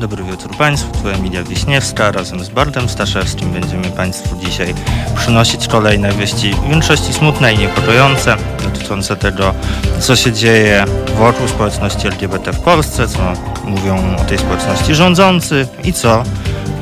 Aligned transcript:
Dobry 0.00 0.24
wieczór 0.24 0.56
Państwu, 0.56 1.02
tu 1.02 1.08
Emilia 1.08 1.42
Wiśniewska. 1.42 2.12
Razem 2.12 2.44
z 2.44 2.48
Bartem 2.48 2.88
Staszewskim 2.88 3.52
będziemy 3.52 3.90
Państwu 3.90 4.36
dzisiaj 4.36 4.74
przynosić 5.16 5.68
kolejne 5.68 6.12
wieści 6.12 6.54
w 6.54 6.68
większości 6.68 7.12
smutne 7.12 7.52
i 7.52 7.58
niepokojące, 7.58 8.36
dotyczące 8.62 9.16
tego, 9.16 9.54
co 10.00 10.16
się 10.16 10.32
dzieje 10.32 10.84
wokół 11.18 11.48
społeczności 11.48 12.06
LGBT 12.06 12.52
w 12.52 12.60
Polsce, 12.60 13.08
co 13.08 13.32
mówią 13.64 14.16
o 14.16 14.24
tej 14.24 14.38
społeczności 14.38 14.94
rządzący 14.94 15.68
i 15.84 15.92
co 15.92 16.22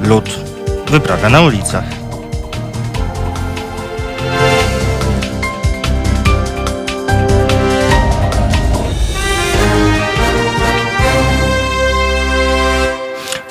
lud 0.03 0.41
wyprawia 0.91 1.29
na 1.29 1.41
ulicach. 1.41 1.85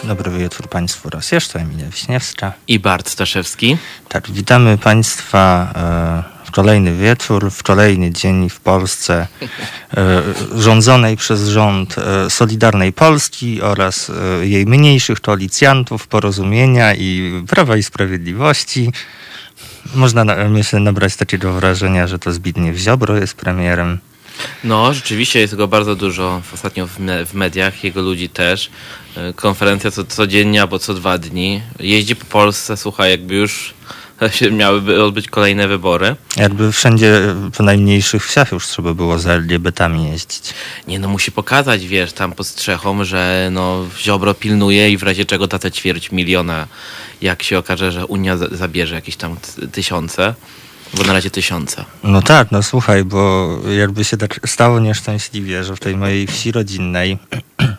Dobry 0.08 0.32
wieczór 0.32 0.70
Państwu 0.70 1.10
raz 1.10 1.32
jeszcze, 1.32 1.60
Emilia 1.60 1.90
Wiśniewska. 1.90 2.54
I 2.68 2.80
Bart 2.80 3.10
Staszewski. 3.10 3.78
Tak, 4.10 4.32
witamy 4.32 4.78
Państwa 4.78 5.74
e, 6.44 6.48
w 6.48 6.52
kolejny 6.52 6.96
wieczór, 6.96 7.52
w 7.52 7.64
kolejny 7.64 8.12
dzień 8.12 8.50
w 8.50 8.60
Polsce 8.60 9.28
e, 9.98 10.24
rządzonej 10.56 11.18
przez 11.18 11.48
rząd 11.48 11.96
e, 11.98 12.30
Solidarnej 12.30 12.94
Polski 12.94 13.62
oraz 13.62 14.12
jej 14.42 14.66
mniejszych 14.66 15.22
koalicjantów, 15.22 16.08
porozumienia 16.08 16.96
i 16.96 17.44
Prawa 17.48 17.78
i 17.78 17.84
Sprawiedliwości. 17.84 18.92
Można, 19.96 20.26
myślę, 20.50 20.80
nabrać 20.80 21.16
takiego 21.16 21.54
wrażenia, 21.54 22.08
że 22.08 22.20
to 22.20 22.34
Zbigniew 22.34 22.78
Ziobro 22.78 23.18
jest 23.18 23.34
premierem. 23.34 24.00
No, 24.64 24.94
rzeczywiście 24.94 25.40
jest 25.40 25.56
go 25.56 25.68
bardzo 25.68 25.96
dużo 25.96 26.42
ostatnio 26.54 26.88
w, 26.88 27.00
me 27.00 27.26
w 27.26 27.34
mediach, 27.34 27.84
jego 27.84 28.02
ludzi 28.02 28.30
też. 28.30 28.70
E, 29.18 29.34
konferencja 29.34 29.92
co 29.92 30.04
codziennie 30.04 30.62
albo 30.62 30.80
co 30.80 30.94
dwa 30.94 31.18
dni. 31.18 31.62
Jeździ 31.80 32.16
po 32.16 32.26
Polsce, 32.26 32.78
słuchaj, 32.78 33.12
jakby 33.12 33.36
już 33.36 33.74
się 34.32 34.52
miałyby 34.52 35.04
odbyć 35.04 35.28
kolejne 35.28 35.68
wybory. 35.68 36.16
Jakby 36.38 36.72
wszędzie, 36.72 37.22
po 37.58 37.64
najmniejszych 37.64 38.26
wsiach 38.26 38.52
już 38.52 38.68
trzeba 38.68 38.94
było 38.94 39.20
za 39.20 39.34
LGBT-ami 39.34 40.10
jeździć. 40.10 40.54
Nie 40.88 41.00
no, 41.00 41.08
musi 41.08 41.32
pokazać, 41.32 41.88
wiesz, 41.88 42.14
tam 42.14 42.34
pod 42.34 42.48
strzechą, 42.48 43.04
że 43.04 43.50
no 43.52 43.86
Ziobro 44.00 44.34
pilnuje 44.34 44.90
i 44.90 44.98
w 44.98 45.04
razie 45.04 45.26
czego 45.26 45.48
da 45.48 45.60
te 45.60 45.72
ćwierć 45.72 46.12
miliona, 46.12 46.68
jak 47.22 47.44
się 47.44 47.58
okaże, 47.58 47.92
że 47.92 48.06
Unia 48.06 48.38
zabierze 48.38 48.96
jakieś 48.96 49.16
tam 49.16 49.38
tysiące. 49.72 50.34
Bo 50.94 51.04
na 51.04 51.14
razie 51.14 51.32
tysiące. 51.32 51.86
No 52.04 52.22
tak, 52.22 52.52
no 52.52 52.64
słuchaj, 52.64 53.04
bo 53.04 53.50
jakby 53.78 54.04
się 54.04 54.18
tak 54.18 54.40
stało 54.46 54.80
nieszczęśliwie, 54.80 55.64
że 55.64 55.76
w 55.76 55.80
tej 55.80 55.98
mojej 55.98 56.28
wsi 56.28 56.52
rodzinnej 56.52 57.18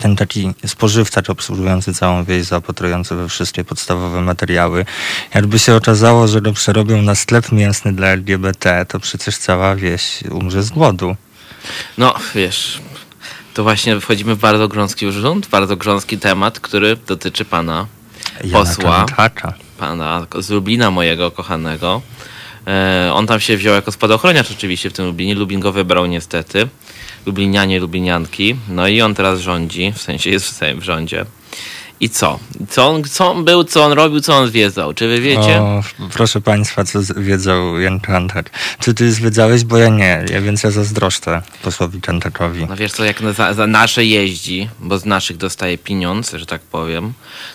ten 0.00 0.16
taki 0.16 0.52
spożywca 0.66 1.22
obsługujący 1.28 1.94
całą 1.94 2.24
wieś, 2.24 2.44
zaopatrujący 2.44 3.14
we 3.14 3.28
wszystkie 3.28 3.64
podstawowe 3.64 4.20
materiały, 4.20 4.84
jakby 5.34 5.58
się 5.58 5.74
okazało, 5.74 6.28
że 6.28 6.40
go 6.40 6.52
przerobią 6.52 7.02
na 7.02 7.14
sklep 7.14 7.52
mięsny 7.52 7.92
dla 7.92 8.06
LGBT, 8.06 8.86
to 8.88 9.00
przecież 9.00 9.36
cała 9.36 9.76
wieś 9.76 10.22
umrze 10.30 10.62
z 10.62 10.70
głodu. 10.70 11.16
No, 11.98 12.14
wiesz, 12.34 12.80
to 13.54 13.62
właśnie 13.62 14.00
wchodzimy 14.00 14.34
w 14.34 14.38
bardzo 14.38 14.68
grząski 14.68 15.06
urząd, 15.06 15.46
bardzo 15.46 15.76
grząski 15.76 16.18
temat, 16.18 16.60
który 16.60 16.96
dotyczy 16.96 17.44
pana 17.44 17.86
Jana 18.44 18.58
posła, 18.58 19.06
pana 19.78 20.26
z 20.38 20.50
Lublina 20.50 20.90
mojego 20.90 21.30
kochanego, 21.30 22.02
E, 22.66 23.10
on 23.14 23.26
tam 23.26 23.40
się 23.40 23.56
wziął 23.56 23.74
jako 23.74 23.92
spadochroniarz 23.92 24.50
oczywiście 24.50 24.90
w 24.90 24.92
tym 24.92 25.06
Lublinie. 25.06 25.34
Lubin 25.34 25.60
go 25.60 25.72
wybrał 25.72 26.06
niestety. 26.06 26.68
Lublinianie, 27.26 27.80
Lublinianki. 27.80 28.56
No 28.68 28.88
i 28.88 29.00
on 29.00 29.14
teraz 29.14 29.40
rządzi, 29.40 29.92
w 29.92 30.02
sensie 30.02 30.30
jest 30.30 30.46
w, 30.46 30.80
w 30.80 30.82
rządzie. 30.82 31.24
I 32.00 32.10
co? 32.10 32.38
Co 32.68 32.88
on, 32.88 33.04
co 33.04 33.30
on 33.30 33.44
był, 33.44 33.64
co 33.64 33.84
on 33.84 33.92
robił, 33.92 34.20
co 34.20 34.36
on 34.36 34.48
zwiedzał? 34.48 34.94
Czy 34.94 35.08
wy 35.08 35.20
wiecie? 35.20 35.60
O, 35.60 35.82
proszę 36.12 36.40
państwa, 36.40 36.84
co 36.84 37.02
zwiedzał 37.02 37.80
Jan 37.80 38.00
Kantak. 38.00 38.50
Czy 38.78 38.94
ty 38.94 39.12
zwiedzałeś? 39.12 39.64
Bo 39.64 39.78
ja 39.78 39.88
nie, 39.88 40.24
ja, 40.30 40.40
więc 40.40 40.62
ja 40.62 40.70
zazdroszczę 40.70 41.42
posłowi 41.62 42.00
Kantakowi. 42.00 42.66
No 42.68 42.76
wiesz 42.76 42.92
co, 42.92 43.04
jak 43.04 43.20
za, 43.34 43.54
za, 43.54 43.66
nasze 43.66 44.04
jeździ, 44.04 44.68
bo 44.80 44.98
z 44.98 45.04
naszych 45.04 45.36
dostaje 45.36 45.78
pieniądz, 45.78 46.32
że 46.32 46.46
tak 46.46 46.60
powiem, 46.60 47.12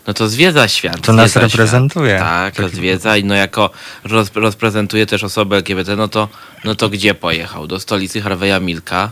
no 0.07 0.13
to 0.13 0.29
zwiedza 0.29 0.67
świat. 0.67 1.01
To 1.01 1.13
nas 1.13 1.35
reprezentuje. 1.35 2.15
Świat. 2.15 2.29
Tak, 2.29 2.55
Taki... 2.55 2.75
zwiedza 2.75 3.17
i 3.17 3.23
no 3.23 3.35
jako 3.35 3.69
roz, 4.03 4.31
rozprezentuje 4.35 5.05
też 5.05 5.23
osobę 5.23 5.57
LGBT, 5.57 5.95
no 5.95 6.07
to, 6.07 6.29
no 6.63 6.75
to 6.75 6.89
gdzie 6.89 7.13
pojechał? 7.13 7.67
Do 7.67 7.79
stolicy 7.79 8.21
Harveya 8.21 8.61
Milka. 8.61 9.11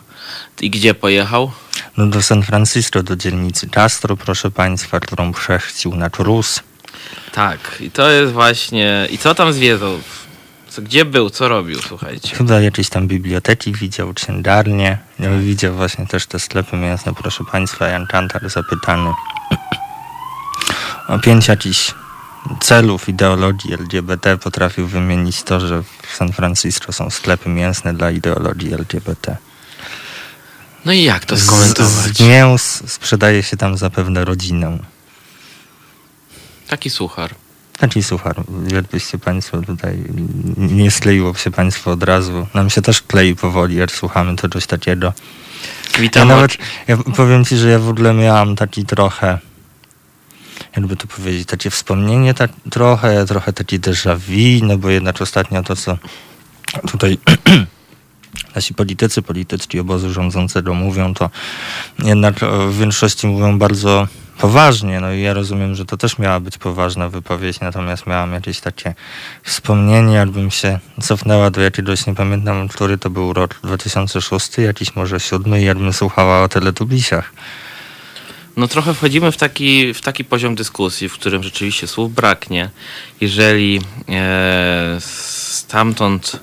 I 0.61 0.69
gdzie 0.69 0.93
pojechał? 0.93 1.51
No 1.97 2.07
do 2.07 2.21
San 2.21 2.43
Francisco, 2.43 3.03
do 3.03 3.15
dzielnicy 3.15 3.69
Castro, 3.69 4.17
proszę 4.17 4.51
państwa, 4.51 4.99
którą 4.99 5.33
przechcił 5.33 5.95
na 5.95 6.09
Cruz. 6.09 6.63
Tak, 7.31 7.59
i 7.79 7.91
to 7.91 8.09
jest 8.09 8.33
właśnie... 8.33 9.07
I 9.11 9.17
co 9.17 9.35
tam 9.35 9.53
zwiedzał? 9.53 9.99
Co, 10.69 10.81
gdzie 10.81 11.05
był, 11.05 11.29
co 11.29 11.47
robił, 11.47 11.81
słuchajcie? 11.81 12.35
Chyba 12.35 12.59
jakieś 12.59 12.89
tam 12.89 13.07
biblioteki 13.07 13.73
widział, 13.73 14.13
księgarnie. 14.13 14.97
Ja 15.19 15.29
widział 15.37 15.75
właśnie 15.75 16.07
też 16.07 16.25
te 16.25 16.39
sklepy 16.39 16.75
mięsne, 16.75 17.13
proszę 17.13 17.43
państwa. 17.51 17.87
Jan 17.87 18.07
Kantar 18.07 18.49
zapytany 18.49 19.13
o 21.07 21.19
pięć 21.19 21.47
jakichś 21.47 21.93
celów 22.61 23.09
ideologii 23.09 23.73
LGBT 23.73 24.37
potrafił 24.37 24.87
wymienić 24.87 25.43
to, 25.43 25.59
że 25.59 25.83
w 25.83 26.15
San 26.15 26.33
Francisco 26.33 26.93
są 26.93 27.09
sklepy 27.09 27.49
mięsne 27.49 27.93
dla 27.93 28.11
ideologii 28.11 28.73
LGBT. 28.73 29.37
No 30.87 30.93
i 30.93 31.03
jak 31.03 31.25
to 31.25 31.37
skomentować? 31.37 32.17
Z, 32.17 32.19
mięs 32.19 32.91
sprzedaje 32.91 33.43
się 33.43 33.57
tam 33.57 33.77
zapewne 33.77 34.25
rodzinę. 34.25 34.77
Taki 36.67 36.89
suchar. 36.89 37.35
Taki 37.77 38.03
suchar. 38.03 38.35
Jakbyście 38.71 39.17
Państwo 39.17 39.61
tutaj 39.61 40.03
nie 40.57 40.91
skleiło 40.91 41.33
się 41.33 41.51
Państwo 41.51 41.91
od 41.91 42.03
razu. 42.03 42.47
Nam 42.53 42.69
się 42.69 42.81
też 42.81 43.01
klei 43.01 43.35
powoli, 43.35 43.75
jak 43.75 43.91
słuchamy 43.91 44.35
to 44.35 44.49
coś 44.49 44.65
takiego. 44.65 45.13
Witam. 45.99 46.29
Ja 46.29 46.35
nawet, 46.35 46.57
ja 46.87 46.97
powiem 46.97 47.45
Ci, 47.45 47.57
że 47.57 47.69
ja 47.69 47.79
w 47.79 47.89
ogóle 47.89 48.13
miałam 48.13 48.55
taki 48.55 48.85
trochę, 48.85 49.39
jakby 50.75 50.95
to 50.95 51.07
powiedzieć, 51.07 51.47
takie 51.47 51.69
wspomnienie 51.69 52.33
tak, 52.33 52.51
trochę, 52.69 53.25
trochę 53.25 53.53
taki 53.53 53.79
déjà 53.79 54.17
vu, 54.17 54.65
no 54.65 54.77
bo 54.77 54.89
jednak 54.89 55.21
ostatnio 55.21 55.63
to, 55.63 55.75
co 55.75 55.97
tutaj 56.91 57.17
nasi 58.55 58.73
politycy, 58.73 59.21
polityczki 59.21 59.79
obozu 59.79 60.13
rządzącego 60.13 60.73
mówią, 60.73 61.13
to 61.13 61.29
jednak 61.99 62.35
w 62.69 62.77
większości 62.79 63.27
mówią 63.27 63.59
bardzo 63.59 64.07
poważnie. 64.37 64.99
No 64.99 65.13
i 65.13 65.21
ja 65.21 65.33
rozumiem, 65.33 65.75
że 65.75 65.85
to 65.85 65.97
też 65.97 66.19
miała 66.19 66.39
być 66.39 66.57
poważna 66.57 67.09
wypowiedź, 67.09 67.59
natomiast 67.59 68.07
miałam 68.07 68.33
jakieś 68.33 68.59
takie 68.59 68.95
wspomnienie, 69.43 70.15
jakbym 70.15 70.51
się 70.51 70.79
cofnęła 71.01 71.51
do 71.51 71.61
jakiegoś, 71.61 72.07
nie 72.07 72.15
pamiętam, 72.15 72.67
który 72.67 72.97
to 72.97 73.09
był 73.09 73.33
rok 73.33 73.59
2006, 73.63 74.57
jakiś 74.57 74.95
może 74.95 75.19
siódmy, 75.19 75.61
i 75.61 75.65
jakbym 75.65 75.93
słuchała 75.93 76.43
o 76.43 76.49
teletubisiach. 76.49 77.33
No 78.57 78.67
trochę 78.67 78.93
wchodzimy 78.93 79.31
w 79.31 79.37
taki, 79.37 79.93
w 79.93 80.01
taki 80.01 80.25
poziom 80.25 80.55
dyskusji, 80.55 81.09
w 81.09 81.13
którym 81.13 81.43
rzeczywiście 81.43 81.87
słów 81.87 82.13
braknie. 82.13 82.69
Jeżeli 83.21 83.81
e, 84.09 84.97
stamtąd 84.99 86.39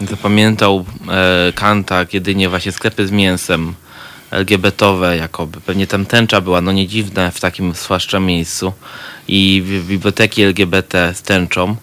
Zapamiętał 0.00 0.84
e, 1.08 1.52
Kanta 1.52 2.06
jedynie 2.12 2.48
właśnie 2.48 2.72
sklepy 2.72 3.06
z 3.06 3.10
mięsem 3.10 3.74
LGBT-owe 4.30 5.16
jakoby. 5.16 5.60
Pewnie 5.60 5.86
tam 5.86 6.06
tęcza 6.06 6.40
była, 6.40 6.60
no 6.60 6.72
nie 6.72 6.86
dziwne 6.86 7.32
w 7.32 7.40
takim 7.40 7.74
zwłaszcza 7.74 8.20
miejscu. 8.20 8.72
I 9.28 9.62
biblioteki 9.88 10.42
LGBT 10.42 11.14
z 11.14 11.22
tęczą. 11.22 11.76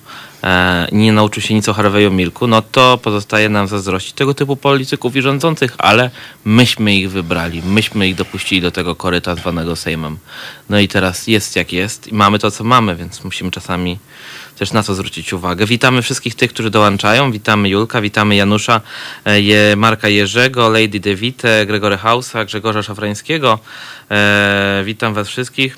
E, 0.44 0.88
nie 0.91 1.13
nauczył 1.13 1.44
się 1.44 1.53
nic 1.53 1.69
o 1.69 1.74
Harveyu 1.74 2.12
Milku, 2.12 2.48
no 2.48 2.62
to 2.62 2.98
pozostaje 2.98 3.50
nam 3.50 3.68
zazdrościć 3.68 4.13
tego 4.13 4.33
typu 4.33 4.56
polityków 4.56 5.15
i 5.15 5.21
rządzących, 5.21 5.75
ale 5.77 6.10
myśmy 6.45 6.95
ich 6.95 7.12
wybrali, 7.12 7.62
myśmy 7.65 8.07
ich 8.07 8.15
dopuścili 8.15 8.62
do 8.62 8.71
tego 8.71 8.95
koryta 8.95 9.36
zwanego 9.36 9.75
Sejmem. 9.75 10.18
No 10.69 10.80
i 10.80 10.88
teraz 10.88 11.27
jest 11.27 11.56
jak 11.56 11.74
jest 11.74 12.07
i 12.07 12.13
mamy 12.13 12.39
to, 12.39 12.51
co 12.51 12.63
mamy, 12.63 12.95
więc 12.95 13.24
musimy 13.24 13.51
czasami 13.51 13.98
też 14.57 14.71
na 14.71 14.83
co 14.83 14.95
zwrócić 14.95 15.33
uwagę. 15.33 15.65
Witamy 15.65 16.01
wszystkich 16.01 16.35
tych, 16.35 16.53
którzy 16.53 16.69
dołączają. 16.69 17.31
Witamy 17.31 17.69
Julka, 17.69 18.01
witamy 18.01 18.35
Janusza, 18.35 18.81
e, 19.25 19.75
Marka 19.75 20.09
Jerzego, 20.09 20.69
Lady 20.69 21.00
Devite, 21.00 21.65
Gregory 21.65 21.97
Hausa, 21.97 22.45
Grzegorza 22.45 22.83
Szafrańskiego. 22.83 23.59
E, 24.11 24.81
witam 24.85 25.13
was 25.13 25.27
wszystkich. 25.27 25.77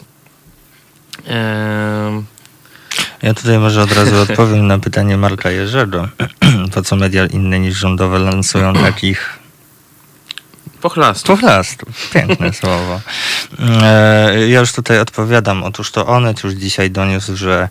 E... 1.28 2.24
Ja 3.22 3.34
tutaj 3.34 3.60
może 3.60 3.82
od 3.82 3.92
razu 3.92 4.22
odpowiem 4.22 4.68
na 4.68 4.80
pytanie 4.80 5.18
Marka 5.18 5.52
Jerzego. 5.52 6.08
Po 6.74 6.82
co 6.82 6.96
media 6.96 7.26
inne 7.26 7.60
niż 7.60 7.78
rządowe 7.78 8.20
lansują 8.20 8.74
takich 8.90 9.45
Pochlastów. 10.82 11.28
Pochlastów. 11.28 12.10
Piękne 12.14 12.54
słowo. 12.62 13.02
E, 13.82 14.48
ja 14.48 14.60
już 14.60 14.72
tutaj 14.72 15.00
odpowiadam. 15.00 15.64
Otóż 15.64 15.92
to 15.92 16.08
Onet 16.08 16.44
już 16.44 16.54
dzisiaj 16.54 16.92
doniósł, 16.92 17.36
że 17.36 17.70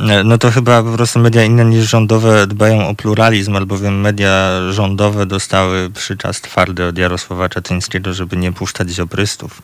e, 0.00 0.24
no 0.24 0.38
to 0.38 0.50
chyba 0.50 0.82
po 0.82 0.92
prostu 0.92 1.18
media 1.18 1.44
inne 1.44 1.64
niż 1.64 1.90
rządowe 1.90 2.46
dbają 2.46 2.88
o 2.88 2.94
pluralizm, 2.94 3.56
albowiem 3.56 4.00
media 4.00 4.50
rządowe 4.70 5.26
dostały 5.26 5.90
przyczas 5.90 6.40
twardy 6.40 6.86
od 6.86 6.98
Jarosława 6.98 7.48
Czaczyńskiego, 7.48 8.12
żeby 8.12 8.36
nie 8.36 8.52
puszczać 8.52 8.90
ziobrystów. 8.90 9.62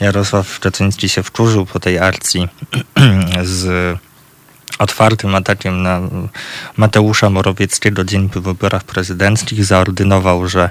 Jarosław 0.00 0.54
Szczeciński 0.54 1.08
się 1.08 1.22
wkurzył 1.22 1.66
po 1.66 1.80
tej 1.80 1.98
akcji 1.98 2.48
z 3.42 3.98
otwartym 4.78 5.34
atakiem 5.34 5.82
na 5.82 6.00
Mateusza 6.76 7.30
Morawieckiego 7.30 8.04
dzień 8.04 8.28
po 8.28 8.40
wyborach 8.40 8.84
prezydenckich 8.84 9.64
zaordynował, 9.64 10.48
że 10.48 10.70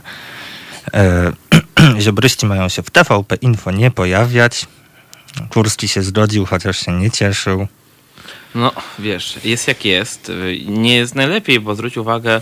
ziobryści 1.99 2.45
mają 2.45 2.69
się 2.69 2.83
w 2.83 2.89
TVP 2.89 3.35
Info 3.35 3.71
nie 3.71 3.91
pojawiać. 3.91 4.65
Kurski 5.49 5.87
się 5.87 6.03
zgodził, 6.03 6.45
chociaż 6.45 6.85
się 6.85 6.91
nie 6.91 7.11
cieszył. 7.11 7.67
No, 8.55 8.71
wiesz, 8.99 9.35
jest 9.43 9.67
jak 9.67 9.85
jest. 9.85 10.31
Nie 10.65 10.95
jest 10.95 11.15
najlepiej, 11.15 11.59
bo 11.59 11.75
zwróć 11.75 11.97
uwagę, 11.97 12.41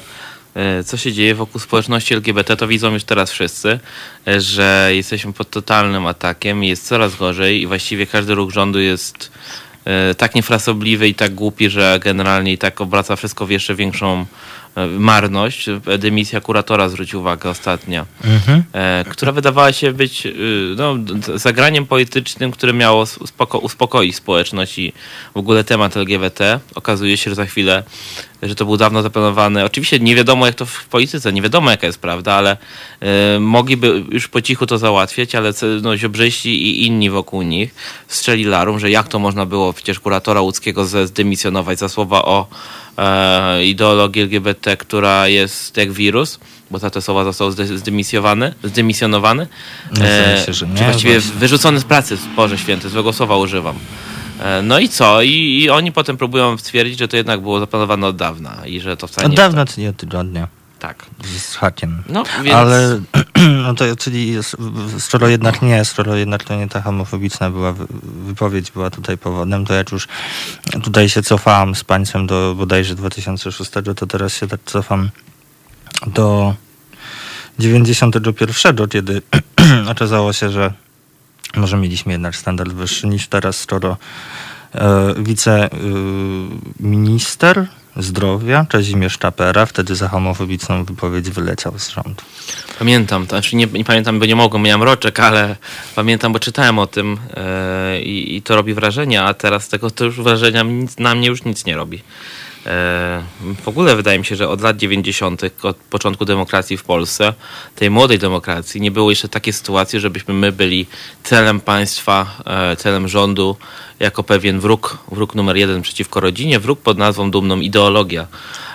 e, 0.55 0.83
co 0.83 0.97
się 0.97 1.13
dzieje 1.13 1.35
wokół 1.35 1.61
społeczności 1.61 2.13
LGBT, 2.13 2.57
to 2.57 2.67
widzą 2.67 2.93
już 2.93 3.03
teraz 3.03 3.31
wszyscy, 3.31 3.79
e, 4.27 4.41
że 4.41 4.89
jesteśmy 4.93 5.33
pod 5.33 5.49
totalnym 5.49 6.07
atakiem, 6.07 6.63
jest 6.63 6.87
coraz 6.87 7.15
gorzej 7.15 7.61
i 7.61 7.67
właściwie 7.67 8.07
każdy 8.07 8.35
ruch 8.35 8.51
rządu 8.51 8.79
jest 8.79 9.31
e, 9.85 10.15
tak 10.15 10.35
niefrasobliwy 10.35 11.07
i 11.07 11.15
tak 11.15 11.33
głupi, 11.33 11.69
że 11.69 11.99
generalnie 12.03 12.53
i 12.53 12.57
tak 12.57 12.81
obraca 12.81 13.15
wszystko 13.15 13.45
w 13.45 13.49
jeszcze 13.49 13.75
większą 13.75 14.25
marność. 14.99 15.69
Dymisja 15.99 16.41
kuratora, 16.41 16.89
zwróć 16.89 17.13
uwagę, 17.13 17.49
ostatnia, 17.49 18.05
mhm. 18.23 18.63
która 19.09 19.31
wydawała 19.31 19.73
się 19.73 19.93
być 19.93 20.27
no, 20.75 20.95
zagraniem 21.35 21.85
politycznym, 21.85 22.51
które 22.51 22.73
miało 22.73 23.05
spoko 23.05 23.59
uspokoić 23.59 24.15
społeczność 24.15 24.79
i 24.79 24.93
w 25.33 25.37
ogóle 25.37 25.63
temat 25.63 25.97
LGBT. 25.97 26.59
Okazuje 26.75 27.17
się, 27.17 27.31
że 27.31 27.35
za 27.35 27.45
chwilę 27.45 27.83
że 28.47 28.55
to 28.55 28.65
był 28.65 28.77
dawno 28.77 29.01
zaplanowany. 29.01 29.65
Oczywiście 29.65 29.99
nie 29.99 30.15
wiadomo 30.15 30.45
jak 30.45 30.55
to 30.55 30.65
w 30.65 30.85
polityce, 30.85 31.33
nie 31.33 31.41
wiadomo 31.41 31.71
jaka 31.71 31.87
jest 31.87 31.99
prawda, 31.99 32.33
ale 32.33 32.57
y, 33.35 33.39
mogliby 33.39 34.03
już 34.11 34.27
po 34.27 34.41
cichu 34.41 34.65
to 34.65 34.77
załatwiać, 34.77 35.35
ale 35.35 35.53
no, 35.81 35.97
Ziobrzyści 35.97 36.49
i 36.49 36.85
inni 36.85 37.09
wokół 37.09 37.41
nich 37.41 37.75
strzeli 38.07 38.43
larum, 38.43 38.79
że 38.79 38.91
jak 38.91 39.07
to 39.07 39.19
można 39.19 39.45
było 39.45 39.73
przecież 39.73 39.99
kuratora 39.99 40.41
łódzkiego 40.41 40.85
zdemisjonować 40.85 41.79
za 41.79 41.89
słowa 41.89 42.25
o 42.25 42.47
e, 42.97 43.65
ideologii 43.65 44.21
LGBT, 44.21 44.77
która 44.77 45.27
jest 45.27 45.77
jak 45.77 45.91
wirus, 45.91 46.39
bo 46.71 46.79
za 46.79 46.89
te 46.89 47.01
słowa 47.01 47.23
został 47.23 47.51
zdemisjonowany, 47.51 48.53
zdemisjonowany. 48.63 49.47
No, 49.99 50.05
e, 50.05 50.43
się, 50.45 50.53
że 50.53 50.67
nie, 50.67 50.83
właściwie 50.83 51.19
wyrzucony 51.19 51.79
z 51.79 51.83
pracy, 51.83 52.17
Boże 52.35 52.57
Święty, 52.57 52.89
złego 52.89 53.13
słowa 53.13 53.37
używam. 53.37 53.75
E, 54.39 54.61
no 54.61 54.79
i 54.79 54.89
co? 54.89 55.21
I, 55.21 55.61
I, 55.63 55.69
oni 55.69 55.91
potem 55.91 56.17
próbują 56.17 56.57
stwierdzić, 56.57 56.99
że 56.99 57.07
to 57.07 57.17
jednak 57.17 57.41
było 57.41 57.59
zaplanowane 57.59 58.07
od 58.07 58.15
dawna 58.15 58.61
i 58.65 58.79
że 58.79 58.97
to 58.97 59.07
wcale 59.07 59.27
od 59.27 59.35
dawna, 59.35 59.65
czy 59.65 59.79
nie 59.79 59.89
od 59.89 59.97
tygodnia. 59.97 60.47
Tak. 60.85 61.05
Z 61.39 61.55
hakiem. 61.55 62.03
No, 62.09 62.23
więc... 62.43 62.55
Ale 62.55 63.01
no 63.63 63.73
to 63.73 63.95
czyli 63.95 64.35
skoro 64.99 65.27
jednak 65.27 65.61
nie, 65.61 65.85
skoro 65.85 66.15
jednak 66.15 66.43
to 66.43 66.55
nie 66.55 66.67
ta 66.67 66.81
homofobiczna 66.81 67.49
była 67.49 67.73
wypowiedź 68.03 68.71
była 68.71 68.89
tutaj 68.89 69.17
powodem, 69.17 69.65
to 69.65 69.73
jak 69.73 69.91
już 69.91 70.07
tutaj 70.83 71.09
się 71.09 71.23
cofałam 71.23 71.75
z 71.75 71.83
państwem 71.83 72.27
do 72.27 72.55
bodajże 72.57 72.95
2006, 72.95 73.71
to 73.95 74.07
teraz 74.07 74.33
się 74.33 74.47
tak 74.47 74.59
cofam 74.65 75.09
do 76.07 76.55
91, 77.59 78.87
kiedy 78.89 79.21
okazało 79.91 80.33
się, 80.33 80.49
że 80.49 80.73
może 81.55 81.77
mieliśmy 81.77 82.11
jednak 82.11 82.35
standard 82.35 82.71
wyższy 82.71 83.07
niż 83.07 83.27
teraz, 83.27 83.59
skoro 83.59 83.97
wiceminister 85.17 86.47
e, 87.59 87.67
zdrowia 87.95 88.65
Kazimierz 88.69 89.17
Czapera 89.17 89.65
wtedy 89.65 89.95
za 89.95 90.07
homofobiczną 90.07 90.83
wypowiedź 90.83 91.29
wyleciał 91.29 91.79
z 91.79 91.89
rządu. 91.89 92.23
Pamiętam, 92.79 93.27
to 93.27 93.29
znaczy 93.29 93.55
nie, 93.55 93.65
nie 93.65 93.85
pamiętam, 93.85 94.19
bo 94.19 94.25
nie 94.25 94.35
mogłem, 94.35 94.63
miałem 94.63 94.83
roczek, 94.83 95.19
ale 95.19 95.55
pamiętam, 95.95 96.33
bo 96.33 96.39
czytałem 96.39 96.79
o 96.79 96.87
tym 96.87 97.17
i, 98.03 98.35
i, 98.35 98.41
to 98.41 98.55
robi 98.55 98.73
wrażenie, 98.73 99.23
a 99.23 99.33
teraz 99.33 99.69
tego 99.69 99.91
to 99.91 100.05
już 100.05 100.21
wrażenia 100.21 100.63
nic, 100.63 100.97
na 100.97 101.15
mnie 101.15 101.27
już 101.27 101.43
nic 101.43 101.65
nie 101.65 101.75
robi. 101.75 102.01
E, 102.65 103.23
w 103.63 103.67
ogóle 103.67 103.95
wydaje 103.95 104.19
mi 104.19 104.25
się, 104.25 104.35
że 104.35 104.49
od 104.49 104.61
lat 104.61 104.77
90., 104.77 105.41
od 105.63 105.77
początku 105.77 106.25
demokracji 106.25 106.77
w 106.77 106.83
Polsce, 106.83 107.33
tej 107.75 107.89
młodej 107.89 108.19
demokracji, 108.19 108.81
nie 108.81 108.91
było 108.91 109.09
jeszcze 109.09 109.29
takiej 109.29 109.53
sytuacji, 109.53 109.99
żebyśmy 109.99 110.33
my 110.33 110.51
byli 110.51 110.85
celem 111.23 111.59
państwa, 111.59 112.41
e, 112.45 112.75
celem 112.75 113.07
rządu, 113.07 113.57
jako 113.99 114.23
pewien 114.23 114.59
wróg, 114.59 114.97
wróg 115.11 115.35
numer 115.35 115.57
jeden 115.57 115.81
przeciwko 115.81 116.19
rodzinie, 116.19 116.59
wróg 116.59 116.79
pod 116.79 116.97
nazwą 116.97 117.31
dumną 117.31 117.59
ideologia. 117.59 118.27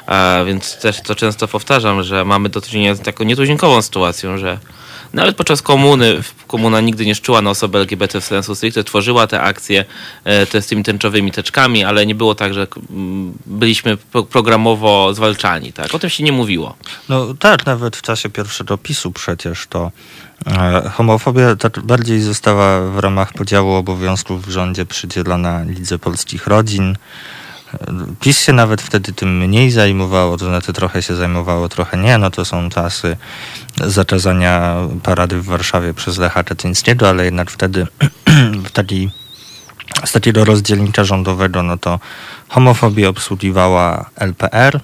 A 0.06 0.44
więc 0.46 0.78
też 0.78 1.02
to 1.02 1.14
często 1.14 1.48
powtarzam, 1.48 2.02
że 2.02 2.24
mamy 2.24 2.48
do 2.48 2.60
czynienia 2.60 2.94
z 2.94 3.00
taką 3.00 3.24
nietuzinkową 3.24 3.82
sytuacją, 3.82 4.38
że 4.38 4.58
nawet 5.12 5.36
podczas 5.36 5.62
komuny, 5.62 6.22
komuna 6.46 6.80
nigdy 6.80 7.06
nie 7.06 7.14
szczuła 7.14 7.42
na 7.42 7.50
osobę 7.50 7.78
LGBT 7.78 8.20
w 8.20 8.24
sensu 8.24 8.54
stricte, 8.54 8.84
tworzyła 8.84 9.26
te 9.26 9.40
akcje 9.40 9.84
e, 10.24 10.46
te 10.46 10.62
z 10.62 10.66
tymi 10.66 10.82
tęczowymi 10.82 11.32
teczkami, 11.32 11.84
ale 11.84 12.06
nie 12.06 12.14
było 12.14 12.34
tak, 12.34 12.54
że 12.54 12.66
byliśmy 13.46 13.96
programowo 14.30 15.14
zwalczani. 15.14 15.72
Tak? 15.72 15.94
O 15.94 15.98
tym 15.98 16.10
się 16.10 16.24
nie 16.24 16.32
mówiło. 16.32 16.76
No 17.08 17.34
tak, 17.34 17.66
nawet 17.66 17.96
w 17.96 18.02
czasie 18.02 18.28
pierwszego 18.28 18.78
PiSu 18.78 19.12
przecież 19.12 19.66
to 19.66 19.90
e, 20.46 20.90
homofobia 20.94 21.56
tak 21.56 21.80
bardziej 21.80 22.20
została 22.20 22.90
w 22.90 22.98
ramach 22.98 23.32
podziału 23.32 23.72
obowiązków 23.72 24.46
w 24.46 24.50
rządzie 24.50 24.86
przydzielona 24.86 25.62
Lidze 25.62 25.98
Polskich 25.98 26.46
Rodzin. 26.46 26.96
PiS 28.20 28.40
się 28.40 28.52
nawet 28.52 28.82
wtedy 28.82 29.12
tym 29.12 29.38
mniej 29.38 29.70
zajmowało, 29.70 30.36
to 30.36 30.44
znaczy 30.44 30.72
trochę 30.72 31.02
się 31.02 31.14
zajmowało, 31.14 31.68
trochę 31.68 31.96
nie. 31.96 32.18
No 32.18 32.30
to 32.30 32.44
są 32.44 32.70
czasy 32.70 33.16
zaczezania 33.86 34.76
parady 35.02 35.36
w 35.40 35.44
Warszawie 35.44 35.94
przez 35.94 36.18
Lecha 36.18 36.42
Kaczyńskiego, 36.44 37.08
ale 37.08 37.24
jednak 37.24 37.50
wtedy 37.50 37.86
w 38.66 38.70
taki, 38.70 39.10
z 40.04 40.12
takiego 40.12 40.44
rozdzielnicza 40.44 41.04
rządowego, 41.04 41.62
no 41.62 41.78
to 41.78 42.00
homofobię 42.48 43.08
obsługiwała 43.08 44.10
LPR. 44.16 44.80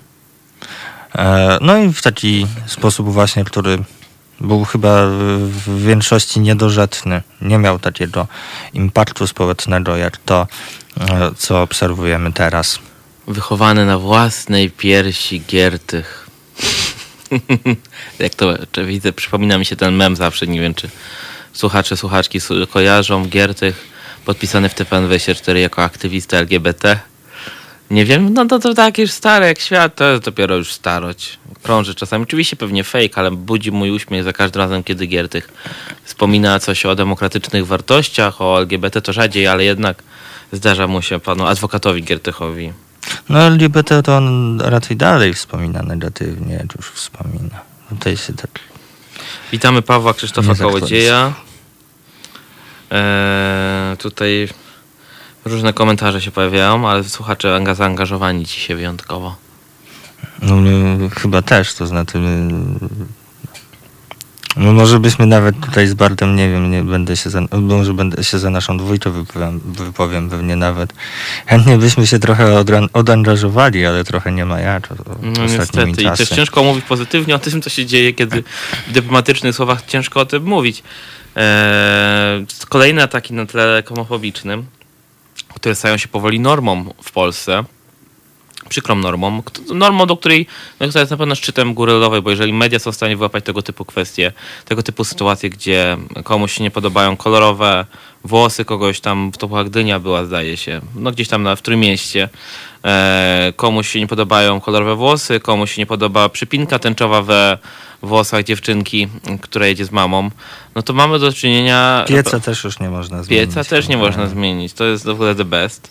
E, 1.14 1.58
no 1.60 1.78
i 1.78 1.92
w 1.92 2.02
taki 2.02 2.46
sposób 2.66 3.12
właśnie, 3.12 3.44
który 3.44 3.78
był 4.40 4.64
chyba 4.64 5.06
w 5.40 5.82
większości 5.82 6.40
niedorzeczny. 6.40 7.22
Nie 7.40 7.58
miał 7.58 7.78
takiego 7.78 8.26
impaktu 8.72 9.26
społecznego, 9.26 9.96
jak 9.96 10.16
to, 10.16 10.46
e, 11.00 11.30
co 11.36 11.62
obserwujemy 11.62 12.32
teraz. 12.32 12.78
Wychowany 13.28 13.86
na 13.86 13.98
własnej 13.98 14.70
piersi 14.70 15.42
Giertych. 15.48 16.26
jak 18.18 18.34
to 18.34 18.56
widzę, 18.86 19.12
przypomina 19.12 19.58
mi 19.58 19.66
się 19.66 19.76
ten 19.76 19.94
mem 19.94 20.16
zawsze, 20.16 20.46
nie 20.46 20.60
wiem 20.60 20.74
czy 20.74 20.88
słuchacze, 21.52 21.96
słuchaczki 21.96 22.38
kojarzą. 22.70 23.26
Giertych 23.26 23.88
podpisany 24.24 24.68
w 24.68 24.74
TPN24 24.74 25.56
jako 25.56 25.82
aktywista 25.82 26.36
LGBT 26.36 27.00
nie 27.90 28.04
wiem, 28.04 28.34
no 28.34 28.46
to, 28.46 28.58
to 28.58 28.74
tak 28.74 28.98
już 28.98 29.10
stare 29.10 29.46
jak 29.46 29.60
świat, 29.60 29.94
to 29.94 30.04
jest 30.04 30.22
dopiero 30.22 30.56
już 30.56 30.72
starość. 30.72 31.38
Krąży 31.62 31.94
czasami, 31.94 32.22
oczywiście 32.22 32.56
pewnie 32.56 32.84
fake, 32.84 33.14
ale 33.14 33.30
budzi 33.30 33.72
mój 33.72 33.90
uśmiech 33.90 34.24
za 34.24 34.32
każdym 34.32 34.62
razem, 34.62 34.84
kiedy 34.84 35.06
Giertych 35.06 35.48
wspomina 36.04 36.60
coś 36.60 36.86
o 36.86 36.94
demokratycznych 36.94 37.66
wartościach, 37.66 38.40
o 38.40 38.58
LGBT 38.58 39.02
to 39.02 39.12
rzadziej, 39.12 39.46
ale 39.46 39.64
jednak 39.64 40.02
zdarza 40.52 40.86
mu 40.86 41.02
się 41.02 41.20
panu 41.20 41.46
adwokatowi 41.46 42.02
Giertychowi. 42.02 42.72
No 43.28 43.38
LGBT 43.38 44.02
to 44.02 44.16
on 44.16 44.60
raczej 44.60 44.96
dalej 44.96 45.34
wspomina 45.34 45.82
negatywnie, 45.82 46.66
już 46.76 46.90
wspomina. 46.90 47.60
Tutaj 47.88 48.16
się 48.16 48.32
tak... 48.32 48.50
Witamy 49.52 49.82
Pawła 49.82 50.14
Krzysztofa 50.14 50.54
Kołodzieja. 50.54 51.32
Eee, 52.90 53.96
tutaj 53.96 54.48
Różne 55.46 55.72
komentarze 55.72 56.20
się 56.20 56.30
pojawiają, 56.30 56.88
ale 56.88 57.04
słuchacze 57.04 57.60
zaangażowani 57.74 58.46
ci 58.46 58.60
się 58.60 58.76
wyjątkowo. 58.76 59.36
No, 60.42 60.56
my 60.56 61.10
chyba 61.10 61.42
też, 61.42 61.74
to 61.74 61.86
znaczy 61.86 62.18
my, 62.18 62.52
no 64.56 64.72
może 64.72 65.00
byśmy 65.00 65.26
nawet 65.26 65.60
tutaj 65.60 65.86
z 65.86 65.94
Bartem, 65.94 66.36
nie 66.36 66.50
wiem, 66.50 66.70
nie 66.70 66.82
będę 66.82 67.16
się 67.16 67.30
za, 67.30 67.40
może 67.52 67.94
będę 67.94 68.24
się 68.24 68.38
za 68.38 68.50
naszą 68.50 68.78
dwójkę 68.78 69.10
wypowiem, 69.10 69.60
wypowiem 69.64 70.30
pewnie 70.30 70.56
nawet. 70.56 70.92
Chętnie 71.46 71.78
byśmy 71.78 72.06
się 72.06 72.18
trochę 72.18 72.64
odangażowali, 72.92 73.86
ale 73.86 74.04
trochę 74.04 74.32
nie 74.32 74.44
ma 74.44 74.60
jak. 74.60 74.88
No 75.22 75.42
niestety 75.42 76.02
czasy. 76.02 76.02
i 76.02 76.26
też 76.26 76.28
ciężko 76.28 76.62
mówić 76.62 76.84
pozytywnie 76.84 77.34
o 77.34 77.38
tym, 77.38 77.62
co 77.62 77.70
się 77.70 77.86
dzieje, 77.86 78.12
kiedy 78.12 78.44
w 78.88 78.92
dyplomatycznych 78.92 79.54
słowach 79.54 79.86
ciężko 79.86 80.20
o 80.20 80.26
tym 80.26 80.44
mówić. 80.44 80.82
Eee, 81.36 82.46
kolejne 82.68 83.02
ataki 83.02 83.34
na 83.34 83.46
tle 83.46 83.82
homofobicznym 83.86 84.66
które 85.56 85.74
stają 85.74 85.96
się 85.96 86.08
powoli 86.08 86.40
normą 86.40 86.94
w 87.02 87.12
Polsce. 87.12 87.64
Przykrą 88.68 88.94
normą, 88.94 89.42
normą, 89.74 90.06
do 90.06 90.16
której 90.16 90.46
no, 90.80 90.88
która 90.88 91.00
jest 91.00 91.10
na 91.10 91.16
pewno 91.16 91.34
szczytem 91.34 91.74
góry 91.74 91.92
lodowej, 91.92 92.22
bo 92.22 92.30
jeżeli 92.30 92.52
media 92.52 92.78
są 92.78 92.92
w 92.92 92.94
stanie 92.94 93.16
wyłapać 93.16 93.44
tego 93.44 93.62
typu 93.62 93.84
kwestie, 93.84 94.32
tego 94.64 94.82
typu 94.82 95.04
sytuacje, 95.04 95.50
gdzie 95.50 95.96
komuś 96.24 96.52
się 96.52 96.62
nie 96.62 96.70
podobają 96.70 97.16
kolorowe 97.16 97.86
włosy 98.24 98.64
kogoś 98.64 99.00
tam, 99.00 99.30
w 99.32 99.38
Topuła 99.38 99.64
Gdynia 99.64 100.00
była 100.00 100.24
zdaje 100.24 100.56
się, 100.56 100.80
no 100.94 101.12
gdzieś 101.12 101.28
tam 101.28 101.42
na, 101.42 101.56
w 101.56 101.62
Trójmieście, 101.62 102.28
e, 102.84 103.52
komuś 103.56 103.88
się 103.88 104.00
nie 104.00 104.06
podobają 104.06 104.60
kolorowe 104.60 104.94
włosy, 104.94 105.40
komuś 105.40 105.72
się 105.72 105.82
nie 105.82 105.86
podoba 105.86 106.28
przypinka 106.28 106.78
tęczowa 106.78 107.22
we 107.22 107.58
włosach 108.02 108.44
dziewczynki, 108.44 109.08
która 109.40 109.66
jedzie 109.66 109.84
z 109.84 109.92
mamą, 109.92 110.30
no 110.74 110.82
to 110.82 110.92
mamy 110.92 111.18
do 111.18 111.32
czynienia... 111.32 112.04
Pieca 112.08 112.40
też 112.40 112.64
już 112.64 112.80
nie 112.80 112.90
można 112.90 113.22
zmienić. 113.22 113.48
Pieca 113.48 113.64
też 113.64 113.88
nie 113.88 113.96
można 113.96 114.26
zmienić, 114.26 114.72
to 114.72 114.84
jest 114.84 115.04
w 115.04 115.08
ogóle 115.08 115.34
the 115.34 115.44
best. 115.44 115.90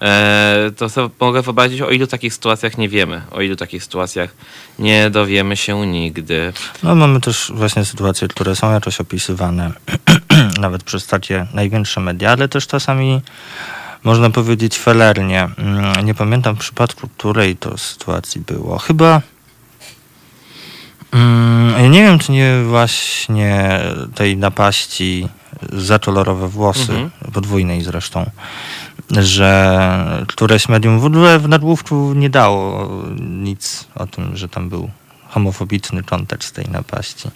E, 0.00 0.70
to 0.76 0.88
sobie 0.88 1.14
mogę 1.20 1.42
wyobrazić, 1.42 1.80
o 1.80 1.90
ilu 1.90 2.06
takich 2.06 2.34
sytuacjach 2.34 2.78
nie 2.78 2.88
wiemy, 2.88 3.22
o 3.30 3.40
ilu 3.40 3.56
takich 3.56 3.82
sytuacjach 3.82 4.34
nie 4.78 5.10
dowiemy 5.10 5.56
się 5.56 5.86
nigdy. 5.86 6.52
No 6.82 6.94
mamy 6.94 7.20
też 7.20 7.52
właśnie 7.54 7.84
sytuacje, 7.84 8.28
które 8.28 8.56
są 8.56 8.72
jakoś 8.72 9.00
opisywane 9.00 9.72
nawet 10.60 10.82
przez 10.82 11.06
takie 11.06 11.46
największe 11.54 12.00
media, 12.00 12.32
ale 12.32 12.48
też 12.48 12.66
czasami 12.66 13.20
można 14.04 14.30
powiedzieć 14.30 14.78
felernie. 14.78 15.48
Mm, 15.58 16.06
nie 16.06 16.14
pamiętam 16.14 16.56
w 16.56 16.58
przypadku 16.58 17.08
której 17.08 17.56
to 17.56 17.78
sytuacji 17.78 18.40
było. 18.40 18.78
Chyba 18.78 19.20
mm, 21.12 21.82
ja 21.82 21.88
nie 21.88 22.02
wiem, 22.02 22.18
czy 22.18 22.32
nie 22.32 22.62
właśnie 22.64 23.80
tej 24.14 24.36
napaści 24.36 25.28
za 25.72 25.98
kolorowe 25.98 26.48
włosy, 26.48 26.92
mhm. 26.92 27.10
podwójnej 27.32 27.82
zresztą, 27.82 28.30
że 29.10 30.24
któreś 30.28 30.68
medium 30.68 31.00
w 31.00 31.04
ogóle 31.04 31.38
w 31.38 31.48
nagłówku 31.48 32.12
nie 32.14 32.30
dało 32.30 32.88
nic 33.20 33.84
o 33.94 34.06
tym, 34.06 34.36
że 34.36 34.48
tam 34.48 34.68
był 34.68 34.90
homofobiczny 35.28 36.02
kontekst 36.02 36.54
tej 36.54 36.64
napaści. 36.68 37.30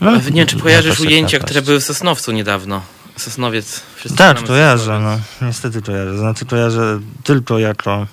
No, 0.00 0.16
nie 0.16 0.20
wiem, 0.20 0.46
czy 0.46 0.58
kojarzysz 0.58 1.00
ujęcia, 1.00 1.38
które 1.38 1.62
były 1.62 1.80
w 1.80 1.84
Sosnowcu 1.84 2.32
niedawno. 2.32 2.82
Sosnowiec. 3.16 3.82
Tak, 4.16 4.42
kojarzę, 4.42 5.00
no. 5.00 5.46
Niestety 5.46 5.82
kojarzę. 5.82 6.18
Znaczy 6.18 6.46
kojarzę 6.46 7.00
tylko 7.24 7.58
jako 7.58 8.06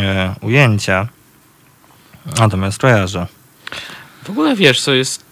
e, 0.00 0.34
ujęcia, 0.40 1.08
natomiast 2.38 2.78
kojarzę. 2.78 3.26
W 4.24 4.30
ogóle 4.30 4.56
wiesz, 4.56 4.80
co 4.80 4.94
jest 4.94 5.24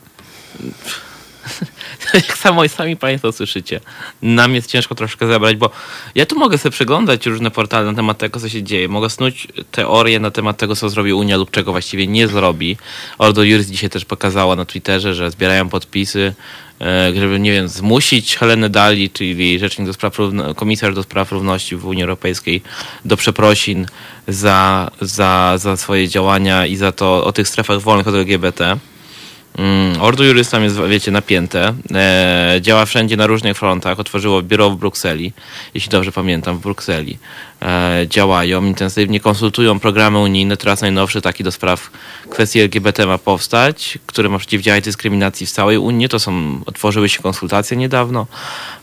jak 2.14 2.38
samo 2.38 2.68
sami 2.68 2.96
Państwo 2.96 3.32
słyszycie, 3.32 3.80
nam 4.22 4.54
jest 4.54 4.70
ciężko 4.70 4.94
troszkę 4.94 5.26
zabrać, 5.26 5.56
bo 5.56 5.70
ja 6.14 6.26
tu 6.26 6.38
mogę 6.38 6.58
sobie 6.58 6.72
przeglądać 6.72 7.26
różne 7.26 7.50
portale 7.50 7.86
na 7.86 7.94
temat 7.94 8.18
tego, 8.18 8.40
co 8.40 8.48
się 8.48 8.62
dzieje. 8.62 8.88
Mogę 8.88 9.10
snuć 9.10 9.48
teorie 9.70 10.20
na 10.20 10.30
temat 10.30 10.56
tego, 10.56 10.76
co 10.76 10.88
zrobi 10.88 11.12
Unia 11.12 11.36
lub 11.36 11.50
czego 11.50 11.72
właściwie 11.72 12.06
nie 12.06 12.28
zrobi. 12.28 12.76
Ordo 13.18 13.42
Juris 13.42 13.66
dzisiaj 13.66 13.90
też 13.90 14.04
pokazała 14.04 14.56
na 14.56 14.64
Twitterze, 14.64 15.14
że 15.14 15.30
zbierają 15.30 15.68
podpisy, 15.68 16.34
e, 16.80 17.12
żeby, 17.14 17.40
nie 17.40 17.52
wiem, 17.52 17.68
zmusić 17.68 18.36
Helenę 18.36 18.70
Dali, 18.70 19.10
czyli 19.10 19.58
rzecznik 19.58 19.86
do 19.86 19.92
spraw 19.92 20.16
komisarz 20.56 20.94
do 20.94 21.02
spraw 21.02 21.32
równości 21.32 21.76
w 21.76 21.86
Unii 21.86 22.02
Europejskiej 22.02 22.62
do 23.04 23.16
przeprosin 23.16 23.86
za, 24.28 24.90
za, 25.00 25.58
za 25.58 25.76
swoje 25.76 26.08
działania 26.08 26.66
i 26.66 26.76
za 26.76 26.92
to 26.92 27.24
o 27.24 27.32
tych 27.32 27.48
strefach 27.48 27.80
wolnych 27.80 28.08
od 28.08 28.14
LGBT. 28.14 28.78
Mm, 29.58 30.00
Juris 30.18 30.50
tam 30.50 30.62
jest, 30.62 30.80
wiecie, 30.88 31.10
napięte. 31.10 31.74
E, 31.94 32.58
działa 32.60 32.84
wszędzie 32.84 33.16
na 33.16 33.26
różnych 33.26 33.56
frontach. 33.56 34.00
Otworzyło 34.00 34.42
biuro 34.42 34.70
w 34.70 34.76
Brukseli, 34.76 35.32
jeśli 35.74 35.90
dobrze 35.90 36.12
pamiętam, 36.12 36.58
w 36.58 36.60
Brukseli. 36.60 37.18
E, 37.62 38.06
działają 38.08 38.64
intensywnie, 38.64 39.20
konsultują 39.20 39.80
programy 39.80 40.18
unijne. 40.18 40.56
Teraz 40.56 40.80
najnowszy 40.80 41.20
taki 41.20 41.44
do 41.44 41.52
spraw 41.52 41.90
kwestii 42.30 42.60
LGBT 42.60 43.06
ma 43.06 43.18
powstać, 43.18 43.98
który 44.06 44.28
ma 44.28 44.38
przeciwdziałać 44.38 44.84
dyskryminacji 44.84 45.46
w 45.46 45.50
całej 45.50 45.78
Unii. 45.78 46.08
To 46.08 46.18
są, 46.18 46.60
otworzyły 46.66 47.08
się 47.08 47.22
konsultacje 47.22 47.76
niedawno. 47.76 48.26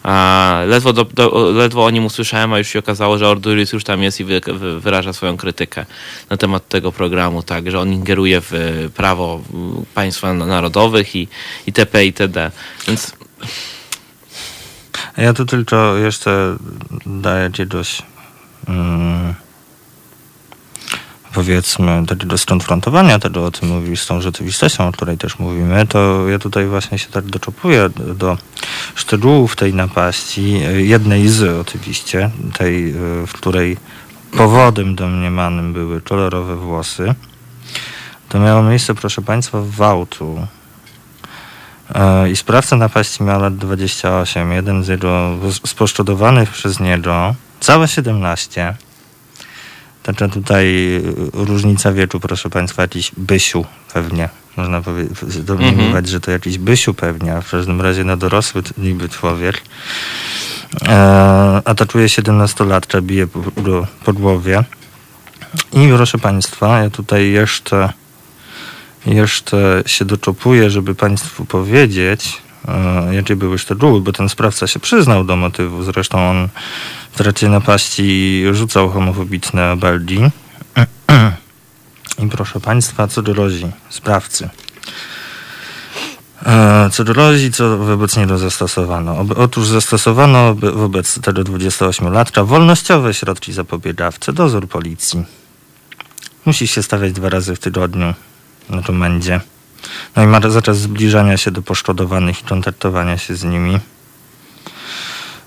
E, 0.05 0.65
ledwo, 0.65 0.93
do, 0.93 1.05
do, 1.05 1.51
ledwo 1.51 1.85
o 1.85 1.89
nim 1.89 2.05
usłyszałem, 2.05 2.53
a 2.53 2.57
już 2.57 2.67
się 2.67 2.79
okazało, 2.79 3.17
że 3.17 3.27
Ordo 3.27 3.49
Juris 3.49 3.73
już 3.73 3.83
tam 3.83 4.03
jest 4.03 4.19
i 4.19 4.23
wy, 4.23 4.41
wyraża 4.79 5.13
swoją 5.13 5.37
krytykę 5.37 5.85
na 6.29 6.37
temat 6.37 6.67
tego 6.67 6.91
programu, 6.91 7.43
tak, 7.43 7.71
że 7.71 7.79
on 7.79 7.93
ingeruje 7.93 8.41
w 8.41 8.51
prawo 8.95 9.41
państwa 9.93 10.33
narodowych 10.33 11.15
i 11.15 11.27
itp. 11.67 12.05
itd. 12.05 12.51
Więc... 12.87 13.13
Ja 15.17 15.33
tu 15.33 15.45
tylko 15.45 15.95
jeszcze 15.95 16.57
daję 17.05 17.51
ci 17.51 17.67
dość 17.67 18.03
Mm, 18.69 19.33
powiedzmy 21.33 22.03
do 22.25 22.37
skonfrontowania 22.37 23.19
tego, 23.19 23.45
o 23.45 23.51
tym 23.51 23.69
mówisz, 23.69 24.01
z 24.01 24.07
tą 24.07 24.21
rzeczywistością, 24.21 24.87
o 24.87 24.91
której 24.91 25.17
też 25.17 25.39
mówimy, 25.39 25.87
to 25.87 26.29
ja 26.29 26.39
tutaj 26.39 26.67
właśnie 26.67 26.99
się 26.99 27.07
tak 27.07 27.25
doczopuję 27.25 27.89
do 28.15 28.37
szczegółów 28.95 29.55
tej 29.55 29.73
napaści, 29.73 30.59
jednej 30.77 31.27
z 31.27 31.61
oczywiście, 31.67 32.29
tej, 32.57 32.93
w 33.27 33.31
której 33.33 33.77
powodem 34.31 34.95
domniemanym 34.95 35.73
były 35.73 36.01
kolorowe 36.01 36.55
włosy. 36.55 37.15
To 38.29 38.39
miało 38.39 38.63
miejsce, 38.63 38.95
proszę 38.95 39.21
Państwa, 39.21 39.61
w 39.61 39.69
Wałtu. 39.69 40.47
E, 41.95 42.29
I 42.29 42.35
sprawca 42.35 42.75
napaści 42.75 43.23
miał 43.23 43.41
lat 43.41 43.57
28. 43.57 44.51
Jeden 44.51 44.83
z 44.83 44.87
jego, 44.87 45.37
z 45.65 45.73
poszkodowanych 45.73 46.49
przez 46.49 46.79
niego 46.79 47.35
Całe 47.59 47.87
17. 47.87 48.75
Także 50.03 50.29
tutaj 50.29 50.65
y, 50.95 51.01
różnica 51.33 51.93
wieku, 51.93 52.19
proszę 52.19 52.49
Państwa, 52.49 52.81
jakiś 52.81 53.11
Bysiu 53.17 53.65
pewnie. 53.93 54.29
Można 54.57 54.81
domniemywać, 55.39 55.89
mm 55.89 56.03
-hmm. 56.03 56.07
że 56.07 56.19
to 56.19 56.31
jakiś 56.31 56.57
Bysiu 56.57 56.93
pewnie, 56.93 57.35
a 57.35 57.41
w 57.41 57.51
każdym 57.51 57.81
razie 57.81 58.03
na 58.03 58.17
dorosły 58.17 58.63
niby 58.77 59.09
człowiek. 59.09 59.61
E, 60.87 61.61
atakuje 61.65 62.07
17-latka, 62.07 63.01
bije 63.01 63.27
po, 63.27 63.39
po 64.05 64.13
głowie. 64.13 64.63
I 65.73 65.87
proszę 65.95 66.17
Państwa, 66.17 66.79
ja 66.79 66.89
tutaj 66.89 67.31
jeszcze, 67.31 67.93
jeszcze 69.05 69.83
się 69.85 70.05
doczopuję, 70.05 70.69
żeby 70.69 70.95
Państwu 70.95 71.45
powiedzieć, 71.45 72.41
jakie 73.11 73.35
były 73.35 73.57
szczegóły, 73.57 74.01
bo 74.01 74.11
ten 74.11 74.29
sprawca 74.29 74.67
się 74.67 74.79
przyznał 74.79 75.23
do 75.23 75.35
motywu. 75.35 75.83
Zresztą 75.83 76.29
on 76.29 76.49
w 77.11 77.17
trakcie 77.17 77.49
napaści 77.49 78.43
rzucał 78.51 78.89
homofobiczne 78.89 79.71
obelgi. 79.71 80.19
I 82.23 82.27
proszę 82.29 82.59
Państwa, 82.59 83.07
co 83.07 83.21
dorozi 83.21 83.65
sprawcy. 83.89 84.49
E, 86.45 86.89
co 86.91 87.03
dorozi, 87.03 87.51
co 87.51 87.77
wobec 87.77 88.17
niego 88.17 88.37
zastosowano? 88.37 89.25
Otóż 89.35 89.67
zastosowano 89.67 90.55
wobec 90.55 91.21
tego 91.21 91.41
28-latka 91.41 92.45
wolnościowe 92.45 93.13
środki 93.13 93.53
zapobiegawcze, 93.53 94.33
dozór 94.33 94.67
policji. 94.67 95.25
Musi 96.45 96.67
się 96.67 96.83
stawiać 96.83 97.13
dwa 97.13 97.29
razy 97.29 97.55
w 97.55 97.59
tygodniu 97.59 98.13
na 98.69 98.81
komendzie. 98.81 99.41
No 100.15 100.23
i 100.23 100.27
ma 100.27 100.39
za 100.49 100.61
czas 100.61 100.77
zbliżania 100.77 101.37
się 101.37 101.51
do 101.51 101.61
poszkodowanych 101.61 102.41
i 102.41 102.43
kontaktowania 102.43 103.17
się 103.17 103.35
z 103.35 103.43
nimi. 103.43 103.79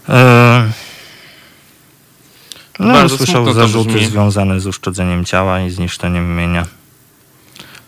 E, 0.09 0.73
no, 2.79 2.93
Bardzo 2.93 3.17
słyszał 3.17 3.53
zarzuty 3.53 4.07
związane 4.07 4.61
z 4.61 4.67
uszkodzeniem 4.67 5.25
ciała 5.25 5.61
i 5.61 5.71
zniszczeniem 5.71 6.37
mienia. 6.37 6.67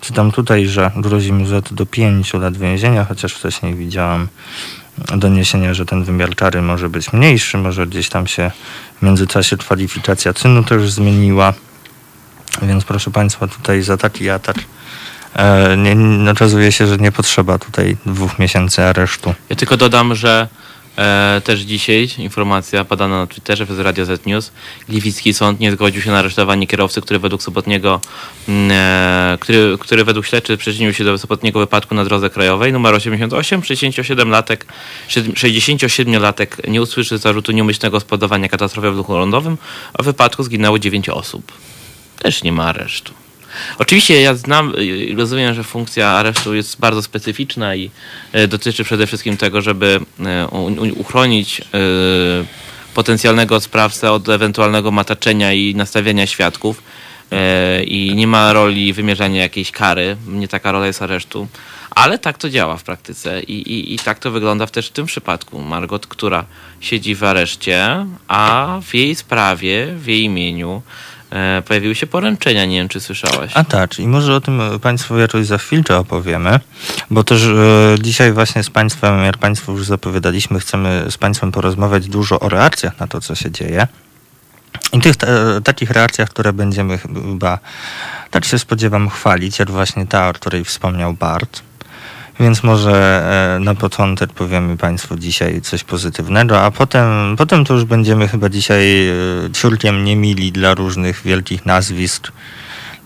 Czytam 0.01 0.33
tutaj, 0.33 0.67
że 0.67 0.91
grozi 0.97 1.33
mu 1.33 1.45
do 1.71 1.87
5 1.87 2.35
lat 2.35 2.57
więzienia, 2.57 3.05
chociaż 3.05 3.35
wcześniej 3.35 3.75
widziałam 3.75 4.29
doniesienia, 4.99 5.75
że 5.75 5.87
ten 5.87 6.05
wymiar 6.05 6.37
kary 6.37 6.63
może 6.63 6.89
być 6.89 7.13
mniejszy, 7.13 7.59
może 7.59 7.87
gdzieś 7.87 8.09
tam 8.09 8.27
się 8.27 8.51
w 8.99 9.03
międzyczasie 9.03 9.57
kwalifikacja 9.57 10.35
czynu 10.35 10.65
też 10.65 10.93
zmieniła. 10.93 11.53
Więc 12.63 12.85
proszę 12.85 13.11
Państwa, 13.11 13.49
tutaj 13.49 13.83
za 13.83 13.97
taki 13.97 14.31
atak 14.31 14.57
e, 15.35 15.77
nie, 15.77 16.31
okazuje 16.31 16.73
się, 16.73 16.87
że 16.87 16.97
nie 16.97 17.13
potrzeba 17.13 17.59
tutaj 17.59 17.97
dwóch 18.07 18.39
miesięcy 18.39 18.83
aresztu. 18.83 19.35
Ja 19.51 19.57
tylko 19.57 19.77
dodam, 19.77 20.15
że 20.15 20.49
E, 20.99 21.41
też 21.45 21.61
dzisiaj 21.61 22.09
informacja 22.19 22.85
podana 22.85 23.19
na 23.19 23.27
Twitterze 23.27 23.67
przez 23.67 23.79
Radio 23.79 24.05
Z 24.05 24.27
News. 24.27 24.53
Gliwicki 24.89 25.35
sąd 25.35 25.61
nie 25.61 25.73
zgodził 25.73 26.03
się 26.03 26.11
na 26.11 26.19
aresztowanie 26.19 26.67
kierowcy, 26.67 27.01
który 27.01 27.19
według 27.19 27.43
sobotniego, 27.43 28.01
mm, 28.49 28.71
e, 28.73 29.39
który, 29.41 29.79
który 29.81 30.05
według 30.05 30.27
śledczy 30.27 30.57
przyczynił 30.57 30.95
się 30.95 31.05
do 31.05 31.19
sobotniego 31.19 31.61
wypadku 31.61 31.95
na 31.95 32.05
drodze 32.05 32.31
krajowej 32.31 32.73
numer 32.73 32.95
88. 32.95 33.61
67-latek 33.61 34.57
67-latek 35.09 36.69
nie 36.69 36.83
usłyszy 36.83 37.19
zarzutu 37.19 37.53
nieumyślnego 37.53 38.01
spowodowania 38.01 38.49
katastrofy 38.49 38.91
w 38.91 38.97
ruchu 38.97 39.13
lądowym, 39.17 39.59
a 39.95 40.03
w 40.03 40.07
wypadku 40.07 40.43
zginęło 40.43 40.79
9 40.79 41.09
osób. 41.09 41.53
Też 42.19 42.43
nie 42.43 42.53
ma 42.53 42.65
aresztu. 42.65 43.22
Oczywiście 43.79 44.21
ja 44.21 44.35
znam, 44.35 44.73
rozumiem, 45.17 45.55
że 45.55 45.65
funkcja 45.65 46.09
aresztu 46.09 46.55
jest 46.55 46.81
bardzo 46.81 47.03
specyficzna 47.03 47.75
i 47.75 47.91
y, 48.35 48.49
dotyczy 48.49 48.85
przede 48.85 49.07
wszystkim 49.07 49.37
tego, 49.37 49.61
żeby 49.61 50.01
y, 50.87 50.93
uchronić 50.93 51.63
potencjalnego 52.95 53.61
sprawcę 53.61 54.13
od 54.13 54.29
ewentualnego 54.29 54.91
mataczenia 54.91 55.53
i 55.53 55.75
nastawiania 55.75 56.27
świadków, 56.27 56.83
e, 57.33 57.85
i 57.85 58.15
nie 58.15 58.27
ma 58.27 58.53
roli 58.53 58.93
wymierzania 58.93 59.43
jakiejś 59.43 59.71
kary, 59.71 60.17
nie 60.27 60.49
taka 60.49 60.73
rola 60.73 60.87
jest 60.87 61.03
aresztu, 61.03 61.49
ale 61.91 62.19
tak 62.19 62.39
to 62.39 62.51
działa 62.51 62.77
w 62.77 62.83
praktyce 62.83 63.43
i, 63.43 63.53
i, 63.53 63.95
i 63.95 63.99
tak 63.99 64.19
to 64.19 64.31
wygląda 64.31 64.67
też 64.67 64.89
w 64.89 64.93
tym 64.93 65.07
przypadku. 65.07 65.61
Margot, 65.61 66.07
która 66.07 66.45
siedzi 66.81 67.15
w 67.15 67.25
areszcie, 67.25 68.07
a 68.29 68.81
w 68.83 68.95
jej 68.95 69.15
sprawie, 69.15 69.87
w 69.97 70.07
jej 70.07 70.23
imieniu 70.23 70.83
e, 70.83 70.83
pojawiły 71.67 71.95
się 71.95 72.07
poręczenia, 72.07 72.65
nie 72.65 72.77
wiem 72.77 72.89
czy 72.89 73.01
słyszałaś. 73.01 73.53
A 73.55 73.65
tak, 73.65 73.99
i 73.99 74.09
może 74.09 74.35
o 74.35 74.41
tym 74.41 74.61
Państwu 74.83 75.19
jakoś 75.19 75.47
za 75.47 75.59
chwilę 75.59 75.99
opowiemy, 75.99 76.61
bo 77.11 77.25
też 77.25 77.43
e, 77.45 77.95
dzisiaj 78.01 78.33
właśnie 78.33 78.63
z 78.63 78.71
Państwem, 78.71 79.25
jak 79.25 79.39
Państwu 79.39 79.73
już 79.73 79.87
zapowiadaliśmy, 79.87 80.61
chcemy 80.61 81.05
z 81.11 81.19
Państwem 81.19 81.53
porozmawiać 81.53 82.09
dużo 82.09 82.41
o 82.41 82.49
reakcjach 82.49 83.01
na 83.01 83.07
to, 83.07 83.21
co 83.21 83.35
się 83.35 83.51
dzieje. 83.51 83.87
I 84.93 85.01
tych 85.01 85.15
e, 85.23 85.61
takich 85.61 85.91
reakcjach, 85.91 86.29
które 86.29 86.53
będziemy 86.53 86.99
chyba, 86.99 87.59
tak 88.31 88.45
się 88.45 88.59
spodziewam, 88.59 89.09
chwalić, 89.09 89.59
jak 89.59 89.71
właśnie 89.71 90.07
ta, 90.07 90.29
o 90.29 90.33
której 90.33 90.65
wspomniał 90.65 91.13
Bart. 91.13 91.63
Więc 92.41 92.63
może 92.63 93.23
e, 93.57 93.61
na 93.61 93.75
początek 93.75 94.33
powiemy 94.33 94.77
Państwu 94.77 95.17
dzisiaj 95.17 95.61
coś 95.61 95.85
pozytywnego, 95.85 96.61
a 96.63 96.71
potem, 96.71 97.35
potem 97.39 97.65
to 97.65 97.75
już 97.75 97.85
będziemy 97.85 98.29
chyba 98.29 98.49
dzisiaj 98.49 99.09
e, 99.09 99.13
ciurkiem 99.53 100.05
niemili 100.05 100.53
dla 100.53 100.75
różnych 100.75 101.23
wielkich 101.23 101.67
nazwisk, 101.67 102.33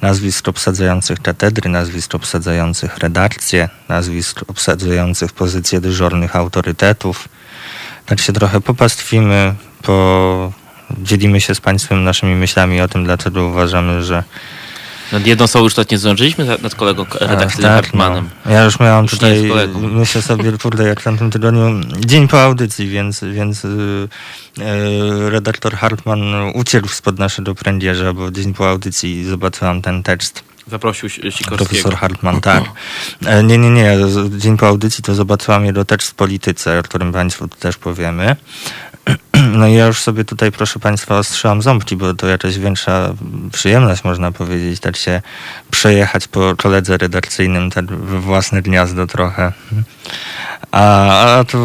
nazwisk 0.03 0.49
obsadzających 0.49 1.23
katedry, 1.23 1.71
nazwisk 1.71 2.15
obsadzających 2.15 2.99
redakcje, 2.99 3.69
nazwisk 3.89 4.41
obsadzających 4.49 5.33
pozycje 5.33 5.81
dyżurnych 5.81 6.37
autorytetów. 6.37 7.29
Tak 8.07 8.21
się 8.21 8.33
trochę 8.33 8.61
popastwimy, 8.61 9.55
po 9.83 10.53
dzielimy 10.99 11.41
się 11.41 11.55
z 11.55 11.61
Państwem 11.61 12.05
naszymi 12.05 12.35
myślami 12.35 12.81
o 12.81 12.89
tym, 12.89 13.05
dlaczego 13.05 13.45
uważamy, 13.45 14.03
że 14.03 14.25
nad 15.13 15.27
jedną 15.27 15.47
są 15.47 15.63
już 15.63 15.75
to 15.75 15.83
nie 15.91 15.99
zdążyliśmy, 15.99 16.59
nad 16.63 16.75
kolegą 16.75 17.05
redaktorem 17.21 17.51
tak, 17.51 17.85
Hartmanem. 17.85 18.31
No. 18.45 18.53
Ja 18.53 18.65
już 18.65 18.81
miałam 18.81 19.05
już 19.05 19.13
tutaj, 19.13 19.51
myślę 19.75 20.23
sobie, 20.23 20.53
kurde, 20.63 20.89
jak 20.89 21.01
w 21.01 21.05
tamtym 21.05 21.31
tygodniu, 21.31 21.81
dzień 22.07 22.29
po 22.29 22.43
audycji, 22.43 22.89
więc, 22.89 23.25
więc 23.25 23.65
yy, 23.65 24.09
yy, 24.59 25.31
redaktor 25.31 25.75
Hartman 25.75 26.21
uciekł 26.55 26.89
spod 26.89 27.19
naszego 27.19 27.55
prędzierza, 27.55 28.13
bo 28.13 28.31
dzień 28.31 28.55
po 28.55 28.71
audycji 28.71 29.25
zobaczyłam 29.25 29.83
ten 29.83 30.03
tekst. 30.03 30.45
Zaprosił 30.71 31.09
Sikorskiego. 31.09 31.57
Profesor 31.57 31.97
Hartman, 31.97 32.41
tak. 32.41 32.65
E, 33.27 33.43
nie, 33.43 33.59
nie, 33.59 33.71
nie. 33.71 33.97
Dzień 34.39 34.57
po 34.57 34.67
audycji 34.67 35.05
to 35.05 35.15
zobaczyłam 35.15 35.65
jego 35.65 35.85
tekst 35.85 36.11
w 36.11 36.15
polityce, 36.15 36.79
o 36.79 36.83
którym 36.83 37.13
Państwu 37.13 37.49
też 37.49 37.77
powiemy. 37.77 38.37
No 39.59 39.67
i 39.67 39.75
ja 39.75 39.87
już 39.87 39.99
sobie 39.99 40.25
tutaj, 40.25 40.53
proszę 40.53 40.79
Państwa, 40.79 41.19
ostrzałam 41.19 41.63
ząbki, 41.63 41.97
bo 41.97 42.15
to 42.15 42.27
jakaś 42.27 42.59
większa 42.59 43.15
przyjemność, 43.53 44.05
można 44.05 44.33
powiedzieć, 44.33 44.81
tak 44.81 44.97
się 44.97 45.23
przejechać 45.71 46.29
po 46.29 46.57
koledze 46.57 46.99
redakcyjnym, 46.99 47.71
tak 47.71 47.87
we 47.87 48.21
własne 48.21 48.63
gniazdo 48.63 49.07
trochę. 49.07 49.53
A, 50.71 51.39
a 51.39 51.45
tu 51.45 51.59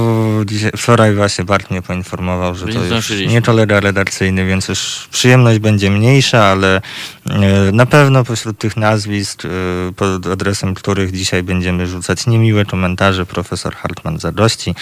dzisiaj, 0.45 0.71
wczoraj 0.77 1.15
właśnie 1.15 1.45
Bart 1.45 1.71
mnie 1.71 1.81
poinformował, 1.81 2.55
że 2.55 2.67
to 2.67 2.85
już 2.85 3.09
nie 3.27 3.41
kolega 3.41 3.79
redakcyjny, 3.79 4.45
więc 4.45 4.67
już 4.67 5.07
przyjemność 5.11 5.59
będzie 5.59 5.89
mniejsza, 5.89 6.45
ale 6.45 6.81
e, 7.29 7.71
na 7.71 7.85
pewno 7.85 8.23
pośród 8.23 8.57
tych 8.57 8.77
nazwisk, 8.77 9.45
e, 9.45 9.49
pod 9.93 10.27
adresem 10.27 10.73
których 10.73 11.11
dzisiaj 11.11 11.43
będziemy 11.43 11.87
rzucać 11.87 12.27
niemiłe 12.27 12.65
komentarze, 12.65 13.25
profesor 13.25 13.75
Hartman 13.75 14.19
zadości. 14.19 14.75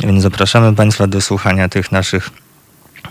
Więc 0.00 0.22
zapraszamy 0.22 0.74
Państwa 0.74 1.06
do 1.06 1.20
słuchania 1.20 1.68
tych 1.68 1.92
naszych 1.98 2.30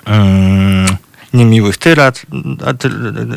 um, 0.07 0.87
niemiłych 1.33 1.77
tyrat, 1.77 2.25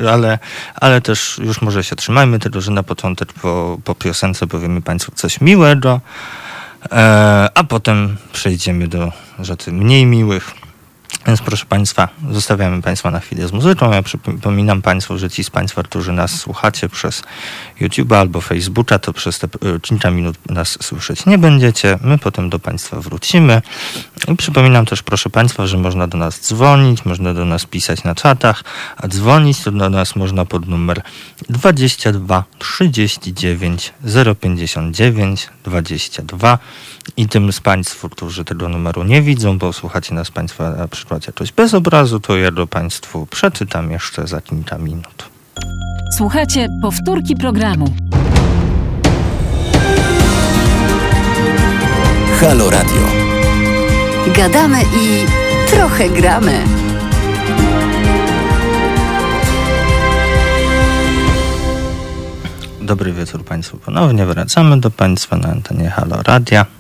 ale, 0.09 0.39
ale 0.75 1.01
też 1.01 1.41
już 1.43 1.63
może 1.63 1.85
się 1.85 1.97
trzymajmy 1.97 2.39
tego, 2.39 2.61
że 2.61 2.71
na 2.71 2.83
początek 2.83 3.33
po, 3.33 3.79
po 3.85 3.95
piosence 3.95 4.47
powiemy 4.47 4.83
Państwu 4.83 5.13
coś 5.13 5.41
miłego, 5.41 6.01
e, 6.93 7.49
a 7.55 7.65
potem 7.65 8.17
przejdziemy 8.33 8.89
do 8.89 9.13
rzeczy 9.39 9.73
mniej 9.73 10.07
miłych. 10.07 10.55
Więc 11.31 11.43
proszę 11.43 11.67
Państwa, 11.67 12.09
zostawiamy 12.31 12.83
Państwa 12.83 13.11
na 13.11 13.21
chwilę 13.21 13.49
z 13.49 13.53
muzyką. 13.53 13.93
Ja 13.93 14.03
przypominam 14.03 14.83
Państwu, 14.83 15.19
że 15.19 15.31
ci 15.31 15.45
z 15.45 15.51
Państwa, 15.51 15.83
którzy 15.83 16.13
nas 16.13 16.31
słuchacie 16.31 16.89
przez 16.89 17.23
YouTube 17.81 18.13
albo 18.13 18.41
Facebooka, 18.41 18.99
to 18.99 19.13
przez 19.13 19.39
te 19.39 19.47
e, 19.47 19.81
kilka 19.81 20.11
minut 20.11 20.51
nas 20.51 20.79
słyszeć 20.83 21.27
nie 21.27 21.39
będziecie. 21.39 21.99
My 22.03 22.19
potem 22.19 22.51
do 22.51 22.59
Państwa 22.59 23.01
wrócimy. 23.01 23.63
I 24.29 24.37
przypominam 24.37 24.87
też, 24.87 25.03
proszę 25.03 25.31
Państwa, 25.31 25.67
że 25.67 25.79
można 25.79 26.07
do 26.07 26.19
nas 26.19 26.41
dzwonić, 26.41 27.05
można 27.05 27.35
do 27.35 27.45
nas 27.45 27.67
pisać 27.67 28.05
na 28.05 28.15
czatach, 28.15 28.65
a 28.97 29.09
dzwonić 29.09 29.61
to 29.61 29.71
do 29.71 29.91
nas 29.91 30.17
można 30.17 30.45
pod 30.45 30.69
numer 30.69 31.03
22 31.49 32.45
39 32.59 33.93
059 34.41 35.49
22 35.65 36.59
i 37.17 37.29
tym 37.29 37.53
z 37.53 37.61
Państwa, 37.61 38.09
którzy 38.09 38.45
tego 38.45 38.69
numeru 38.69 39.05
nie 39.05 39.23
widzą, 39.23 39.59
bo 39.59 39.73
słuchacie 39.73 40.15
nas 40.15 40.31
Państwa 40.31 40.71
na 40.71 40.89
przykład 40.89 41.27
jakoś 41.27 41.53
bez 41.53 41.75
obrazu, 41.75 42.21
to 42.21 42.37
ja 42.37 42.51
do 42.51 42.67
Państwu 42.67 43.27
przeczytam 43.27 43.91
jeszcze 43.91 44.27
za 44.27 44.41
kilka 44.41 44.79
minut. 44.79 45.29
Słuchacie 46.17 46.69
powtórki 46.83 47.37
programu. 47.37 47.95
Halo 52.41 52.71
Radio. 52.71 53.03
Gadamy 54.37 54.83
i 54.83 55.27
trochę 55.71 56.09
gramy. 56.09 56.65
Dobry 62.81 63.13
wieczór 63.13 63.45
Państwu. 63.45 63.77
Ponownie 63.77 64.27
wracamy 64.27 64.81
do 64.81 64.91
Państwa 64.91 65.37
na 65.37 65.49
antenie 65.49 65.91
Halo 65.91 66.23
Radia. 66.23 66.80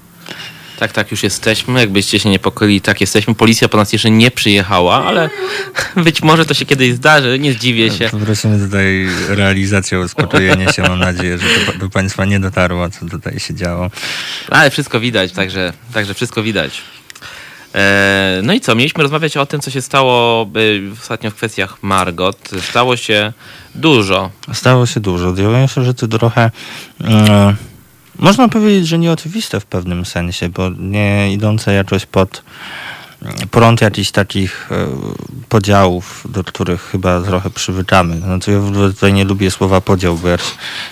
Tak, 0.81 0.93
tak, 0.93 1.11
już 1.11 1.23
jesteśmy. 1.23 1.81
Jakbyście 1.81 2.19
się 2.19 2.29
niepokoili, 2.31 2.81
tak 2.81 3.01
jesteśmy. 3.01 3.35
Policja 3.35 3.69
po 3.69 3.77
nas 3.77 3.93
jeszcze 3.93 4.11
nie 4.11 4.31
przyjechała, 4.31 5.05
ale 5.05 5.31
być 6.05 6.23
może 6.23 6.47
to 6.47 6.55
się 6.55 6.67
kiedyś 6.67 6.95
zdarzy, 6.95 7.39
nie 7.39 7.53
zdziwię 7.53 7.91
się. 7.91 8.09
Poprosimy 8.11 8.65
tutaj 8.67 9.09
realizację 9.29 9.99
o 9.99 10.03
uspokojenie 10.03 10.73
się. 10.73 10.83
Mam 10.83 10.99
nadzieję, 10.99 11.39
że 11.39 11.73
to 11.73 11.79
do 11.79 11.89
Państwa 11.89 12.25
nie 12.25 12.41
dotarło, 12.41 12.91
co 12.91 13.07
tutaj 13.07 13.41
się 13.41 13.55
działo. 13.55 13.91
Ale 14.51 14.71
wszystko 14.71 15.01
widać, 15.01 15.33
także, 15.33 15.73
także 15.95 16.15
wszystko 16.15 16.43
widać. 16.43 16.83
E, 17.75 18.41
no 18.43 18.53
i 18.53 18.61
co? 18.61 18.75
Mieliśmy 18.75 19.03
rozmawiać 19.03 19.37
o 19.37 19.47
tym, 19.47 19.61
co 19.61 19.71
się 19.71 19.83
stało 19.83 20.47
ostatnio 21.03 21.31
w 21.31 21.35
kwestiach 21.35 21.83
Margot. 21.83 22.51
Stało 22.61 22.97
się 22.97 23.33
dużo. 23.75 24.31
Stało 24.53 24.87
się 24.87 25.01
dużo. 25.01 25.35
Działają 25.35 25.67
się 25.67 25.85
rzeczy 25.85 26.09
trochę... 26.09 26.51
Yy 27.01 27.70
można 28.21 28.49
powiedzieć, 28.49 28.89
że 28.89 28.99
nieoczywiste 28.99 29.61
w 29.61 29.67
pewnym 29.67 30.05
sensie, 30.05 30.49
bo 30.49 30.71
nie 30.79 31.33
idące 31.33 31.75
jakoś 31.75 32.07
pod 32.07 32.43
prąd 33.51 33.81
jakichś 33.81 34.11
takich 34.11 34.69
e, 34.73 34.87
podziałów, 35.49 36.27
do 36.29 36.45
których 36.45 36.83
chyba 36.83 37.21
trochę 37.21 37.51
przywykamy. 37.51 38.21
To 38.45 38.51
ja 38.51 38.61
tutaj 38.93 39.13
nie 39.13 39.25
lubię 39.25 39.51
słowa 39.51 39.81
podział, 39.81 40.17
bo 40.17 40.29
jak 40.29 40.41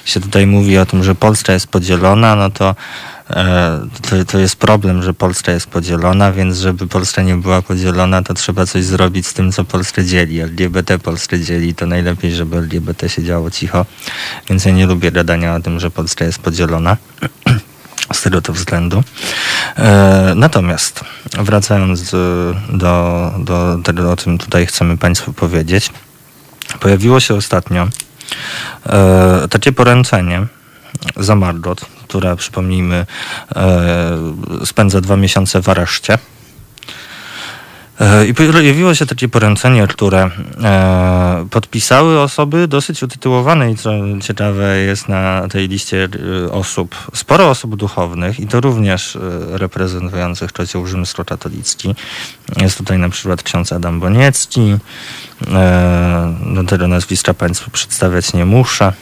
się 0.05 0.21
tutaj 0.21 0.47
mówi 0.47 0.79
o 0.79 0.87
tym, 0.87 1.05
że 1.05 1.15
Polska 1.15 1.53
jest 1.53 1.67
podzielona, 1.67 2.37
no 2.37 2.51
to 2.51 2.75
to, 4.03 4.25
to 4.25 4.39
jest 4.39 4.57
problem, 4.57 5.03
że 5.03 5.15
Polska 5.15 5.53
jest 5.53 5.67
podzielona, 5.67 6.33
więc 6.33 6.57
żeby 6.59 6.87
Polska 6.87 7.23
nie 7.23 7.37
była 7.37 7.63
podzielona, 7.63 8.23
to 8.23 8.35
trzeba 8.35 8.67
coś 8.67 8.85
zrobić 8.85 9.27
z 9.27 9.35
tym, 9.35 9.53
co 9.53 9.65
Polskę 9.65 10.05
dzieli. 10.05 10.41
LGBT 10.41 10.99
Polskę 10.99 11.41
dzieli, 11.41 11.75
to 11.75 11.87
najlepiej, 11.87 12.33
żeby 12.33 12.57
LGBT 12.57 13.09
się 13.09 13.25
działo 13.25 13.51
cicho. 13.51 13.87
Więc 14.49 14.65
ja 14.65 14.73
nie 14.73 14.87
lubię 14.87 15.13
gadania 15.13 15.55
o 15.55 15.61
tym, 15.61 15.81
że 15.81 15.91
Polska 15.91 16.25
jest 16.25 16.39
podzielona. 16.39 16.97
z 18.13 18.23
tego 18.23 18.43
to 18.43 18.53
względu. 18.53 19.03
E, 19.77 20.33
natomiast 20.37 21.05
wracając 21.39 22.11
do, 22.11 22.55
do, 22.69 23.33
do 23.39 23.79
tego, 23.85 24.13
o 24.13 24.17
czym 24.17 24.39
tutaj 24.39 24.67
chcemy 24.67 24.99
Państwu 24.99 25.33
powiedzieć, 25.33 25.91
pojawiło 26.81 27.21
się 27.21 27.35
ostatnio 27.35 27.89
e, 28.87 29.49
takie 29.51 29.73
poręczenie 29.73 30.47
za 31.17 31.37
Margot, 31.37 31.98
która, 32.09 32.37
przypomnijmy, 32.37 33.07
e, 33.57 34.19
spędza 34.65 35.01
dwa 35.01 35.17
miesiące 35.17 35.63
w 35.63 35.69
areszcie. 35.69 36.19
E, 38.01 38.27
I 38.27 38.35
pojawiło 38.35 38.95
się 38.95 39.07
takie 39.07 39.29
poręczenie, 39.29 39.87
które 39.87 40.31
e, 40.65 41.47
podpisały 41.51 42.21
osoby 42.21 42.69
dosyć 42.69 43.03
utytułowane 43.03 43.73
i 43.73 43.77
co 43.77 43.91
ciekawe 44.23 44.79
jest 44.79 45.09
na 45.09 45.49
tej 45.49 45.69
liście 45.69 46.09
osób, 46.51 46.95
sporo 47.15 47.51
osób 47.51 47.77
duchownych 47.77 48.41
i 48.41 48.47
to 48.47 48.61
również 48.61 49.19
reprezentujących 49.51 50.53
Kościół 50.53 50.87
rzymskokatolicki. 50.87 51.95
Jest 52.57 52.79
tutaj 52.79 52.99
na 52.99 53.09
przykład 53.09 53.43
ksiądz 53.43 53.73
Adam 53.73 54.01
Boniecki, 54.01 54.77
do 56.55 56.65
tego 56.65 56.89
nazwiska 56.89 57.35
Państwu 57.35 57.71
przedstawiać 57.71 58.33
nie 58.33 58.45
muszę. 58.45 58.93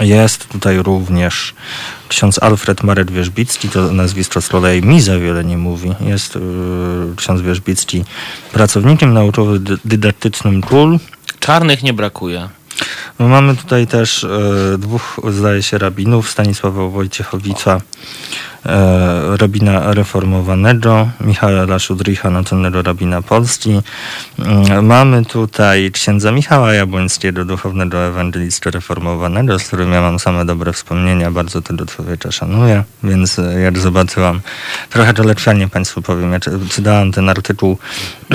Jest 0.00 0.48
tutaj 0.48 0.82
również 0.82 1.54
ksiądz 2.08 2.38
Alfred 2.42 2.82
Marek 2.82 3.10
Wierzbicki, 3.10 3.68
to 3.68 3.92
nazwisko 3.92 4.40
z 4.40 4.48
kolei 4.48 4.82
mi 4.82 5.00
za 5.00 5.18
wiele 5.18 5.44
nie 5.44 5.58
mówi. 5.58 5.94
Jest 6.00 6.34
yy, 6.34 6.40
ksiądz 7.16 7.40
Wierzbicki 7.40 8.04
pracownikiem 8.52 9.14
naukowym 9.14 9.64
dydaktycznym 9.84 10.62
KUL. 10.62 10.98
Czarnych 11.40 11.82
nie 11.82 11.92
brakuje. 11.92 12.48
No 13.18 13.28
mamy 13.28 13.56
tutaj 13.56 13.86
też 13.86 14.24
e, 14.24 14.78
dwóch, 14.78 15.20
zdaje 15.30 15.62
się, 15.62 15.78
rabinów, 15.78 16.30
Stanisława 16.30 16.88
Wojciechowicza, 16.88 17.74
e, 17.74 17.80
rabina 19.36 19.92
reformowanego, 19.94 21.08
Michała 21.20 21.78
Szudricha, 21.78 22.30
naczelnego 22.30 22.82
rabina 22.82 23.22
Polski. 23.22 23.80
Mm, 24.38 24.86
Mamy 24.86 25.24
tutaj 25.24 25.90
księdza 25.92 26.32
Michała 26.32 26.74
Jabłońskiego, 26.74 27.44
duchownego 27.44 27.98
ewangelisty 28.06 28.70
reformowanego, 28.70 29.58
z 29.58 29.64
którym 29.66 29.92
ja 29.92 30.00
mam 30.00 30.18
same 30.18 30.44
dobre 30.44 30.72
wspomnienia, 30.72 31.30
bardzo 31.30 31.62
tego 31.62 31.86
człowieka 31.86 32.30
szanuję, 32.32 32.84
więc 33.02 33.38
e, 33.38 33.60
jak 33.60 33.78
zobaczyłam, 33.78 34.40
trochę 34.90 35.14
kolokwialnie 35.14 35.68
Państwu 35.68 36.02
powiem, 36.02 36.32
ja 36.32 36.40
czy- 36.40 36.58
czytałam 36.70 37.12
ten 37.12 37.28
artykuł 37.28 37.78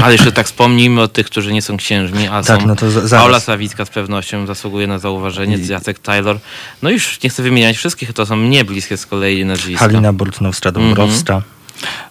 Ale 0.04 0.12
jeszcze 0.12 0.32
tak 0.32 0.46
wspomnijmy 0.46 1.02
o 1.02 1.08
tych, 1.08 1.26
którzy 1.26 1.54
nie 1.54 1.62
są 1.62 1.78
księżmi, 1.78 2.28
a 2.28 2.44
Tak, 2.44 2.62
są 2.62 2.68
no 2.68 2.76
to 2.76 2.92
za- 2.92 3.08
zaraz. 3.08 3.24
Paula 3.24 3.40
Sawicka 3.40 3.86
z 3.86 3.90
pewnością 3.90 4.48
zasługuje 4.48 4.88
na 4.88 5.00
zauważenie, 5.00 5.58
I- 5.58 5.68
Jacek 5.68 6.00
Taylor. 6.00 6.40
No 6.82 6.90
już 6.90 7.24
nie 7.24 7.30
chcę 7.30 7.44
wymieniać 7.44 7.78
wszystkich, 7.78 8.14
to 8.14 8.26
są 8.26 8.36
mnie 8.36 8.66
bliskie 8.66 8.98
z 8.98 9.06
kolei 9.06 9.46
nazwiska. 9.46 9.80
Halina 9.86 10.14
Bortnowska-Dąbrowska. 10.20 11.42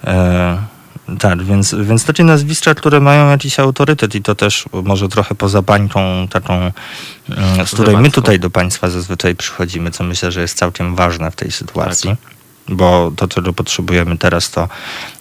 E, 0.05 0.59
tak, 1.19 1.43
więc, 1.43 1.75
więc 1.75 2.05
to 2.05 2.13
ci 2.13 2.25
nazwiska, 2.25 2.75
które 2.75 3.01
mają 3.01 3.31
jakiś 3.31 3.61
autorytet 3.61 4.15
i 4.15 4.23
to 4.23 4.35
też 4.35 4.65
może 4.73 5.09
trochę 5.09 5.35
poza 5.35 5.63
bańką 5.63 6.29
taką, 6.29 6.55
e, 6.55 7.67
z 7.67 7.71
której 7.71 7.97
my 7.97 8.11
tutaj 8.11 8.41
do 8.41 8.51
Państwa 8.51 8.91
zazwyczaj 8.91 9.37
przychodzimy, 9.37 9.91
co 9.91 10.05
myślę, 10.05 10.33
że 10.33 10.41
jest 10.41 10.59
całkiem 10.59 10.95
ważne 10.95 11.31
w 11.31 11.37
tej 11.37 11.53
sytuacji. 11.53 12.17
Bo 12.69 13.13
to, 13.17 13.29
czego 13.29 13.53
potrzebujemy 13.53 14.19
teraz, 14.19 14.51
to 14.51 14.69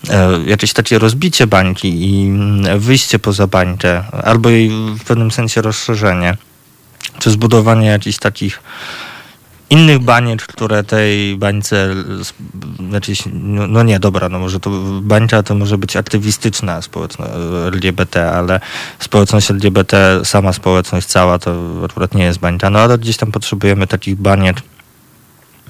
e, 0.10 0.40
jakieś 0.46 0.74
takie 0.74 1.00
rozbicie 1.00 1.48
bańki 1.48 2.10
i 2.10 2.28
mm, 2.28 2.80
wyjście 2.80 3.20
poza 3.20 3.48
bańkę, 3.48 4.04
albo 4.24 4.50
jej 4.50 4.70
w 4.70 5.04
pewnym 5.04 5.32
sensie 5.32 5.62
rozszerzenie, 5.62 6.38
czy 7.20 7.32
zbudowanie 7.32 7.88
jakichś 7.88 8.18
takich 8.18 8.62
innych 9.70 10.00
baniek, 10.00 10.44
które 10.44 10.84
tej 10.84 11.38
bańce, 11.38 11.96
jakieś, 12.92 13.24
no, 13.34 13.68
no 13.68 13.84
nie, 13.84 14.00
dobra, 14.00 14.30
no 14.30 14.40
może 14.40 14.60
to 14.60 14.70
bańka 15.02 15.44
to 15.44 15.56
może 15.56 15.78
być 15.78 15.96
aktywistyczna 15.96 16.82
społeczność 16.82 17.32
LGBT, 17.66 18.32
ale 18.32 18.60
społeczność 19.00 19.52
LGBT, 19.52 20.22
sama 20.24 20.54
społeczność 20.54 21.08
cała 21.08 21.40
to 21.40 21.56
akurat 21.86 22.16
nie 22.16 22.24
jest 22.24 22.40
bańka, 22.40 22.70
no 22.70 22.80
ale 22.80 22.98
gdzieś 22.98 23.18
tam 23.18 23.32
potrzebujemy 23.32 23.88
takich 23.88 24.16
baniek 24.16 24.62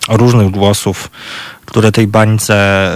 różnych 0.09 0.51
głosów, 0.51 1.11
które 1.65 1.91
tej 1.91 2.07
bańce 2.07 2.91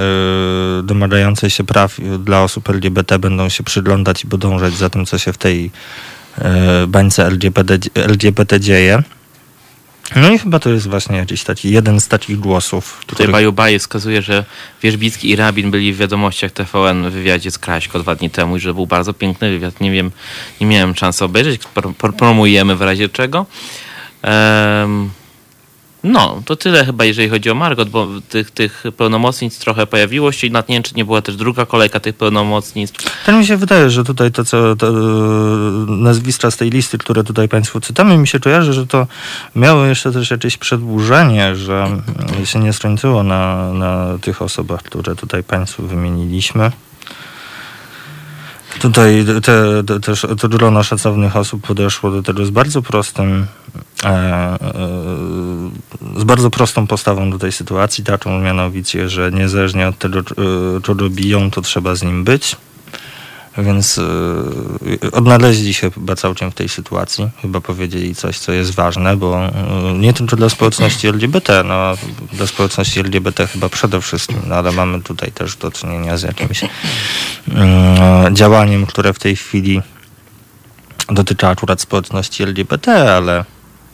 y, 0.80 0.84
domagającej 0.84 1.50
się 1.50 1.64
praw 1.64 1.98
dla 2.20 2.44
osób 2.44 2.70
LGBT 2.70 3.20
będą 3.20 3.50
się 3.50 3.64
przyglądać 3.64 4.24
i 4.24 4.28
podążać 4.28 4.74
za 4.74 4.90
tym, 4.90 5.06
co 5.06 5.18
się 5.18 5.34
w 5.34 5.38
tej 5.38 5.72
y, 6.38 6.88
bańce 6.88 7.26
LGBT, 7.26 7.78
LGBT 7.96 8.60
dzieje. 8.60 9.04
No 10.16 10.32
i 10.32 10.40
chyba 10.40 10.60
to 10.60 10.70
jest 10.70 10.88
właśnie 10.90 11.18
jakiś 11.18 11.44
taki 11.44 11.72
jeden 11.72 12.02
z 12.02 12.08
takich 12.08 12.40
głosów. 12.40 12.98
Tutaj 13.00 13.16
których- 13.16 13.32
Baju 13.32 13.52
Baje 13.54 13.80
wskazuje, 13.80 14.22
że 14.22 14.46
Wierzbicki 14.84 15.30
i 15.30 15.36
Rabin 15.36 15.72
byli 15.72 15.94
w 15.94 15.98
wiadomościach 15.98 16.52
TVN 16.52 17.10
w 17.10 17.14
wywiadzie 17.14 17.52
z 17.52 17.58
Kraśko 17.58 18.00
dwa 18.00 18.16
dni 18.16 18.30
temu 18.30 18.58
i 18.58 18.60
że 18.60 18.74
był 18.74 18.88
bardzo 18.88 19.14
piękny 19.14 19.50
wywiad. 19.50 19.82
Nie 19.82 19.92
wiem, 19.92 20.12
nie 20.62 20.68
miałem 20.68 20.96
szansy 20.96 21.26
obejrzeć, 21.26 21.62
pro, 21.74 21.94
pro, 21.94 22.14
promujemy 22.14 22.76
w 22.76 22.82
razie 22.82 23.10
czego. 23.10 23.46
Em, 24.22 25.10
no, 26.04 26.42
to 26.46 26.56
tyle 26.56 26.86
chyba, 26.86 27.06
jeżeli 27.06 27.30
chodzi 27.30 27.50
o 27.50 27.56
Margot, 27.56 27.90
bo 27.90 28.08
tych, 28.30 28.52
tych 28.52 28.84
pełnomocnic 28.98 29.60
trochę 29.60 29.88
pojawiło 29.88 30.32
się 30.32 30.48
i 30.48 30.52
na 30.52 30.64
nie 30.70 30.82
nie 30.96 31.06
była 31.06 31.22
też 31.22 31.36
druga 31.36 31.66
kolejka 31.66 32.00
tych 32.00 32.16
pełnomocnictw. 32.16 33.26
Tak 33.26 33.36
mi 33.36 33.46
się 33.46 33.58
wydaje, 33.58 33.90
że 33.90 34.04
tutaj 34.04 34.32
to, 34.32 34.46
co 34.46 34.76
to, 34.76 34.88
e, 34.88 34.92
nazwiska 35.88 36.52
z 36.52 36.58
tej 36.58 36.70
listy, 36.70 36.98
które 36.98 37.24
tutaj 37.24 37.50
Państwu 37.50 37.80
czytamy, 37.80 38.18
mi 38.18 38.28
się 38.28 38.40
kojarzy, 38.40 38.74
że 38.74 38.88
to 38.88 39.08
miało 39.56 39.86
jeszcze 39.86 40.12
też 40.12 40.32
jakieś 40.32 40.58
przedłużenie, 40.58 41.56
że 41.56 41.88
się 42.46 42.60
nie 42.60 42.74
skończyło 42.74 43.24
na, 43.24 43.74
na 43.74 44.18
tych 44.22 44.42
osobach, 44.42 44.84
które 44.84 45.16
tutaj 45.16 45.44
Państwu 45.44 45.84
wymieniliśmy. 45.84 46.72
Tutaj 48.80 49.26
te, 49.44 49.84
te, 49.84 50.00
też 50.00 50.26
to 50.40 50.50
grono 50.50 50.84
szacownych 50.84 51.36
osób 51.36 51.68
podeszło 51.68 52.12
do 52.12 52.24
tego 52.24 52.46
z 52.46 52.50
bardzo 52.50 52.82
prostym, 52.82 53.46
e, 54.04 54.08
e, 54.08 54.60
z 56.18 56.24
bardzo 56.24 56.50
prostą 56.50 56.88
postawą 56.88 57.32
do 57.32 57.40
tej 57.40 57.52
sytuacji, 57.52 58.04
taką 58.04 58.40
mianowicie, 58.40 59.10
że 59.10 59.32
niezależnie 59.32 59.88
od 59.88 59.98
tego, 59.98 60.20
e, 60.20 60.24
czego 60.84 61.10
biją, 61.10 61.52
to 61.52 61.62
trzeba 61.62 61.96
z 61.96 62.04
nim 62.04 62.24
być. 62.24 62.58
Więc 63.58 63.98
e, 63.98 65.12
odnaleźli 65.12 65.74
się 65.74 65.92
chyba 65.92 66.16
całkiem 66.16 66.52
w 66.52 66.54
tej 66.54 66.70
sytuacji. 66.70 67.30
Chyba 67.42 67.62
powiedzieli 67.62 68.16
coś, 68.16 68.40
co 68.40 68.52
jest 68.52 68.72
ważne, 68.72 69.18
bo 69.18 69.46
e, 69.46 69.52
nie 69.94 70.14
tylko 70.14 70.36
dla 70.36 70.50
społeczności 70.50 71.08
LGBT, 71.08 71.64
no 71.64 71.94
dla 72.34 72.48
społeczności 72.48 73.00
LGBT 73.00 73.48
chyba 73.48 73.70
przede 73.70 74.02
wszystkim, 74.02 74.38
no 74.48 74.56
ale 74.56 74.72
mamy 74.72 75.02
tutaj 75.02 75.32
też 75.32 75.56
do 75.56 75.72
czynienia 75.72 76.18
z 76.18 76.24
jakimś 76.24 76.64
mm, 76.64 78.36
działaniem, 78.36 78.86
które 78.86 79.14
w 79.14 79.20
tej 79.20 79.36
chwili 79.36 79.82
dotyczy 81.10 81.48
akurat 81.48 81.82
społeczności 81.82 82.44
LGBT, 82.44 83.16
ale 83.16 83.46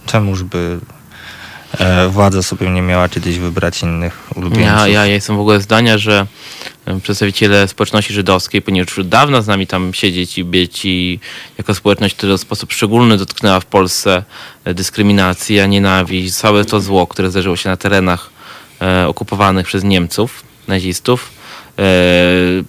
czemuż 0.05 0.43
by 0.43 0.79
władza 2.09 2.43
sobie 2.43 2.69
nie 2.69 2.81
miała 2.81 3.09
kiedyś 3.09 3.37
wybrać 3.37 3.83
innych 3.83 4.27
ulubieńców. 4.35 4.67
Ja, 4.67 4.87
ja 4.87 5.05
jestem 5.05 5.37
w 5.37 5.39
ogóle 5.39 5.61
zdania, 5.61 5.97
że 5.97 6.27
em, 6.85 7.01
przedstawiciele 7.01 7.67
społeczności 7.67 8.13
żydowskiej 8.13 8.61
powinni 8.61 8.79
już 8.79 8.99
od 8.99 9.09
dawna 9.09 9.41
z 9.41 9.47
nami 9.47 9.67
tam 9.67 9.93
siedzieć 9.93 10.37
i 10.37 10.43
być 10.43 10.85
i 10.85 11.19
jako 11.57 11.75
społeczność, 11.75 12.15
która 12.15 12.37
w 12.37 12.41
sposób 12.41 12.73
szczególny 12.73 13.17
dotknęła 13.17 13.59
w 13.59 13.65
Polsce 13.65 14.23
e, 14.65 14.73
dyskryminacja, 14.73 15.65
nienawiść, 15.65 16.35
całe 16.35 16.65
to 16.65 16.81
zło, 16.81 17.07
które 17.07 17.31
zdarzyło 17.31 17.55
się 17.55 17.69
na 17.69 17.77
terenach 17.77 18.29
e, 18.81 19.07
okupowanych 19.07 19.67
przez 19.67 19.83
Niemców, 19.83 20.43
nazistów, 20.67 21.31
e, 21.79 21.83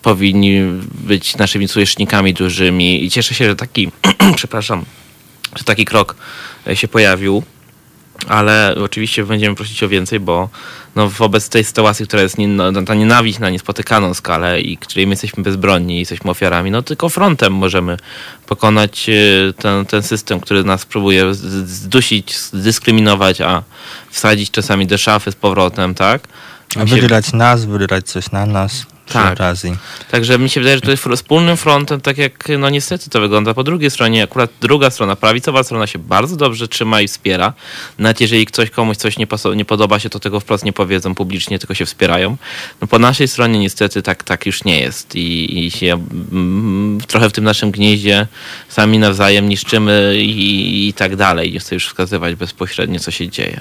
powinni 0.02 0.60
być 0.92 1.36
naszymi 1.36 1.68
sojusznikami 1.68 2.34
dużymi 2.34 3.04
i 3.04 3.10
cieszę 3.10 3.34
się, 3.34 3.44
że 3.44 3.56
taki, 3.56 3.90
przepraszam, 4.36 4.84
że 5.56 5.64
taki 5.64 5.84
krok 5.84 6.16
e, 6.66 6.76
się 6.76 6.88
pojawił 6.88 7.42
ale 8.28 8.74
oczywiście 8.84 9.24
będziemy 9.24 9.56
prosić 9.56 9.82
o 9.82 9.88
więcej, 9.88 10.20
bo 10.20 10.48
no, 10.96 11.08
wobec 11.08 11.48
tej 11.48 11.64
sytuacji, 11.64 12.06
która 12.06 12.22
jest 12.22 12.38
nie, 12.38 12.48
no, 12.48 12.82
ta 12.82 12.94
nienawiść 12.94 13.38
na 13.38 13.50
niespotykaną 13.50 14.14
skalę 14.14 14.60
i 14.60 14.76
której 14.76 15.06
my 15.06 15.12
jesteśmy 15.12 15.42
bezbronni 15.42 15.96
i 15.96 15.98
jesteśmy 15.98 16.30
ofiarami, 16.30 16.70
no 16.70 16.82
tylko 16.82 17.08
frontem 17.08 17.52
możemy 17.52 17.96
pokonać 18.46 19.08
e, 19.08 19.52
ten, 19.52 19.86
ten 19.86 20.02
system, 20.02 20.40
który 20.40 20.64
nas 20.64 20.86
próbuje 20.86 21.34
zdusić, 21.34 22.36
zdyskryminować, 22.38 23.40
a 23.40 23.62
wsadzić 24.10 24.50
czasami 24.50 24.86
do 24.86 24.98
szafy 24.98 25.32
z 25.32 25.34
powrotem, 25.34 25.94
tak? 25.94 26.28
A 26.76 26.84
wybierać 26.84 27.32
nas, 27.32 27.64
wybierać 27.64 28.06
coś 28.08 28.30
na 28.30 28.46
nas 28.46 28.86
Tak. 29.12 29.32
okazji. 29.32 29.76
Także 30.10 30.38
mi 30.38 30.50
się 30.50 30.60
wydaje, 30.60 30.76
że 30.76 30.80
to 30.80 30.90
jest 30.90 31.04
wspólnym 31.16 31.56
frontem, 31.56 32.00
tak 32.00 32.18
jak 32.18 32.48
no 32.58 32.70
niestety 32.70 33.10
to 33.10 33.20
wygląda. 33.20 33.54
Po 33.54 33.64
drugiej 33.64 33.90
stronie, 33.90 34.22
akurat 34.22 34.50
druga 34.60 34.90
strona, 34.90 35.16
prawicowa 35.16 35.62
strona 35.62 35.86
się 35.86 35.98
bardzo 35.98 36.36
dobrze 36.36 36.68
trzyma 36.68 37.00
i 37.00 37.08
wspiera. 37.08 37.52
Nawet 37.98 38.20
jeżeli 38.20 38.46
ktoś 38.46 38.70
komuś 38.70 38.96
coś 38.96 39.18
nie, 39.18 39.26
nie 39.56 39.64
podoba 39.64 39.98
się, 39.98 40.10
to 40.10 40.20
tego 40.20 40.40
wprost 40.40 40.64
nie 40.64 40.72
powiedzą 40.72 41.14
publicznie, 41.14 41.58
tylko 41.58 41.74
się 41.74 41.86
wspierają. 41.86 42.36
No 42.80 42.86
po 42.86 42.98
naszej 42.98 43.28
stronie 43.28 43.58
niestety 43.58 44.02
tak, 44.02 44.22
tak 44.22 44.46
już 44.46 44.64
nie 44.64 44.80
jest 44.80 45.16
i, 45.16 45.66
i 45.66 45.70
się 45.70 46.06
mm, 46.32 47.00
trochę 47.06 47.30
w 47.30 47.32
tym 47.32 47.44
naszym 47.44 47.70
gnieździe 47.70 48.26
sami 48.68 48.98
nawzajem 48.98 49.48
niszczymy 49.48 50.16
i, 50.16 50.88
i 50.88 50.92
tak 50.92 51.16
dalej. 51.16 51.52
Nie 51.52 51.60
chcę 51.60 51.74
już 51.74 51.86
wskazywać 51.86 52.34
bezpośrednio, 52.34 53.00
co 53.00 53.10
się 53.10 53.28
dzieje. 53.28 53.60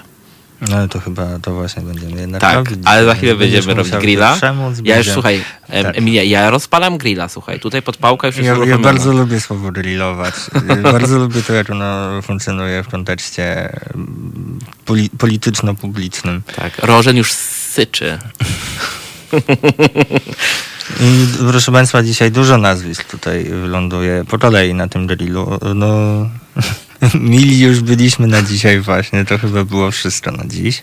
No 0.62 0.76
ale 0.78 0.88
to 0.88 1.00
chyba 1.00 1.40
to 1.40 1.54
właśnie 1.54 1.82
będziemy 1.84 2.22
jednak 2.22 2.42
Tak, 2.42 2.56
robić. 2.56 2.80
ale 2.86 3.06
za 3.06 3.16
chwilę 3.16 3.36
będziemy 3.36 3.74
robić 3.74 3.94
grilla. 3.94 4.32
się 4.34 4.38
przemóc, 4.38 4.76
Ja 4.84 4.98
już 4.98 5.10
słuchaj, 5.10 5.44
Tak. 5.84 5.98
Emilia, 5.98 6.24
ja 6.24 6.50
rozpalam 6.50 6.98
grilla, 6.98 7.28
słuchaj. 7.30 7.60
Tutaj 7.60 7.82
podpałka 7.82 8.28
już 8.28 8.36
jest 8.36 8.46
Ja, 8.46 8.52
ja 8.54 8.58
uruchomiona. 8.58 8.84
bardzo 8.84 9.14
lubię 9.14 9.42
słowo 9.42 9.72
grillować. 9.72 10.34
bardzo 10.94 11.18
lubię 11.20 11.42
to, 11.44 11.54
jak 11.54 11.70
ono 11.70 12.22
funkcjonuje 12.22 12.84
w 12.84 12.88
kontekście 12.88 13.70
mm, 13.96 14.60
poli- 14.86 15.10
polityczno-publicznym. 15.18 16.42
Tak, 16.56 16.78
Rożen 16.86 17.18
już 17.18 17.32
syczy. 17.32 18.20
I 21.00 21.28
proszę 21.50 21.72
Państwa, 21.72 22.04
dzisiaj 22.04 22.32
dużo 22.32 22.58
nazwisk 22.58 23.04
tutaj 23.04 23.44
wyląduje 23.44 24.26
po 24.30 24.40
kolei 24.40 24.74
na 24.74 24.88
tym 24.88 25.08
drillu. 25.08 25.60
No, 25.76 25.88
mili 27.16 27.60
już 27.60 27.80
byliśmy 27.80 28.28
na 28.28 28.42
dzisiaj 28.42 28.80
właśnie, 28.80 29.26
to 29.26 29.38
chyba 29.38 29.64
było 29.64 29.92
wszystko 29.92 30.32
na 30.32 30.46
dziś. 30.46 30.82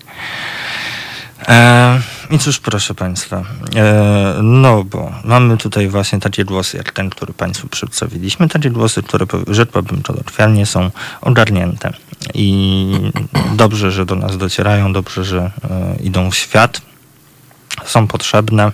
E, 1.49 2.01
I 2.31 2.39
cóż, 2.39 2.61
proszę 2.61 2.95
Państwa, 2.95 3.45
e, 3.77 4.39
no 4.43 4.85
bo 4.85 5.13
mamy 5.25 5.57
tutaj 5.57 5.89
właśnie 5.89 6.21
takie 6.21 6.45
głosy, 6.45 6.77
jak 6.77 6.93
ten, 6.93 7.11
który 7.11 7.33
Państwu 7.33 7.69
przedstawiliśmy, 7.69 8.49
takie 8.49 8.71
głosy, 8.71 9.03
które, 9.03 9.27
rzekłbym 9.49 10.03
kolokwialnie, 10.03 10.67
są 10.67 10.91
ogarnięte. 11.21 11.93
I 12.35 12.87
dobrze, 13.57 13.91
że 13.91 14.07
do 14.07 14.15
nas 14.15 14.37
docierają, 14.37 14.93
dobrze, 14.93 15.25
że 15.25 15.51
e, 15.71 15.97
idą 16.03 16.31
w 16.31 16.37
świat, 16.37 16.81
są 17.85 18.07
potrzebne. 18.07 18.73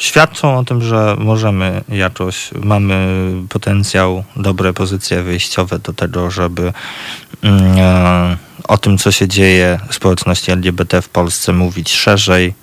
Świadczą 0.00 0.58
o 0.58 0.64
tym, 0.64 0.82
że 0.82 1.16
możemy 1.18 1.84
jakoś, 1.88 2.50
mamy 2.62 3.32
potencjał, 3.48 4.24
dobre 4.36 4.72
pozycje 4.72 5.22
wyjściowe 5.22 5.78
do 5.78 5.92
tego, 5.92 6.30
żeby 6.30 6.72
mm, 7.42 7.78
e, 7.78 8.36
o 8.68 8.78
tym, 8.78 8.98
co 8.98 9.12
się 9.12 9.28
dzieje 9.28 9.80
w 9.88 9.94
społeczności 9.94 10.50
LGBT 10.50 11.02
w 11.02 11.08
Polsce 11.08 11.52
mówić 11.52 11.92
szerzej. 11.92 12.54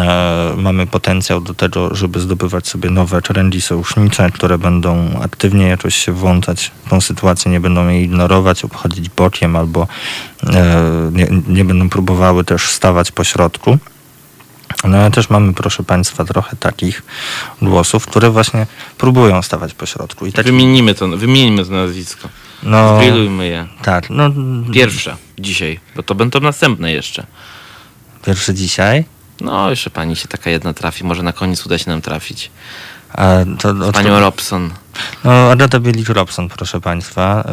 E, 0.00 0.52
mamy 0.56 0.86
potencjał 0.86 1.40
do 1.40 1.54
tego, 1.54 1.94
żeby 1.94 2.20
zdobywać 2.20 2.68
sobie 2.68 2.90
nowe 2.90 3.22
trendy 3.22 3.60
sojusznicze, 3.60 4.30
które 4.30 4.58
będą 4.58 5.20
aktywnie 5.22 5.66
jakoś 5.66 5.94
się 5.94 6.12
włączać 6.12 6.70
w 6.86 6.90
tą 6.90 7.00
sytuację, 7.00 7.50
nie 7.50 7.60
będą 7.60 7.88
jej 7.88 8.04
ignorować, 8.04 8.64
obchodzić 8.64 9.08
bokiem 9.08 9.56
albo 9.56 9.86
e, 10.46 11.10
nie, 11.12 11.28
nie 11.48 11.64
będą 11.64 11.88
próbowały 11.88 12.44
też 12.44 12.62
stawać 12.62 13.12
po 13.12 13.24
środku. 13.24 13.78
No 14.84 14.96
ale 14.98 15.10
też 15.10 15.30
mamy, 15.30 15.54
proszę 15.54 15.82
Państwa, 15.82 16.24
trochę 16.24 16.56
takich 16.56 17.02
głosów, 17.62 18.06
które 18.06 18.30
właśnie 18.30 18.66
próbują 18.98 19.42
stawać 19.42 19.74
po 19.74 19.86
środku. 19.86 20.26
I 20.26 20.32
tak, 20.32 20.46
Wymienimy 20.46 20.94
to, 20.94 21.08
wymienimy 21.08 21.64
to 21.64 21.70
nazwisko. 21.70 22.28
no, 22.62 22.96
Zgrillujmy 22.96 23.46
je. 23.48 23.66
tak, 23.82 24.10
no 24.10 24.30
Pierwsze 24.72 25.16
dzisiaj, 25.38 25.80
bo 25.96 26.02
to 26.02 26.14
będą 26.14 26.40
następne 26.40 26.92
jeszcze. 26.92 27.26
pierwszy 28.26 28.54
dzisiaj. 28.54 29.04
No, 29.40 29.70
jeszcze 29.70 29.90
pani 29.90 30.16
się 30.16 30.28
taka 30.28 30.50
jedna 30.50 30.72
trafi, 30.74 31.04
może 31.04 31.22
na 31.22 31.32
koniec 31.32 31.66
uda 31.66 31.78
się 31.78 31.90
nam 31.90 32.00
trafić. 32.02 32.50
A 33.12 33.28
to, 33.58 33.68
o, 33.88 33.92
Panią 33.92 34.20
Robson. 34.20 34.70
No, 35.24 35.32
Agata 35.50 35.80
Bielik-Robson, 35.80 36.48
proszę 36.48 36.80
Państwa, 36.80 37.44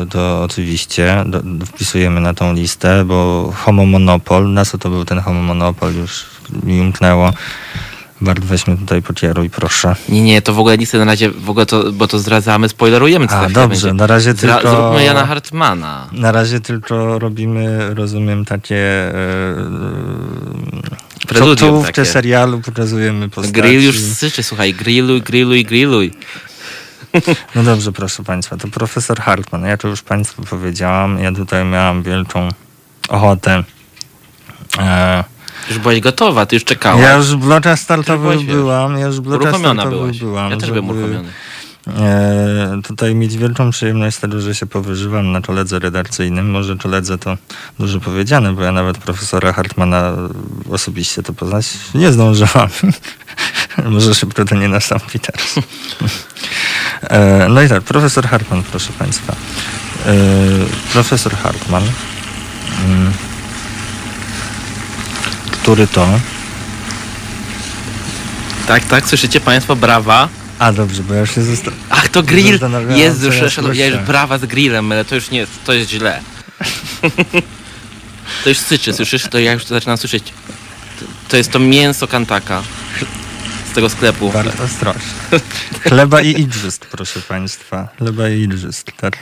yy, 0.00 0.06
to 0.06 0.42
oczywiście 0.42 1.24
wpisujemy 1.66 2.20
na 2.20 2.34
tą 2.34 2.52
listę, 2.54 3.04
bo 3.04 3.52
Homo 3.56 3.86
Monopol, 3.86 4.52
na 4.52 4.64
co 4.64 4.78
to 4.78 4.90
był 4.90 5.04
ten 5.04 5.20
Homo 5.20 5.42
Monopol, 5.42 5.94
już 5.94 6.24
mi 6.62 6.80
umknęło. 6.80 7.32
Bart, 8.20 8.40
weźmy 8.40 8.76
tutaj 8.76 9.02
pokieruj, 9.02 9.50
proszę. 9.50 9.96
Nie, 10.08 10.22
nie, 10.22 10.42
to 10.42 10.54
w 10.54 10.58
ogóle 10.58 10.78
nie 10.78 10.86
chcę 10.86 10.98
na 10.98 11.04
razie, 11.04 11.30
w 11.30 11.50
ogóle 11.50 11.66
to, 11.66 11.92
bo 11.92 12.08
to 12.08 12.18
zdradzamy, 12.18 12.68
spoilerujemy 12.68 13.28
co 13.28 13.34
A, 13.34 13.44
chwilę 13.44 13.54
dobrze, 13.62 13.86
będzie. 13.88 13.94
na 13.94 14.06
razie 14.06 14.34
Zra- 14.34 14.40
tylko... 14.40 14.70
Zróbmy 14.70 15.04
Jana 15.04 15.26
Hartmana. 15.26 16.08
Na 16.12 16.32
razie 16.32 16.60
tylko 16.60 17.18
robimy, 17.18 17.94
rozumiem, 17.94 18.44
takie... 18.44 18.74
Yy, 18.74 19.54
Preludium 21.28 21.70
czołówkę 21.70 21.92
takie. 21.92 22.04
serialu, 22.10 22.60
pokazujemy 22.60 23.28
postaci. 23.28 23.52
Grill 23.52 23.84
już 23.84 24.00
syczy, 24.00 24.42
słuchaj, 24.42 24.74
grilluj, 24.74 25.22
grilluj, 25.22 25.64
grilluj. 25.70 26.12
No 27.54 27.62
dobrze, 27.62 27.92
proszę 27.92 28.24
Państwa, 28.24 28.56
to 28.56 28.68
profesor 28.68 29.20
Hartman. 29.20 29.64
Ja 29.64 29.76
to 29.76 29.88
już 29.88 30.02
Państwu 30.02 30.42
powiedziałam. 30.42 31.18
Ja 31.18 31.32
tutaj 31.32 31.64
miałam 31.64 32.02
wielką 32.02 32.48
ochotę. 33.08 33.64
E, 34.78 35.24
Już 35.68 35.78
byłaś 35.78 36.00
gotowa, 36.00 36.46
ty 36.46 36.56
już 36.56 36.64
czekałaś. 36.64 37.02
ja 37.02 37.14
już 37.14 37.26
w 37.26 37.36
bloczach 37.36 37.78
startowych 37.78 38.46
byłam. 38.46 38.98
Ja 38.98 39.06
już 39.06 39.20
w 39.20 39.58
startowych 39.58 40.18
byłam. 40.18 40.50
Ja 40.50 40.56
też 40.56 40.70
byłem 40.70 40.88
uruchomiony. 40.88 41.28
E, 41.96 42.80
tutaj 42.84 43.14
mieć 43.14 43.36
wielką 43.36 43.70
przyjemność 43.70 44.16
z 44.16 44.20
tego, 44.20 44.40
że 44.40 44.54
się 44.54 44.66
powyżywam 44.66 45.32
na 45.32 45.40
koledze 45.40 45.78
redakcyjnym. 45.78 46.50
Może 46.50 46.76
koledze 46.76 47.18
to 47.18 47.36
dużo 47.78 48.00
powiedziane, 48.00 48.52
bo 48.52 48.62
ja 48.62 48.72
nawet 48.72 48.98
profesora 48.98 49.52
Hartmana 49.52 50.12
osobiście 50.70 51.22
to 51.22 51.32
poznać 51.32 51.66
nie 51.94 52.12
zdążyłam. 52.12 52.68
Może 53.84 54.14
szybko 54.14 54.44
to 54.44 54.54
nie 54.54 54.68
nastąpi 54.68 55.20
teraz. 55.20 55.54
E, 57.02 57.48
no 57.48 57.62
i 57.62 57.68
tak, 57.68 57.82
profesor 57.82 58.26
Hartman, 58.28 58.62
proszę 58.62 58.92
Państwa. 58.98 59.32
E, 60.06 60.14
profesor 60.92 61.36
Hartman, 61.36 61.82
mm, 62.84 63.12
który 65.62 65.86
to... 65.86 66.20
Tak, 68.66 68.84
tak, 68.84 69.08
słyszycie 69.08 69.40
Państwo, 69.40 69.76
brawa. 69.76 70.28
A 70.58 70.72
dobrze, 70.72 71.02
bo 71.02 71.14
ja 71.14 71.20
już 71.20 71.34
się 71.34 71.42
zosta- 71.42 71.70
Ach, 71.90 72.08
to 72.08 72.22
grill. 72.22 72.50
Zastanawiałem, 72.50 72.96
Jezu, 72.98 73.30
co 73.30 73.36
ja 73.36 73.50
szanowni, 73.50 73.78
ja 73.78 73.86
już 73.86 73.98
brawa 73.98 74.38
z 74.38 74.44
grillem, 74.46 74.92
ale 74.92 75.04
to 75.04 75.14
już 75.14 75.30
nie, 75.30 75.46
to 75.64 75.72
jest 75.72 75.90
źle. 75.90 76.20
to 78.44 78.48
już 78.48 78.58
syczy, 78.58 78.92
słyszysz? 78.92 79.22
To 79.30 79.38
ja 79.38 79.52
już 79.52 79.64
zaczynam 79.64 79.98
słyszeć. 79.98 80.24
To, 81.00 81.04
to 81.28 81.36
jest 81.36 81.50
to 81.52 81.58
mięso 81.58 82.06
kantaka 82.08 82.62
tego 83.78 83.88
sklepu. 83.90 84.30
Bardzo 84.30 84.64
ostrożnie. 84.64 85.02
Chleba 85.88 86.20
i 86.20 86.40
igrzysk, 86.40 86.86
proszę 86.86 87.20
Państwa. 87.20 87.88
Chleba 87.98 88.28
i 88.28 88.40
igrzysk. 88.40 88.92
Tak, 88.92 89.16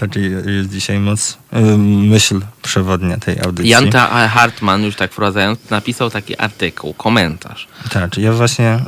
taki 0.00 0.20
jest 0.56 0.70
dzisiaj 0.70 0.98
moc, 0.98 1.38
myśl 1.86 2.40
przewodnia 2.62 3.16
tej 3.16 3.40
audycji. 3.40 3.70
Janta 3.70 4.28
Hartman, 4.28 4.84
już 4.84 4.96
tak 4.96 5.12
wprowadzając, 5.12 5.70
napisał 5.70 6.10
taki 6.10 6.38
artykuł, 6.38 6.94
komentarz. 6.94 7.68
Tak, 7.90 8.18
ja 8.18 8.32
właśnie 8.32 8.74
y, 8.74 8.80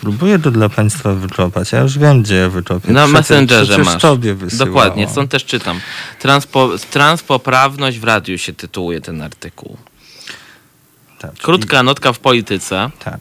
próbuję 0.00 0.38
to 0.38 0.50
dla 0.50 0.68
Państwa 0.68 1.14
wyczopać. 1.14 1.72
Ja 1.72 1.80
już 1.80 1.98
wiem, 1.98 2.22
gdzie 2.22 2.34
ja 2.36 2.48
wyczopię. 2.48 2.92
Na 2.92 3.00
Przecież- 3.00 3.12
Messengerze 3.12 3.66
przecież 3.66 3.86
masz. 3.86 4.02
Tobie 4.02 4.34
wysyłało. 4.34 4.66
Dokładnie, 4.66 5.08
stąd 5.08 5.30
też 5.30 5.44
czytam. 5.44 5.80
Transpo, 6.18 6.70
transpoprawność 6.90 7.98
w 7.98 8.04
radiu 8.04 8.38
się 8.38 8.52
tytułuje 8.52 9.00
ten 9.00 9.22
artykuł. 9.22 9.76
Tak. 11.18 11.32
Krótka 11.32 11.82
notka 11.82 12.12
w 12.12 12.18
polityce. 12.18 12.90
I, 13.00 13.04
tak. 13.04 13.20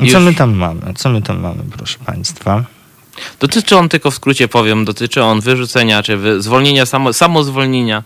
Już- 0.00 0.12
co 0.12 0.20
my 0.20 0.34
tam 0.34 0.54
mamy? 0.54 0.80
Co 0.96 1.08
my 1.08 1.22
tam 1.22 1.40
mamy, 1.40 1.62
proszę 1.76 1.98
Państwa? 2.06 2.64
Dotyczy 3.40 3.76
on, 3.76 3.88
tylko 3.88 4.10
w 4.10 4.14
skrócie 4.14 4.48
powiem, 4.48 4.84
dotyczy 4.84 5.22
on 5.22 5.40
wyrzucenia, 5.40 6.02
czy 6.02 6.16
wy, 6.16 6.42
zwolnienia, 6.42 6.86
samo, 6.86 7.12
samozwolnienia 7.12 8.02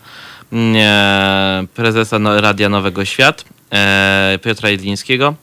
mm, 0.53 0.75
e, 0.77 1.67
prezesa 1.75 2.19
no, 2.19 2.41
Radia 2.41 2.69
Nowego 2.69 3.05
Świat, 3.05 3.45
e, 3.71 4.39
Piotra 4.43 4.69
Jedlińskiego, 4.69 5.35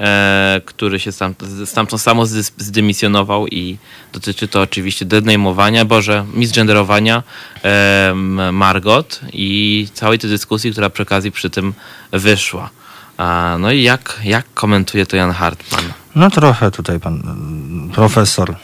e, 0.00 0.60
który 0.64 1.00
się 1.00 1.12
stam, 1.12 1.34
stamtąd 1.64 2.02
samo 2.02 2.26
zdymisjonował 2.56 3.46
i 3.46 3.78
dotyczy 4.12 4.48
to 4.48 4.60
oczywiście 4.60 5.04
denejmowania, 5.04 5.84
boże, 5.84 6.24
misgenderowania 6.34 7.22
e, 7.64 8.12
Margot 8.52 9.20
i 9.32 9.88
całej 9.94 10.18
tej 10.18 10.30
dyskusji, 10.30 10.72
która 10.72 10.90
przy 10.90 11.02
okazji 11.02 11.32
przy 11.32 11.50
tym 11.50 11.74
wyszła. 12.12 12.70
No 13.58 13.70
i 13.70 13.82
jak, 13.82 14.20
jak 14.24 14.46
komentuje 14.54 15.06
to 15.06 15.16
Jan 15.16 15.32
Hartman? 15.32 15.84
No 16.14 16.30
trochę 16.30 16.70
tutaj 16.70 17.00
pan 17.00 17.14
mm, 17.14 17.90
profesor 17.90 18.56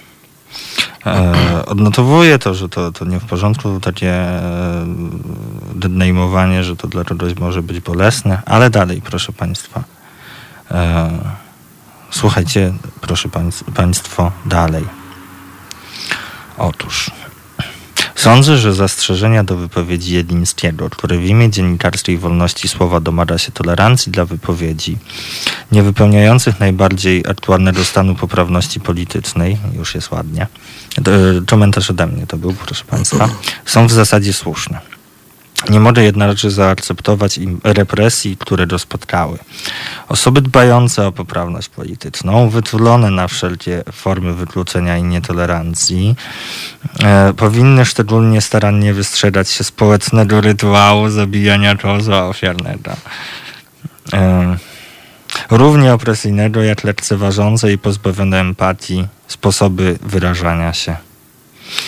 e, 1.06 1.66
odnotowuje 1.66 2.38
to, 2.38 2.54
że 2.54 2.68
to, 2.68 2.92
to 2.92 3.04
nie 3.04 3.20
w 3.20 3.24
porządku, 3.24 3.80
takie 3.80 4.12
e, 4.12 4.86
że 6.64 6.76
to 6.76 6.88
dla 6.88 7.04
kogoś 7.04 7.34
może 7.34 7.62
być 7.62 7.80
bolesne, 7.80 8.42
ale 8.46 8.70
dalej, 8.70 9.02
proszę 9.02 9.32
państwa. 9.32 9.84
E, 10.70 11.10
słuchajcie, 12.10 12.72
proszę 13.00 13.28
państw, 13.28 13.64
państwo, 13.74 14.32
dalej. 14.46 14.84
Otóż 16.58 17.10
Sądzę, 18.18 18.58
że 18.58 18.74
zastrzeżenia 18.74 19.44
do 19.44 19.56
wypowiedzi 19.56 20.14
Jedlińskiego, 20.14 20.90
który 20.90 21.18
w 21.18 21.24
imię 21.24 21.50
dziennikarskiej 21.50 22.18
wolności 22.18 22.68
słowa 22.68 23.00
domaga 23.00 23.38
się 23.38 23.52
tolerancji 23.52 24.12
dla 24.12 24.24
wypowiedzi, 24.24 24.96
nie 25.72 25.82
wypełniających 25.82 26.60
najbardziej 26.60 27.24
aktualnego 27.28 27.84
stanu 27.84 28.14
poprawności 28.14 28.80
politycznej, 28.80 29.58
już 29.76 29.94
jest 29.94 30.10
ładnie, 30.10 30.46
to, 31.04 31.10
komentarz 31.46 31.90
ode 31.90 32.06
mnie 32.06 32.26
to 32.26 32.36
był, 32.36 32.52
proszę 32.52 32.84
Państwa, 32.84 33.28
są 33.64 33.86
w 33.86 33.92
zasadzie 33.92 34.32
słuszne. 34.32 34.97
Nie 35.70 35.80
mogę 35.80 36.02
jednakże 36.02 36.50
zaakceptować 36.50 37.38
im 37.38 37.60
represji, 37.64 38.36
które 38.36 38.66
go 38.66 38.78
spotkały. 38.78 39.38
Osoby 40.08 40.42
dbające 40.42 41.06
o 41.06 41.12
poprawność 41.12 41.68
polityczną, 41.68 42.48
wytulone 42.48 43.10
na 43.10 43.28
wszelkie 43.28 43.82
formy 43.92 44.34
wykluczenia 44.34 44.96
i 44.98 45.02
nietolerancji, 45.02 46.16
e, 47.04 47.32
powinny 47.36 47.84
szczególnie 47.84 48.40
starannie 48.40 48.94
wystrzegać 48.94 49.50
się 49.50 49.64
społecznego 49.64 50.40
rytuału 50.40 51.08
zabijania 51.08 51.76
kozła 51.76 52.26
ofiarnego. 52.26 52.96
E, 54.12 54.56
równie 55.50 55.94
opresyjnego 55.94 56.62
jak 56.62 56.84
lekceważące 56.84 57.72
i 57.72 57.78
pozbawione 57.78 58.40
empatii 58.40 59.06
sposoby 59.28 59.98
wyrażania 60.02 60.72
się. 60.72 61.07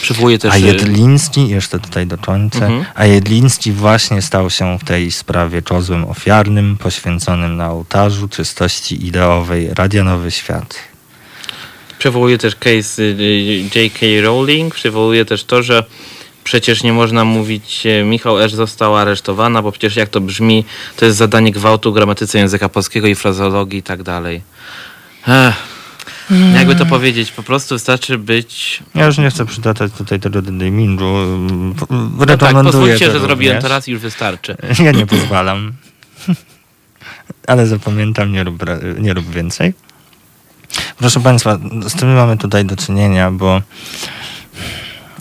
Przywołuje 0.02 0.38
też... 0.38 0.52
A 0.52 0.56
y, 0.56 0.60
Jedliński, 0.60 1.48
jeszcze 1.48 1.78
tutaj 1.78 2.06
dokończę, 2.06 2.66
Mhm. 2.66 2.84
a 2.94 3.06
Jedliński 3.06 3.72
właśnie 3.72 4.22
stał 4.22 4.50
się 4.50 4.78
w 4.78 4.84
tej 4.84 5.12
sprawie 5.12 5.62
kozłem 5.62 6.04
ofiarnym, 6.04 6.76
poświęconym 6.76 7.56
na 7.56 7.70
ołtarzu 7.70 8.28
czystości 8.28 9.06
ideowej 9.06 9.68
Radia 9.74 10.04
Nowy 10.04 10.30
Świat. 10.30 10.74
Przywołuje 11.98 12.38
też 12.38 12.54
case 12.56 13.02
y, 13.02 13.64
J.K. 13.74 14.06
Rowling, 14.22 14.74
przywołuje 14.74 15.24
też 15.24 15.44
to, 15.44 15.62
że 15.62 15.84
przecież 16.44 16.82
nie 16.82 16.92
można 16.92 17.24
mówić 17.24 17.82
Michał 18.04 18.40
Esz 18.40 18.54
została 18.54 19.00
aresztowana, 19.00 19.62
bo 19.62 19.72
przecież 19.72 19.96
jak 19.96 20.08
to 20.08 20.20
brzmi, 20.20 20.64
to 20.96 21.04
jest 21.04 21.18
zadanie 21.18 21.52
gwałtu, 21.52 21.92
gramatyce 21.92 22.38
języka 22.38 22.68
polskiego 22.68 23.06
i 23.06 23.14
frazologii 23.14 23.78
i 23.78 23.82
tak 23.82 24.02
dalej. 24.02 24.42
Ech. 25.28 25.79
Jakby 26.54 26.76
to 26.76 26.86
powiedzieć, 26.86 27.32
po 27.32 27.42
prostu 27.42 27.74
wystarczy 27.74 28.18
być... 28.18 28.82
Ja 28.94 29.06
już 29.06 29.18
nie 29.18 29.30
chcę 29.30 29.46
przytaczać 29.46 29.92
tutaj 29.92 30.20
tego 30.20 30.42
denamingu. 30.42 31.04
No 31.90 32.26
tak, 32.26 32.28
Rekomenduję 32.28 32.64
pozwólcie, 32.64 33.06
to 33.06 33.12
że 33.12 33.20
zrobiłem 33.20 33.62
to 33.62 33.68
raz 33.68 33.88
i 33.88 33.92
już 33.92 34.00
wystarczy. 34.00 34.56
Ja 34.84 34.92
nie 34.92 35.06
pozwalam. 35.06 35.72
ale 37.46 37.66
zapamiętam, 37.66 38.32
nie 38.32 38.44
rób, 38.44 38.62
nie 38.98 39.14
rób 39.14 39.30
więcej. 39.30 39.74
Proszę 40.98 41.20
Państwa, 41.20 41.58
z 41.88 41.94
tym 41.94 42.14
mamy 42.14 42.36
tutaj 42.36 42.64
do 42.64 42.76
czynienia, 42.76 43.30
bo 43.30 43.62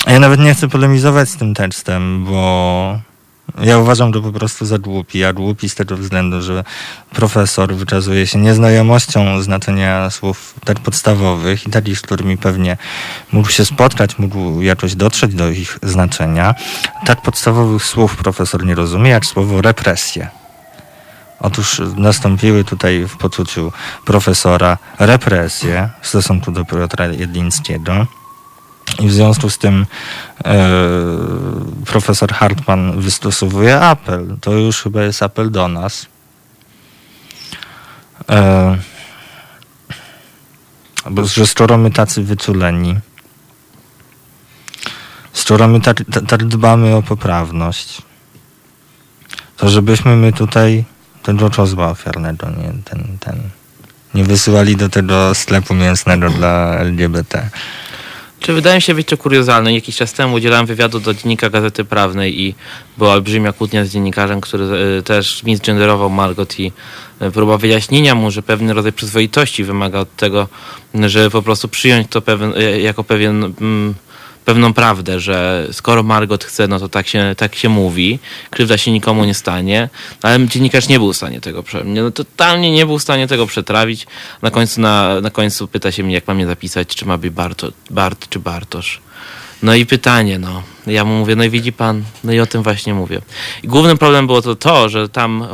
ja 0.07 0.19
nawet 0.19 0.39
nie 0.39 0.53
chcę 0.53 0.67
polemizować 0.67 1.29
z 1.29 1.37
tym 1.37 1.53
tekstem, 1.53 2.25
bo 2.25 3.01
ja 3.63 3.77
uważam 3.77 4.11
to 4.11 4.21
po 4.21 4.31
prostu 4.31 4.65
za 4.65 4.79
głupi, 4.79 5.23
a 5.23 5.33
głupi 5.33 5.69
z 5.69 5.75
tego 5.75 5.97
względu, 5.97 6.41
że 6.41 6.63
profesor 7.11 7.75
wykazuje 7.75 8.27
się 8.27 8.39
nieznajomością 8.39 9.41
znaczenia 9.41 10.09
słów 10.09 10.53
tak 10.65 10.79
podstawowych 10.79 11.67
i 11.67 11.69
takich, 11.69 11.99
z 11.99 12.01
którymi 12.01 12.37
pewnie 12.37 12.77
mógł 13.31 13.49
się 13.49 13.65
spotkać, 13.65 14.19
mógł 14.19 14.61
jakoś 14.61 14.95
dotrzeć 14.95 15.35
do 15.35 15.49
ich 15.49 15.79
znaczenia. 15.83 16.55
Tak 17.05 17.21
podstawowych 17.21 17.83
słów 17.83 18.15
profesor 18.15 18.65
nie 18.65 18.75
rozumie, 18.75 19.11
jak 19.11 19.25
słowo 19.25 19.61
represje. 19.61 20.29
Otóż 21.39 21.81
nastąpiły 21.95 22.63
tutaj 22.63 23.05
w 23.07 23.17
poczuciu 23.17 23.71
profesora 24.05 24.77
represje 24.99 25.89
w 26.01 26.07
stosunku 26.07 26.51
do 26.51 26.65
Piotra 26.65 27.07
Jedlińskiego. 27.07 28.07
I 28.99 29.07
w 29.07 29.13
związku 29.13 29.49
z 29.49 29.57
tym 29.57 29.85
e, 30.45 30.69
profesor 31.85 32.33
Hartman 32.33 33.01
wystosowuje 33.01 33.81
apel. 33.81 34.37
To 34.41 34.51
już 34.51 34.81
chyba 34.81 35.03
jest 35.03 35.23
apel 35.23 35.51
do 35.51 35.67
nas. 35.67 36.07
E, 38.29 38.77
bo, 41.09 41.25
że 41.25 41.47
skoro 41.47 41.77
my 41.77 41.91
tacy 41.91 42.23
wyczuleni, 42.23 42.99
skoro 45.33 45.67
my 45.67 45.81
tak, 45.81 46.03
tak 46.27 46.45
dbamy 46.45 46.95
o 46.95 47.01
poprawność, 47.01 48.01
to 49.57 49.69
żebyśmy 49.69 50.15
my 50.15 50.33
tutaj 50.33 50.83
tego 51.23 51.49
czozła 51.49 51.89
ofiarnego, 51.89 52.49
nie, 52.49 52.73
ten, 52.85 53.17
ten, 53.19 53.41
nie 54.13 54.23
wysyłali 54.23 54.75
do 54.75 54.89
tego 54.89 55.35
sklepu 55.35 55.73
mięsnego 55.73 56.29
dla 56.29 56.77
LGBT. 56.77 57.49
Czy 58.39 58.53
wydaje 58.53 58.75
mi 58.75 58.81
się 58.81 58.95
być 58.95 59.07
to 59.07 59.17
kuriozalne. 59.17 59.73
Jakiś 59.73 59.95
czas 59.95 60.13
temu 60.13 60.35
udzielałem 60.35 60.65
wywiadu 60.65 60.99
do 60.99 61.13
dziennika 61.13 61.49
Gazety 61.49 61.85
Prawnej 61.85 62.41
i 62.41 62.55
była 62.97 63.13
olbrzymia 63.13 63.53
kłótnia 63.53 63.85
z 63.85 63.89
dziennikarzem, 63.89 64.41
który 64.41 64.65
e, 64.65 65.01
też 65.01 65.43
misgenderował 65.43 66.09
Margot 66.09 66.59
i 66.59 66.71
e, 67.19 67.31
próba 67.31 67.57
wyjaśnienia 67.57 68.15
mu, 68.15 68.31
że 68.31 68.41
pewien 68.43 68.69
rodzaj 68.69 68.93
przyzwoitości 68.93 69.63
wymaga 69.63 69.99
od 69.99 70.15
tego, 70.15 70.47
że 70.93 71.29
po 71.29 71.41
prostu 71.41 71.67
przyjąć 71.67 72.07
to 72.09 72.21
e, 72.55 72.79
jako 72.79 73.03
pewien... 73.03 73.53
Pewną 74.49 74.73
prawdę, 74.73 75.19
że 75.19 75.67
skoro 75.71 76.03
Margot 76.03 76.43
chce, 76.43 76.67
no 76.67 76.79
to 76.79 76.89
tak 76.89 77.07
się, 77.07 77.35
tak 77.37 77.55
się 77.55 77.69
mówi, 77.69 78.19
krzywda 78.49 78.77
się 78.77 78.91
nikomu 78.91 79.25
nie 79.25 79.33
stanie, 79.33 79.89
ale 80.21 80.47
dziennikarz 80.47 80.87
nie 80.87 80.99
był 80.99 81.13
w 81.13 81.17
stanie 81.17 81.41
tego, 81.41 81.63
no, 81.85 82.11
totalnie 82.11 82.71
nie 82.71 82.85
był 82.85 82.99
w 82.99 83.01
stanie 83.01 83.27
tego 83.27 83.47
przetrawić. 83.47 84.07
Na 84.41 84.51
końcu, 84.51 84.81
na, 84.81 85.21
na 85.21 85.29
końcu 85.29 85.67
pyta 85.67 85.91
się 85.91 86.03
mnie, 86.03 86.13
jak 86.13 86.27
mam 86.27 86.37
mnie 86.37 86.45
zapisać, 86.45 86.87
czy 86.87 87.05
ma 87.05 87.17
być 87.17 87.33
Barto, 87.33 87.71
Bart 87.89 88.29
czy 88.29 88.39
Bartosz. 88.39 89.01
No 89.63 89.75
i 89.75 89.85
pytanie, 89.85 90.39
no. 90.39 90.63
Ja 90.89 91.05
mu 91.05 91.17
mówię, 91.17 91.35
no 91.35 91.43
i 91.43 91.49
widzi 91.49 91.73
pan, 91.73 92.03
no 92.23 92.33
i 92.33 92.39
o 92.39 92.45
tym 92.45 92.63
właśnie 92.63 92.93
mówię. 92.93 93.21
I 93.63 93.67
głównym 93.67 93.97
problemem 93.97 94.27
było 94.27 94.41
to 94.41 94.55
to, 94.55 94.89
że 94.89 95.09
tam, 95.09 95.47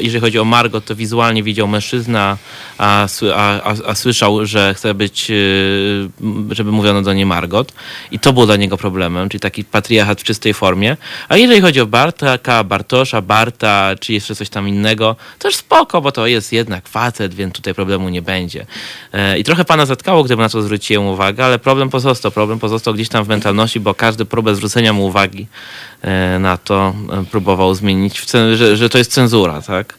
jeżeli 0.00 0.20
chodzi 0.20 0.38
o 0.38 0.44
Margot, 0.44 0.84
to 0.84 0.96
wizualnie 0.96 1.42
widział 1.42 1.68
mężczyzna, 1.68 2.36
a, 2.78 3.06
a, 3.34 3.74
a, 3.86 3.94
słyszał, 3.94 4.46
że 4.46 4.74
chce 4.74 4.94
być, 4.94 5.30
y, 5.30 6.08
żeby 6.50 6.72
mówiono 6.72 7.02
do 7.02 7.12
niej 7.12 7.26
Margot. 7.26 7.72
I 8.10 8.18
to 8.18 8.32
było 8.32 8.46
dla 8.46 8.56
niego 8.56 8.76
problemem, 8.76 9.28
czyli 9.28 9.40
taki 9.40 9.64
patriarchat 9.64 10.20
w 10.20 10.24
czystej 10.24 10.54
formie. 10.54 10.96
A 11.28 11.36
jeżeli 11.36 11.60
chodzi 11.60 11.80
o 11.80 11.86
Bartka, 11.86 12.64
Bartosza, 12.64 13.22
Barta, 13.22 13.90
czy 14.00 14.12
jeszcze 14.12 14.34
coś 14.34 14.48
tam 14.48 14.68
innego, 14.68 15.16
to 15.38 15.48
już 15.48 15.56
spoko, 15.56 16.00
bo 16.00 16.12
to 16.12 16.26
jest 16.26 16.52
jednak 16.52 16.88
facet, 16.88 17.34
więc 17.34 17.54
tutaj 17.54 17.74
problemu 17.74 18.08
nie 18.08 18.22
będzie. 18.22 18.66
E, 19.12 19.38
I 19.38 19.44
trochę 19.44 19.64
pana 19.64 19.86
zatkało, 19.86 20.24
gdyby 20.24 20.42
na 20.42 20.48
to 20.48 20.62
zwróciłem 20.62 21.06
uwagę, 21.06 21.44
ale 21.44 21.58
problem 21.58 21.90
pozostał. 21.90 22.30
Problem 22.30 22.58
pozostał 22.58 22.94
gdzieś 22.94 23.08
tam 23.08 23.24
w 23.24 23.28
mentalności, 23.28 23.80
bo 23.80 23.94
każdy 23.94 24.24
próbę 24.24 24.54
zwrócenia 24.54 24.81
zwrócenia 24.82 24.92
mu 24.92 25.06
uwagi 25.06 25.46
e, 26.02 26.38
na 26.38 26.56
to 26.56 26.94
e, 27.12 27.24
próbował 27.24 27.74
zmienić, 27.74 28.22
że, 28.54 28.76
że 28.76 28.88
to 28.88 28.98
jest 28.98 29.12
cenzura, 29.12 29.62
tak? 29.62 29.94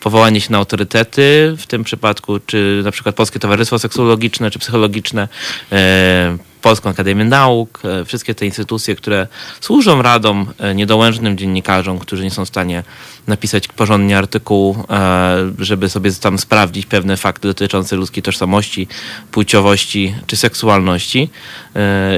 Powołanie 0.00 0.40
się 0.40 0.52
na 0.52 0.58
autorytety, 0.58 1.54
w 1.58 1.66
tym 1.66 1.84
przypadku, 1.84 2.40
czy 2.46 2.80
na 2.84 2.90
przykład 2.90 3.14
Polskie 3.14 3.38
Towarzystwo 3.38 3.78
Seksuologiczne, 3.78 4.50
czy 4.50 4.58
Psychologiczne, 4.58 5.28
e, 5.72 6.36
Polską 6.64 6.90
Akademię 6.90 7.24
Nauk, 7.24 7.82
e, 7.84 8.04
wszystkie 8.04 8.34
te 8.34 8.46
instytucje, 8.46 8.96
które 8.96 9.26
służą 9.60 10.02
radom 10.02 10.46
e, 10.58 10.74
niedołężnym 10.74 11.38
dziennikarzom, 11.38 11.98
którzy 11.98 12.24
nie 12.24 12.30
są 12.30 12.44
w 12.44 12.48
stanie 12.48 12.82
napisać 13.26 13.68
porządnie 13.68 14.18
artykułu, 14.18 14.84
e, 14.90 15.52
żeby 15.58 15.88
sobie 15.88 16.12
tam 16.12 16.38
sprawdzić 16.38 16.86
pewne 16.86 17.16
fakty 17.16 17.48
dotyczące 17.48 17.96
ludzkiej 17.96 18.22
tożsamości, 18.22 18.88
płciowości 19.30 20.14
czy 20.26 20.36
seksualności. 20.36 21.30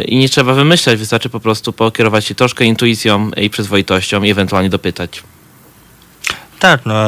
I 0.05 0.17
nie 0.17 0.29
trzeba 0.29 0.55
wymyślać, 0.55 0.99
wystarczy 0.99 1.29
po 1.29 1.41
prostu 1.41 1.73
pokierować 1.73 2.25
się 2.25 2.35
troszkę 2.35 2.65
intuicją 2.65 3.31
i 3.31 3.51
przyzwoitością 3.51 4.23
i 4.23 4.31
ewentualnie 4.31 4.71
dopytać. 4.71 5.23
Tak, 6.59 6.81
no 6.87 7.05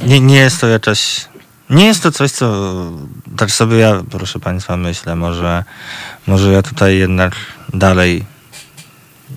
nie, 0.00 0.20
nie 0.20 0.36
jest 0.36 0.60
to 0.60 0.68
jakaś 0.68 1.31
nie 1.72 1.86
jest 1.86 2.02
to 2.02 2.12
coś, 2.12 2.30
co 2.30 2.72
tak 3.36 3.50
sobie 3.50 3.76
ja, 3.76 4.02
proszę 4.10 4.40
Państwa, 4.40 4.76
myślę. 4.76 5.16
Może, 5.16 5.64
może 6.26 6.52
ja 6.52 6.62
tutaj 6.62 6.98
jednak 6.98 7.32
dalej 7.74 8.24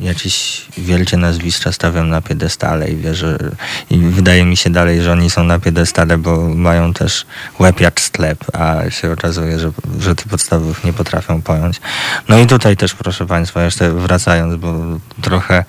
jakieś 0.02 0.66
wielkie 0.78 1.18
nazwiska 1.18 1.72
stawiam 1.72 2.10
na 2.10 2.22
piedestale 2.22 2.90
i 2.90 2.96
wierzę, 2.96 3.38
i 3.90 3.98
wydaje 3.98 4.46
mi 4.46 4.58
się 4.58 4.70
dalej, 4.70 5.02
że 5.02 5.12
oni 5.12 5.30
są 5.30 5.44
na 5.44 5.60
piedestale, 5.60 6.18
bo 6.18 6.50
mają 6.50 6.94
też 6.94 7.26
łeb 7.60 7.80
jak 7.80 8.02
sklep, 8.02 8.46
a 8.54 8.90
się 8.90 9.12
okazuje, 9.12 9.60
że, 9.60 9.72
że 10.00 10.16
tych 10.16 10.28
podstawowych 10.28 10.84
nie 10.84 10.94
potrafią 10.94 11.42
pojąć. 11.42 11.82
No 12.30 12.40
i 12.40 12.48
tutaj 12.48 12.78
też, 12.78 12.94
proszę 12.94 13.26
Państwa, 13.26 13.64
jeszcze 13.64 13.92
wracając, 13.92 14.56
bo 14.56 14.74
trochę 15.22 15.66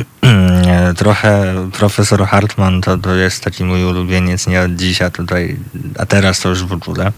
trochę 0.96 1.54
profesor 1.72 2.26
Hartman 2.26 2.80
to, 2.80 2.98
to 2.98 3.14
jest 3.14 3.44
taki 3.44 3.64
mój 3.64 3.84
ulubieniec 3.84 4.46
nie 4.46 4.60
od 4.60 4.76
dziś, 4.76 5.02
a 5.02 5.10
tutaj, 5.10 5.56
a 5.98 6.06
teraz 6.06 6.40
to 6.40 6.48
już 6.48 6.64
w 6.64 6.72
ogóle. 6.72 7.12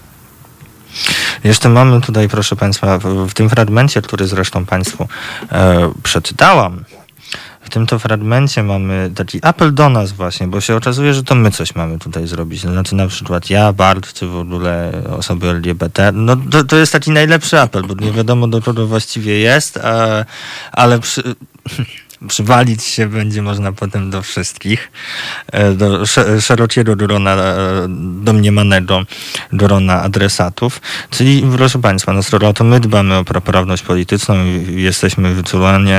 Jeszcze 1.45 1.69
mamy 1.69 2.01
tutaj, 2.01 2.29
proszę 2.29 2.57
Państwa, 2.57 2.99
w, 2.99 3.05
w 3.29 3.35
tym 3.35 3.51
fragmencie, 3.51 4.03
który 4.03 4.27
zresztą 4.27 4.67
Państwu 4.67 5.09
e, 5.53 5.93
przeczytałam, 6.03 6.85
w 7.65 7.71
tym 7.71 7.87
to 7.87 7.99
fragmencie 7.99 8.63
mamy 8.63 9.11
taki 9.15 9.39
apel 9.43 9.75
do 9.75 9.89
nas 9.89 10.13
właśnie, 10.13 10.49
bo 10.49 10.61
się 10.61 10.77
okazuje, 10.77 11.15
że 11.15 11.23
to 11.23 11.35
my 11.35 11.51
coś 11.51 11.75
mamy 11.75 11.99
tutaj 11.99 12.27
zrobić. 12.27 12.61
Znaczy 12.61 12.95
na 12.95 13.07
przykład 13.07 13.51
ja, 13.51 13.73
Bart, 13.73 14.13
czy 14.13 14.27
w 14.27 14.37
ogóle 14.37 14.93
osoby 15.19 15.49
LGBT. 15.49 16.13
No 16.13 16.37
to, 16.37 16.65
to 16.65 16.77
jest 16.77 16.93
taki 16.93 17.11
najlepszy 17.11 17.61
apel, 17.61 17.83
bo 17.83 17.95
nie 17.95 18.13
wiadomo 18.13 18.49
do 18.49 18.63
kogo 18.63 18.87
właściwie 18.87 19.39
jest, 19.39 19.77
a, 19.77 20.25
ale 20.73 20.99
przy, 20.99 21.23
przywalić 22.29 22.85
się 22.85 23.09
będzie 23.09 23.43
można 23.43 23.73
potem 23.73 24.11
do 24.11 24.23
wszystkich, 24.23 24.91
e, 25.53 25.73
do 25.73 26.07
szerokiego 26.41 26.97
grona 26.97 27.35
e, 27.35 27.57
domniemanego 28.23 29.03
grona 29.53 30.03
adresatów. 30.03 30.81
Czyli, 31.11 31.45
proszę 31.57 31.79
Państwa, 31.79 32.13
no 32.13 32.23
skoro 32.23 32.53
to 32.53 32.65
my 32.65 32.81
dbamy 32.81 33.17
o 33.17 33.25
poprawność 33.25 33.83
polityczną 33.83 34.35
i 34.45 34.83
jesteśmy 34.83 35.35
wyczulani 35.35 35.91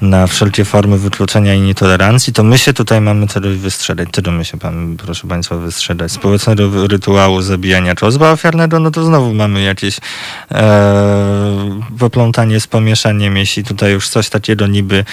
na 0.00 0.26
wszelkie 0.26 0.64
formy 0.64 0.98
wykluczenia 0.98 1.54
i 1.54 1.60
nietolerancji, 1.60 2.32
to 2.32 2.44
my 2.44 2.58
się 2.58 2.72
tutaj 2.72 3.00
mamy 3.00 3.28
czegoś 3.28 3.56
wystrzegać. 3.56 4.08
Czego 4.12 4.30
my 4.30 4.44
się 4.44 4.58
mamy, 4.62 4.96
proszę 4.96 5.28
Państwa, 5.28 5.56
wystrzegać? 5.56 6.12
Społecznego 6.12 6.86
rytuału 6.86 7.42
zabijania 7.42 7.94
kozła 7.94 8.30
ofiarnego, 8.30 8.80
no 8.80 8.90
to 8.90 9.04
znowu 9.04 9.34
mamy 9.34 9.62
jakieś 9.62 9.98
e, 10.50 11.80
poplątanie 11.98 12.60
z 12.60 12.66
pomieszaniem, 12.66 13.36
jeśli 13.36 13.64
tutaj 13.64 13.92
już 13.92 14.08
coś 14.08 14.28
takiego 14.28 14.66
niby 14.66 15.04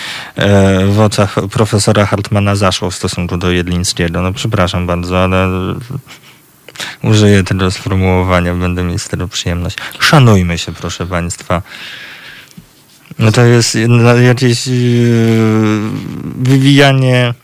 w 0.88 1.00
oczach 1.00 1.36
profesora 1.52 2.06
Hartmana 2.06 2.56
zaszło 2.56 2.92
w 2.92 2.96
stosunku 2.96 3.38
do 3.38 3.52
Jedlińskiego. 3.52 4.22
No 4.22 4.34
przepraszam 4.34 4.88
bardzo, 4.88 5.24
ale 5.24 5.48
użyję 7.04 7.44
tego 7.44 7.72
sformułowania, 7.72 8.56
będę 8.56 8.84
mieć 8.84 9.02
z 9.02 9.08
tego 9.08 9.28
przyjemność. 9.28 9.78
Szanujmy 10.00 10.58
się, 10.58 10.72
proszę 10.72 11.06
Państwa. 11.06 11.62
No 13.20 13.32
to 13.32 13.42
jest 13.42 13.78
jakieś 14.22 14.68
e, 14.68 14.72
wywijanie 16.36 17.34
E, 17.40 17.43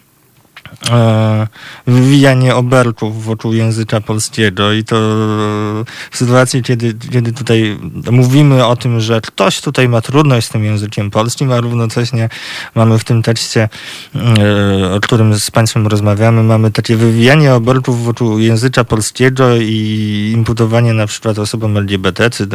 wywijanie 1.87 2.55
oberków 2.55 3.23
wokół 3.23 3.53
języka 3.53 4.01
polskiego 4.01 4.73
i 4.73 4.83
to 4.83 4.95
w 6.11 6.17
sytuacji, 6.17 6.63
kiedy, 6.63 6.93
kiedy 7.11 7.33
tutaj 7.33 7.77
mówimy 8.11 8.65
o 8.65 8.75
tym, 8.75 8.99
że 8.99 9.21
ktoś 9.21 9.61
tutaj 9.61 9.89
ma 9.89 10.01
trudność 10.01 10.47
z 10.47 10.49
tym 10.49 10.63
językiem 10.63 11.11
polskim, 11.11 11.51
a 11.51 11.61
równocześnie 11.61 12.29
mamy 12.75 12.99
w 12.99 13.03
tym 13.03 13.23
tekście, 13.23 13.69
e, 14.15 14.93
o 14.93 14.99
którym 14.99 15.39
z 15.39 15.51
Państwem 15.51 15.87
rozmawiamy, 15.87 16.43
mamy 16.43 16.71
takie 16.71 16.95
wywijanie 16.95 17.53
oberków 17.53 18.03
wokół 18.03 18.39
języka 18.39 18.83
polskiego 18.83 19.55
i 19.55 20.31
imputowanie 20.35 20.93
na 20.93 21.07
przykład 21.07 21.39
osobom 21.39 21.77
LGBT, 21.77 22.29
czy 22.29 22.47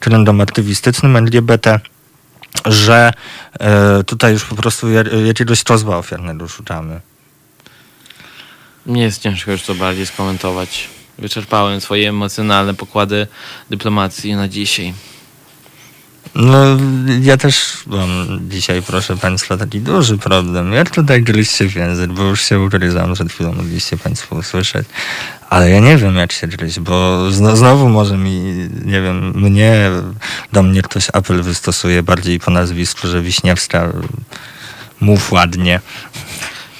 trendom 0.00 0.40
aktywistycznym 0.40 1.16
LGBT, 1.16 1.80
że 2.66 3.12
e, 3.60 4.04
tutaj 4.04 4.32
już 4.32 4.44
po 4.44 4.54
prostu 4.54 4.86
jakiegoś 5.26 5.64
kozła 5.64 5.98
ofiarnego 5.98 6.48
szukamy. 6.48 7.11
Nie 8.86 9.02
jest 9.02 9.22
ciężko 9.22 9.52
już 9.52 9.62
to 9.62 9.74
bardziej 9.74 10.06
skomentować. 10.06 10.88
Wyczerpałem 11.18 11.80
swoje 11.80 12.08
emocjonalne 12.08 12.74
pokłady 12.74 13.26
dyplomacji 13.70 14.34
na 14.34 14.48
dzisiaj. 14.48 14.94
No, 16.34 16.56
ja 17.20 17.36
też 17.36 17.76
mam 17.86 18.40
dzisiaj, 18.50 18.82
proszę 18.82 19.16
Państwa, 19.16 19.56
taki 19.56 19.80
duży 19.80 20.18
problem. 20.18 20.72
Jak 20.72 20.90
tutaj 20.90 21.22
gryźcie 21.22 21.68
w 21.68 21.74
język, 21.74 22.12
bo 22.12 22.22
już 22.22 22.42
się 22.44 22.60
ugryzam, 22.60 23.14
przed 23.14 23.32
chwilą 23.32 23.52
mogliście 23.52 23.96
Państwo 23.96 24.36
usłyszeć. 24.36 24.86
Ale 25.50 25.70
ja 25.70 25.80
nie 25.80 25.96
wiem, 25.96 26.16
jak 26.16 26.32
się 26.32 26.46
gryźć, 26.46 26.80
bo 26.80 27.30
zno, 27.30 27.56
znowu 27.56 27.88
może 27.88 28.16
mi, 28.18 28.40
nie 28.84 29.02
wiem, 29.02 29.32
mnie, 29.34 29.90
do 30.52 30.62
mnie 30.62 30.82
ktoś 30.82 31.08
apel 31.12 31.42
wystosuje 31.42 32.02
bardziej 32.02 32.40
po 32.40 32.50
nazwisku, 32.50 33.08
że 33.08 33.22
Wiśniewska 33.22 33.92
mów 35.00 35.32
ładnie. 35.32 35.80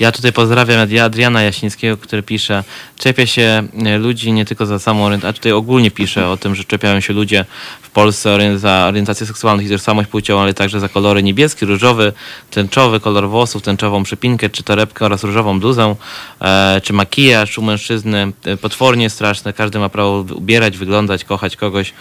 Ja 0.03 0.12
tutaj 0.12 0.32
pozdrawiam 0.32 0.88
Adriana 1.05 1.42
Jasińskiego, 1.42 1.96
który 1.96 2.22
pisze, 2.22 2.64
czepia 2.98 3.26
się 3.26 3.68
e, 3.86 3.98
ludzi 3.98 4.32
nie 4.32 4.44
tylko 4.44 4.66
za 4.66 4.78
samą 4.78 5.05
orientację, 5.05 5.30
a 5.30 5.32
tutaj 5.32 5.53
ogólnie 5.53 5.90
pisze 5.90 6.28
o 6.28 6.36
tym, 6.36 6.55
że 6.55 6.64
czepiają 6.64 7.00
się 7.00 7.12
ludzie 7.12 7.44
w 7.82 7.90
Polsce 7.90 8.59
za 8.59 8.86
orientację 8.88 9.26
seksualną 9.26 9.62
i 9.62 9.68
tożsamość 9.68 10.09
płciową, 10.09 10.42
ale 10.42 10.55
także 10.55 10.80
za 10.80 10.88
kolory 10.88 11.22
niebieski, 11.22 11.66
różowy, 11.66 12.12
tęczowy 12.50 13.00
kolor 13.00 13.28
włosów, 13.28 13.62
tęczową 13.62 14.03
przypinkę, 14.03 14.50
czy 14.50 14.62
torebkę 14.62 15.05
oraz 15.05 15.24
różową 15.24 15.61
bluzę, 15.61 15.94
e, 16.40 16.80
czy 16.84 16.92
makijaż 16.92 17.59
u 17.59 17.62
mężczyzny. 17.62 18.32
E, 18.44 18.57
potwornie 18.57 19.11
straszne. 19.11 19.53
Każdy 19.53 19.78
ma 19.78 19.88
prawo 19.88 20.24
ubierać, 20.34 20.78
wyglądać, 20.78 21.24
kochać 21.24 21.57
kogoś 21.57 21.92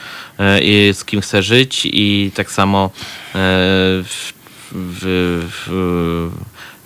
z 0.93 1.06
kim 1.06 1.22
chce 1.22 1.43
żyć 1.43 1.82
i 1.86 2.32
tak 2.36 2.52
samo 2.52 2.89
w, 3.34 4.34
w, 4.72 5.47
w 5.68 6.32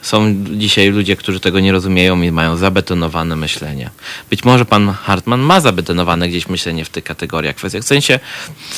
są 0.05 0.43
dzisiaj 0.43 0.89
ludzie, 0.89 1.15
którzy 1.15 1.39
tego 1.39 1.59
nie 1.59 1.71
rozumieją 1.71 2.21
i 2.21 2.31
mają 2.31 2.57
zabetonowane 2.57 3.35
myślenie. 3.35 3.89
Być 4.29 4.43
może 4.43 4.65
pan 4.65 4.93
Hartman 4.93 5.39
ma 5.39 5.61
zabetonowane 5.61 6.29
gdzieś 6.29 6.47
myślenie 6.47 6.85
w 6.85 6.89
tych 6.89 7.03
kategoriach, 7.03 7.55
kwestiach. 7.55 7.83
W 7.83 7.87
sensie 7.87 8.19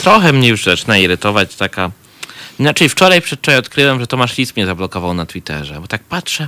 trochę 0.01 0.33
mnie 0.33 0.47
już 0.47 0.63
zaczyna 0.63 0.97
irytować 0.97 1.55
taka... 1.55 1.91
Inaczej 2.59 2.89
wczoraj 2.89 3.21
przedwczoraj 3.21 3.59
odkryłem, 3.59 3.99
że 3.99 4.07
Tomasz 4.07 4.37
Lis 4.37 4.55
mnie 4.55 4.65
zablokował 4.65 5.13
na 5.13 5.25
Twitterze, 5.25 5.81
bo 5.81 5.87
tak 5.87 6.03
patrzę, 6.03 6.47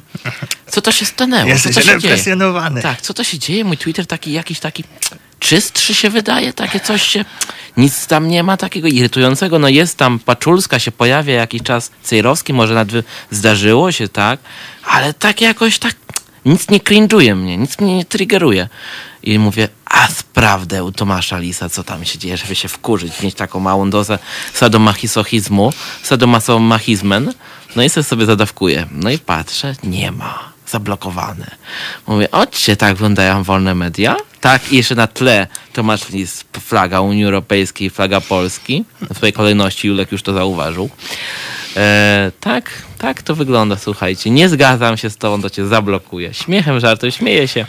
co 0.67 0.81
to 0.81 0.91
się 0.91 1.05
stanęło? 1.05 1.49
Jesteś 1.49 1.75
co 1.75 1.81
to 1.81 1.85
się 1.85 1.93
represjonowany. 1.93 2.81
Tak, 2.81 3.01
co 3.01 3.13
to 3.13 3.23
się 3.23 3.39
dzieje? 3.39 3.63
Mój 3.63 3.77
Twitter 3.77 4.07
taki 4.07 4.31
jakiś 4.31 4.59
taki 4.59 4.83
czystszy 5.39 5.93
się 5.93 6.09
wydaje, 6.09 6.53
takie 6.53 6.79
coś 6.79 7.03
się, 7.03 7.25
nic 7.77 8.07
tam 8.07 8.27
nie 8.27 8.43
ma 8.43 8.57
takiego 8.57 8.87
irytującego, 8.87 9.59
no 9.59 9.69
jest 9.69 9.97
tam, 9.97 10.19
Paczulska 10.19 10.79
się 10.79 10.91
pojawia 10.91 11.33
jakiś 11.33 11.61
czas, 11.61 11.91
Cejrowski 12.03 12.53
może 12.53 12.73
nawet 12.73 13.05
zdarzyło 13.31 13.91
się, 13.91 14.07
tak, 14.07 14.39
ale 14.83 15.13
tak 15.13 15.41
jakoś 15.41 15.79
tak, 15.79 15.95
nic 16.45 16.69
nie 16.69 16.79
cringe'uje 16.79 17.35
mnie, 17.35 17.57
nic 17.57 17.79
mnie 17.79 17.97
nie 17.97 18.05
triggeruje. 18.05 18.69
I 19.23 19.39
mówię, 19.39 19.67
a 19.85 20.07
sprawdę 20.07 20.83
u 20.83 20.91
Tomasza 20.91 21.39
Lisa, 21.39 21.69
co 21.69 21.83
tam 21.83 22.05
się 22.05 22.19
dzieje, 22.19 22.37
żeby 22.37 22.55
się 22.55 22.67
wkurzyć, 22.67 23.21
mieć 23.21 23.35
taką 23.35 23.59
małą 23.59 23.89
dozę 23.89 24.19
sadomachisochizmu, 24.53 25.73
sadomachizmen, 26.03 27.33
no 27.75 27.83
i 27.83 27.89
sobie 27.89 28.25
zadawkuję. 28.25 28.87
No 28.91 29.09
i 29.09 29.19
patrzę, 29.19 29.75
nie 29.83 30.11
ma 30.11 30.48
zablokowane. 30.69 31.51
Mówię, 32.07 32.31
ocie, 32.31 32.75
tak 32.75 32.93
wyglądają 32.93 33.43
wolne 33.43 33.75
media. 33.75 34.15
Tak, 34.41 34.71
i 34.71 34.77
jeszcze 34.77 34.95
na 34.95 35.07
tle 35.07 35.47
Tomasz 35.73 36.09
Lis, 36.09 36.45
flaga 36.59 37.01
Unii 37.01 37.25
Europejskiej, 37.25 37.89
flaga 37.89 38.21
Polski. 38.21 38.85
W 39.01 39.17
swojej 39.17 39.33
kolejności 39.33 39.87
Julek 39.87 40.11
już 40.11 40.23
to 40.23 40.33
zauważył. 40.33 40.89
E, 41.77 42.31
tak, 42.39 42.71
tak 42.97 43.21
to 43.21 43.35
wygląda, 43.35 43.77
słuchajcie. 43.77 44.29
Nie 44.29 44.49
zgadzam 44.49 44.97
się 44.97 45.09
z 45.09 45.17
tobą, 45.17 45.41
to 45.41 45.49
cię 45.49 45.67
zablokuje. 45.67 46.33
Śmiechem, 46.33 46.79
żartem, 46.79 47.11
śmieję 47.11 47.47
się. 47.47 47.65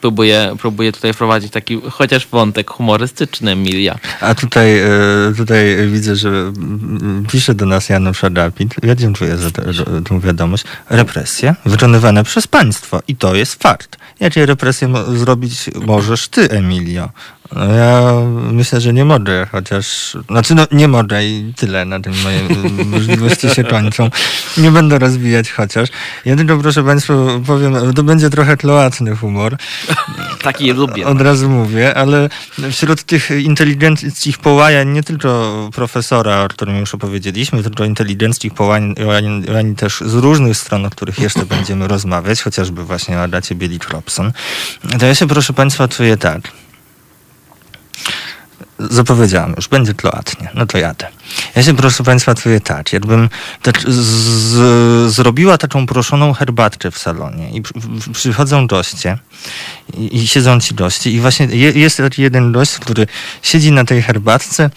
Próbuję, 0.00 0.56
próbuję 0.58 0.92
tutaj 0.92 1.12
wprowadzić 1.12 1.52
taki 1.52 1.80
chociaż 1.90 2.26
wątek 2.26 2.70
humorystyczny, 2.70 3.50
Emilia. 3.50 3.98
A 4.20 4.34
tutaj, 4.34 4.78
e, 4.78 4.88
tutaj 5.36 5.88
widzę, 5.88 6.16
że 6.16 6.52
pisze 7.28 7.54
do 7.54 7.66
nas 7.66 7.88
Janusz 7.88 8.24
Adapit. 8.24 8.74
Ja 8.82 8.94
dziękuję 8.94 9.36
za 9.36 9.50
tę 9.50 9.62
wiadomość. 10.20 10.64
Represje 10.90 11.54
wykonywane 11.66 12.24
przez 12.24 12.46
państwo 12.46 13.00
i 13.08 13.16
to 13.16 13.34
jest 13.34 13.62
fakt. 13.62 13.96
Jakie 14.20 14.46
represje 14.46 14.88
zrobić 15.14 15.70
możesz 15.86 16.28
ty, 16.28 16.50
Emilio? 16.50 17.08
No 17.52 17.64
ja 17.74 18.12
myślę, 18.52 18.80
że 18.80 18.92
nie 18.92 19.04
mogę, 19.04 19.46
chociaż, 19.52 20.16
znaczy 20.30 20.54
no 20.54 20.66
nie 20.72 20.88
mogę 20.88 21.24
i 21.24 21.52
tyle, 21.56 21.84
na 21.84 22.00
tym 22.00 22.12
moje 22.24 22.40
możliwości 22.96 23.50
się 23.50 23.64
kończą. 23.64 24.10
Nie 24.56 24.70
będę 24.70 24.98
rozwijać 24.98 25.50
chociaż. 25.52 25.88
Ja 26.24 26.36
tylko 26.36 26.58
proszę 26.58 26.84
Państwa 26.84 27.14
powiem, 27.46 27.94
to 27.94 28.02
będzie 28.02 28.30
trochę 28.30 28.56
kloatny 28.56 29.16
humor. 29.16 29.56
Taki 30.42 30.72
lubię. 30.72 31.06
Od 31.06 31.20
razu 31.20 31.50
mówię, 31.50 31.94
ale 31.94 32.28
wśród 32.70 33.02
tych 33.02 33.30
inteligenckich 33.30 34.38
połajań, 34.38 34.88
nie 34.88 35.02
tylko 35.02 35.70
profesora, 35.74 36.44
o 36.44 36.48
którym 36.48 36.76
już 36.76 36.94
opowiedzieliśmy, 36.94 37.62
tylko 37.62 37.84
inteligenckich 37.84 38.54
połajań 38.54 38.94
też 39.76 40.02
z 40.06 40.14
różnych 40.14 40.56
stron, 40.56 40.86
o 40.86 40.90
których 40.90 41.18
jeszcze 41.18 41.46
będziemy 41.46 41.88
rozmawiać, 41.88 42.42
chociażby 42.42 42.84
właśnie 42.84 43.18
o 43.18 43.22
Adacie 43.22 43.54
Bielik-Robson, 43.54 44.30
to 44.98 45.06
ja 45.06 45.14
się 45.14 45.28
proszę 45.28 45.52
Państwa 45.52 45.88
czuję 45.88 46.16
tak 46.16 46.65
zapowiedziałem 48.78 49.54
już, 49.56 49.68
będzie 49.68 49.94
kloatnie, 49.94 50.50
no 50.54 50.66
to 50.66 50.78
jadę. 50.78 51.08
Ja 51.56 51.62
się, 51.62 51.76
proszę 51.76 52.04
Państwa, 52.04 52.34
czuję 52.34 52.60
tak, 52.60 52.92
jakbym 52.92 53.28
z, 53.86 55.12
zrobiła 55.12 55.58
taką 55.58 55.86
proszoną 55.86 56.32
herbatkę 56.32 56.90
w 56.90 56.98
salonie 56.98 57.50
i 57.50 57.62
przychodzą 58.12 58.66
goście 58.66 59.18
i, 59.94 60.16
i 60.16 60.28
siedzą 60.28 60.60
ci 60.60 60.74
goście 60.74 61.10
i 61.10 61.20
właśnie 61.20 61.46
je, 61.46 61.70
jest 61.70 61.96
taki 61.96 62.22
jeden 62.22 62.52
gość, 62.52 62.72
który 62.72 63.06
siedzi 63.42 63.72
na 63.72 63.84
tej 63.84 64.02
herbatce 64.02 64.70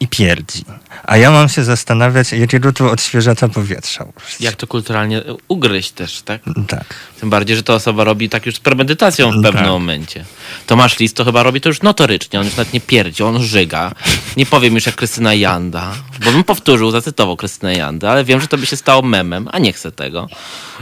i 0.00 0.08
pierdzi. 0.08 0.64
A 1.10 1.16
ja 1.16 1.30
mam 1.30 1.48
się 1.48 1.64
zastanawiać, 1.64 2.32
jakiego 2.32 2.72
tu 2.72 2.90
odświeżacza 2.90 3.48
powietrza 3.48 4.04
użyć. 4.04 4.40
Jak 4.40 4.56
to 4.56 4.66
kulturalnie 4.66 5.22
ugryźć 5.48 5.90
też, 5.90 6.22
tak? 6.22 6.42
Tak. 6.68 6.94
Tym 7.20 7.30
bardziej, 7.30 7.56
że 7.56 7.62
ta 7.62 7.74
osoba 7.74 8.04
robi 8.04 8.28
tak 8.28 8.46
już 8.46 8.54
z 8.54 8.60
premedytacją 8.60 9.30
w 9.30 9.42
pewnym 9.42 9.52
tak. 9.52 9.66
momencie. 9.66 10.24
Tomasz 10.66 10.98
List 10.98 11.16
to 11.16 11.24
chyba 11.24 11.42
robi 11.42 11.60
to 11.60 11.68
już 11.68 11.82
notorycznie. 11.82 12.40
On 12.40 12.46
już 12.46 12.56
nawet 12.56 12.72
nie 12.72 12.80
pierdzi, 12.80 13.22
on 13.22 13.42
żyga. 13.42 13.92
Nie 14.36 14.46
powiem 14.46 14.74
już 14.74 14.86
jak 14.86 14.94
Krystyna 14.94 15.34
Janda, 15.34 15.92
bo 16.24 16.32
bym 16.32 16.44
powtórzył, 16.44 16.90
zacytował 16.90 17.36
Krystynę 17.36 17.76
Jandę, 17.76 18.10
ale 18.10 18.24
wiem, 18.24 18.40
że 18.40 18.46
to 18.46 18.58
by 18.58 18.66
się 18.66 18.76
stało 18.76 19.02
memem, 19.02 19.48
a 19.52 19.58
nie 19.58 19.72
chcę 19.72 19.92
tego. 19.92 20.28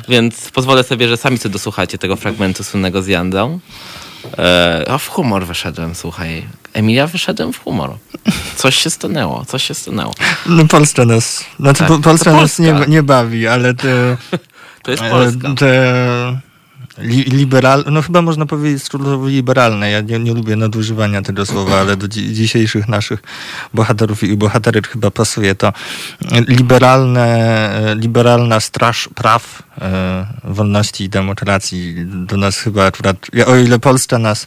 Więc 0.09 0.51
pozwolę 0.51 0.85
sobie, 0.85 1.09
że 1.09 1.17
sami 1.17 1.39
sobie 1.39 1.53
dosłuchacie 1.53 1.99
tego 1.99 2.17
fragmentu 2.17 2.65
słynnego 2.65 3.03
z 3.03 3.07
Jandą. 3.07 3.61
E, 4.39 4.85
a 4.89 4.99
w 4.99 5.09
humor 5.09 5.47
wyszedłem, 5.47 5.95
słuchaj. 5.95 6.47
Emilia 6.73 7.07
wyszedłem 7.07 7.53
w 7.53 7.65
humor. 7.65 7.91
Coś 8.57 8.77
się 8.77 8.91
stanęło, 8.91 9.45
coś 9.45 9.65
się 9.65 9.75
stanęło. 9.75 10.15
No 10.47 10.67
Polska 10.67 11.05
nas, 11.05 11.45
znaczy 11.61 11.85
tak, 11.85 12.01
Polska 12.01 12.33
nas 12.33 12.59
nie, 12.59 12.75
nie 12.89 13.03
bawi, 13.03 13.47
ale 13.47 13.75
te... 13.75 14.17
To 14.83 14.91
jest 14.91 15.03
Polska. 15.03 15.55
Te 15.55 16.41
li, 16.99 17.23
liberal, 17.23 17.85
no 17.91 18.03
chyba 18.03 18.23
można 18.23 18.47
powiedzieć 18.47 18.83
słowo 18.83 19.29
liberalne. 19.29 19.91
Ja 19.91 20.01
nie, 20.01 20.19
nie, 20.19 20.35
lubię 20.35 20.57
nadużywania 20.57 21.23
tego 21.23 21.47
słowa, 21.47 21.81
ale 21.81 21.97
do 21.97 22.09
dzi 22.09 22.35
dzisiejszych 22.35 22.89
naszych 22.89 23.23
bohaterów 23.75 24.23
i 24.23 24.37
bohaterek 24.37 24.89
chyba 24.89 25.11
pasuje 25.11 25.55
to. 25.55 25.73
Liberalne, 26.49 27.97
liberalna 27.99 28.61
straż 28.61 29.09
praw, 29.15 29.63
e, 29.63 29.68
wolności 30.45 31.05
i 31.05 31.09
demokracji 31.09 31.95
do 32.07 32.37
nas 32.37 32.59
chyba 32.59 32.87
akurat, 32.87 33.17
o 33.47 33.57
ile 33.57 33.79
Polska 33.79 34.19
nas, 34.19 34.47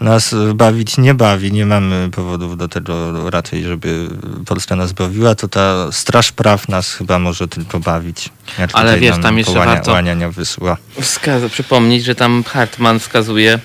nas 0.00 0.34
bawić 0.54 0.98
nie 0.98 1.14
bawi, 1.14 1.52
nie 1.52 1.66
mamy 1.66 2.10
powodów 2.10 2.56
do 2.56 2.68
tego 2.68 3.30
raczej, 3.30 3.62
żeby 3.62 4.08
Polska 4.46 4.76
nas 4.76 4.92
bawiła, 4.92 5.34
to 5.34 5.48
ta 5.48 5.92
straż 5.92 6.32
praw 6.32 6.68
nas 6.68 6.92
chyba 6.92 7.18
może 7.18 7.48
tylko 7.48 7.80
bawić. 7.80 8.30
Ale 8.72 8.98
wiesz, 8.98 9.18
tam 9.22 9.38
jeszcze 9.38 9.54
warto 9.54 9.96
wysła. 10.30 10.76
przypomnieć, 11.48 12.04
że 12.04 12.14
tam 12.14 12.44
Hartman 12.44 12.98
wskazuje 12.98 13.58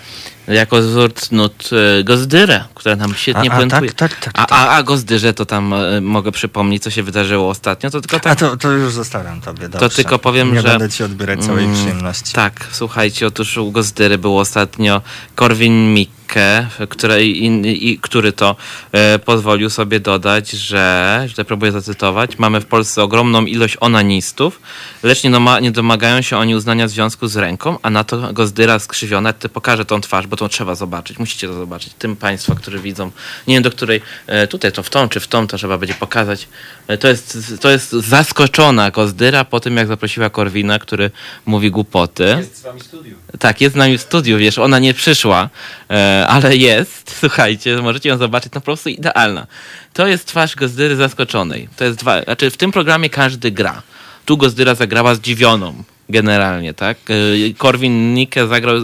jako 0.47 0.77
wzór 0.81 1.13
cnót 1.13 1.69
e, 1.99 2.03
Gozdyrę, 2.03 2.63
która 2.75 2.95
nam 2.95 3.13
świetnie 3.15 3.51
a, 3.51 3.53
a, 3.53 3.57
puentuje. 3.57 3.91
Tak, 3.91 4.15
tak, 4.15 4.33
tak, 4.33 4.51
a, 4.51 4.67
a, 4.67 4.77
a 4.77 4.83
Gozdyrze 4.83 5.33
to 5.33 5.45
tam 5.45 5.73
e, 5.73 6.01
mogę 6.01 6.31
przypomnieć, 6.31 6.83
co 6.83 6.89
się 6.89 7.03
wydarzyło 7.03 7.49
ostatnio. 7.49 7.89
To 7.89 8.01
tylko 8.01 8.19
tak, 8.19 8.33
a 8.33 8.35
to, 8.35 8.57
to 8.57 8.71
już 8.71 8.93
zostawiam 8.93 9.41
tobie, 9.41 9.69
dobrze. 9.69 9.89
To 9.89 9.95
tylko 9.95 10.19
powiem, 10.19 10.53
Nie 10.53 10.61
że... 10.61 10.67
Nie 10.67 10.79
będę 10.79 10.89
ci 10.89 11.03
odbierać 11.03 11.39
całej 11.39 11.65
mm, 11.65 11.77
przyjemności. 11.77 12.33
Tak, 12.33 12.67
słuchajcie, 12.71 13.27
otóż 13.27 13.57
u 13.57 13.71
Gozdyry 13.71 14.17
było 14.17 14.39
ostatnio 14.39 15.01
Korwin 15.35 15.93
Mikke, 15.93 16.16
Micke, 16.27 16.67
której, 16.89 17.43
i, 17.43 17.91
i, 17.91 17.99
który 17.99 18.31
to 18.31 18.55
e, 18.91 19.19
pozwolił 19.19 19.69
sobie 19.69 19.99
dodać, 19.99 20.51
że, 20.51 21.25
źle 21.27 21.45
próbuję 21.45 21.71
zacytować, 21.71 22.39
mamy 22.39 22.61
w 22.61 22.65
Polsce 22.65 23.03
ogromną 23.03 23.45
ilość 23.45 23.77
onanistów, 23.79 24.61
lecz 25.03 25.23
nie, 25.23 25.31
doma, 25.31 25.59
nie 25.59 25.71
domagają 25.71 26.21
się 26.21 26.37
oni 26.37 26.55
uznania 26.55 26.87
związku 26.87 27.27
z 27.27 27.37
ręką, 27.37 27.77
a 27.81 27.89
na 27.89 28.03
to 28.03 28.33
Gozdyra 28.33 28.79
skrzywiona, 28.79 29.33
ty 29.33 29.49
pokażę 29.49 29.85
tą 29.85 30.01
twarz, 30.01 30.27
bo 30.27 30.35
to 30.35 30.49
trzeba 30.49 30.75
zobaczyć, 30.75 31.19
musicie 31.19 31.47
to 31.47 31.53
zobaczyć. 31.53 31.93
Tym 31.99 32.15
państwa, 32.15 32.55
którzy 32.55 32.79
widzą, 32.79 33.11
nie 33.47 33.53
wiem 33.53 33.63
do 33.63 33.71
której, 33.71 34.01
e, 34.27 34.47
tutaj 34.47 34.71
to 34.71 34.83
w 34.83 34.89
tą 34.89 35.09
czy 35.09 35.19
w 35.19 35.27
tą, 35.27 35.47
to 35.47 35.57
trzeba 35.57 35.77
będzie 35.77 35.93
pokazać. 35.93 36.47
E, 36.87 36.97
to 36.97 37.07
jest, 37.07 37.37
to 37.61 37.69
jest 37.69 37.91
zaskoczona 37.91 38.91
Gozdyra 38.91 39.45
po 39.45 39.59
tym, 39.59 39.77
jak 39.77 39.87
zaprosiła 39.87 40.29
Korwina, 40.29 40.79
który 40.79 41.11
mówi 41.45 41.71
głupoty. 41.71 42.35
Jest 42.37 42.57
z 42.57 42.61
wami 42.61 42.81
studiu. 42.81 43.15
Tak, 43.39 43.61
jest 43.61 43.73
z 43.73 43.77
nami 43.77 43.97
w 43.97 44.01
studiu, 44.01 44.37
wiesz, 44.37 44.57
ona 44.57 44.79
nie 44.79 44.93
przyszła, 44.93 45.49
e, 45.89 46.16
ale 46.27 46.57
jest, 46.57 47.13
słuchajcie, 47.19 47.77
możecie 47.81 48.09
ją 48.09 48.17
zobaczyć, 48.17 48.53
no 48.53 48.61
po 48.61 48.65
prostu 48.65 48.89
idealna. 48.89 49.47
To 49.93 50.07
jest 50.07 50.25
twarz 50.25 50.55
Gozdyry 50.55 50.95
zaskoczonej. 50.95 51.69
To 51.77 51.83
jest 51.83 51.97
dwa, 51.97 52.21
znaczy 52.23 52.51
w 52.51 52.57
tym 52.57 52.71
programie 52.71 53.09
każdy 53.09 53.51
gra. 53.51 53.81
Tu 54.25 54.37
Gozdyra 54.37 54.75
zagrała 54.75 55.15
zdziwioną, 55.15 55.83
generalnie, 56.09 56.73
tak? 56.73 56.97
E, 57.09 57.53
Korwin 57.57 58.13
Mikke 58.13 58.47
zagrał, 58.47 58.75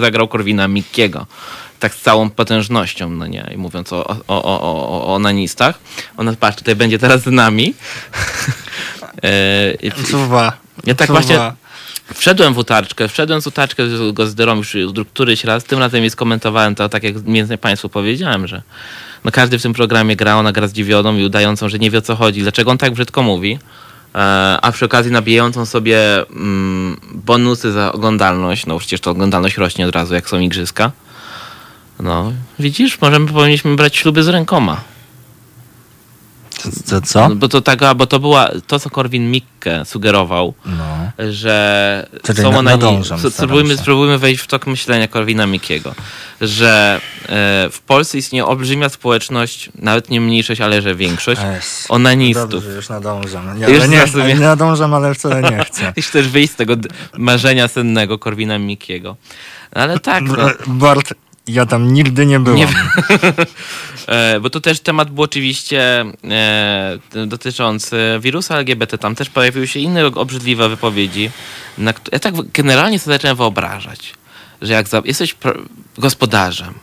zagrał 0.00 0.28
Korwina 0.28 0.68
Mikkiego. 0.68 1.26
Tak 1.80 1.94
z 1.94 2.00
całą 2.00 2.30
potężnością, 2.30 3.10
no 3.10 3.26
nie, 3.26 3.50
i 3.54 3.56
mówiąc 3.56 3.92
o, 3.92 4.08
o, 4.08 4.24
o, 4.28 4.60
o, 4.60 5.06
o 5.06 5.14
onanistach. 5.14 5.78
Ona, 6.16 6.32
patrz, 6.40 6.58
tutaj 6.58 6.76
będzie 6.76 6.98
teraz 6.98 7.22
z 7.22 7.26
nami. 7.26 7.74
e, 9.24 10.06
Suwa. 10.10 10.52
Ja 10.86 10.94
tak 10.94 11.08
właśnie 11.08 11.52
Wszedłem 12.14 12.54
w 12.54 12.58
utarczkę, 12.58 13.08
wszedłem 13.08 13.40
z 13.40 13.46
utarczkę 13.46 13.88
z 13.88 14.14
Gozdyrą 14.14 14.56
już 14.56 14.76
któryś 15.12 15.44
raz, 15.44 15.64
tym 15.64 15.78
razem 15.78 16.00
jej 16.00 16.10
skomentowałem 16.10 16.74
to, 16.74 16.88
tak 16.88 17.02
jak 17.02 17.26
między 17.26 17.58
Państwu 17.58 17.88
powiedziałem, 17.88 18.46
że 18.46 18.62
no 19.24 19.30
każdy 19.30 19.58
w 19.58 19.62
tym 19.62 19.72
programie 19.72 20.16
gra, 20.16 20.36
ona 20.36 20.52
gra 20.52 20.68
zdziwioną 20.68 21.16
i 21.16 21.24
udającą, 21.24 21.68
że 21.68 21.78
nie 21.78 21.90
wie 21.90 21.98
o 21.98 22.02
co 22.02 22.16
chodzi, 22.16 22.42
dlaczego 22.42 22.70
on 22.70 22.78
tak 22.78 22.92
brzydko 22.92 23.22
mówi, 23.22 23.58
e, 24.14 24.18
a 24.62 24.72
przy 24.72 24.84
okazji 24.84 25.12
nabijającą 25.12 25.66
sobie 25.66 26.26
mm, 26.30 27.00
bonusy 27.12 27.72
za 27.72 27.92
oglądalność, 27.92 28.66
no 28.66 28.78
przecież 28.78 29.00
to 29.00 29.10
oglądalność 29.10 29.56
rośnie 29.56 29.86
od 29.86 29.94
razu, 29.94 30.14
jak 30.14 30.28
są 30.28 30.40
igrzyska. 30.40 30.92
No, 32.00 32.32
widzisz, 32.58 33.00
możemy, 33.00 33.26
powinniśmy 33.26 33.76
brać 33.76 33.96
śluby 33.96 34.22
z 34.22 34.28
rękoma. 34.28 34.80
To, 36.90 37.00
co? 37.00 37.28
No, 37.28 37.34
bo 37.34 37.48
to 37.48 37.60
tak, 37.60 37.80
bo 37.96 38.06
to 38.06 38.18
była 38.18 38.50
to, 38.66 38.78
co 38.78 38.90
Korwin 38.90 39.30
Mikke 39.30 39.84
sugerował, 39.84 40.54
no. 40.66 41.10
że 41.32 42.08
Czyli 42.22 42.42
są 42.42 42.58
one. 42.58 42.78
Spróbujmy, 43.30 43.76
spróbujmy 43.76 44.18
wejść 44.18 44.42
w 44.42 44.46
tok 44.46 44.66
myślenia 44.66 45.08
Korwina 45.08 45.46
Mikiego, 45.46 45.94
że 46.40 47.00
e, 47.22 47.68
w 47.72 47.80
Polsce 47.86 48.18
istnieje 48.18 48.46
olbrzymia 48.46 48.88
społeczność, 48.88 49.70
nawet 49.74 50.10
nie 50.10 50.20
mniejszość, 50.20 50.60
ale 50.60 50.82
że 50.82 50.94
większość 50.94 51.40
yes. 51.58 51.86
onanistów. 51.88 52.50
Dobrze, 52.50 52.70
już 52.70 52.88
nadążam. 52.88 53.58
Nie, 53.58 53.66
już 53.66 53.78
ale 53.78 53.88
nie, 53.88 54.34
nie 54.34 54.40
nadążam, 54.40 54.94
ale 54.94 55.14
wcale 55.14 55.42
nie 55.42 55.64
chcę. 55.64 55.92
Chcesz 56.08 56.28
wyjść 56.28 56.52
z 56.52 56.56
tego 56.56 56.74
marzenia 57.18 57.68
sennego 57.68 58.18
Korwina 58.18 58.58
Mikiego. 58.58 59.16
Ale 59.72 59.98
tak. 59.98 60.24
No. 60.24 60.36
Bart, 60.66 61.14
ja 61.48 61.66
tam 61.66 61.92
nigdy 61.92 62.26
nie 62.26 62.40
byłem. 62.40 62.58
Nie... 62.58 62.68
E, 64.08 64.40
bo 64.40 64.50
to 64.50 64.60
też 64.60 64.80
temat 64.80 65.10
był 65.10 65.24
oczywiście 65.24 66.04
e, 66.30 66.98
dotyczący 67.26 67.96
wirusa 68.20 68.56
LGBT. 68.56 68.98
Tam 68.98 69.14
też 69.14 69.30
pojawiły 69.30 69.66
się 69.66 69.80
inne 69.80 70.06
obrzydliwe 70.06 70.68
wypowiedzi. 70.68 71.30
Na, 71.78 71.94
ja 72.12 72.18
tak 72.18 72.34
generalnie 72.52 72.98
sobie 72.98 73.14
zacząłem 73.14 73.36
wyobrażać, 73.36 74.14
że 74.62 74.72
jak 74.72 74.88
za, 74.88 75.02
jesteś 75.04 75.36
gospodarzem, 75.98 76.74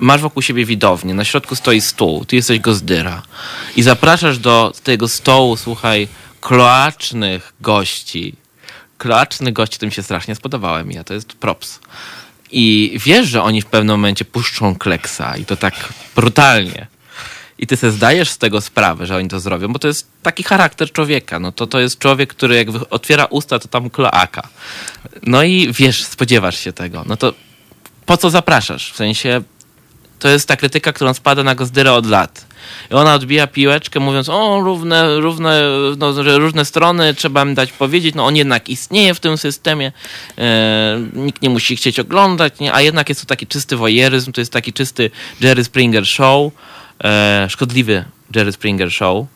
masz 0.00 0.20
wokół 0.20 0.42
siebie 0.42 0.64
widownię, 0.64 1.14
na 1.14 1.24
środku 1.24 1.56
stoi 1.56 1.80
stół, 1.80 2.24
ty 2.24 2.36
jesteś 2.36 2.60
gozdyra 2.60 3.22
i 3.76 3.82
zapraszasz 3.82 4.38
do 4.38 4.72
tego 4.82 5.08
stołu, 5.08 5.56
słuchaj, 5.56 6.08
kloacznych 6.40 7.52
gości. 7.60 8.34
Kloacznych 8.98 9.52
gości, 9.52 9.78
to 9.78 9.86
mi 9.86 9.92
się 9.92 10.02
strasznie 10.02 10.34
spodobałem 10.34 10.90
ja, 10.90 11.04
to 11.04 11.14
jest 11.14 11.32
props. 11.32 11.80
I 12.56 12.98
wiesz, 13.04 13.28
że 13.28 13.42
oni 13.42 13.62
w 13.62 13.66
pewnym 13.66 13.96
momencie 13.96 14.24
puszczą 14.24 14.76
kleksa 14.76 15.36
i 15.36 15.44
to 15.44 15.56
tak 15.56 15.74
brutalnie. 16.16 16.86
I 17.58 17.66
ty 17.66 17.76
sobie 17.76 17.90
zdajesz 17.92 18.30
z 18.30 18.38
tego 18.38 18.60
sprawę, 18.60 19.06
że 19.06 19.16
oni 19.16 19.28
to 19.28 19.40
zrobią, 19.40 19.68
bo 19.68 19.78
to 19.78 19.88
jest 19.88 20.08
taki 20.22 20.42
charakter 20.42 20.92
człowieka. 20.92 21.38
No 21.38 21.52
to, 21.52 21.66
to 21.66 21.80
jest 21.80 21.98
człowiek, 21.98 22.34
który 22.34 22.54
jak 22.54 22.68
otwiera 22.90 23.24
usta, 23.24 23.58
to 23.58 23.68
tam 23.68 23.90
kloaka. 23.90 24.48
No 25.22 25.42
i 25.42 25.72
wiesz, 25.72 26.04
spodziewasz 26.04 26.60
się 26.60 26.72
tego. 26.72 27.04
No 27.06 27.16
to 27.16 27.34
po 28.06 28.16
co 28.16 28.30
zapraszasz? 28.30 28.92
W 28.92 28.96
sensie 28.96 29.42
to 30.18 30.28
jest 30.28 30.48
ta 30.48 30.56
krytyka, 30.56 30.92
którą 30.92 31.14
spada 31.14 31.42
na 31.42 31.54
Gozdyrę 31.54 31.92
od 31.92 32.06
lat. 32.06 32.46
I 32.90 32.94
ona 32.94 33.14
odbija 33.14 33.46
piłeczkę, 33.46 34.00
mówiąc, 34.00 34.28
o, 34.28 34.60
równe, 34.60 35.20
równe, 35.20 35.62
no, 35.98 36.12
różne 36.38 36.64
strony, 36.64 37.14
trzeba 37.14 37.42
im 37.42 37.54
dać 37.54 37.72
powiedzieć, 37.72 38.14
no 38.14 38.26
on 38.26 38.36
jednak 38.36 38.68
istnieje 38.68 39.14
w 39.14 39.20
tym 39.20 39.38
systemie, 39.38 39.92
e, 40.38 41.00
nikt 41.14 41.42
nie 41.42 41.50
musi 41.50 41.76
chcieć 41.76 42.00
oglądać, 42.00 42.60
nie? 42.60 42.74
a 42.74 42.80
jednak 42.80 43.08
jest 43.08 43.20
to 43.20 43.26
taki 43.26 43.46
czysty 43.46 43.76
wojeryzm, 43.76 44.32
to 44.32 44.40
jest 44.40 44.52
taki 44.52 44.72
czysty 44.72 45.10
Jerry 45.40 45.64
Springer 45.64 46.06
show, 46.06 46.52
e, 47.04 47.46
szkodliwy 47.50 48.04
Jerry 48.34 48.52
Springer 48.52 48.92
show, 48.92 49.26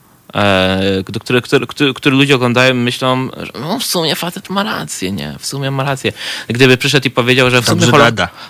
który, 1.04 1.42
który, 1.42 1.66
który, 1.66 1.94
który 1.94 2.16
ludzie 2.16 2.34
oglądają 2.34 2.74
i 2.74 2.78
myślą, 2.78 3.28
że 3.36 3.52
no 3.60 3.78
w 3.78 3.84
sumie 3.84 4.16
facet 4.16 4.50
ma 4.50 4.62
rację, 4.62 5.12
nie? 5.12 5.34
W 5.38 5.46
sumie 5.46 5.70
ma 5.70 5.84
rację. 5.84 6.12
Gdyby 6.48 6.76
przyszedł 6.76 7.08
i 7.08 7.10
powiedział, 7.10 7.50
że 7.50 7.62
w 7.62 7.66
sumie... 7.66 7.86
Holo... 7.86 8.04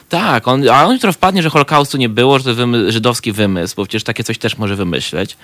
Tak, 0.08 0.48
on, 0.48 0.68
a 0.68 0.84
on 0.84 0.92
jutro 0.92 1.12
wpadnie, 1.12 1.42
że 1.42 1.50
Holokaustu 1.50 1.96
nie 1.96 2.08
było, 2.08 2.38
że 2.38 2.44
to 2.44 2.54
wymy... 2.54 2.92
żydowski 2.92 3.32
wymysł, 3.32 3.76
bo 3.76 3.84
przecież 3.84 4.04
takie 4.04 4.24
coś 4.24 4.38
też 4.38 4.58
może 4.58 4.76
wymyśleć. 4.76 5.36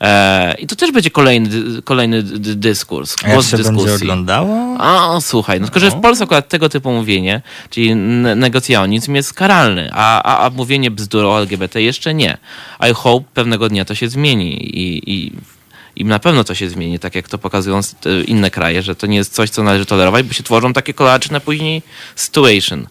E, 0.00 0.54
I 0.58 0.66
to 0.66 0.76
też 0.76 0.92
będzie 0.92 1.10
kolejny, 1.10 1.48
kolejny 1.82 2.22
dyskurs, 2.22 3.16
głos 3.16 3.54
a 3.54 3.56
dyskusji. 3.56 3.86
będzie 3.86 4.04
oglądało? 4.04 4.76
A, 4.78 5.20
słuchaj, 5.20 5.60
no 5.60 5.66
tylko, 5.66 5.80
że 5.80 5.90
w 5.90 6.00
Polsce 6.00 6.24
akurat 6.24 6.48
tego 6.48 6.68
typu 6.68 6.92
mówienie, 6.92 7.42
czyli 7.70 7.94
negocjonizm 8.36 9.14
jest 9.14 9.32
karalny, 9.32 9.90
a, 9.92 10.22
a, 10.22 10.46
a 10.46 10.50
mówienie 10.50 10.90
bzdur 10.90 11.24
o 11.24 11.38
LGBT 11.38 11.82
jeszcze 11.82 12.14
nie. 12.14 12.38
I 12.90 12.94
hope 12.94 13.26
pewnego 13.34 13.68
dnia 13.68 13.84
to 13.84 13.94
się 13.94 14.08
zmieni 14.08 14.78
i, 14.78 15.12
i 15.12 15.32
i 16.00 16.04
na 16.04 16.18
pewno 16.18 16.44
to 16.44 16.54
się 16.54 16.68
zmieni, 16.70 16.98
tak 16.98 17.14
jak 17.14 17.28
to 17.28 17.38
pokazują 17.38 17.80
inne 18.26 18.50
kraje, 18.50 18.82
że 18.82 18.94
to 18.94 19.06
nie 19.06 19.16
jest 19.16 19.34
coś, 19.34 19.50
co 19.50 19.62
należy 19.62 19.86
tolerować, 19.86 20.26
bo 20.26 20.32
się 20.32 20.42
tworzą 20.42 20.72
takie 20.72 20.94
kolaczne 20.94 21.40
później 21.40 21.82
situation. 22.16 22.86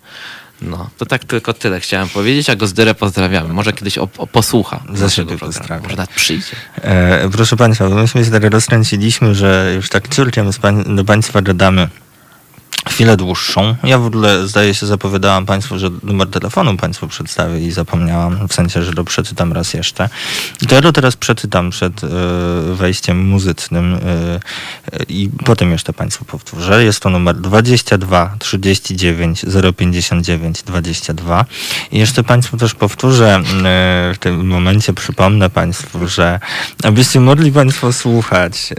No, 0.61 0.89
to 0.97 1.05
tak 1.05 1.25
tylko 1.25 1.53
tyle 1.53 1.79
chciałem 1.79 2.09
powiedzieć, 2.09 2.49
a 2.49 2.55
Gozdyrę 2.55 2.95
pozdrawiamy. 2.95 3.53
Może 3.53 3.73
kiedyś 3.73 3.97
o, 3.97 4.07
o 4.17 4.27
posłucha 4.27 4.83
naszego 4.89 5.37
programu. 5.37 5.83
Może 5.83 5.95
nawet 5.95 6.09
przyjdzie. 6.09 6.55
E, 6.75 7.29
proszę 7.29 7.57
Państwa, 7.57 7.89
myśmy 7.89 8.25
się 8.25 8.31
tak 8.31 8.43
rozkręciliśmy, 8.43 9.35
że 9.35 9.73
już 9.75 9.89
tak 9.89 10.07
córkiem 10.07 10.51
do 10.85 11.05
Państwa 11.05 11.41
dodamy 11.41 11.87
chwilę 12.87 13.17
dłuższą. 13.17 13.75
Ja 13.83 13.99
w 13.99 14.05
ogóle, 14.05 14.47
zdaje 14.47 14.73
się, 14.73 14.85
zapowiadałam 14.85 15.45
Państwu, 15.45 15.79
że 15.79 15.89
numer 16.03 16.27
telefonu 16.27 16.77
Państwu 16.77 17.07
przedstawię 17.07 17.59
i 17.59 17.71
zapomniałam, 17.71 18.47
w 18.47 18.53
sensie, 18.53 18.83
że 18.83 18.93
to 18.93 19.03
przeczytam 19.03 19.53
raz 19.53 19.73
jeszcze. 19.73 20.09
I 20.61 20.67
to 20.67 20.75
ja 20.75 20.81
to 20.81 20.91
teraz 20.91 21.15
przeczytam 21.15 21.69
przed 21.69 22.03
y, 22.03 22.07
wejściem 22.75 23.25
muzycznym 23.27 23.93
y, 23.93 23.99
y, 23.99 25.05
i 25.09 25.29
potem 25.45 25.71
jeszcze 25.71 25.93
Państwu 25.93 26.25
powtórzę. 26.25 26.83
Jest 26.83 26.99
to 26.99 27.09
numer 27.09 27.35
22 27.35 28.35
39 28.39 29.45
059 29.77 30.63
22 30.63 31.45
i 31.91 31.99
jeszcze 31.99 32.23
Państwu 32.23 32.57
też 32.57 32.73
powtórzę 32.73 33.41
w 34.13 34.17
tym 34.19 34.47
momencie, 34.47 34.93
przypomnę 34.93 35.49
Państwu, 35.49 36.07
że 36.07 36.39
abyście 36.83 37.19
mogli 37.19 37.51
Państwo 37.51 37.93
słuchać 37.93 38.69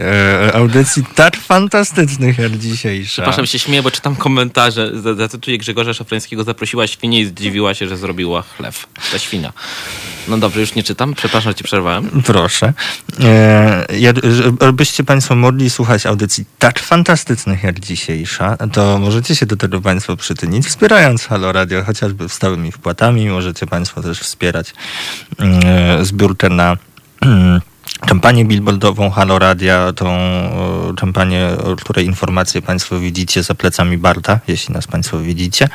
audycji 0.53 1.03
tak 1.15 1.37
fantastycznych 1.37 2.37
jak 2.37 2.57
dzisiejsza. 2.57 3.13
Przepraszam, 3.13 3.45
się 3.45 3.59
śmieję, 3.59 3.83
bo 3.83 3.90
czytam 3.91 4.15
komentarze. 4.15 4.91
Zacytuję 5.17 5.57
Grzegorza 5.57 5.93
Szafrańskiego. 5.93 6.43
Zaprosiła 6.43 6.87
świnię 6.87 7.19
i 7.19 7.25
zdziwiła 7.25 7.73
się, 7.73 7.87
że 7.87 7.97
zrobiła 7.97 8.41
chleb. 8.41 8.75
Ta 9.11 9.19
świnia. 9.19 9.53
No 10.27 10.37
dobrze, 10.37 10.59
już 10.59 10.75
nie 10.75 10.83
czytam. 10.83 11.13
Przepraszam, 11.13 11.53
ci 11.53 11.63
przerwałem. 11.63 12.21
Proszę. 12.25 12.73
E, 13.19 15.03
Państwo 15.05 15.35
mogli 15.35 15.69
słuchać 15.69 16.05
audycji 16.05 16.45
tak 16.59 16.79
fantastycznych 16.79 17.63
jak 17.63 17.79
dzisiejsza, 17.79 18.57
to 18.73 18.99
możecie 18.99 19.35
się 19.35 19.45
do 19.45 19.57
tego 19.57 19.81
Państwo 19.81 20.15
przyczynić, 20.15 20.65
wspierając 20.65 21.25
Halo 21.25 21.51
Radio, 21.51 21.83
chociażby 21.83 22.29
stałymi 22.29 22.71
wpłatami. 22.71 23.29
Możecie 23.29 23.67
Państwo 23.67 24.01
też 24.01 24.19
wspierać 24.19 24.73
e, 25.39 26.05
zbiórkę 26.05 26.49
na 26.49 26.77
kampanię 28.07 28.45
billboardową 28.45 29.09
Halo 29.09 29.39
Radia, 29.39 29.93
tą 29.93 30.05
kampanię, 30.97 31.49
o 31.63 31.75
której 31.75 32.05
informacje 32.05 32.61
Państwo 32.61 32.99
widzicie 32.99 33.43
za 33.43 33.55
plecami 33.55 33.97
Barta, 33.97 34.39
jeśli 34.47 34.73
nas 34.73 34.87
Państwo 34.87 35.19
widzicie. 35.19 35.69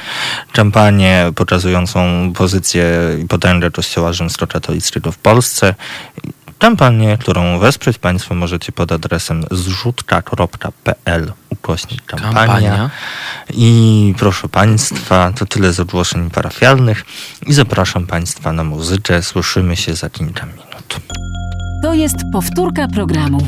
Kampanię 0.53 1.33
pokazującą 1.35 2.33
pozycję 2.33 2.85
i 3.25 3.27
potęgę 3.27 3.71
Kościoła 3.71 4.13
Rzymskokatolickiego 4.13 5.13
w 5.13 5.19
Polsce. 5.19 5.75
Kampanię, 6.59 7.19
którą 7.21 7.59
wesprzeć 7.59 7.99
Państwo 7.99 8.35
możecie 8.35 8.73
pod 8.73 8.93
adresem 8.93 9.45
zrzutka.pl 9.51 11.33
rozgłośnić 11.67 12.01
kampania. 12.07 12.35
Kampania. 12.35 12.91
I 13.55 14.15
proszę 14.19 14.49
Państwa, 14.49 15.33
to 15.39 15.47
tyle 15.47 15.73
z 15.73 15.81
ogłoszeń 15.81 16.31
parafialnych 16.31 17.05
i 17.47 17.53
zapraszam 17.53 18.07
Państwa 18.07 18.53
na 18.53 18.65
muzyczę. 18.65 19.23
Słyszymy 19.23 19.77
się 19.77 19.95
za 19.95 20.11
kilka 20.11 20.47
minut. 20.47 21.01
To 21.87 21.95
jest 21.95 22.17
powtórka 22.33 22.89
programu. 22.89 23.39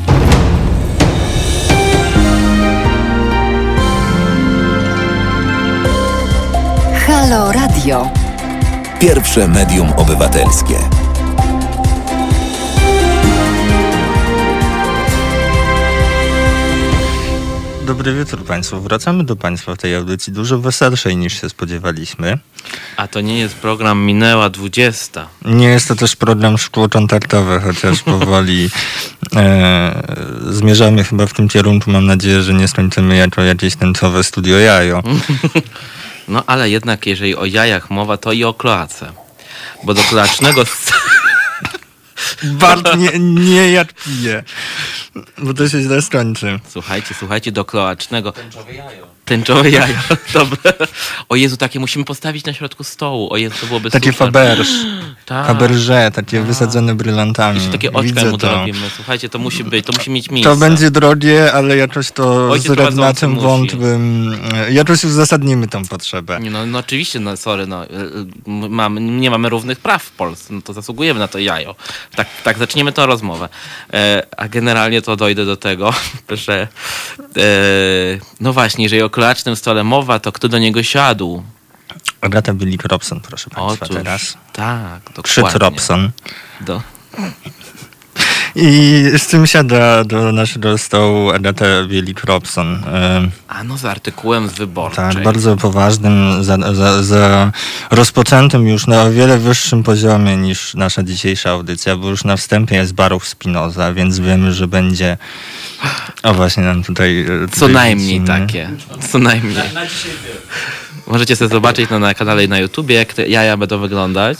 Halo 7.07 7.51
Radio. 7.51 8.09
Pierwsze 8.99 9.47
medium 9.47 9.93
obywatelskie. 9.97 10.98
Dobry 17.89 18.13
wieczór 18.13 18.45
Państwu. 18.45 18.81
Wracamy 18.81 19.23
do 19.23 19.35
Państwa 19.35 19.75
w 19.75 19.77
tej 19.77 19.95
audycji 19.95 20.33
dużo 20.33 20.59
weselszej 20.59 21.17
niż 21.17 21.41
się 21.41 21.49
spodziewaliśmy. 21.49 22.37
A 22.97 23.07
to 23.07 23.21
nie 23.21 23.39
jest 23.39 23.55
program 23.55 23.99
Minęła 24.05 24.49
20. 24.49 25.27
Nie 25.45 25.67
jest 25.67 25.87
to 25.87 25.95
też 25.95 26.15
program 26.15 26.57
szkło 26.57 26.89
kontaktowe, 26.89 27.59
chociaż 27.59 28.03
powoli 28.19 28.69
e, 29.35 30.03
zmierzamy 30.49 31.03
chyba 31.03 31.25
w 31.25 31.33
tym 31.33 31.49
kierunku. 31.49 31.91
Mam 31.91 32.05
nadzieję, 32.05 32.41
że 32.41 32.53
nie 32.53 32.67
skończymy 32.67 33.15
jako 33.15 33.41
jakieś 33.41 33.75
tęczowe 33.75 34.23
studio 34.23 34.59
jajo. 34.59 35.03
No 36.27 36.43
ale 36.47 36.69
jednak 36.69 37.05
jeżeli 37.05 37.35
o 37.35 37.45
jajach 37.45 37.89
mowa, 37.89 38.17
to 38.17 38.31
i 38.31 38.43
o 38.43 38.53
kloace. 38.53 39.11
Bo 39.83 39.93
do 39.93 40.01
kloacznego... 40.03 40.63
Bart, 42.43 42.97
nie, 42.97 43.19
nie 43.19 43.71
jak 43.71 43.93
pije, 43.93 44.43
bo 45.37 45.53
to 45.53 45.69
się 45.69 45.81
źle 45.81 46.01
skończy. 46.01 46.59
Słuchajcie, 46.69 47.15
słuchajcie, 47.19 47.51
do 47.51 47.65
kloacznego... 47.65 48.31
Tęczowe 48.31 48.73
jajo. 48.73 49.18
Tęczowe 49.29 49.69
jajo, 49.69 49.95
dobre. 50.33 50.73
O 51.29 51.35
Jezu, 51.35 51.57
takie 51.57 51.79
musimy 51.79 52.05
postawić 52.05 52.45
na 52.45 52.53
środku 52.53 52.83
stołu. 52.83 53.33
O 53.33 53.37
Jezu, 53.37 53.55
to 53.61 53.67
byłoby 53.67 53.91
Takie 53.91 54.11
super. 54.11 54.27
Faberge, 54.27 54.63
Tak. 55.25 55.47
Faberże, 55.47 56.11
takie 56.13 56.41
wysadzone 56.41 56.95
brylantami. 56.95 57.55
Jeszcze 57.55 57.71
takie 57.71 57.93
oczka 57.93 58.01
Widzę 58.03 58.31
mu 58.31 58.37
to. 58.37 58.47
dorobimy. 58.47 58.89
Słuchajcie, 58.95 59.29
to 59.29 59.39
musi 59.39 59.63
być, 59.63 59.85
to 59.85 59.93
musi 59.93 60.11
mieć 60.11 60.31
miejsce. 60.31 60.51
To 60.51 60.57
będzie 60.57 60.91
drogie, 60.91 61.53
ale 61.53 61.77
jakoś 61.77 62.11
to 62.11 62.49
Ojciec 62.51 62.73
z 62.93 62.95
musi. 63.23 63.41
wątłym, 63.41 64.33
e, 64.53 64.71
jakoś 64.71 65.03
uzasadnimy 65.03 65.67
tą 65.67 65.85
potrzebę. 65.85 66.39
Nie, 66.39 66.51
no, 66.51 66.65
no 66.65 66.79
oczywiście, 66.79 67.19
no 67.19 67.37
sorry, 67.37 67.67
no, 67.67 67.85
y, 67.85 67.87
y, 67.87 68.69
mamy, 68.69 69.01
nie 69.01 69.31
mamy 69.31 69.49
równych 69.49 69.79
praw 69.79 70.03
w 70.03 70.11
Polsce, 70.11 70.53
no 70.53 70.61
to 70.61 70.73
zasługujemy 70.73 71.19
na 71.19 71.27
to 71.27 71.39
jajo. 71.39 71.75
Tak, 72.15 72.27
tak 72.43 72.57
zaczniemy 72.57 72.91
tę 72.91 73.05
rozmowę. 73.05 73.49
E, 73.93 74.23
a 74.37 74.47
generalnie 74.47 75.01
to 75.01 75.15
dojdę 75.15 75.45
do 75.45 75.57
tego, 75.57 75.93
że 76.45 76.67
e, 77.37 77.41
no 78.39 78.53
właśnie, 78.53 78.85
jeżeli 78.85 79.01
o 79.01 79.09
kloacznym 79.19 79.55
stole 79.55 79.83
mowa, 79.83 80.19
to 80.19 80.31
kto 80.31 80.47
do 80.47 80.59
niego 80.59 80.83
siadł? 80.83 81.43
Agata 82.21 82.53
Billy 82.53 82.77
Robson, 82.83 83.21
proszę 83.21 83.49
Państwa, 83.49 83.85
Otóż, 83.85 83.97
teraz. 83.97 84.37
tak, 84.53 85.01
Krzyt 85.23 85.43
dokładnie. 85.45 85.59
Robson. 85.59 86.11
Do, 86.61 86.81
I 88.55 89.03
z 89.17 89.27
tym 89.27 89.47
siada 89.47 90.03
do 90.03 90.31
naszego 90.31 90.77
stołu 90.77 91.29
Agata 91.29 91.65
Bielik 91.87 92.23
Robson. 92.23 92.83
E, 92.87 93.29
a 93.47 93.63
no 93.63 93.77
z 93.77 93.85
artykułem 93.85 94.49
z 94.49 94.53
wyborczej. 94.53 95.13
Tak, 95.13 95.23
bardzo 95.23 95.57
poważnym, 95.57 96.43
za, 96.43 96.57
za, 96.73 97.03
za 97.03 97.51
rozpoczętym 97.91 98.67
już 98.67 98.87
na 98.87 99.01
o 99.01 99.11
wiele 99.11 99.37
wyższym 99.37 99.83
poziomie 99.83 100.37
niż 100.37 100.73
nasza 100.73 101.03
dzisiejsza 101.03 101.49
audycja, 101.49 101.95
bo 101.95 102.09
już 102.09 102.23
na 102.23 102.37
wstępie 102.37 102.75
jest 102.75 102.93
Baruch 102.93 103.27
Spinoza, 103.27 103.93
więc 103.93 104.19
wiemy, 104.19 104.53
że 104.53 104.67
będzie... 104.67 105.17
O 106.23 106.33
właśnie 106.33 106.63
nam 106.63 106.83
tutaj... 106.83 107.21
e, 107.21 107.47
Co 107.47 107.53
tutaj 107.55 107.73
najmniej 107.73 108.19
widzimy. 108.19 108.39
takie. 108.39 108.69
Co 109.11 109.19
najmniej. 109.19 109.63
Możecie 111.07 111.35
sobie 111.35 111.49
zobaczyć 111.49 111.89
na, 111.89 111.99
na 111.99 112.13
kanale 112.13 112.43
i 112.43 112.47
na 112.47 112.59
YouTubie, 112.59 112.95
jak 112.95 113.13
te 113.13 113.27
jaja 113.27 113.57
będą 113.57 113.79
wyglądać. 113.79 114.39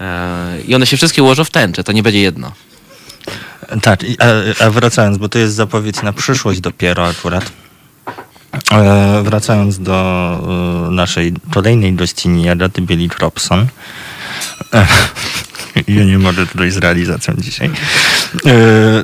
E, 0.00 0.60
I 0.66 0.74
one 0.74 0.86
się 0.86 0.96
wszystkie 0.96 1.22
ułożą 1.22 1.44
w 1.44 1.50
tęczę, 1.50 1.84
to 1.84 1.92
nie 1.92 2.02
będzie 2.02 2.20
jedno. 2.20 2.52
Tak, 3.82 4.00
a, 4.18 4.64
a 4.64 4.70
wracając, 4.70 5.18
bo 5.18 5.28
to 5.28 5.38
jest 5.38 5.54
zapowiedź 5.54 6.02
na 6.02 6.12
przyszłość 6.12 6.60
dopiero 6.60 7.06
akurat. 7.06 7.52
E, 8.72 9.22
wracając 9.22 9.78
do 9.78 10.38
e, 10.88 10.90
naszej 10.90 11.32
kolejnej 11.54 11.92
gościni, 11.92 12.48
Agaty 12.48 12.82
Bielik 12.82 13.18
Robson. 13.18 13.66
E, 14.74 14.86
ja 15.98 16.04
nie 16.04 16.18
mogę 16.18 16.46
tutaj 16.46 16.70
z 16.70 16.76
realizacją 16.76 17.34
dzisiaj. 17.38 17.70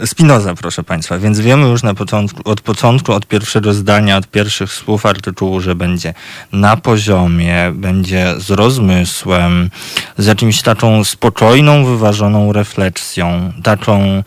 E, 0.02 0.06
Spinoza, 0.06 0.54
proszę 0.54 0.82
Państwa, 0.82 1.18
więc 1.18 1.40
wiemy 1.40 1.68
już 1.68 1.82
na 1.82 1.94
początku, 1.94 2.50
od 2.50 2.60
początku, 2.60 3.12
od 3.12 3.26
pierwszego 3.26 3.74
zdania, 3.74 4.16
od 4.16 4.30
pierwszych 4.30 4.72
słów 4.72 5.06
artykułu, 5.06 5.60
że 5.60 5.74
będzie 5.74 6.14
na 6.52 6.76
poziomie, 6.76 7.72
będzie 7.74 8.34
z 8.38 8.50
rozmysłem, 8.50 9.70
z 10.18 10.26
jakimś 10.26 10.62
taką 10.62 11.04
spokojną, 11.04 11.84
wyważoną 11.84 12.52
refleksją, 12.52 13.52
taką 13.62 14.22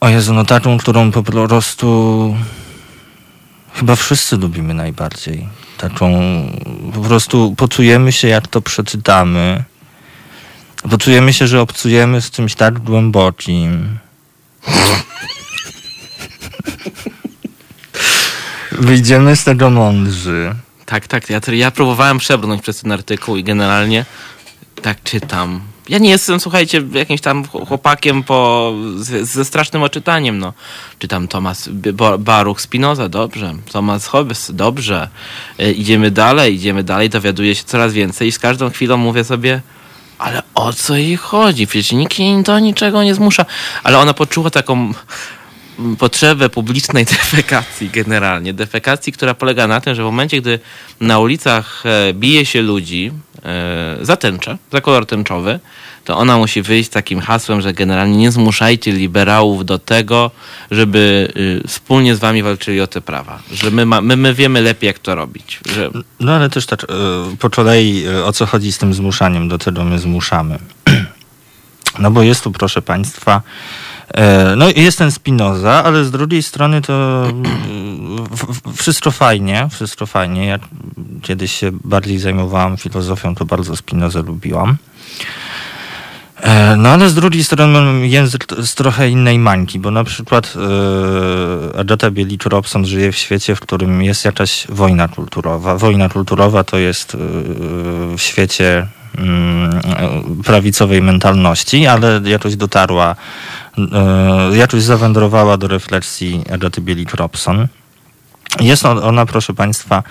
o 0.00 0.08
Jezu, 0.08 0.34
no 0.34 0.44
taką, 0.44 0.78
którą 0.78 1.12
po 1.12 1.22
prostu 1.22 2.36
chyba 3.74 3.96
wszyscy 3.96 4.36
lubimy 4.36 4.74
najbardziej. 4.74 5.48
Taką, 5.78 6.20
po 6.94 7.00
prostu 7.00 7.54
poczujemy 7.56 8.12
się, 8.12 8.28
jak 8.28 8.48
to 8.48 8.60
przeczytamy. 8.60 9.64
Poczujemy 10.82 11.32
się, 11.32 11.46
że 11.46 11.60
obcujemy 11.60 12.20
z 12.20 12.30
czymś 12.30 12.54
tak 12.54 12.78
głębokim. 12.78 13.98
Wyjdziemy 18.72 19.36
z 19.36 19.44
tego 19.44 19.70
mądrzy. 19.70 20.54
Tak, 20.86 21.06
tak. 21.06 21.30
Ja, 21.30 21.40
ja 21.52 21.70
próbowałem 21.70 22.18
przebrnąć 22.18 22.62
przez 22.62 22.80
ten 22.80 22.92
artykuł 22.92 23.36
i 23.36 23.44
generalnie 23.44 24.04
tak 24.82 25.02
czytam. 25.02 25.60
Ja 25.88 25.98
nie 25.98 26.10
jestem, 26.10 26.40
słuchajcie, 26.40 26.82
jakimś 26.92 27.20
tam 27.20 27.44
chłopakiem 27.46 28.22
po, 28.24 28.72
ze 29.22 29.44
strasznym 29.44 29.82
oczytaniem. 29.82 30.38
No. 30.38 30.52
Czytam 30.98 31.28
Tomas 31.28 31.68
Bo- 31.94 32.18
Baruch 32.18 32.60
Spinoza, 32.60 33.08
dobrze. 33.08 33.54
Thomas 33.72 34.06
Hobbes, 34.06 34.50
dobrze. 34.54 35.08
E, 35.58 35.72
idziemy 35.72 36.10
dalej, 36.10 36.54
idziemy 36.54 36.82
dalej, 36.82 37.10
dowiaduję 37.10 37.54
się 37.54 37.64
coraz 37.64 37.92
więcej 37.92 38.28
i 38.28 38.32
z 38.32 38.38
każdą 38.38 38.70
chwilą 38.70 38.96
mówię 38.96 39.24
sobie, 39.24 39.60
ale 40.18 40.42
o 40.54 40.72
co 40.72 40.96
jej 40.96 41.16
chodzi? 41.16 41.66
Przecież 41.66 41.92
nikt 41.92 42.18
jej 42.18 42.42
do 42.42 42.58
niczego 42.58 43.02
nie 43.02 43.14
zmusza. 43.14 43.46
Ale 43.82 43.98
ona 43.98 44.14
poczuła 44.14 44.50
taką 44.50 44.92
potrzebę 45.98 46.48
publicznej 46.48 47.04
defekacji 47.16 47.90
generalnie. 47.90 48.54
Defekacji, 48.54 49.12
która 49.12 49.34
polega 49.34 49.66
na 49.66 49.80
tym, 49.80 49.94
że 49.94 50.02
w 50.02 50.04
momencie, 50.04 50.40
gdy 50.40 50.58
na 51.00 51.18
ulicach 51.18 51.82
e, 51.86 52.14
bije 52.14 52.46
się 52.46 52.62
ludzi 52.62 53.12
za 54.02 54.16
tęczę, 54.16 54.58
za 54.72 54.80
kolor 54.80 55.06
tęczowy, 55.06 55.60
to 56.04 56.16
ona 56.16 56.38
musi 56.38 56.62
wyjść 56.62 56.90
z 56.90 56.92
takim 56.92 57.20
hasłem, 57.20 57.60
że 57.60 57.72
generalnie 57.72 58.16
nie 58.16 58.30
zmuszajcie 58.30 58.92
liberałów 58.92 59.64
do 59.64 59.78
tego, 59.78 60.30
żeby 60.70 61.32
y, 61.64 61.68
wspólnie 61.68 62.16
z 62.16 62.18
wami 62.18 62.42
walczyli 62.42 62.80
o 62.80 62.86
te 62.86 63.00
prawa. 63.00 63.42
Że 63.52 63.70
my, 63.70 63.86
ma, 63.86 64.00
my, 64.00 64.16
my 64.16 64.34
wiemy 64.34 64.62
lepiej, 64.62 64.86
jak 64.86 64.98
to 64.98 65.14
robić. 65.14 65.60
Że 65.74 65.90
No 66.20 66.32
ale 66.32 66.50
też 66.50 66.66
tak, 66.66 66.84
e, 66.84 66.86
po 67.38 67.50
kolei 67.50 68.04
e, 68.06 68.24
o 68.24 68.32
co 68.32 68.46
chodzi 68.46 68.72
z 68.72 68.78
tym 68.78 68.94
zmuszaniem, 68.94 69.48
do 69.48 69.58
czego 69.58 69.84
my 69.84 69.98
zmuszamy. 69.98 70.58
No 71.98 72.10
bo 72.10 72.22
jest 72.22 72.44
tu, 72.44 72.52
proszę 72.52 72.82
Państwa, 72.82 73.34
e, 73.36 73.42
no 74.56 74.66
jest 74.76 74.98
ten 74.98 75.10
Spinoza, 75.10 75.84
ale 75.84 76.04
z 76.04 76.10
drugiej 76.10 76.42
strony 76.42 76.82
to 76.82 77.26
wszystko 78.76 79.10
fajnie, 79.10 79.68
wszystko 79.70 80.06
fajnie. 80.06 80.46
Jak 80.46 80.60
kiedyś 81.22 81.52
się 81.52 81.70
bardziej 81.84 82.18
zajmowałam 82.18 82.76
filozofią, 82.76 83.34
to 83.34 83.44
bardzo 83.44 83.76
Spinozę 83.76 84.22
lubiłam. 84.22 84.76
E, 86.40 86.76
No 86.76 86.88
ale 86.88 87.08
z 87.08 87.14
drugiej 87.14 87.44
strony 87.44 87.72
mam 87.72 88.04
język 88.04 88.46
z 88.62 88.74
trochę 88.74 89.08
innej 89.08 89.38
mańki, 89.38 89.78
bo 89.78 89.90
na 89.90 90.04
przykład 90.04 90.54
e, 91.74 91.78
Agata 91.78 92.10
Bielicz-Robson 92.10 92.84
żyje 92.84 93.12
w 93.12 93.16
świecie, 93.16 93.54
w 93.54 93.60
którym 93.60 94.02
jest 94.02 94.24
jakaś 94.24 94.66
wojna 94.68 95.08
kulturowa. 95.08 95.76
Wojna 95.76 96.08
kulturowa 96.08 96.64
to 96.64 96.78
jest 96.78 97.14
e, 97.14 97.18
w 98.16 98.20
świecie 98.20 98.86
e, 99.18 99.22
prawicowej 100.44 101.02
mentalności, 101.02 101.86
ale 101.86 102.20
jakoś 102.24 102.56
dotarła, 102.56 103.16
jakoś 104.52 104.82
zawędrowała 104.82 105.56
do 105.56 105.68
refleksji 105.68 106.44
Agaty 106.52 106.80
Bielicz-Robson. 106.80 107.66
Jest 108.60 108.84
on- 108.86 108.98
ona, 109.04 109.26
proszę 109.26 109.54
Państwa, 109.54 110.02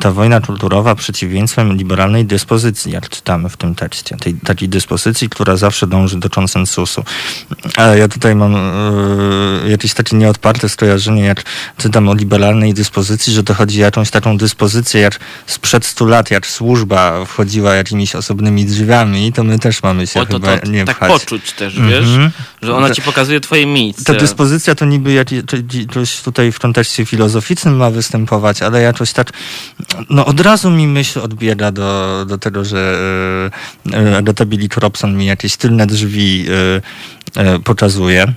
ta 0.00 0.10
wojna 0.10 0.40
kulturowa 0.40 0.94
przeciwieństwem 0.94 1.76
liberalnej 1.76 2.24
dyspozycji, 2.24 2.92
jak 2.92 3.08
czytamy 3.08 3.48
w 3.48 3.56
tym 3.56 3.74
tekście. 3.74 4.16
Tej 4.16 4.34
takiej 4.34 4.68
dyspozycji, 4.68 5.28
która 5.28 5.56
zawsze 5.56 5.86
dąży 5.86 6.18
do 6.18 6.30
konsensusu. 6.30 7.04
Ale 7.76 7.98
ja 7.98 8.08
tutaj 8.08 8.34
mam 8.34 8.54
e, 8.56 8.60
jakieś 9.70 9.94
takie 9.94 10.16
nieodparte 10.16 10.68
skojarzenie, 10.68 11.22
jak 11.24 11.42
czytam 11.78 12.08
o 12.08 12.14
liberalnej 12.14 12.74
dyspozycji, 12.74 13.32
że 13.32 13.44
to 13.44 13.54
chodzi 13.54 13.80
o 13.82 13.84
jakąś 13.84 14.10
taką 14.10 14.36
dyspozycję, 14.38 15.00
jak 15.00 15.20
sprzed 15.46 15.84
100 15.86 16.06
lat, 16.06 16.30
jak 16.30 16.46
służba 16.46 17.24
wchodziła 17.24 17.74
jakimiś 17.74 18.14
osobnymi 18.16 18.64
drzwiami, 18.64 19.32
to 19.32 19.44
my 19.44 19.58
też 19.58 19.82
mamy 19.82 20.06
się 20.06 20.20
o 20.20 20.26
to, 20.26 20.32
chyba 20.32 20.58
to 20.58 20.66
nie 20.70 20.84
tak 20.84 20.96
pchać. 20.96 21.12
poczuć 21.12 21.52
też, 21.52 21.80
wiesz, 21.80 22.04
Mhm. 22.08 22.30
Że 22.64 22.74
ona 22.74 22.90
ci 22.90 23.02
pokazuje 23.02 23.40
twoje 23.40 23.66
miejsce. 23.66 24.04
Ta 24.04 24.14
dyspozycja 24.20 24.74
to 24.74 24.84
niby 24.84 25.12
jakiś 25.12 25.42
coś 25.94 26.20
tutaj 26.20 26.52
w 26.52 26.58
kontekście 26.58 27.06
filozoficznym 27.06 27.76
ma 27.76 27.90
występować, 27.90 28.62
ale 28.62 28.82
jakoś 28.82 29.12
tak, 29.12 29.32
no 30.10 30.26
od 30.26 30.40
razu 30.40 30.70
mi 30.70 30.86
myśl 30.86 31.20
odbiega 31.20 31.72
do, 31.72 32.24
do 32.28 32.38
tego, 32.38 32.64
że 32.64 32.98
e, 33.92 34.16
Agata 34.16 34.44
Billy 34.44 34.68
Robson 34.76 35.16
mi 35.16 35.26
jakieś 35.26 35.56
tylne 35.56 35.86
drzwi 35.86 36.46
e, 37.36 37.40
e, 37.40 37.58
pokazuje. 37.58 38.32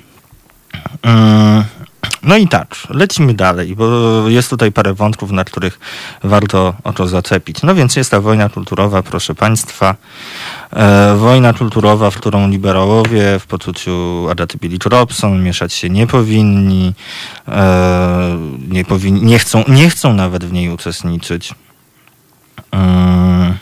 Mm, 1.04 1.64
no 2.24 2.38
i 2.38 2.48
tak, 2.48 2.76
lecimy 2.90 3.34
dalej, 3.34 3.76
bo 3.76 3.88
jest 4.30 4.50
tutaj 4.50 4.72
parę 4.72 4.94
wątków, 4.94 5.32
na 5.32 5.44
których 5.44 5.80
warto 6.24 6.74
o 6.84 6.94
to 6.94 7.08
zaczepić. 7.08 7.64
No 7.64 7.76
więc 7.76 7.96
jest 7.96 8.12
ta 8.12 8.22
wojna 8.22 8.50
kulturowa, 8.50 9.04
proszę 9.04 9.36
Państwa. 9.36 9.96
E, 10.74 11.16
wojna 11.16 11.54
kulturowa, 11.54 12.12
w 12.12 12.18
którą 12.18 12.50
liberałowie 12.50 13.40
w 13.40 13.46
poczuciu 13.46 14.28
Adaty 14.30 14.58
Billich 14.58 14.86
Robson 14.86 15.44
mieszać 15.44 15.74
się 15.74 15.90
nie 15.90 16.08
powinni, 16.08 16.94
e, 17.48 18.38
nie, 18.68 18.86
powinni 18.86 19.22
nie, 19.22 19.40
chcą, 19.40 19.64
nie 19.68 19.90
chcą 19.90 20.14
nawet 20.14 20.46
w 20.46 20.54
niej 20.54 20.70
uczestniczyć. 20.70 21.54
E, 22.74 23.58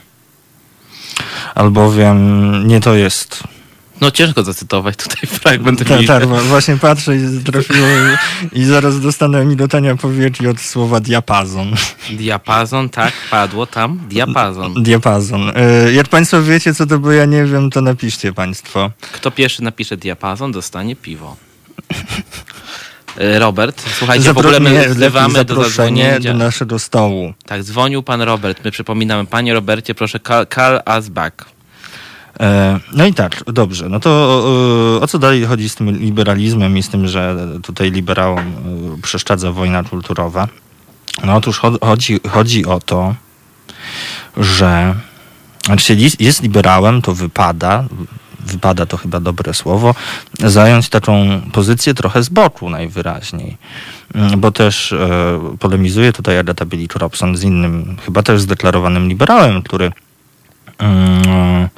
albowiem 1.55 2.67
nie 2.67 2.81
to 2.81 2.95
jest 2.95 3.54
no 4.01 4.11
ciężko 4.11 4.43
zacytować 4.43 4.95
tutaj 4.95 5.27
fragment. 5.39 5.87
Tak, 5.87 6.05
tak, 6.07 6.25
właśnie 6.27 6.77
patrzę 6.77 7.15
i 7.15 7.43
trafiło 7.43 7.87
i 8.51 8.63
zaraz 8.63 9.01
dostanę 9.01 9.45
minutania 9.45 9.95
powietrza 9.95 10.49
od 10.49 10.59
słowa 10.61 10.99
diapazon. 10.99 11.73
Diapazon, 12.09 12.89
tak, 12.89 13.13
padło 13.31 13.65
tam. 13.65 13.99
Diapazon. 14.09 14.83
Diapazon. 14.83 15.51
E, 15.55 15.93
jak 15.93 16.07
państwo 16.07 16.41
wiecie, 16.43 16.73
co 16.73 16.85
to 16.85 16.99
bo 16.99 17.11
ja 17.11 17.25
nie 17.25 17.45
wiem, 17.45 17.69
to 17.69 17.81
napiszcie 17.81 18.33
państwo. 18.33 18.91
Kto 19.11 19.31
pierwszy 19.31 19.63
napisze 19.63 19.97
diapazon, 19.97 20.51
dostanie 20.51 20.95
piwo. 20.95 21.35
E, 23.17 23.39
Robert, 23.39 23.83
słuchajcie, 23.97 24.29
Zapro- 24.29 24.33
w 24.33 24.37
ogóle 24.37 24.59
my 24.59 24.71
nie, 24.71 24.89
wzywamy 24.89 25.45
do 25.45 25.63
zadzwonienia. 25.63 26.19
do 26.19 26.33
naszego 26.33 26.79
stołu. 26.79 27.33
Tak, 27.45 27.63
dzwonił 27.63 28.03
pan 28.03 28.21
Robert. 28.21 28.65
My 28.65 28.71
przypominamy, 28.71 29.25
panie 29.25 29.53
Robercie, 29.53 29.95
proszę 29.95 30.19
call, 30.27 30.47
call 30.55 30.81
us 30.97 31.09
back. 31.09 31.45
E, 32.39 32.79
no 32.93 33.05
i 33.05 33.13
tak, 33.13 33.43
dobrze. 33.47 33.89
No 33.89 33.99
to 33.99 34.09
o 35.01 35.07
co 35.07 35.19
dalej 35.19 35.45
chodzi 35.45 35.69
z 35.69 35.75
tym 35.75 35.91
liberalizmem 35.91 36.77
i 36.77 36.83
z 36.83 36.89
tym, 36.89 37.07
że 37.07 37.35
tutaj 37.63 37.91
liberałom 37.91 38.39
e, 38.39 39.01
przeszkadza 39.01 39.51
wojna 39.51 39.83
kulturowa? 39.83 40.47
No 41.23 41.35
otóż 41.35 41.61
chodzi, 41.81 42.19
chodzi 42.29 42.65
o 42.65 42.79
to, 42.79 43.15
że 44.37 44.95
znaczy 45.65 45.97
jest 46.19 46.43
liberałem, 46.43 47.01
to 47.01 47.13
wypada, 47.13 47.83
wypada 48.39 48.85
to 48.85 48.97
chyba 48.97 49.19
dobre 49.19 49.53
słowo, 49.53 49.95
zająć 50.39 50.89
taką 50.89 51.41
pozycję 51.51 51.93
trochę 51.93 52.23
z 52.23 52.29
boku 52.29 52.69
najwyraźniej. 52.69 53.57
Mm, 54.13 54.39
bo 54.39 54.51
też 54.51 54.91
e, 54.93 55.39
polemizuje 55.59 56.13
tutaj 56.13 56.39
Agata 56.39 56.65
Billich 56.65 56.95
Robson 56.95 57.35
z 57.35 57.43
innym, 57.43 57.97
chyba 58.05 58.23
też 58.23 58.41
zdeklarowanym 58.41 59.07
liberałem, 59.07 59.61
który 59.61 59.91
e, 60.81 61.69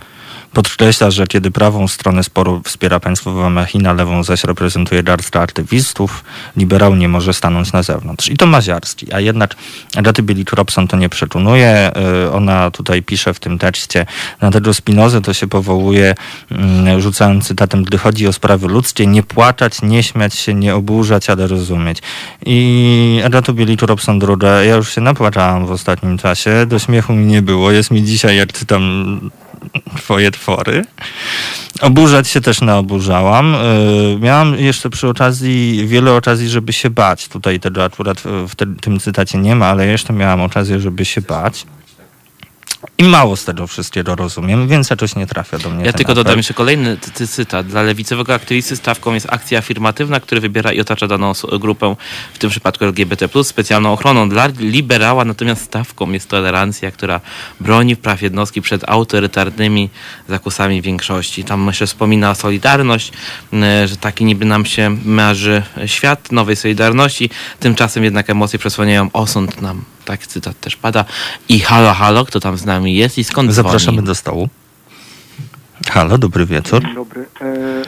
Podkreśla, 0.58 1.12
że 1.12 1.28
kiedy 1.28 1.52
prawą 1.52 1.88
stronę 1.88 2.24
sporu 2.24 2.62
wspiera 2.66 3.00
państwowa 3.00 3.50
machina, 3.50 3.94
lewą 3.94 4.24
zaś 4.24 4.44
reprezentuje 4.44 5.04
garstka 5.04 5.42
aktywistów, 5.42 6.24
liberał 6.56 6.96
nie 6.96 7.08
może 7.08 7.34
stanąć 7.34 7.74
na 7.74 7.84
zewnątrz. 7.84 8.30
I 8.30 8.38
to 8.38 8.46
Maziarski. 8.46 9.14
A 9.14 9.20
jednak 9.20 9.56
Agaty 9.96 10.24
Billich 10.24 10.54
Robson 10.54 10.88
to 10.88 10.98
nie 10.98 11.10
przekonuje. 11.10 11.92
Y, 12.26 12.32
ona 12.32 12.72
tutaj 12.72 13.04
pisze 13.04 13.34
w 13.34 13.40
tym 13.40 13.60
tekście, 13.60 14.06
na 14.42 14.52
tego 14.52 14.74
Spinozy 14.74 15.22
to 15.22 15.34
się 15.34 15.48
powołuje, 15.48 16.16
mm, 16.52 17.02
rzucając 17.02 17.48
cytatem, 17.48 17.84
gdy 17.84 17.98
chodzi 17.98 18.28
o 18.28 18.34
sprawy 18.34 18.68
ludzkie, 18.68 19.08
nie 19.08 19.24
płakać, 19.24 19.82
nie 19.82 20.04
śmiać 20.04 20.36
się, 20.36 20.54
nie 20.54 20.76
oburzać, 20.76 21.30
ale 21.30 21.48
rozumieć. 21.48 21.98
I 22.46 23.22
Agato 23.26 23.54
Billich 23.54 23.82
Robson 23.82 24.20
druga, 24.20 24.64
ja 24.64 24.76
już 24.76 24.96
się 24.96 25.02
napłaczałam 25.02 25.66
w 25.66 25.72
ostatnim 25.72 26.18
czasie, 26.18 26.66
do 26.66 26.80
śmiechu 26.80 27.14
mi 27.14 27.26
nie 27.26 27.42
było, 27.42 27.72
jest 27.72 27.92
mi 27.92 28.04
dzisiaj, 28.04 28.38
jak 28.38 28.54
czytam 28.54 29.20
twoje 29.98 30.32
twory. 30.32 30.86
Oburzać 31.82 32.28
się 32.28 32.42
też 32.42 32.62
naoburzałam. 32.62 33.56
Y, 33.56 34.18
miałam 34.20 34.56
jeszcze 34.56 34.90
przy 34.90 35.08
okazji 35.08 35.88
wiele 35.88 36.14
okazji, 36.14 36.50
żeby 36.50 36.74
się 36.74 36.90
bać. 36.90 37.28
Tutaj 37.28 37.60
tego 37.60 37.84
akurat 37.84 38.22
w 38.48 38.56
tym 38.82 39.00
cytacie 39.00 39.38
nie 39.38 39.56
ma, 39.56 39.66
ale 39.66 39.88
jeszcze 39.88 40.14
miałam 40.14 40.42
okazję, 40.42 40.80
żeby 40.80 41.06
się 41.06 41.22
bać. 41.22 41.66
I 42.98 43.04
mało 43.04 43.36
z 43.36 43.46
tego 43.46 43.68
wszystkiego 43.68 44.16
rozumiem, 44.16 44.68
więc 44.68 44.90
jakoś 44.90 45.16
nie 45.16 45.28
trafia 45.28 45.60
do 45.60 45.70
mnie. 45.70 45.86
Ja 45.86 45.94
tylko 45.94 46.12
apel. 46.12 46.24
dodam 46.24 46.38
jeszcze 46.38 46.54
kolejny 46.54 46.98
ty, 46.98 47.28
cytat. 47.28 47.68
Dla 47.68 47.82
lewicowego 47.82 48.34
aktywisty 48.34 48.76
stawką 48.76 49.14
jest 49.14 49.28
akcja 49.30 49.60
afirmatywna, 49.60 50.20
który 50.20 50.42
wybiera 50.42 50.72
i 50.72 50.80
otacza 50.80 51.08
daną 51.08 51.32
grupę, 51.60 51.96
w 52.34 52.38
tym 52.38 52.50
przypadku 52.50 52.86
LGBT, 52.86 53.44
specjalną 53.44 53.94
ochroną. 53.94 54.30
Dla 54.30 54.48
liberała 54.60 55.26
natomiast 55.26 55.64
stawką 55.64 56.12
jest 56.12 56.30
tolerancja, 56.30 56.92
która 56.92 57.22
broni 57.60 57.96
praw 57.96 58.22
jednostki 58.22 58.62
przed 58.62 58.90
autorytarnymi 58.90 59.90
zakusami 60.30 60.82
większości. 60.82 61.44
Tam 61.44 61.64
myślę 61.64 61.88
wspomina 61.88 62.36
Solidarność, 62.36 63.12
że 63.86 63.98
taki 64.00 64.26
niby 64.26 64.46
nam 64.46 64.66
się 64.66 64.98
marzy 65.06 65.64
świat 65.86 66.32
nowej 66.32 66.56
Solidarności, 66.56 67.30
tymczasem 67.60 68.04
jednak 68.04 68.30
emocje 68.30 68.60
przesłaniają 68.60 69.10
osąd 69.14 69.62
nam 69.62 69.97
tak 70.08 70.28
cytat 70.28 70.60
też 70.60 70.76
pada. 70.76 71.06
I 71.50 71.60
halo, 71.60 71.94
halo, 71.94 72.26
kto 72.26 72.40
tam 72.40 72.58
z 72.58 72.66
nami 72.66 72.96
jest 72.96 73.18
i 73.18 73.24
skąd 73.24 73.54
Zapraszamy 73.54 73.98
dzwoni? 73.98 74.08
do 74.08 74.16
stołu. 74.16 74.50
Halo, 75.90 76.18
dobry 76.18 76.46
wieczór. 76.46 76.82
Dobry. 76.96 77.26
E, 77.42 77.82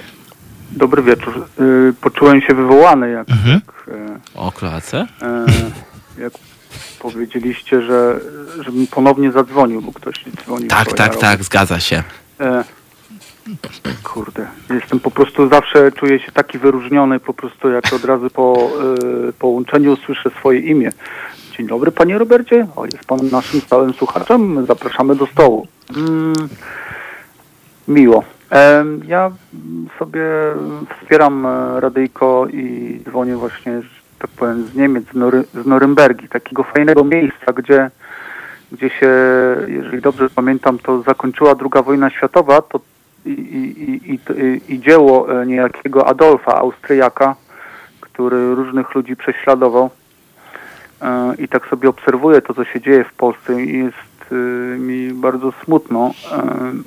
dobry 0.71 1.03
wieczór. 1.03 1.33
E, 1.37 1.93
poczułem 2.01 2.41
się 2.41 2.53
wywołany, 2.53 3.11
jak, 3.11 3.29
mhm. 3.29 3.61
jak 3.65 3.95
e, 3.97 4.19
o 4.35 4.51
klace? 4.51 5.07
E, 5.21 5.45
jak 6.21 6.33
powiedzieliście, 6.99 7.81
że 7.81 8.19
żebym 8.65 8.87
ponownie 8.87 9.31
zadzwonił, 9.31 9.81
bo 9.81 9.93
ktoś 9.93 10.25
nie 10.25 10.31
dzwonił. 10.31 10.67
Tak, 10.67 10.93
tak, 10.93 11.13
ja 11.13 11.19
tak, 11.19 11.43
zgadza 11.43 11.79
się. 11.79 12.03
E, 12.39 12.63
kurde, 14.03 14.47
jestem 14.69 14.99
po 14.99 15.11
prostu 15.11 15.49
zawsze 15.49 15.91
czuję 15.91 16.19
się 16.19 16.31
taki 16.31 16.59
wyróżniony, 16.59 17.19
po 17.19 17.33
prostu 17.33 17.69
jak 17.69 17.93
od 17.93 18.05
razu 18.05 18.29
po 18.29 18.69
e, 19.29 19.33
połączeniu 19.33 19.95
słyszę 20.05 20.29
swoje 20.39 20.59
imię. 20.59 20.91
Dzień 21.59 21.67
dobry 21.67 21.91
panie 21.91 22.17
Robercie. 22.17 22.67
O, 22.75 22.85
jest 22.85 23.05
pan 23.05 23.19
naszym 23.31 23.61
stałym 23.61 23.93
słuchaczem. 23.93 24.65
Zapraszamy 24.65 25.15
do 25.15 25.25
stołu. 25.25 25.67
Mm, 25.97 26.33
miło. 27.87 28.23
Ja 29.07 29.31
sobie 29.99 30.21
wspieram 31.01 31.45
e, 31.45 31.79
radyjko 31.79 32.47
i 32.53 32.99
dzwonię 33.09 33.35
właśnie, 33.35 33.81
tak 34.19 34.29
powiem, 34.31 34.63
z 34.63 34.75
Niemiec, 34.75 35.03
z, 35.11 35.13
Nory, 35.13 35.43
z 35.53 35.65
Norymbergi, 35.65 36.29
takiego 36.29 36.63
fajnego 36.63 37.03
miejsca, 37.03 37.53
gdzie, 37.53 37.91
gdzie 38.71 38.89
się, 38.89 39.11
jeżeli 39.67 40.01
dobrze 40.01 40.29
pamiętam, 40.29 40.79
to 40.79 41.01
zakończyła 41.01 41.55
II 41.61 41.83
wojna 41.83 42.09
światowa, 42.09 42.61
to 42.61 42.79
i, 43.25 43.31
i, 43.31 44.13
i, 44.13 44.73
i 44.73 44.79
dzieło 44.79 45.41
e, 45.41 45.45
niejakiego 45.45 46.07
Adolfa 46.07 46.55
Austriaka, 46.55 47.35
który 48.01 48.55
różnych 48.55 48.95
ludzi 48.95 49.15
prześladował 49.15 49.89
i 51.37 51.47
tak 51.47 51.67
sobie 51.67 51.89
obserwuję 51.89 52.41
to, 52.41 52.53
co 52.53 52.65
się 52.65 52.81
dzieje 52.81 53.03
w 53.03 53.13
Polsce 53.13 53.63
i 53.63 53.77
jest 53.77 54.31
y, 54.31 54.35
mi 54.79 55.13
bardzo 55.13 55.51
smutno, 55.51 56.11
e, 56.31 56.43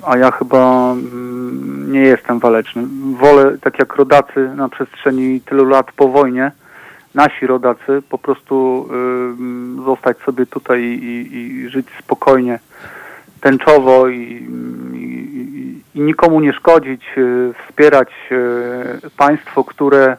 a 0.07 0.17
ja 0.17 0.31
chyba 0.31 0.91
mm, 0.91 1.91
nie 1.91 1.99
jestem 1.99 2.39
waleczny. 2.39 2.83
Wolę, 3.19 3.57
tak 3.61 3.79
jak 3.79 3.95
rodacy 3.95 4.49
na 4.55 4.69
przestrzeni 4.69 5.41
tylu 5.41 5.65
lat 5.65 5.91
po 5.91 6.07
wojnie, 6.07 6.51
nasi 7.15 7.47
rodacy, 7.47 8.01
po 8.09 8.17
prostu 8.17 8.87
y, 9.79 9.83
zostać 9.85 10.17
sobie 10.17 10.45
tutaj 10.45 10.81
i, 10.81 11.37
i 11.37 11.69
żyć 11.69 11.87
spokojnie, 11.99 12.59
tęczowo 13.41 14.07
i, 14.07 14.47
i, 14.93 15.81
i 15.95 16.01
nikomu 16.01 16.39
nie 16.39 16.53
szkodzić, 16.53 17.05
wspierać 17.67 18.09
państwo, 19.17 19.63
które 19.63 20.17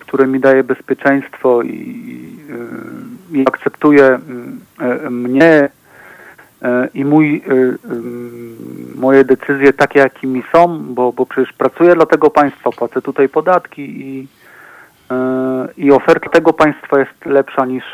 które 0.00 0.26
mi 0.26 0.40
daje 0.40 0.64
bezpieczeństwo 0.64 1.62
i, 1.62 1.68
i 3.32 3.44
akceptuje 3.46 4.18
mnie 5.10 5.68
i 6.94 7.04
mój, 7.04 7.42
moje 8.94 9.24
decyzje 9.24 9.72
takie, 9.72 9.98
jakimi 9.98 10.42
są, 10.52 10.94
bo, 10.94 11.12
bo 11.12 11.26
przecież 11.26 11.52
pracuję 11.52 11.94
dla 11.94 12.06
tego 12.06 12.30
państwa, 12.30 12.70
płacę 12.70 13.02
tutaj 13.02 13.28
podatki 13.28 13.82
i, 13.82 14.28
i 15.76 15.92
oferta 15.92 16.30
tego 16.30 16.52
państwa 16.52 16.98
jest 16.98 17.26
lepsza 17.26 17.66
niż 17.66 17.84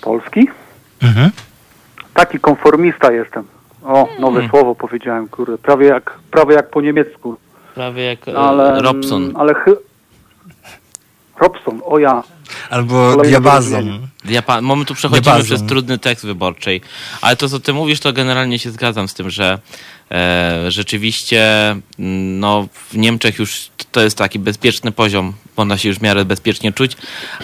Polski. 0.00 0.48
Mhm. 1.02 1.30
Taki 2.14 2.40
konformista 2.40 3.12
jestem. 3.12 3.44
O, 3.84 4.08
nowe 4.20 4.40
hmm. 4.40 4.50
słowo 4.50 4.74
powiedziałem, 4.74 5.28
kurde, 5.28 5.58
prawie 5.58 5.86
jak, 5.86 6.18
prawie 6.30 6.54
jak 6.54 6.70
po 6.70 6.80
niemiecku. 6.80 7.36
Prawie 7.74 8.04
jak 8.04 8.28
e, 8.28 8.38
ale, 8.38 8.82
Robson. 8.82 9.32
Ale 9.34 9.54
chy... 9.54 9.70
Robson, 11.40 11.80
o 11.84 11.98
ja. 11.98 12.22
Albo 12.70 13.16
diapazon. 13.16 14.08
Diapa 14.24 14.60
Mamy 14.60 14.84
tu 14.84 14.94
przechodzimy 14.94 15.22
diapazon. 15.22 15.46
przez 15.46 15.62
trudny 15.68 15.98
tekst 15.98 16.26
wyborczej. 16.26 16.80
Ale 17.20 17.36
to, 17.36 17.48
co 17.48 17.60
ty 17.60 17.72
mówisz, 17.72 18.00
to 18.00 18.12
generalnie 18.12 18.58
się 18.58 18.70
zgadzam 18.70 19.08
z 19.08 19.14
tym, 19.14 19.30
że 19.30 19.58
E, 20.12 20.70
rzeczywiście, 20.70 21.70
mm, 21.98 22.40
no, 22.40 22.68
w 22.90 22.96
Niemczech 22.96 23.38
już 23.38 23.70
to 23.92 24.00
jest 24.00 24.18
taki 24.18 24.38
bezpieczny 24.38 24.92
poziom, 24.92 25.32
można 25.56 25.78
się 25.78 25.88
już 25.88 25.98
w 25.98 26.02
miarę 26.02 26.24
bezpiecznie 26.24 26.72
czuć, 26.72 26.96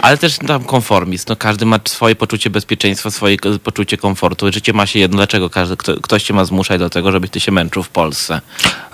ale 0.03 0.19
też 0.19 0.39
tam 0.39 0.65
konformizm. 0.65 1.25
No, 1.29 1.37
każdy 1.37 1.67
ma 1.67 1.81
swoje 1.85 2.15
poczucie 2.17 2.51
bezpieczeństwa, 2.51 3.11
swoje 3.11 3.37
poczucie 3.63 3.97
komfortu. 3.97 4.53
Życie 4.53 4.73
ma 4.73 4.87
się 4.87 4.99
jedno. 4.99 5.17
Dlaczego 5.17 5.51
każdy, 5.51 5.77
kto, 5.77 6.01
ktoś 6.01 6.23
cię 6.23 6.35
ma 6.35 6.45
zmuszać 6.45 6.79
do 6.79 6.91
tego, 6.91 7.13
żebyś 7.13 7.31
ty 7.31 7.41
się 7.41 7.53
męczył 7.53 7.83
w 7.83 7.89
Polsce? 7.89 8.41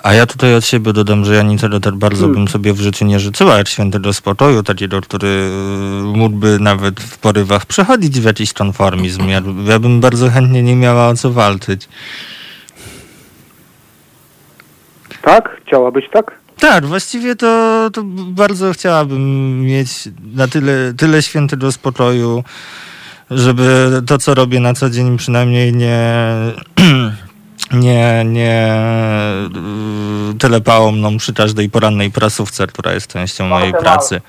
A 0.03 0.13
ja 0.13 0.25
tutaj 0.25 0.55
od 0.55 0.65
siebie 0.65 0.93
dodam, 0.93 1.25
że 1.25 1.35
ja 1.35 1.41
niczego 1.41 1.79
tak 1.79 1.95
bardzo 1.95 2.27
bym 2.27 2.47
sobie 2.47 2.73
w 2.73 2.81
życiu 2.81 3.05
nie 3.05 3.19
życzyła 3.19 3.57
jak 3.57 3.69
świętego 3.69 4.13
spokoju, 4.13 4.63
takiego, 4.63 5.01
który 5.01 5.49
mógłby 6.03 6.59
nawet 6.59 6.99
w 6.99 7.17
porywach 7.17 7.65
przechodzić 7.65 8.19
w 8.19 8.23
jakiś 8.23 8.53
konformizm. 8.53 9.27
Ja, 9.29 9.41
ja 9.67 9.79
bym 9.79 10.01
bardzo 10.01 10.29
chętnie 10.29 10.63
nie 10.63 10.75
miała 10.75 11.07
o 11.07 11.15
co 11.15 11.31
walczyć. 11.31 11.89
Tak? 15.21 15.61
Chciałabyś 15.65 16.05
tak? 16.13 16.31
Tak, 16.59 16.85
właściwie 16.85 17.35
to, 17.35 17.89
to 17.93 18.03
bardzo 18.27 18.73
chciałabym 18.73 19.61
mieć 19.61 19.89
na 20.35 20.47
tyle, 20.47 20.93
tyle 20.97 21.21
świętego 21.21 21.71
spokoju, 21.71 22.43
żeby 23.31 23.91
to, 24.07 24.17
co 24.17 24.33
robię 24.33 24.59
na 24.59 24.73
co 24.73 24.89
dzień, 24.89 25.17
przynajmniej 25.17 25.73
nie, 25.73 26.25
nie, 27.71 28.25
nie 28.25 28.77
y, 30.31 30.37
telepało 30.37 30.91
mną 30.91 31.17
przy 31.17 31.33
każdej 31.33 31.69
porannej 31.69 32.11
prasówce, 32.11 32.67
która 32.67 32.93
jest 32.93 33.07
częścią 33.07 33.47
mojej 33.47 33.73
pracy. 33.73 34.21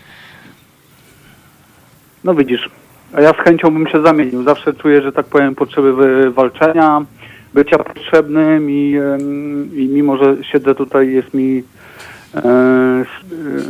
No 2.27 2.35
widzisz, 2.35 2.71
a 3.13 3.21
ja 3.21 3.33
z 3.33 3.37
chęcią 3.37 3.71
bym 3.71 3.89
się 3.89 4.03
zamienił. 4.03 4.43
Zawsze 4.43 4.75
czuję, 4.75 5.03
że 5.03 5.13
tak 5.13 5.27
powiem, 5.27 5.55
potrzeby 5.55 6.31
walczenia, 6.31 7.05
bycia 7.55 7.79
potrzebnym 7.79 8.71
i, 8.71 8.95
i 9.77 9.89
mimo, 9.89 10.17
że 10.17 10.37
siedzę 10.43 10.75
tutaj, 10.75 11.13
jest 11.13 11.35
mi 11.35 11.63
e, 12.35 12.39
e, 12.39 13.05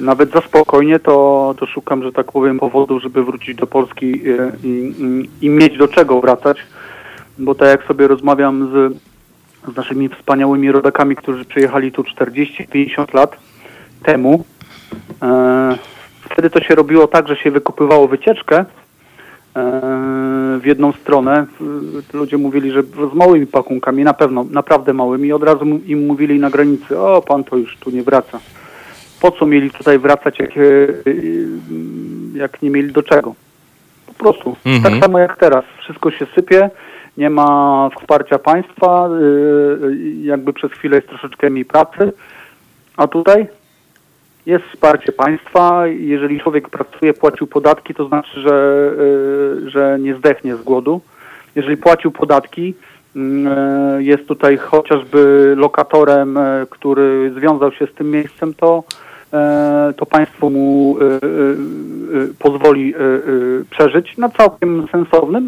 nawet 0.00 0.32
za 0.32 0.40
spokojnie, 0.40 0.98
to, 0.98 1.54
to 1.58 1.66
szukam, 1.66 2.02
że 2.02 2.12
tak 2.12 2.32
powiem, 2.32 2.58
powodu, 2.58 3.00
żeby 3.00 3.24
wrócić 3.24 3.56
do 3.56 3.66
Polski 3.66 4.12
e, 4.12 4.52
i, 4.64 4.94
i, 5.40 5.46
i 5.46 5.50
mieć 5.50 5.78
do 5.78 5.88
czego 5.88 6.20
wracać, 6.20 6.58
bo 7.38 7.54
tak 7.54 7.68
jak 7.68 7.84
sobie 7.84 8.08
rozmawiam 8.08 8.70
z, 8.72 8.94
z 9.72 9.76
naszymi 9.76 10.08
wspaniałymi 10.08 10.72
rodakami, 10.72 11.16
którzy 11.16 11.44
przyjechali 11.44 11.92
tu 11.92 12.02
40-50 12.02 13.14
lat 13.14 13.36
temu, 14.02 14.44
wtedy 16.32 16.50
to 16.50 16.60
się 16.60 16.74
robiło 16.74 17.06
tak, 17.06 17.28
że 17.28 17.36
się 17.36 17.50
wykupywało 17.50 18.08
wycieczkę 18.08 18.56
e, 18.58 18.64
w 20.60 20.62
jedną 20.64 20.92
stronę. 20.92 21.46
W- 21.60 22.14
Ludzie 22.14 22.36
mówili, 22.38 22.70
że 22.72 22.82
z 22.82 23.14
małymi 23.14 23.46
pakunkami, 23.46 24.04
na 24.04 24.14
pewno, 24.14 24.44
naprawdę 24.50 24.92
małymi. 24.92 25.28
I 25.28 25.32
od 25.32 25.42
razu 25.42 25.64
im 25.86 26.06
mówili 26.06 26.38
na 26.40 26.50
granicy, 26.50 26.98
o 27.00 27.22
pan 27.22 27.44
to 27.44 27.56
już 27.56 27.76
tu 27.76 27.90
nie 27.90 28.02
wraca. 28.02 28.38
Po 29.20 29.30
co 29.30 29.46
mieli 29.46 29.70
tutaj 29.70 29.98
wracać, 29.98 30.38
jak, 30.38 30.50
e, 30.56 30.60
e, 30.62 30.94
jak 32.34 32.62
nie 32.62 32.70
mieli 32.70 32.92
do 32.92 33.02
czego? 33.02 33.34
Po 34.06 34.12
prostu. 34.14 34.56
Mhm. 34.66 34.82
Tak 34.94 35.02
samo 35.04 35.18
jak 35.18 35.36
teraz. 35.36 35.64
Wszystko 35.78 36.10
się 36.10 36.26
sypie, 36.34 36.70
nie 37.16 37.30
ma 37.30 37.90
wsparcia 37.98 38.38
państwa, 38.38 39.08
e, 39.08 39.12
e, 39.86 39.94
jakby 40.22 40.52
przez 40.52 40.72
chwilę 40.72 40.96
jest 40.96 41.08
troszeczkę 41.08 41.50
mniej 41.50 41.64
pracy. 41.64 42.12
A 42.96 43.06
tutaj 43.06 43.46
jest 44.46 44.64
wsparcie 44.64 45.12
państwa. 45.12 45.86
Jeżeli 45.86 46.40
człowiek 46.40 46.68
pracuje, 46.68 47.14
płacił 47.14 47.46
podatki, 47.46 47.94
to 47.94 48.08
znaczy, 48.08 48.40
że, 48.40 48.90
y, 49.66 49.70
że 49.70 49.98
nie 50.00 50.14
zdechnie 50.14 50.56
z 50.56 50.62
głodu. 50.62 51.00
Jeżeli 51.54 51.76
płacił 51.76 52.10
podatki, 52.10 52.74
y, 53.16 53.20
jest 53.98 54.26
tutaj 54.26 54.56
chociażby 54.56 55.54
lokatorem, 55.56 56.36
y, 56.36 56.66
który 56.70 57.32
związał 57.36 57.72
się 57.72 57.86
z 57.86 57.94
tym 57.94 58.10
miejscem, 58.10 58.54
to, 58.54 58.84
to 59.96 60.06
państwo 60.06 60.50
mu 60.50 60.96
pozwoli 62.38 62.94
przeżyć 63.70 64.16
na 64.18 64.28
całkiem 64.28 64.86
sensownym 64.92 65.46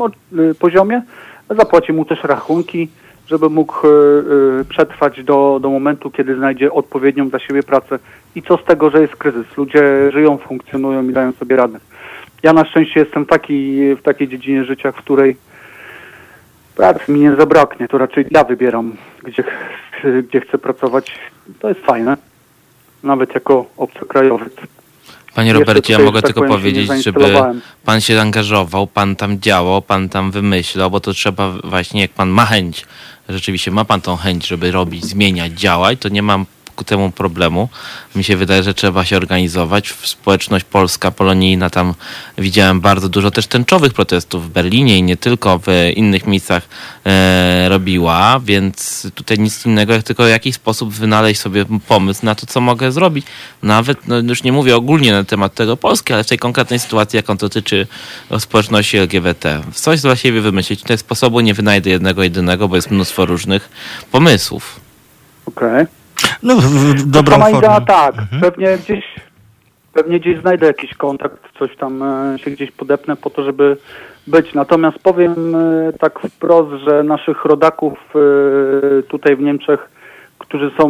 poziomie. 0.59 1.03
Zapłaci 1.51 1.93
mu 1.93 2.05
też 2.05 2.25
rachunki, 2.25 2.89
żeby 3.29 3.51
mógł 3.51 3.87
y, 3.87 3.91
y, 4.61 4.65
przetrwać 4.65 5.25
do, 5.25 5.59
do 5.63 5.71
momentu, 5.71 6.11
kiedy 6.11 6.37
znajdzie 6.37 6.73
odpowiednią 6.73 7.29
dla 7.29 7.39
siebie 7.39 7.63
pracę. 7.63 7.99
I 8.35 8.43
co 8.43 8.57
z 8.57 8.65
tego, 8.65 8.91
że 8.91 9.01
jest 9.01 9.17
kryzys? 9.17 9.57
Ludzie 9.57 10.13
żyją, 10.13 10.39
funkcjonują 10.39 11.09
i 11.09 11.13
dają 11.13 11.33
sobie 11.33 11.57
radę. 11.57 11.79
Ja 12.43 12.53
na 12.53 12.65
szczęście 12.65 13.01
jestem 13.01 13.27
taki, 13.27 13.81
w 13.95 14.03
takiej 14.03 14.29
dziedzinie 14.29 14.65
życia, 14.65 14.93
w 14.93 14.97
której 14.97 15.37
pracy 16.77 17.13
mi 17.13 17.21
nie 17.21 17.37
zabraknie. 17.37 17.89
To 17.89 17.99
raczej 17.99 18.27
ja 18.31 18.45
wybieram, 18.45 18.93
gdzie, 19.23 19.45
gdzie 20.29 20.41
chcę 20.41 20.59
pracować. 20.59 21.19
To 21.59 21.69
jest 21.69 21.81
fajne. 21.81 22.17
Nawet 23.03 23.35
jako 23.35 23.67
obcokrajowiec. 23.77 24.78
Panie 25.39 25.53
Robercie, 25.53 25.93
ja 25.93 25.99
mogę 25.99 26.23
tak 26.23 26.35
tylko 26.35 26.49
powiedzieć, 26.49 26.91
żeby 27.05 27.37
pan 27.85 28.01
się 28.01 28.21
angażował, 28.21 28.87
pan 28.87 29.17
tam 29.17 29.41
działał, 29.41 29.83
pan 29.83 30.09
tam 30.09 30.31
wymyślał, 30.31 30.91
bo 30.91 31.01
to 31.01 31.13
trzeba 31.13 31.53
właśnie, 31.65 32.01
jak 32.01 32.11
pan 32.11 32.29
ma 32.29 32.47
chęć, 32.47 32.87
rzeczywiście 33.29 33.71
ma 33.71 33.85
pan 33.85 34.01
tą 34.01 34.17
chęć, 34.17 34.47
żeby 34.47 34.71
robić, 34.71 35.05
zmieniać, 35.05 35.53
działać, 35.53 35.99
to 36.01 36.09
nie 36.09 36.23
mam 36.23 36.47
ku 36.79 36.85
temu 36.85 37.11
problemu. 37.11 37.69
Mi 38.15 38.25
się 38.25 38.37
wydaje, 38.37 38.63
że 38.63 38.75
trzeba 38.75 39.05
się 39.05 39.17
organizować. 39.17 39.95
Społeczność 40.03 40.65
polska, 40.65 41.11
polonijna, 41.11 41.71
tam 41.71 41.95
widziałem 42.39 42.81
bardzo 42.81 43.09
dużo 43.09 43.31
też 43.31 43.47
tęczowych 43.47 43.93
protestów 43.93 44.47
w 44.47 44.49
Berlinie 44.49 44.99
i 44.99 45.03
nie 45.03 45.17
tylko 45.17 45.59
w 45.59 45.67
innych 45.97 46.27
miejscach 46.27 46.69
e, 47.07 47.69
robiła, 47.69 48.41
więc 48.45 49.07
tutaj 49.15 49.39
nic 49.39 49.67
innego, 49.67 49.93
jak 49.93 50.03
tylko 50.03 50.25
w 50.25 50.29
jakiś 50.29 50.55
sposób 50.55 50.93
wynaleźć 50.93 51.41
sobie 51.41 51.65
pomysł 51.89 52.27
na 52.27 52.35
to, 52.35 52.47
co 52.47 52.61
mogę 52.61 52.93
zrobić. 52.93 53.27
Nawet, 53.63 54.09
no 54.09 54.19
już 54.19 54.43
nie 54.43 54.53
mówię 54.53 54.77
ogólnie 54.77 55.13
na 55.13 55.25
temat 55.25 55.55
tego 55.55 55.77
Polski, 55.77 56.13
ale 56.13 56.25
w 56.25 56.29
tej 56.29 56.39
konkretnej 56.39 56.79
sytuacji, 56.79 57.17
jaką 57.17 57.37
dotyczy 57.37 57.87
społeczności 58.39 58.97
LGBT. 58.97 59.61
Coś 59.75 60.01
dla 60.01 60.17
siebie 60.17 60.41
wymyślić. 60.41 60.81
Tutaj 60.81 60.99
sposobu 60.99 61.41
nie 61.41 61.55
wynajdę 61.55 61.91
jednego, 61.91 62.23
jedynego, 62.23 62.69
bo 62.69 62.77
jest 62.77 62.91
mnóstwo 62.91 63.27
różnych 63.27 63.69
pomysłów. 64.11 64.81
Okej. 65.47 65.98
No, 66.43 66.57
w- 66.57 66.65
w 66.65 67.11
dobrą 67.11 67.33
Sama 67.33 67.45
formę. 67.45 67.59
idea 67.59 67.81
tak. 67.81 68.15
Pewnie 68.41 68.79
gdzieś 68.79 69.05
pewnie 69.93 70.21
gdzieś 70.21 70.41
znajdę 70.41 70.67
jakiś 70.67 70.95
kontakt, 70.95 71.37
coś 71.59 71.77
tam 71.77 72.03
e, 72.03 72.39
się 72.39 72.51
gdzieś 72.51 72.71
podepnę 72.71 73.17
po 73.17 73.31
to, 73.31 73.45
żeby 73.45 73.77
być. 74.27 74.55
Natomiast 74.55 74.99
powiem 74.99 75.55
e, 75.55 75.93
tak 75.93 76.19
wprost, 76.21 76.71
że 76.85 77.03
naszych 77.03 77.45
rodaków 77.45 77.99
e, 78.15 79.03
tutaj 79.03 79.37
w 79.37 79.41
Niemczech, 79.41 79.89
którzy 80.39 80.71
są 80.79 80.89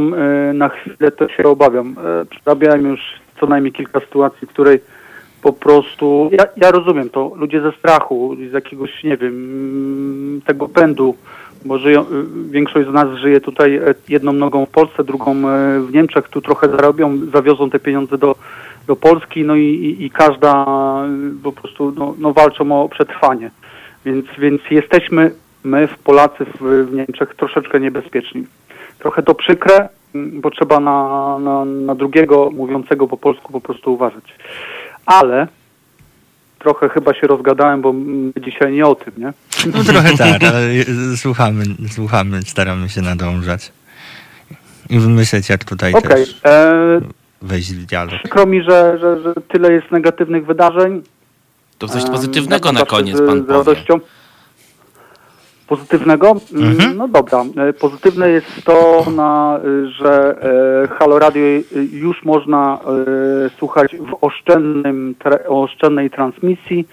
na 0.54 0.68
chwilę, 0.68 1.10
to 1.10 1.28
się 1.28 1.42
obawiam. 1.42 1.96
Przerabiałem 2.30 2.86
już 2.86 3.00
co 3.40 3.46
najmniej 3.46 3.72
kilka 3.72 4.00
sytuacji, 4.00 4.46
w 4.46 4.50
której 4.50 4.80
po 5.42 5.52
prostu, 5.52 6.30
ja, 6.32 6.44
ja 6.56 6.70
rozumiem 6.70 7.10
to, 7.10 7.32
ludzie 7.36 7.60
ze 7.60 7.72
strachu, 7.72 8.36
z 8.50 8.52
jakiegoś, 8.52 9.04
nie 9.04 9.16
wiem, 9.16 10.40
tego 10.46 10.68
pędu, 10.68 11.14
bo 11.64 11.78
żyją, 11.78 12.02
y, 12.02 12.50
większość 12.50 12.88
z 12.88 12.92
nas 12.92 13.18
żyje 13.18 13.40
tutaj 13.40 13.76
e, 13.76 13.94
jedną 14.08 14.32
nogą 14.32 14.66
w 14.66 14.70
Polsce, 14.70 15.04
drugą 15.04 15.32
e, 15.32 15.80
w 15.80 15.92
Niemczech, 15.92 16.28
tu 16.28 16.40
trochę 16.40 16.68
zarobią, 16.68 17.18
zawiozą 17.32 17.70
te 17.70 17.78
pieniądze 17.78 18.18
do, 18.18 18.36
do 18.86 18.96
Polski, 18.96 19.44
no 19.44 19.56
i, 19.56 19.96
i, 20.00 20.10
każda 20.10 20.64
y, 21.06 21.42
po 21.42 21.52
prostu 21.52 21.92
no, 21.96 22.14
no 22.18 22.32
walczą 22.32 22.82
o 22.82 22.88
przetrwanie. 22.88 23.50
Więc, 24.04 24.26
więc 24.38 24.62
jesteśmy 24.70 25.30
my, 25.64 25.86
w 25.86 25.98
Polacy 25.98 26.44
w, 26.44 26.86
w 26.90 26.94
Niemczech, 26.94 27.34
troszeczkę 27.34 27.80
niebezpieczni. 27.80 28.46
Trochę 28.98 29.22
to 29.22 29.34
przykre, 29.34 29.88
mm, 30.14 30.40
bo 30.40 30.50
trzeba 30.50 30.80
na, 30.80 31.38
na, 31.38 31.64
na 31.64 31.94
drugiego 31.94 32.50
mówiącego 32.50 33.08
po 33.08 33.16
polsku 33.16 33.52
po 33.52 33.60
prostu 33.60 33.94
uważać. 33.94 34.34
Ale 35.06 35.48
trochę 36.68 36.88
chyba 36.88 37.14
się 37.14 37.26
rozgadałem, 37.26 37.82
bo 37.82 37.94
dzisiaj 38.40 38.72
nie 38.72 38.86
o 38.86 38.94
tym, 38.94 39.14
nie? 39.18 39.32
No 39.74 39.84
trochę 39.92 40.16
tak, 40.16 40.44
ale 40.44 40.60
słuchamy, 41.16 41.64
słuchamy, 41.90 42.42
staramy 42.42 42.88
się 42.88 43.02
nadążać. 43.02 43.72
I 44.90 44.98
wymyśleć, 44.98 45.48
jak 45.48 45.64
tutaj 45.64 45.94
Okej. 45.94 46.24
też 46.24 46.40
e, 46.44 47.00
wejść 47.42 47.72
w 47.72 47.86
dialog. 47.86 48.14
Przykro 48.18 48.46
mi, 48.46 48.62
że, 48.62 48.98
że, 49.00 49.22
że 49.22 49.34
tyle 49.48 49.72
jest 49.72 49.90
negatywnych 49.90 50.46
wydarzeń. 50.46 51.02
To 51.78 51.88
coś 51.88 52.04
pozytywnego 52.04 52.72
na 52.72 52.84
koniec 52.84 53.16
z, 53.16 53.26
pan 53.26 53.38
z 53.38 53.46
powie. 53.46 53.58
radością. 53.58 54.00
Pozytywnego? 55.68 56.36
Mm, 56.54 56.70
Mhm. 56.72 56.96
No 56.96 57.08
dobra. 57.08 57.44
E, 57.68 57.72
Pozytywne 57.72 58.30
jest 58.30 58.46
to, 58.64 59.06
na, 59.16 59.58
y, 59.64 59.90
że 59.90 60.36
e, 60.84 60.88
Halo 60.98 61.18
Radio 61.18 61.42
już 61.92 62.24
można 62.24 62.78
e, 63.46 63.50
słuchać 63.58 63.96
w 63.96 64.16
oszczędnym, 64.24 65.14
oszczędnej 65.48 66.10
transmisji 66.10 66.88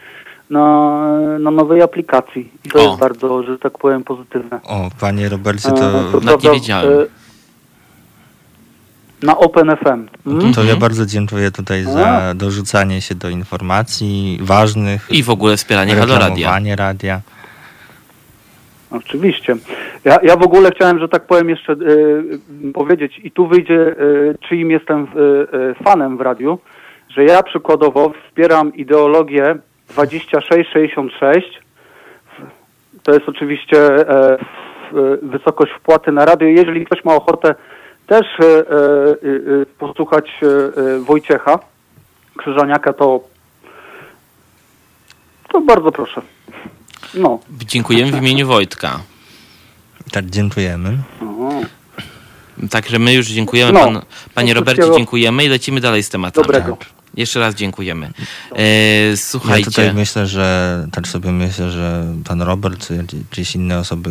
na, 0.50 0.98
na 1.40 1.52
nowej 1.52 1.82
aplikacji. 1.82 2.50
I 2.66 2.70
to 2.70 2.80
O. 2.80 2.82
jest 2.88 3.00
bardzo, 3.00 3.44
że 3.44 3.58
tak 3.60 3.78
powiem, 3.78 4.04
pozytywne. 4.04 4.60
O, 4.64 4.90
panie 5.00 5.30
Robercie, 5.30 5.70
E, 5.70 5.72
to, 5.74 5.82
Nawet 5.92 6.14
nie 6.14 6.22
prawda, 6.22 6.52
wiedziałem. 6.52 6.90
e, 6.94 7.06
Na 9.26 9.38
OpenFM. 9.38 10.08
Mm? 10.28 10.54
to 10.54 10.60
ja 10.60 10.62
Mhm. 10.62 10.80
bardzo 10.80 11.06
dziękuję 11.06 11.52
tutaj 11.52 11.84
za 11.84 12.34
dorzucanie 12.36 13.02
się 13.02 13.16
do 13.16 13.30
informacji 13.30 14.40
ważnych. 14.42 15.08
I 15.12 15.24
w 15.24 15.30
ogóle 15.30 15.58
wspieranie 15.58 15.96
Halo 15.96 16.20
Radia. 16.20 16.60
radia. 16.76 17.22
Oczywiście. 18.98 19.56
Ja, 20.06 20.20
ja 20.24 20.36
w 20.36 20.44
ogóle 20.44 20.72
chciałem, 20.72 21.00
że 21.00 21.08
tak 21.08 21.28
powiem, 21.28 21.50
jeszcze 21.50 21.74
y, 21.74 22.74
powiedzieć, 22.74 23.20
i 23.24 23.32
tu 23.32 23.48
wyjdzie, 23.48 23.80
y, 23.80 24.36
czyim 24.50 24.72
jestem 24.72 25.04
y, 25.04 25.84
fanem 25.84 26.18
w 26.18 26.22
radiu, 26.22 26.60
że 27.10 27.24
ja 27.26 27.44
przykładowo 27.44 28.14
wspieram 28.28 28.76
ideologię 28.76 29.56
2666. 29.90 31.62
To 33.04 33.14
jest 33.14 33.30
oczywiście 33.30 33.78
wysokość 35.22 35.72
wpłaty 35.74 36.12
na 36.12 36.26
radio. 36.26 36.48
Jeżeli 36.48 36.86
ktoś 36.86 37.06
ma 37.06 37.16
ochotę 37.16 37.56
też 38.08 38.26
posłuchać 39.80 40.42
Wojciecha 41.00 41.60
Krzyżaniaka, 42.38 42.94
to, 42.94 43.20
to 45.50 45.62
bardzo 45.62 45.92
proszę. 45.92 46.22
No. 47.14 47.40
Dziękujemy 47.66 48.12
w 48.12 48.16
imieniu 48.16 48.48
Wojtka. 48.48 49.00
Tak, 50.12 50.30
dziękujemy. 50.30 50.98
O. 51.22 51.62
Także 52.70 53.00
my 53.00 53.14
już 53.14 53.28
dziękujemy, 53.28 53.72
No, 53.74 53.80
pan, 53.80 54.02
panie 54.34 54.54
Robercie, 54.54 54.84
dziękujemy 54.96 55.46
i 55.46 55.48
lecimy 55.48 55.82
dalej 55.82 56.04
z 56.04 56.10
tematami. 56.10 56.44
Dobrego. 56.48 56.78
Jeszcze 57.18 57.40
raz 57.40 57.56
dziękujemy. 57.56 58.12
E, 58.56 58.64
Ja 59.10 59.18
słuchajcie, 59.18 59.66
tutaj 59.66 59.94
myślę, 59.94 60.28
że 60.28 60.88
tak 60.92 61.08
sobie 61.08 61.32
myślę, 61.32 61.72
że 61.72 62.06
pan 62.26 62.42
Robert 62.42 62.88
czy 62.88 63.06
jakieś 63.32 63.56
inne 63.56 63.80
osoby 63.80 64.10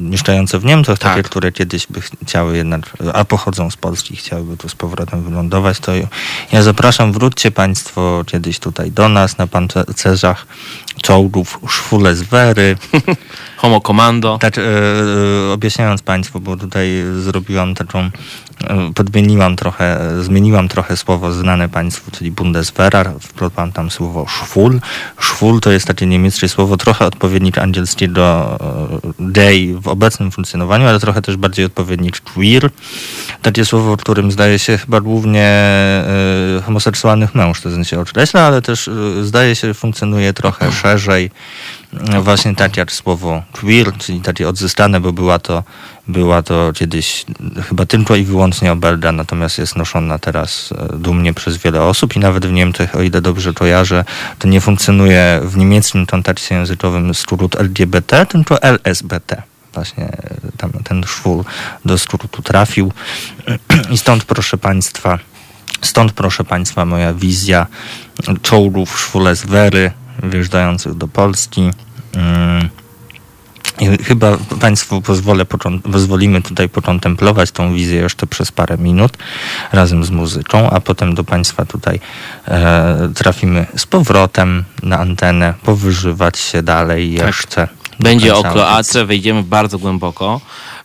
mieszkające 0.00 0.58
w 0.58 0.64
Niemczech, 0.64 0.98
Tak. 0.98 1.12
takie, 1.12 1.22
które 1.22 1.52
kiedyś 1.52 1.86
by 1.86 2.00
chciały 2.24 2.56
jednak, 2.56 2.96
a 3.14 3.24
pochodzą 3.24 3.70
z 3.70 3.76
Polski, 3.76 4.16
chciałyby 4.16 4.56
tu 4.56 4.68
z 4.68 4.74
powrotem 4.74 5.22
wylądować, 5.22 5.78
to 5.80 5.92
ja 6.52 6.62
zapraszam, 6.62 7.12
wróćcie 7.12 7.50
państwo 7.50 8.24
kiedyś 8.26 8.58
tutaj 8.58 8.90
do 8.90 9.08
nas 9.08 9.38
na 9.38 9.46
pancerzach 9.46 10.46
czołgów 11.02 11.60
Szwule 11.68 12.16
z 12.16 12.22
Wery. 12.22 12.76
Homo 13.56 13.80
Commando. 13.80 14.38
Tak, 14.38 14.58
e, 14.58 14.62
e, 14.62 15.52
objaśniając 15.52 16.02
Państwu, 16.02 16.40
bo 16.40 16.56
tutaj 16.56 16.88
zrobiłam 17.20 17.74
taką, 17.74 18.10
podmieniłam 18.94 19.56
trochę, 19.56 20.00
e, 20.00 20.22
zmieniłam 20.22 20.68
trochę 20.68 20.96
słowo 20.96 21.32
znane 21.32 21.68
Państwu, 21.68 22.10
czyli 22.10 22.30
Bundeswehrer, 22.30 23.10
wplotłam 23.20 23.72
tam 23.72 23.90
słowo 23.90 24.26
Schwul. 24.28 24.80
Schwul 25.20 25.60
to 25.60 25.70
jest 25.70 25.86
takie 25.86 26.06
niemieckie 26.06 26.48
słowo, 26.48 26.76
trochę 26.76 27.06
odpowiednik 27.06 27.58
angielskiego 27.58 28.58
e, 28.60 29.12
gay 29.18 29.74
w 29.80 29.88
obecnym 29.88 30.30
funkcjonowaniu, 30.30 30.86
ale 30.86 31.00
trochę 31.00 31.22
też 31.22 31.36
bardziej 31.36 31.64
odpowiednik 31.64 32.20
queer. 32.20 32.70
Takie 33.42 33.64
słowo, 33.64 33.96
którym 33.96 34.32
zdaje 34.32 34.58
się 34.58 34.78
chyba 34.78 35.00
głównie 35.00 35.46
e, 35.46 36.62
homoseksualnych 36.66 37.34
mężczyzn 37.34 37.84
się 37.84 38.00
określa, 38.00 38.40
ale 38.40 38.62
też 38.62 38.88
e, 38.88 38.92
zdaje 39.24 39.56
się 39.56 39.74
funkcjonuje 39.74 40.32
trochę 40.32 40.72
szerzej. 40.72 41.30
No 41.92 42.22
Właśnie 42.22 42.54
tak 42.54 42.76
jak 42.76 42.92
słowo 42.92 43.42
queer, 43.52 43.92
czyli 43.98 44.20
takie 44.20 44.48
odzyskane, 44.48 45.00
bo 45.00 45.12
była 45.12 45.38
to, 45.38 45.64
była 46.08 46.42
to 46.42 46.72
kiedyś 46.74 47.24
chyba 47.68 47.86
tylko 47.86 48.16
i 48.16 48.24
wyłącznie 48.24 48.72
obelga, 48.72 49.12
natomiast 49.12 49.58
jest 49.58 49.76
noszona 49.76 50.18
teraz 50.18 50.74
e, 50.92 50.96
dumnie 50.96 51.34
przez 51.34 51.56
wiele 51.56 51.82
osób 51.82 52.16
i 52.16 52.18
nawet 52.18 52.46
w 52.46 52.52
Niemczech, 52.52 52.96
o 52.96 53.02
ile 53.02 53.20
dobrze 53.20 53.52
kojarzę, 53.52 54.04
to 54.38 54.48
nie 54.48 54.60
funkcjonuje 54.60 55.40
w 55.44 55.56
niemieckim 55.56 56.06
kontakcie 56.06 56.54
językowym 56.54 57.14
skrót 57.14 57.56
LGBT, 57.56 58.26
tylko 58.26 58.62
LSBT. 58.62 59.42
Właśnie 59.74 60.04
e, 60.04 60.36
tam 60.56 60.70
ten 60.70 61.04
szwul 61.04 61.44
do 61.84 61.98
skrótu 61.98 62.42
trafił. 62.42 62.92
I 63.90 63.98
stąd 63.98 64.24
proszę 64.24 64.58
Państwa, 64.58 65.18
Stąd, 65.82 66.12
proszę 66.12 66.44
Państwa, 66.44 66.84
moja 66.84 67.14
wizja 67.14 67.66
czołgów 68.42 69.00
szwule 69.00 69.36
z 69.36 69.46
Wery 69.46 69.92
wjeżdżających 70.22 70.94
do 70.94 71.08
Polski. 71.08 71.70
Mm. 72.14 72.68
I 73.80 74.04
chyba 74.04 74.36
Państwu 74.60 75.02
pozwolę, 75.02 75.44
pozwolimy 75.92 76.42
tutaj 76.42 76.68
pokontemplować 76.68 77.50
tą 77.50 77.74
wizję 77.74 78.00
jeszcze 78.00 78.26
przez 78.26 78.52
parę 78.52 78.78
minut 78.78 79.18
razem 79.72 80.04
z 80.04 80.10
muzyką, 80.10 80.70
a 80.70 80.80
potem 80.80 81.14
do 81.14 81.24
Państwa 81.24 81.64
tutaj 81.64 82.00
e, 82.48 83.08
trafimy 83.14 83.66
z 83.76 83.86
powrotem 83.86 84.64
na 84.82 84.98
antenę, 84.98 85.54
powyżywać 85.62 86.38
się 86.38 86.62
dalej 86.62 87.12
jeszcze. 87.12 87.68
do 87.98 88.04
Będzie 88.04 88.34
o 88.34 88.42
kloace, 88.42 89.06
wejdziemy 89.06 89.42
bardzo 89.42 89.78
głęboko. 89.78 90.40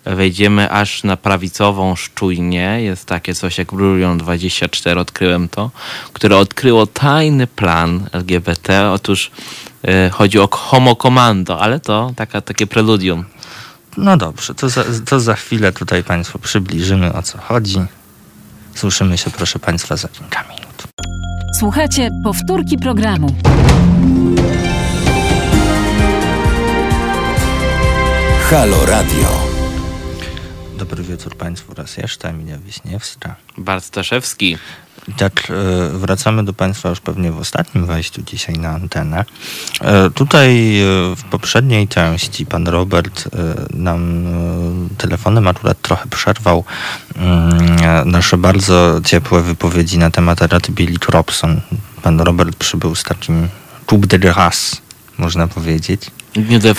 Wejdziemy 0.06 0.72
aż 0.72 1.04
na 1.04 1.18
prawicową 1.18 1.96
szczujnię. 1.96 2.82
Jest 2.82 3.06
takie 3.06 3.36
coś 3.36 3.58
jak 3.58 3.74
Brurion 3.74 4.18
24, 4.18 5.02
odkryłem 5.02 5.50
to, 5.50 5.72
które 6.14 6.38
odkryło 6.38 6.88
tajny 6.88 7.48
plan 7.48 8.08
LGBT. 8.12 8.92
Otóż 8.92 9.32
e, 9.84 10.10
chodzi 10.10 10.40
o 10.40 10.50
Homo 10.52 10.96
Commando, 10.96 11.62
ale 11.62 11.80
to 11.80 12.12
taka, 12.16 12.42
takie 12.42 12.68
preludium. 12.68 13.26
No 13.98 14.18
dobrze, 14.18 14.56
to 14.56 14.70
za, 14.70 14.84
to 15.06 15.20
za 15.20 15.36
chwilę 15.36 15.72
tutaj 15.72 16.04
Państwu 16.04 16.40
przybliżymy 16.40 17.14
o 17.14 17.22
co 17.22 17.38
chodzi. 17.38 17.80
Słyszymy 18.76 19.18
się, 19.18 19.32
proszę 19.32 19.60
Państwa, 19.60 19.96
za 19.96 20.08
kilka 20.08 20.44
minut. 20.44 20.84
Słuchajcie 21.60 22.10
powtórki 22.24 22.78
programu. 22.78 23.36
Halo 28.50 28.86
Radio. 28.86 29.45
Dobry 30.90 31.04
wieczór 31.04 31.38
Państwu 31.38 31.74
raz 31.74 31.98
jeszcze, 31.98 32.30
Emilia 32.30 32.58
Wiśniewska. 32.58 33.36
Bart 33.58 33.86
Staszewski. 33.86 34.58
Tak, 35.18 35.52
e, 35.52 35.98
wracamy 35.98 36.44
do 36.46 36.54
Państwa 36.54 36.90
już 36.90 37.00
pewnie 37.00 37.32
w 37.32 37.40
ostatnim 37.40 37.86
wejściu 37.86 38.22
dzisiaj 38.22 38.56
na 38.56 38.70
antenę. 38.70 39.26
E, 39.82 40.10
Tutaj 40.10 40.80
e, 40.80 40.86
w 41.16 41.24
poprzedniej 41.32 41.88
części 41.88 42.46
pan 42.46 42.68
Robert 42.68 43.30
nam 43.74 44.26
telefonem 44.98 45.48
akurat 45.48 45.82
trochę 45.82 46.08
przerwał 46.08 46.64
mm, 47.16 48.12
nasze 48.12 48.38
bardzo 48.38 49.02
ciepłe 49.06 49.42
wypowiedzi 49.42 49.98
na 49.98 50.12
temat 50.12 50.42
Araty 50.42 50.72
Billy 50.72 50.98
Robson. 51.10 51.62
Pan 52.02 52.20
Robert 52.22 52.56
przybył 52.56 52.96
z 52.96 53.04
takim 53.04 53.48
coup 53.86 54.06
de 54.08 54.20
grâce, 54.20 54.78
można 55.18 55.48
powiedzieć. 55.48 56.02
Nie 56.36 56.60
de 56.60 56.74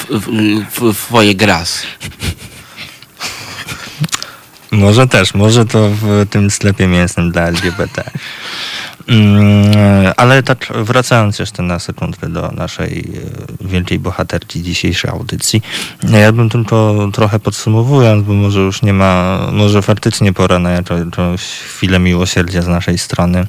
Foje 0.94 1.34
Gras. 1.34 1.82
Może 4.76 5.06
też, 5.06 5.34
może 5.34 5.64
to 5.64 5.88
w 5.88 6.26
tym 6.30 6.50
sklepie 6.50 6.86
mięsnym 6.86 7.32
dla 7.32 7.42
LGBT. 7.42 8.10
Mm, 9.08 10.12
Ale 10.16 10.42
tak 10.42 10.66
wracając 10.74 11.38
jeszcze 11.38 11.62
na 11.62 11.78
sekundkę 11.78 12.28
do 12.28 12.52
naszej 12.52 12.98
e, 13.62 13.66
wielkiej 13.68 13.98
bohaterki 13.98 14.62
dzisiejszej 14.62 15.10
audycji, 15.10 15.62
ja 16.02 16.32
bym 16.32 16.48
tylko 16.50 17.08
trochę 17.12 17.38
podsumowując, 17.38 18.26
bo 18.26 18.34
może 18.34 18.60
już 18.60 18.82
nie 18.82 18.92
ma, 18.92 19.38
może 19.52 19.82
faktycznie 19.82 20.32
pora 20.32 20.58
na 20.58 20.70
jakąś 20.70 21.40
chwilę 21.42 21.98
miłosierdzia 21.98 22.62
z 22.62 22.68
naszej 22.68 22.98
strony. 22.98 23.46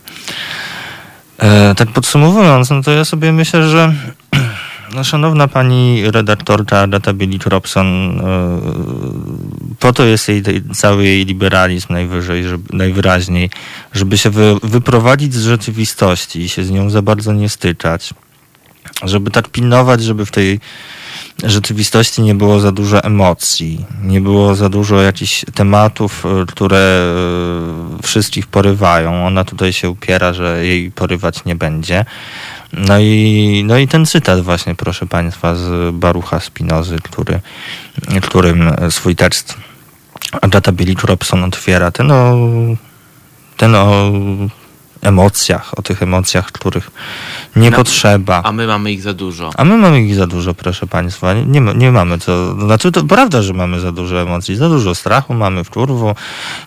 E, 1.37 1.75
tak 1.75 1.91
podsumowując, 1.91 2.69
no 2.69 2.83
to 2.83 2.91
ja 2.91 3.05
sobie 3.05 3.31
myślę, 3.31 3.69
że 3.69 3.93
no, 4.93 5.03
szanowna 5.03 5.47
pani 5.47 6.11
redaktorka 6.11 6.79
Agata 6.79 7.13
Bielik-Robson, 7.13 8.19
e, 8.21 8.61
po 9.79 9.93
to 9.93 10.05
jest 10.05 10.27
jej 10.27 10.43
cały 10.73 11.05
jej 11.05 11.25
liberalizm 11.25 11.93
najwyżej, 11.93 12.43
żeby, 12.43 12.77
najwyraźniej, 12.77 13.49
żeby 13.93 14.17
się 14.17 14.29
wy, 14.29 14.55
wyprowadzić 14.63 15.33
z 15.33 15.43
rzeczywistości 15.43 16.41
i 16.41 16.49
się 16.49 16.63
z 16.63 16.71
nią 16.71 16.89
za 16.89 17.01
bardzo 17.01 17.33
nie 17.33 17.49
styczać. 17.49 18.13
Żeby 19.03 19.31
tak 19.31 19.49
pilnować, 19.49 20.03
żeby 20.03 20.25
w 20.25 20.31
tej 20.31 20.59
rzeczywistości 21.43 22.21
nie 22.21 22.35
było 22.35 22.59
za 22.59 22.71
dużo 22.71 23.03
emocji, 23.03 23.85
nie 24.03 24.21
było 24.21 24.55
za 24.55 24.69
dużo 24.69 25.01
jakichś 25.01 25.45
tematów, 25.53 26.25
e, 26.25 26.45
które 26.45 26.77
e, 26.77 28.03
wszystkich 28.03 28.47
porywają. 28.47 29.27
Ona 29.27 29.43
tutaj 29.43 29.73
się 29.73 29.89
upiera, 29.89 30.33
że 30.33 30.65
jej 30.65 30.91
porywać 30.91 31.45
nie 31.45 31.55
będzie. 31.55 32.05
No 32.73 32.99
i, 32.99 33.63
no 33.65 33.77
i 33.77 33.87
ten 33.87 34.05
cytat 34.05 34.41
właśnie, 34.41 34.75
proszę 34.75 35.05
Państwa, 35.05 35.55
z 35.55 35.95
Barucha 35.95 36.39
Spinozy, 36.39 36.97
który, 37.03 37.39
którym 38.21 38.71
swój 38.89 39.15
tekst 39.15 39.57
Agata 40.41 40.71
Bielik-Robson 40.71 41.45
otwiera, 41.47 41.91
ten 41.91 42.11
o, 42.11 42.37
ten 43.57 43.75
o 43.75 44.11
emocjach, 45.01 45.79
o 45.79 45.81
tych 45.81 46.03
emocjach, 46.03 46.51
których 46.51 46.91
nie 47.55 47.69
No, 47.71 47.77
potrzeba. 47.77 48.41
A 48.43 48.51
my 48.51 48.67
mamy 48.67 48.91
ich 48.91 49.01
za 49.01 49.13
dużo. 49.13 49.49
A 49.57 49.65
my 49.65 49.77
mamy 49.77 50.01
ich 50.01 50.15
za 50.15 50.27
dużo, 50.27 50.53
proszę 50.53 50.87
Państwa. 50.87 51.33
Nie, 51.33 51.45
nie, 51.45 51.61
ma- 51.61 51.73
nie 51.73 51.91
mamy 51.91 52.19
co. 52.19 52.55
Znaczy, 52.61 52.91
to 52.91 53.03
prawda, 53.03 53.41
że 53.41 53.53
mamy 53.53 53.79
za 53.79 53.91
dużo 53.91 54.21
emocji, 54.21 54.55
za 54.55 54.69
dużo 54.69 54.95
strachu 54.95 55.33
mamy 55.33 55.63
w 55.63 55.69
kurwu. 55.69 56.15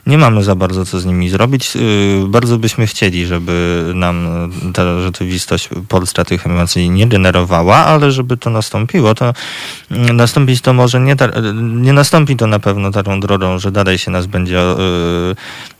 Nie 0.07 0.18
mamy 0.18 0.45
za 0.45 0.55
bardzo 0.55 0.87
co 0.87 1.01
z 1.01 1.05
nimi 1.07 1.28
zrobić. 1.28 1.74
Yy, 1.74 1.81
bardzo 2.28 2.59
byśmy 2.59 2.87
chcieli, 2.87 3.26
żeby 3.26 3.85
nam 3.95 4.26
ta 4.74 5.01
rzeczywistość 5.01 5.68
polska 5.89 6.24
tych 6.24 6.47
emocji 6.47 6.91
nie 6.91 7.07
generowała, 7.07 7.76
ale 7.76 8.12
żeby 8.12 8.37
to 8.37 8.51
nastąpiło, 8.51 9.14
to 9.14 9.33
mm, 9.91 10.16
nastąpić 10.16 10.61
to 10.61 10.72
może 10.72 11.01
nie, 11.01 11.16
ta, 11.16 11.28
nie 11.62 11.93
nastąpi 11.93 12.37
to 12.37 12.47
na 12.47 12.59
pewno 12.59 12.91
taką 12.91 13.20
drogą, 13.20 13.59
że 13.59 13.72
dalej 13.72 13.99
się 13.99 14.11
nas 14.11 14.26
będzie 14.26 14.61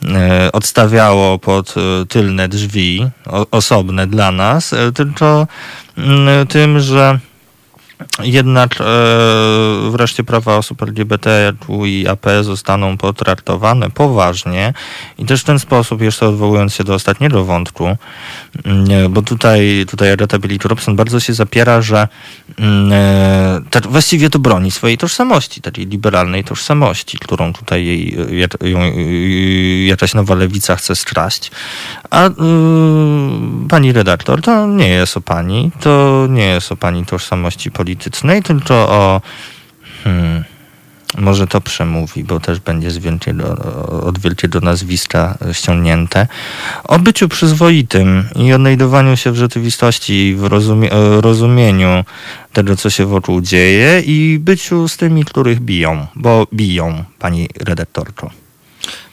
yy, 0.03 0.53
odstawiało 0.53 1.39
pod 1.39 1.75
yy, 1.77 2.07
tylne 2.41 2.49
drzwi 2.49 3.11
o, 3.26 3.47
osobne 3.51 4.07
dla 4.07 4.32
nas, 4.32 4.72
yy, 4.72 4.93
tylko 4.93 5.47
mm, 5.99 6.47
tym, 6.47 6.80
że 6.80 7.18
jednak 8.23 8.81
e, 8.81 8.85
wreszcie 9.91 10.25
prawa 10.25 10.57
osób 10.57 10.83
LGBT 10.83 11.53
i 11.87 12.07
AP 12.09 12.27
zostaną 12.43 12.97
potraktowane 12.97 13.91
poważnie 13.91 14.75
i 15.19 15.25
też 15.25 15.41
w 15.41 15.45
ten 15.45 15.59
sposób, 15.59 16.01
jeszcze 16.01 16.29
odwołując 16.29 16.75
się 16.75 16.85
do 16.85 16.95
ostatniego 16.95 17.45
wątku, 17.45 17.97
mm, 18.65 19.13
bo 19.13 19.23
tutaj, 19.23 19.87
tutaj 19.89 20.13
Agatha 20.13 20.39
Billy 20.39 20.59
Robson 20.65 20.97
bardzo 20.97 21.21
się 21.21 21.35
zapiera, 21.35 21.83
że 21.83 22.09
mm, 22.59 22.93
e, 22.93 23.61
tak 23.71 23.87
właściwie 23.87 24.31
to 24.31 24.39
broni 24.39 24.71
swojej 24.71 24.99
tożsamości, 24.99 25.61
takiej 25.61 25.87
liberalnej 25.87 26.45
tożsamości, 26.45 27.19
którą 27.19 27.53
tutaj 27.53 27.87
jej, 27.87 28.17
ją, 28.63 28.81
jakaś 29.87 30.15
nowa 30.15 30.35
lewica 30.35 30.77
chce 30.77 30.97
straść. 30.97 31.51
A 32.11 32.29
y, 32.29 32.33
pani 33.69 33.93
redaktor, 33.93 34.43
to 34.43 34.67
nie 34.67 34.89
jest 34.89 35.17
o 35.17 35.21
pani, 35.21 35.71
to 35.81 36.27
nie 36.31 36.47
jest 36.47 36.73
o 36.73 36.77
pani 36.77 37.07
tożsamości 37.07 37.71
politycznej, 37.71 37.89
tylko 38.43 38.74
o 38.74 39.20
hmm, 40.05 40.45
może 41.18 41.47
to 41.47 41.61
przemówi, 41.61 42.24
bo 42.24 42.41
też 42.41 42.61
będzie 42.61 42.91
od 44.03 44.18
wielkiego 44.18 44.61
nazwiska 44.61 45.38
ściągnięte, 45.53 46.26
o 46.84 46.99
byciu 46.99 47.28
przyzwoitym 47.28 48.24
i 48.36 48.53
odnajdowaniu 48.53 49.16
się 49.16 49.32
w 49.32 49.36
rzeczywistości 49.36 50.34
w 50.38 50.45
rozumie, 50.45 50.91
rozumieniu 51.20 52.05
tego, 52.53 52.76
co 52.76 52.91
się 52.91 53.07
wokół 53.07 53.41
dzieje 53.41 54.01
i 54.01 54.38
byciu 54.38 54.88
z 54.88 54.97
tymi, 54.97 55.24
których 55.24 55.61
biją, 55.61 56.07
bo 56.14 56.47
biją, 56.55 57.05
pani 57.18 57.49
redaktorko. 57.61 58.30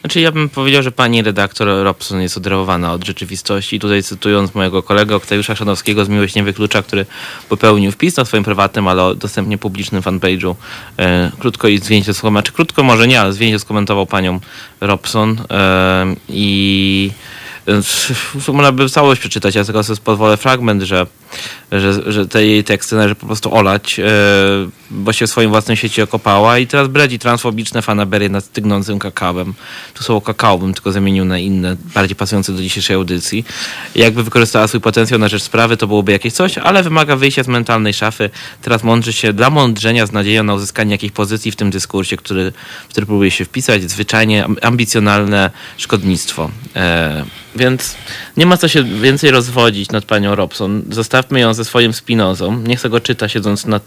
Znaczy 0.02 0.20
ja 0.20 0.32
bym 0.32 0.50
powiedział, 0.50 0.84
że 0.84 0.91
pani 0.91 1.22
redaktor 1.22 1.68
Robson 1.84 2.22
jest 2.22 2.38
oderwana 2.38 2.93
od 2.93 3.06
rzeczywistości. 3.06 3.80
Tutaj 3.80 4.04
cytując 4.04 4.56
mojego 4.56 4.84
kolegę 4.84 5.16
Oktawiusza 5.16 5.56
Szanowskiego 5.56 6.06
z 6.06 6.10
Miłość 6.10 6.36
Nie 6.36 6.43
Wyklucza, 6.43 6.84
który 6.84 7.06
popełnił 7.50 7.91
wpis 7.91 8.18
na 8.18 8.26
swoim 8.26 8.43
prywatnym, 8.43 8.88
ale 8.88 9.16
dostępnie 9.16 9.58
publicznym 9.58 10.02
fanpage'u. 10.02 10.56
E, 11.00 11.32
krótko 11.39 11.68
i 11.68 11.78
zdjęcie 11.78 12.14
skomentował, 12.14 12.43
czy 12.43 12.52
krótko 12.52 12.84
może 12.84 13.08
nie, 13.08 13.22
ale 13.22 13.34
zdjęcie 13.34 13.60
skomentował 13.60 14.06
panią 14.06 14.39
Robson. 14.82 15.38
E, 15.52 16.16
i 16.30 17.12
można 18.48 18.72
by 18.72 18.89
całość 18.89 19.22
przeczytać, 19.22 19.56
ja 19.56 19.64
tylko 19.64 19.84
sobie 19.84 20.00
pozwolę 20.04 20.38
fragment, 20.38 20.82
że, 20.84 21.08
że, 21.71 22.11
że 22.11 22.28
te 22.28 22.45
jej 22.45 22.63
teksty 22.63 22.95
należy 22.95 23.15
po 23.15 23.25
prostu 23.25 23.55
olać, 23.55 23.99
e, 23.99 24.03
bo 24.91 25.13
się 25.13 25.28
w 25.28 25.30
swoim 25.30 25.49
własnym 25.49 25.78
świecie 25.78 26.03
okopała 26.03 26.57
i 26.57 26.67
teraz 26.67 26.88
bredzi 26.88 27.19
transfobiczne 27.19 27.82
fanaberie 27.82 28.30
nad 28.30 28.45
stygnącym 28.45 28.99
kakałem. 28.99 29.53
Tu 29.93 30.03
słowo 30.03 30.21
kakao 30.21 30.57
bym 30.57 30.73
tylko 30.73 30.91
zamienił 30.91 31.25
na 31.25 31.38
inne, 31.39 31.75
bardziej 31.93 32.15
pasujące 32.15 32.53
do 32.53 32.61
dzisiejszej 32.61 32.95
audycji. 32.95 33.45
Jakby 33.95 34.23
wykorzystała 34.23 34.67
swój 34.67 34.82
potencjał 34.82 35.19
na 35.19 35.28
rzecz 35.28 35.43
sprawy, 35.43 35.78
to 35.78 35.88
byłoby 35.88 36.11
jakieś 36.11 36.34
coś, 36.34 36.57
ale 36.57 36.84
wymaga 36.84 37.15
wyjścia 37.15 37.43
z 37.43 37.47
mentalnej 37.47 37.93
szafy. 37.93 38.30
Teraz 38.61 38.84
mądrzy 38.84 39.13
się 39.13 39.34
dla 39.34 39.49
mądrzenia 39.49 40.05
z 40.05 40.11
nadzieją 40.11 40.43
na 40.43 40.53
uzyskanie 40.53 40.91
jakiejś 40.91 41.11
pozycji 41.11 41.51
w 41.51 41.55
tym 41.55 41.69
dyskursie, 41.69 42.17
który, 42.17 42.51
w 42.86 42.89
który 42.89 43.05
próbuje 43.05 43.32
się 43.32 43.45
wpisać. 43.45 43.91
Zwyczajnie 43.91 44.45
ambicjonalne 44.61 45.51
szkodnictwo. 45.78 46.51
E, 46.75 47.25
więc 47.55 47.95
nie 48.38 48.45
ma 48.45 48.57
co 48.57 48.67
się 48.67 48.84
więcej 48.84 49.32
rozwodzić 49.32 49.91
nad 49.91 50.05
panią 50.05 50.36
Robson. 50.36 50.84
Zostawmy 51.18 51.39
ją 51.39 51.53
ze 51.53 51.65
swoim 51.65 51.93
spinozą. 51.93 52.57
Niech 52.57 52.80
sobie 52.80 52.91
go 52.91 52.99
czyta 52.99 53.30
siedząc 53.30 53.65
na, 53.65 53.80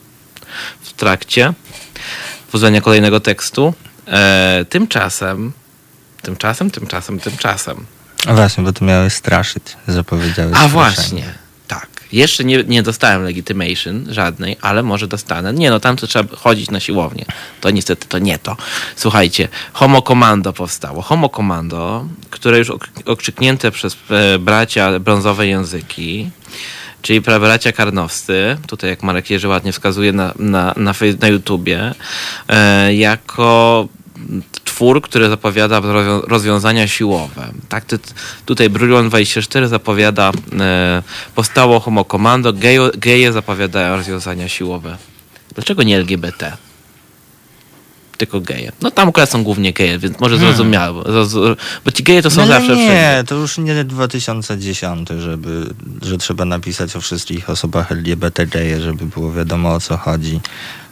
w 0.83 0.93
trakcie 0.93 1.53
poznania 2.53 2.81
kolejnego 2.81 3.21
tekstu. 3.21 3.75
E, 4.07 4.65
tymczasem, 4.69 5.53
tymczasem, 6.23 6.71
tymczasem, 6.71 7.21
tymczasem. 7.21 7.87
A 8.27 8.35
właśnie, 8.35 8.65
bo 8.65 8.73
to 8.73 8.85
miałeś 8.85 9.13
straszyć, 9.13 9.63
zapowiedziałeś. 9.89 10.57
A 10.57 10.69
właśnie. 10.69 11.35
Jeszcze 12.13 12.45
nie, 12.45 12.65
nie 12.65 12.83
dostałem 12.83 13.23
legitymation 13.25 14.07
żadnej, 14.09 14.57
ale 14.61 14.83
może 14.83 15.07
dostanę. 15.07 15.53
Nie 15.53 15.71
no, 15.71 15.81
tam 15.81 15.97
to 15.97 16.07
trzeba 16.07 16.37
chodzić 16.37 16.71
na 16.71 16.81
siłownię. 16.81 17.25
To 17.61 17.71
niestety 17.71 18.07
to 18.09 18.19
nie 18.19 18.39
to. 18.39 18.57
Słuchajcie, 18.97 19.49
Homo 19.73 20.03
Commando 20.03 20.53
powstało. 20.53 21.03
Homo 21.03 21.29
Commando, 21.29 22.07
które 22.31 22.59
już 22.59 22.73
okrzyknięte 23.07 23.71
przez 23.71 23.97
e, 24.11 24.39
bracia 24.39 24.99
brązowe 24.99 25.47
języki, 25.47 26.31
czyli 27.03 27.21
bracia 27.21 27.73
karnowscy, 27.73 28.57
tutaj 28.67 28.91
jak 28.91 29.03
Marek 29.03 29.31
Jerzy 29.31 29.49
ładnie 29.49 29.73
wskazuje 29.73 30.13
na, 30.13 30.35
na, 30.39 30.75
na, 30.77 30.95
na 31.21 31.29
YouTubie, 31.29 31.95
e, 32.49 32.95
jako 32.95 33.89
twór, 34.65 35.03
który 35.03 35.29
zapowiada 35.29 35.81
rozwiązania 36.29 36.89
siłowe. 36.89 37.53
Tak, 37.69 37.85
tutaj 38.47 38.71
Brilliant 38.71 39.09
24 39.09 39.69
zapowiada, 39.69 40.33
e, 40.61 41.03
powstało 41.35 41.81
Homo 41.81 42.05
Commando, 42.05 42.53
geje, 42.53 42.91
geje 42.99 43.33
zapowiadają 43.33 43.97
rozwiązania 43.97 44.49
siłowe. 44.49 44.97
Dlaczego 45.55 45.83
nie 45.83 45.97
LGBT? 45.97 46.57
Tylko 48.21 48.41
geje. 48.41 48.73
No 48.81 48.91
tam 48.91 49.09
akurat 49.09 49.31
są 49.31 49.45
głównie 49.45 49.73
geje, 49.73 49.99
więc 49.99 50.21
może 50.21 50.37
hmm. 50.37 50.55
zrozumiałe, 50.55 51.05
bo, 51.85 51.91
ci 51.93 52.03
geje 52.03 52.23
to 52.23 52.31
są 52.31 52.41
no, 52.41 52.47
zawsze 52.47 52.77
Nie, 52.77 52.89
wszędzie. 52.89 53.25
to 53.27 53.35
już 53.35 53.59
nie 53.59 53.85
2010, 53.85 55.09
żeby, 55.19 55.67
że 56.03 56.19
trzeba 56.19 56.45
napisać 56.45 56.97
o 56.97 57.01
wszystkich 57.01 57.51
osobach 57.51 57.93
LGBT 57.93 58.47
geje, 58.47 58.81
żeby 58.81 59.07
było 59.07 59.33
wiadomo 59.33 59.75
o 59.75 59.81
co 59.81 59.97
chodzi. 59.97 60.41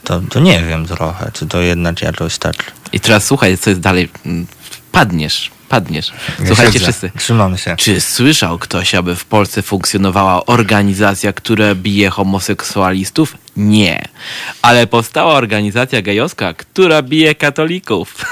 To, 0.04 0.20
to 0.30 0.40
nie 0.40 0.62
wiem 0.62 0.86
trochę, 0.86 1.30
czy 1.32 1.46
to 1.46 1.60
jednak 1.60 2.02
jakoś 2.02 2.38
tak. 2.38 2.72
I 2.92 3.00
teraz 3.00 3.24
słuchaj, 3.24 3.58
co 3.58 3.70
jest 3.70 3.82
dalej. 3.82 4.08
Padniesz, 4.92 5.50
padniesz. 5.68 6.12
Słuchajcie 6.46 6.80
wszyscy. 6.80 7.10
Trzymamy 7.18 7.58
się. 7.58 7.76
Czy 7.76 8.00
słyszał 8.00 8.58
ktoś, 8.58 8.94
aby 8.94 9.16
w 9.16 9.24
Polsce 9.24 9.62
funkcjonowała 9.62 10.46
organizacja, 10.46 11.32
która 11.32 11.74
bije 11.74 12.10
homoseksualistów? 12.10 13.36
Nie. 13.58 14.04
Ale 14.62 14.86
powstała 14.86 15.34
organizacja 15.34 16.02
gejowska, 16.02 16.54
która 16.54 17.02
bije 17.02 17.34
katolików. 17.34 18.14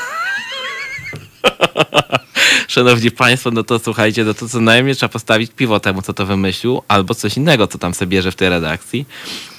Szanowni 2.68 3.10
Państwo, 3.10 3.50
no 3.50 3.62
to 3.62 3.78
słuchajcie, 3.78 4.24
no 4.24 4.34
to 4.34 4.48
co 4.48 4.60
najmniej 4.60 4.96
trzeba 4.96 5.12
postawić 5.12 5.52
piwo 5.56 5.80
temu, 5.80 6.02
co 6.02 6.12
to 6.12 6.26
wymyślił, 6.26 6.82
albo 6.88 7.14
coś 7.14 7.36
innego, 7.36 7.66
co 7.66 7.78
tam 7.78 7.94
sobie 7.94 8.10
bierze 8.10 8.32
w 8.32 8.34
tej 8.34 8.48
redakcji. 8.48 9.06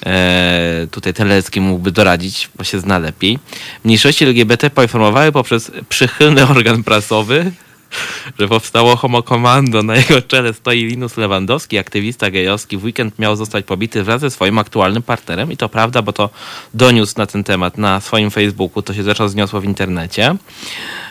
Eee, 0.05 0.87
tutaj 0.87 1.13
Telecki 1.13 1.61
mógłby 1.61 1.91
doradzić, 1.91 2.49
bo 2.55 2.63
się 2.63 2.79
zna 2.79 2.99
lepiej. 2.99 3.39
Mniejszości 3.83 4.25
LGBT 4.25 4.69
poinformowały 4.69 5.31
poprzez 5.31 5.71
przychylny 5.89 6.47
organ 6.47 6.83
prasowy, 6.83 7.51
że 8.39 8.47
powstało 8.47 8.95
Homo 8.95 9.23
Commando. 9.23 9.83
Na 9.83 9.95
jego 9.95 10.21
czele 10.21 10.53
stoi 10.53 10.83
Linus 10.83 11.17
Lewandowski, 11.17 11.77
aktywista 11.77 12.31
gejowski. 12.31 12.77
W 12.77 12.83
weekend 12.83 13.19
miał 13.19 13.35
zostać 13.35 13.65
pobity 13.65 14.03
wraz 14.03 14.21
ze 14.21 14.31
swoim 14.31 14.57
aktualnym 14.57 15.03
partnerem 15.03 15.51
i 15.51 15.57
to 15.57 15.69
prawda, 15.69 16.01
bo 16.01 16.13
to 16.13 16.29
doniósł 16.73 17.13
na 17.17 17.25
ten 17.25 17.43
temat 17.43 17.77
na 17.77 18.01
swoim 18.01 18.31
Facebooku, 18.31 18.81
to 18.81 18.93
się 18.93 19.03
zresztą 19.03 19.29
zniosło 19.29 19.61
w 19.61 19.65
internecie. 19.65 20.35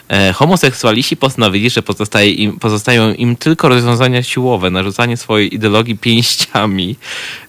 E, 0.07 0.33
homoseksualiści 0.33 1.17
postanowili, 1.17 1.69
że 1.69 1.81
im, 2.25 2.59
pozostają 2.59 3.13
im 3.13 3.35
tylko 3.35 3.69
rozwiązania 3.69 4.23
siłowe, 4.23 4.69
narzucanie 4.69 5.17
swojej 5.17 5.55
ideologii 5.55 5.97
pięściami. 5.97 6.95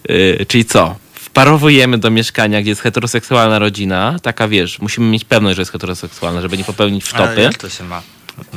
E, 0.09 0.45
czyli 0.45 0.65
co? 0.65 0.95
Wparowujemy 1.13 1.97
do 1.97 2.11
mieszkania, 2.11 2.61
gdzie 2.61 2.69
jest 2.69 2.81
heteroseksualna 2.81 3.59
rodzina, 3.59 4.19
taka 4.21 4.47
wiesz, 4.47 4.79
musimy 4.79 5.07
mieć 5.07 5.25
pewność, 5.25 5.55
że 5.55 5.61
jest 5.61 5.71
heteroseksualna, 5.71 6.41
żeby 6.41 6.57
nie 6.57 6.63
popełnić 6.63 7.03
wtopy. 7.03 7.23
Ale 7.23 7.41
jak 7.41 7.57
to 7.57 7.69
się 7.69 7.83
ma? 7.83 8.01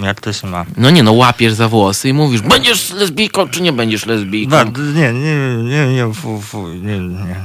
Jak 0.02 0.20
to 0.20 0.32
się 0.32 0.46
ma? 0.46 0.64
No 0.76 0.90
nie, 0.90 1.02
no 1.02 1.12
łapiesz 1.12 1.52
za 1.52 1.68
włosy 1.68 2.08
i 2.08 2.12
mówisz, 2.12 2.40
będziesz 2.40 2.90
lesbijką, 2.90 3.48
czy 3.48 3.62
nie 3.62 3.72
będziesz 3.72 4.06
lesbijką? 4.06 4.50
Bardzo, 4.50 4.82
nie, 4.82 5.12
nie, 5.12 5.36
nie, 5.56 5.94
nie, 5.94 6.14
fu, 6.14 6.40
fu, 6.40 6.68
nie, 6.68 6.98
nie. 6.98 7.36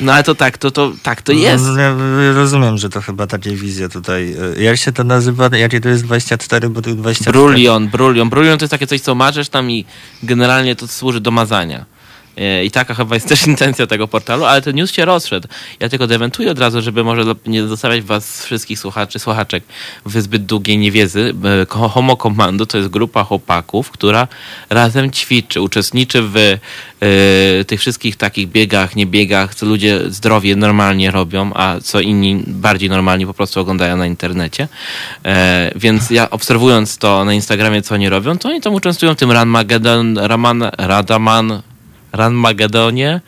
No 0.00 0.12
ale 0.12 0.22
to 0.22 0.34
tak, 0.34 0.58
to, 0.58 0.70
to, 0.70 0.92
tak 1.02 1.22
to 1.22 1.32
jest. 1.32 1.64
No, 1.66 1.80
ja 1.80 1.96
rozumiem, 2.34 2.78
że 2.78 2.90
to 2.90 3.00
chyba 3.00 3.26
takie 3.26 3.50
wizje 3.50 3.88
tutaj. 3.88 4.36
E, 4.58 4.62
jak 4.62 4.76
się 4.76 4.92
to 4.92 5.04
nazywa? 5.04 5.50
Jakie 5.56 5.80
to 5.80 5.88
jest 5.88 6.04
24, 6.04 6.68
bo 6.68 6.82
tu 6.82 6.94
24? 6.94 7.38
Brulion, 7.38 7.88
brulion. 7.88 8.30
Brulion 8.30 8.58
to 8.58 8.64
jest 8.64 8.70
takie 8.70 8.86
coś, 8.86 9.00
co 9.00 9.14
marzesz 9.14 9.48
tam 9.48 9.70
i 9.70 9.84
generalnie 10.22 10.76
to 10.76 10.88
służy 10.88 11.20
do 11.20 11.30
mazania. 11.30 11.84
E, 12.36 12.64
I 12.64 12.70
taka 12.70 12.94
chyba 12.94 13.14
jest 13.14 13.28
też 13.32 13.46
intencja 13.46 13.86
tego 13.86 14.08
portalu, 14.08 14.44
ale 14.44 14.62
ten 14.62 14.76
news 14.76 14.92
się 14.92 15.04
rozszedł. 15.04 15.48
Ja 15.80 15.88
tylko 15.88 16.06
dementuję 16.06 16.50
od 16.50 16.58
razu, 16.58 16.82
żeby 16.82 17.04
może 17.04 17.24
nie 17.46 17.66
zostawiać 17.66 18.02
was 18.02 18.44
wszystkich 18.44 18.78
słuchaczy, 18.78 19.18
słuchaczek 19.18 19.64
w 20.06 20.20
zbyt 20.20 20.46
długiej 20.46 20.78
niewiedzy. 20.78 21.34
E, 21.62 21.88
Homo 21.88 22.16
Commando 22.16 22.66
to 22.66 22.78
jest 22.78 22.90
grupa 22.90 23.24
chłopaków, 23.24 23.90
która 23.90 24.28
razem 24.70 25.10
ćwiczy, 25.10 25.60
uczestniczy 25.60 26.22
w 26.22 26.36
y, 26.36 27.64
tych 27.64 27.80
wszystkich 27.80 28.16
takich 28.16 28.48
biegach, 28.48 28.96
nie 28.96 29.06
biegach, 29.06 29.54
co 29.54 29.66
ludzie 29.66 30.00
zdrowie 30.06 30.56
normalnie 30.56 31.10
robią, 31.10 31.50
a 31.54 31.80
co 31.80 32.00
inni 32.00 32.42
bardziej 32.46 32.90
normalnie 32.90 33.26
po 33.26 33.34
prostu 33.34 33.60
oglądają 33.60 33.96
na 33.96 34.06
internecie. 34.06 34.68
Więc 35.76 36.10
ja 36.10 36.30
obserwując 36.30 36.98
to 36.98 37.24
na 37.24 37.34
Instagramie, 37.34 37.82
co 37.82 37.94
oni 37.94 38.08
robią, 38.08 38.38
to 38.38 38.48
oni 38.48 38.60
tam 38.60 38.74
uczestniczą 38.74 39.14
w 39.14 39.18
tym 39.18 39.32
Ranmagedon, 39.32 40.18
Raman, 40.18 40.70
Radaman, 40.78 41.62
Ranmagedonie, 42.12 43.20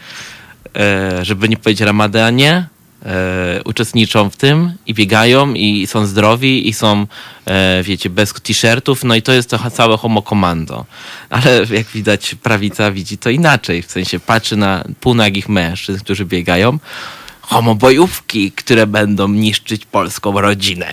e, 0.77 1.25
żeby 1.25 1.49
nie 1.49 1.57
powiedzieć 1.57 1.81
Ramadanie, 1.81 2.67
e, 3.07 3.61
uczestniczą 3.65 4.31
w 4.31 4.37
tym 4.37 4.73
i 4.87 4.95
biegają 4.95 5.55
i 5.55 5.87
są 5.87 6.07
zdrowi 6.07 6.69
i 6.69 6.73
są, 6.73 7.07
e, 7.47 7.83
wiecie, 7.83 8.11
bez 8.11 8.33
t-shirtów, 8.33 9.05
no 9.05 9.15
i 9.15 9.23
to 9.23 9.33
jest 9.33 9.51
to 9.51 9.71
całe 9.71 9.97
homo 9.97 10.23
komando. 10.23 10.85
Ale 11.31 11.67
jak 11.71 11.87
widać, 11.87 12.35
prawica 12.35 12.91
widzi 12.91 13.19
to 13.19 13.31
inaczej, 13.31 13.83
w 13.83 13.91
sensie 13.91 14.21
patrzy 14.21 14.57
na 14.57 14.85
półnagich 15.01 15.49
mężczyzn, 15.49 16.01
którzy 16.01 16.25
biegają, 16.25 16.79
homobojówki, 17.47 18.53
które 18.53 18.87
będą 18.87 19.29
niszczyć 19.29 19.87
polską 19.87 20.41
rodzinę. 20.41 20.93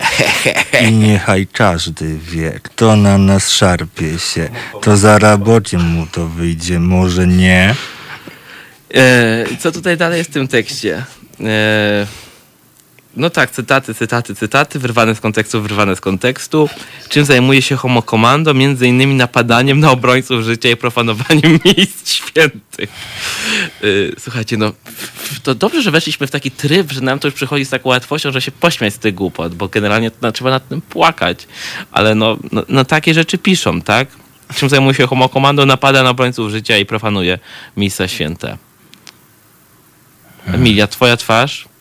I 0.88 0.92
niechaj 1.06 1.46
każdy 1.52 2.18
wie, 2.18 2.60
kto 2.62 2.96
na 2.96 3.18
nas 3.18 3.50
szarpie 3.50 4.18
się, 4.18 4.48
to 4.82 4.96
za 4.96 5.18
rabocie 5.18 5.78
mu 5.78 6.06
to 6.06 6.28
wyjdzie, 6.28 6.80
może 6.80 7.26
nie. 7.26 7.74
E, 8.94 9.56
co 9.58 9.72
tutaj 9.72 9.96
dalej 9.96 10.18
jest 10.18 10.30
w 10.30 10.32
tym 10.32 10.48
tekście? 10.48 11.04
E, 11.40 12.06
no 13.16 13.30
tak, 13.30 13.50
cytaty, 13.50 13.94
cytaty, 13.94 14.34
cytaty, 14.34 14.78
wyrwane 14.78 15.14
z 15.14 15.20
kontekstu, 15.20 15.62
wyrwane 15.62 15.96
z 15.96 16.00
kontekstu. 16.00 16.68
Czym 17.08 17.24
zajmuje 17.24 17.62
się 17.62 17.76
Homo 17.76 18.02
Commando? 18.02 18.54
Między 18.54 18.86
innymi 18.86 19.14
napadaniem 19.14 19.80
na 19.80 19.90
obrońców 19.90 20.44
życia 20.44 20.70
i 20.70 20.76
profanowaniem 20.76 21.58
miejsc 21.64 22.12
świętych. 22.12 22.90
Yy, 23.82 24.14
słuchajcie, 24.18 24.56
no 24.56 24.72
to 25.42 25.54
dobrze, 25.54 25.82
że 25.82 25.90
weszliśmy 25.90 26.26
w 26.26 26.30
taki 26.30 26.50
tryb, 26.50 26.92
że 26.92 27.00
nam 27.00 27.18
to 27.18 27.28
już 27.28 27.34
przychodzi 27.34 27.64
z 27.64 27.70
taką 27.70 27.88
łatwością, 27.88 28.32
że 28.32 28.42
się 28.42 28.50
pośmiać 28.52 28.94
z 28.94 28.98
tych 28.98 29.14
głupot, 29.14 29.54
bo 29.54 29.68
generalnie 29.68 30.10
no, 30.22 30.32
trzeba 30.32 30.50
nad 30.50 30.68
tym 30.68 30.80
płakać. 30.80 31.46
Ale 31.92 32.14
no, 32.14 32.36
no, 32.52 32.62
no 32.68 32.84
takie 32.84 33.14
rzeczy 33.14 33.38
piszą, 33.38 33.82
tak? 33.82 34.08
Czym 34.54 34.68
zajmuje 34.68 34.94
się 34.94 35.06
Homo 35.06 35.28
Commando? 35.28 35.66
Napada 35.66 36.02
na 36.02 36.10
obrońców 36.10 36.50
życia 36.50 36.78
i 36.78 36.86
profanuje 36.86 37.38
miejsca 37.76 38.08
święte. 38.08 38.58
Emilia, 40.46 40.86
twoja 40.86 41.16
twarz 41.16 41.72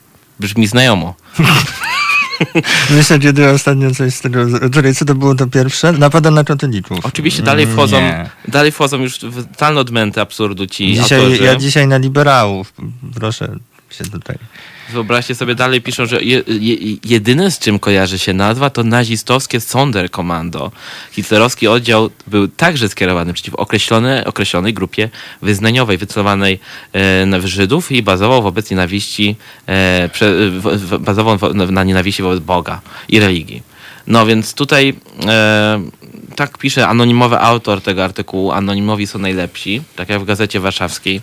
brzmi 0.42 0.68
znajomo. 0.68 1.16
Myślę, 2.90 3.20
kiedy 3.20 3.50
ostatnio 3.50 3.92
coś 3.96 4.14
z 4.14 4.22
tego... 4.22 4.46
Czekaj, 4.74 4.96
co 4.96 5.06
to 5.06 5.16
było 5.16 5.36
to 5.36 5.48
pierwsze? 5.48 5.92
Napada 5.92 6.32
na 6.32 6.44
katolików. 6.44 7.00
Oczywiście 7.04 7.44
dalej 7.44 7.68
wchodzą, 7.68 8.02
Nie. 8.02 8.30
dalej 8.48 8.72
wchodzą 8.72 8.98
już 9.02 9.20
w 9.20 9.48
totalne 9.48 9.80
odmęty 9.82 10.22
absurdu 10.22 10.68
ci 10.68 10.88
Dzisiaj, 10.96 11.20
autorzy. 11.20 11.44
ja 11.44 11.56
dzisiaj 11.56 11.88
na 11.88 11.98
liberałów. 11.98 12.74
Proszę 13.16 13.56
się 13.90 14.04
tutaj... 14.04 14.36
Wyobraźcie 14.92 15.36
sobie, 15.36 15.56
dalej 15.56 15.82
piszą, 15.82 16.06
że 16.06 16.24
je, 16.24 16.44
je, 16.48 16.98
jedyne 17.04 17.52
z 17.52 17.60
czym 17.60 17.80
kojarzy 17.80 18.20
się 18.20 18.34
nazwa 18.34 18.70
to 18.70 18.84
nazistowskie 18.84 19.60
Sonderkommando. 19.60 20.72
Hitlerowski 21.12 21.68
oddział 21.68 22.10
był 22.28 22.48
także 22.48 22.90
skierowany 22.90 23.34
przeciw 23.34 23.56
określone, 23.56 24.26
określonej 24.26 24.74
grupie 24.74 25.10
wyznaniowej, 25.42 25.98
wycelowanej 25.98 26.60
e, 26.96 27.48
Żydów 27.48 27.92
i 27.92 28.04
bazował 28.04 28.44
wobec 28.44 28.72
nienawiści, 28.72 29.36
e, 29.68 30.10
prze, 30.14 30.50
w, 30.50 30.98
bazował 31.00 31.38
na 31.54 31.84
nienawiści 31.84 32.24
wobec 32.24 32.40
Boga 32.40 32.82
i 33.10 33.20
religii. 33.20 33.64
No 34.08 34.26
więc 34.26 34.54
tutaj 34.54 34.94
e, 35.28 35.82
tak 36.36 36.58
pisze 36.58 36.88
anonimowy 36.88 37.40
autor 37.40 37.82
tego 37.82 38.04
artykułu. 38.04 38.52
Anonimowi 38.52 39.08
są 39.08 39.20
najlepsi, 39.20 39.82
tak 39.96 40.10
jak 40.10 40.22
w 40.22 40.26
Gazecie 40.26 40.60
Warszawskiej. 40.60 41.22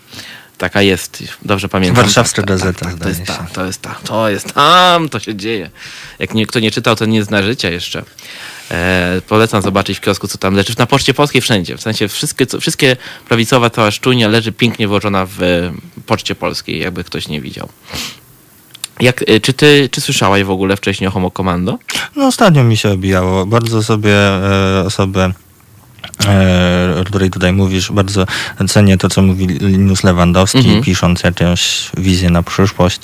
Taka 0.58 0.82
jest, 0.82 1.24
dobrze 1.42 1.68
pamiętam. 1.68 2.04
Warszawska 2.04 2.42
tak, 2.42 2.48
tak, 2.48 2.58
Gazeta, 2.58 2.84
Tak, 2.84 2.90
to 2.90 2.96
zdaje 2.96 3.14
jest 3.14 3.26
ta, 3.26 3.46
to 3.52 3.64
jest 3.64 3.82
ta, 3.82 3.94
to 4.04 4.28
jest 4.30 4.52
tam, 4.52 5.08
to 5.08 5.20
się 5.20 5.36
dzieje. 5.36 5.70
Jak 6.18 6.34
nie, 6.34 6.46
kto 6.46 6.60
nie 6.60 6.70
czytał, 6.70 6.96
to 6.96 7.06
nie 7.06 7.24
zna 7.24 7.42
życia 7.42 7.70
jeszcze. 7.70 8.02
E, 8.70 9.20
polecam 9.28 9.62
zobaczyć 9.62 9.98
w 9.98 10.00
kiosku, 10.00 10.28
co 10.28 10.38
tam 10.38 10.54
leży. 10.54 10.74
Na 10.78 10.86
Poczcie 10.86 11.14
Polskiej 11.14 11.42
wszędzie. 11.42 11.76
W 11.76 11.80
sensie 11.80 12.08
wszystkie, 12.08 12.46
co, 12.46 12.60
wszystkie 12.60 12.96
prawicowa 13.28 13.70
cała 13.70 13.90
szczujnia 13.90 14.28
leży 14.28 14.52
pięknie 14.52 14.88
włożona 14.88 15.26
w 15.26 15.42
e, 15.42 15.72
Poczcie 16.06 16.34
Polskiej, 16.34 16.80
jakby 16.80 17.04
ktoś 17.04 17.28
nie 17.28 17.40
widział. 17.40 17.68
Jak, 19.00 19.24
e, 19.26 19.40
czy 19.40 19.52
ty, 19.52 19.88
czy 19.92 20.00
słyszałaś 20.00 20.42
w 20.44 20.50
ogóle 20.50 20.76
wcześniej 20.76 21.08
o 21.08 21.10
Homo 21.10 21.30
Commando? 21.30 21.78
No 22.16 22.26
ostatnio 22.26 22.64
mi 22.64 22.76
się 22.76 22.90
obijało. 22.90 23.46
Bardzo 23.46 23.82
sobie 23.82 24.14
e, 24.14 24.84
osobę, 24.86 25.32
której 27.06 27.30
tutaj 27.30 27.52
mówisz, 27.52 27.92
bardzo 27.92 28.26
cenię 28.68 28.98
to, 28.98 29.08
co 29.08 29.22
mówi 29.22 29.46
Linus 29.46 30.04
Lewandowski, 30.04 30.58
Mhm. 30.58 30.82
pisząc 30.82 31.22
jakąś 31.22 31.90
wizję 31.96 32.30
na 32.30 32.42
przyszłość. 32.42 33.00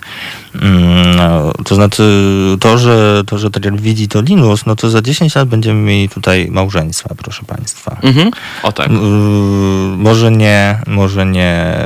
Mm, 0.62 1.16
no, 1.16 1.52
to 1.64 1.74
znaczy 1.74 2.02
to, 2.60 2.78
że 2.78 3.22
to, 3.26 3.38
że 3.38 3.50
tak 3.50 3.64
jak 3.64 3.80
widzi 3.80 4.08
to 4.08 4.20
Linus, 4.20 4.66
no 4.66 4.76
to 4.76 4.90
za 4.90 5.02
10 5.02 5.34
lat 5.34 5.48
będziemy 5.48 5.80
mieli 5.80 6.08
tutaj 6.08 6.48
małżeństwa, 6.50 7.14
proszę 7.18 7.42
Państwa. 7.46 7.96
Mhm. 8.02 8.30
O 8.62 8.72
tak. 8.72 8.90
Yy, 8.90 8.96
może 9.96 10.30
nie, 10.30 10.78
może 10.86 11.26
nie 11.26 11.76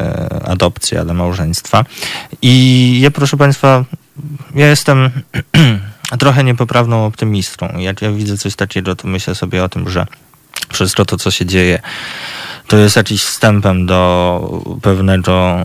adopcję, 0.44 1.00
ale 1.00 1.14
małżeństwa. 1.14 1.84
I 2.42 2.98
ja, 3.02 3.10
proszę 3.10 3.36
Państwa, 3.36 3.84
ja 4.54 4.66
jestem 4.66 5.10
trochę 6.18 6.44
niepoprawną 6.44 7.06
optymistą. 7.06 7.68
Jak 7.78 8.02
ja 8.02 8.12
widzę 8.12 8.38
coś 8.38 8.56
takiego, 8.56 8.96
to 8.96 9.08
myślę 9.08 9.34
sobie 9.34 9.64
o 9.64 9.68
tym, 9.68 9.88
że 9.88 10.06
wszystko 10.72 11.04
to, 11.04 11.16
co 11.16 11.30
się 11.30 11.46
dzieje, 11.46 11.82
to 12.68 12.76
jest 12.76 12.96
jakiś 12.96 13.22
wstępem 13.22 13.86
do 13.86 14.62
pewnego, 14.82 15.64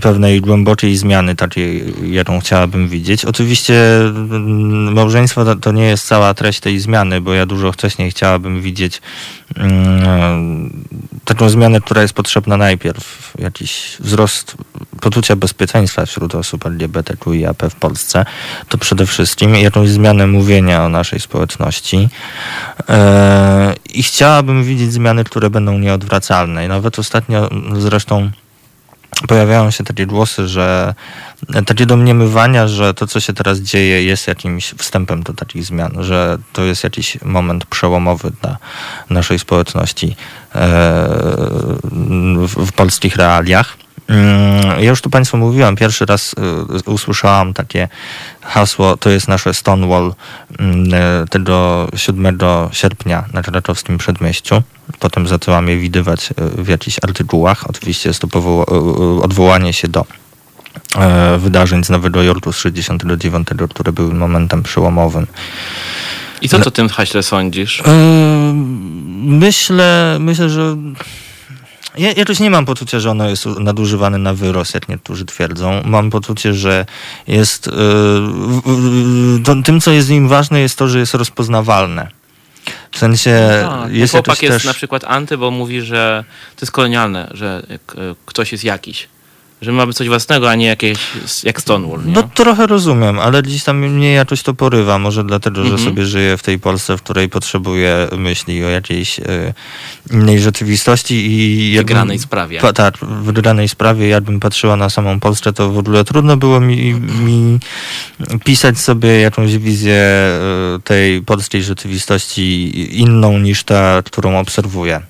pewnej 0.00 0.40
głębokiej 0.40 0.96
zmiany, 0.96 1.36
takiej, 1.36 1.94
jaką 2.12 2.40
chciałabym 2.40 2.88
widzieć. 2.88 3.24
Oczywiście 3.24 4.00
mm, 4.00 4.92
małżeństwo 4.92 5.44
to, 5.44 5.56
to 5.56 5.72
nie 5.72 5.84
jest 5.84 6.06
cała 6.06 6.34
treść 6.34 6.60
tej 6.60 6.78
zmiany, 6.78 7.20
bo 7.20 7.34
ja 7.34 7.46
dużo 7.46 7.72
wcześniej 7.72 8.10
chciałabym 8.10 8.62
widzieć 8.62 9.02
mm, 9.56 10.84
taką 11.24 11.48
zmianę, 11.48 11.80
która 11.80 12.02
jest 12.02 12.14
potrzebna 12.14 12.56
najpierw. 12.56 13.34
Jakiś 13.38 13.96
wzrost 14.00 14.56
poczucia 15.04 15.36
bezpieczeństwa 15.36 16.06
wśród 16.06 16.34
osób 16.34 16.66
LGBTQIAP 16.66 17.62
w 17.62 17.74
Polsce. 17.74 18.24
To 18.68 18.78
przede 18.78 19.06
wszystkim 19.06 19.54
jakąś 19.54 19.88
zmianę 19.88 20.26
mówienia 20.26 20.84
o 20.84 20.88
naszej 20.88 21.20
społeczności. 21.20 22.08
E, 22.88 23.74
I 23.94 24.02
chciałabym 24.02 24.64
widzieć 24.64 24.92
zmiany, 24.92 25.24
które 25.24 25.50
będą 25.50 25.78
nieodwracalne. 25.78 26.64
I 26.64 26.68
nawet 26.68 26.98
ostatnio 26.98 27.50
zresztą 27.78 28.30
pojawiają 29.28 29.70
się 29.70 29.84
takie 29.84 30.06
głosy, 30.06 30.48
że 30.48 30.94
takie 31.66 31.86
domniemywania, 31.86 32.68
że 32.68 32.94
to, 32.94 33.06
co 33.06 33.20
się 33.20 33.32
teraz 33.32 33.58
dzieje, 33.58 34.04
jest 34.04 34.28
jakimś 34.28 34.74
wstępem 34.78 35.22
do 35.22 35.32
takich 35.32 35.64
zmian, 35.64 35.92
że 36.00 36.38
to 36.52 36.62
jest 36.62 36.84
jakiś 36.84 37.18
moment 37.22 37.66
przełomowy 37.66 38.32
dla 38.42 38.56
naszej 39.10 39.38
społeczności 39.38 40.16
e, 40.54 40.58
w 42.48 42.72
polskich 42.76 43.16
realiach. 43.16 43.76
Mm, 44.08 44.82
Ja 44.82 44.90
już 44.90 45.00
tu 45.00 45.10
Państwu 45.10 45.36
mówiłem, 45.36 45.76
pierwszy 45.76 46.06
raz 46.06 46.34
y, 46.86 46.90
usłyszałam 46.90 47.54
takie 47.54 47.88
hasło, 48.42 48.96
to 48.96 49.10
jest 49.10 49.28
nasze 49.28 49.54
Stonewall 49.54 50.14
mm, 50.58 50.94
y, 50.94 51.28
tego 51.28 51.88
7 51.96 52.38
sierpnia 52.72 53.24
na 53.32 53.42
Krakowskim 53.42 53.98
Przedmieściu. 53.98 54.62
Potem 54.98 55.26
zaczęłam 55.26 55.68
je 55.68 55.78
widywać 55.78 56.28
w 56.36 56.68
jakichś 56.68 56.96
artykułach. 57.02 57.70
Oczywiście 57.70 58.10
jest 58.10 58.20
to 58.20 58.66
odwołanie 59.22 59.72
się 59.72 59.88
do 59.88 60.06
e, 60.96 61.38
wydarzeń 61.38 61.84
z 61.84 61.90
Nowego 61.90 62.22
Jorku 62.22 62.52
z 62.52 62.56
69, 62.56 63.48
które 63.70 63.92
były 63.92 64.14
momentem 64.14 64.62
przełomowym. 64.62 65.26
I 66.42 66.48
co 66.48 66.58
ty 66.58 66.68
o 66.68 66.70
tym 66.70 66.88
haśle 66.88 67.22
sądzisz? 67.22 67.82
Myślę, 69.24 70.16
myślę, 70.20 70.50
że 70.50 70.76
ja 71.98 72.12
jakoś 72.12 72.40
nie 72.40 72.50
mam 72.50 72.64
poczucia, 72.64 73.00
że 73.00 73.10
ono 73.10 73.28
jest 73.28 73.46
nadużywane 73.46 74.18
na 74.18 74.34
wyrost, 74.34 74.74
jak 74.74 74.88
niektórzy 74.88 75.24
twierdzą. 75.24 75.82
Mam 75.84 76.10
poczucie, 76.10 76.54
że 76.54 76.86
jest. 77.26 77.66
Yy, 77.66 77.72
w- 77.74 79.42
to, 79.44 79.54
tym, 79.64 79.80
co 79.80 79.90
jest 79.90 80.08
w 80.08 80.10
nim 80.10 80.28
ważne, 80.28 80.60
jest 80.60 80.78
to, 80.78 80.88
że 80.88 80.98
jest 80.98 81.14
rozpoznawalne. 81.14 82.08
W 82.90 82.98
sensie 82.98 83.48
Tak, 83.62 83.92
jest 83.92 84.12
chłopak 84.12 84.42
jest 84.42 84.54
też. 84.56 84.64
na 84.64 84.74
przykład 84.74 85.04
anty, 85.06 85.38
bo 85.38 85.50
mówi, 85.50 85.80
że 85.82 86.24
to 86.56 86.64
jest 86.64 86.72
kolonialne, 86.72 87.28
że 87.34 87.62
e, 87.70 87.78
ktoś 88.26 88.52
jest 88.52 88.64
jakiś. 88.64 89.08
Że 89.64 89.72
ma 89.72 89.86
być 89.86 89.96
coś 89.96 90.08
własnego, 90.08 90.50
a 90.50 90.54
nie 90.54 90.66
jakieś 90.66 90.98
jak 91.44 91.60
Stonewall. 91.60 92.04
Nie? 92.04 92.12
No 92.12 92.22
trochę 92.34 92.66
rozumiem, 92.66 93.18
ale 93.18 93.42
gdzieś 93.42 93.64
tam 93.64 93.78
mnie 93.78 94.12
jakoś 94.12 94.42
to 94.42 94.54
porywa. 94.54 94.98
Może 94.98 95.24
dlatego, 95.24 95.56
że 95.64 95.70
Mhm. 95.70 95.84
sobie 95.88 96.06
żyję 96.06 96.36
w 96.36 96.42
tej 96.42 96.58
Polsce, 96.58 96.96
w 96.96 97.02
której 97.02 97.28
potrzebuję 97.28 98.08
myśli 98.18 98.64
o 98.64 98.68
jakiejś 98.68 99.18
y, 99.18 99.22
innej 100.12 100.40
rzeczywistości 100.40 101.14
i 101.14 101.72
jakbym- 101.72 101.86
Wygranej 101.86 102.18
sprawie. 102.18 102.60
Pa, 102.60 102.72
tak, 102.72 102.96
w 102.98 103.22
wygranej 103.22 103.68
sprawie. 103.68 104.08
Jakbym 104.08 104.40
patrzyła 104.40 104.76
na 104.76 104.90
samą 104.90 105.20
Polskę, 105.20 105.52
to 105.52 105.70
w 105.72 105.78
ogóle 105.78 106.04
trudno 106.04 106.36
było 106.36 106.60
mi, 106.60 106.94
mi 106.94 107.58
pisać 108.44 108.78
sobie 108.78 109.20
jakąś 109.20 109.56
wizję 109.58 110.04
y, 110.78 110.82
tej 110.82 111.22
polskiej 111.22 111.62
rzeczywistości 111.62 112.72
inną 113.00 113.38
niż 113.38 113.64
ta, 113.64 114.02
którą 114.04 114.38
obserwuję. 114.38 115.00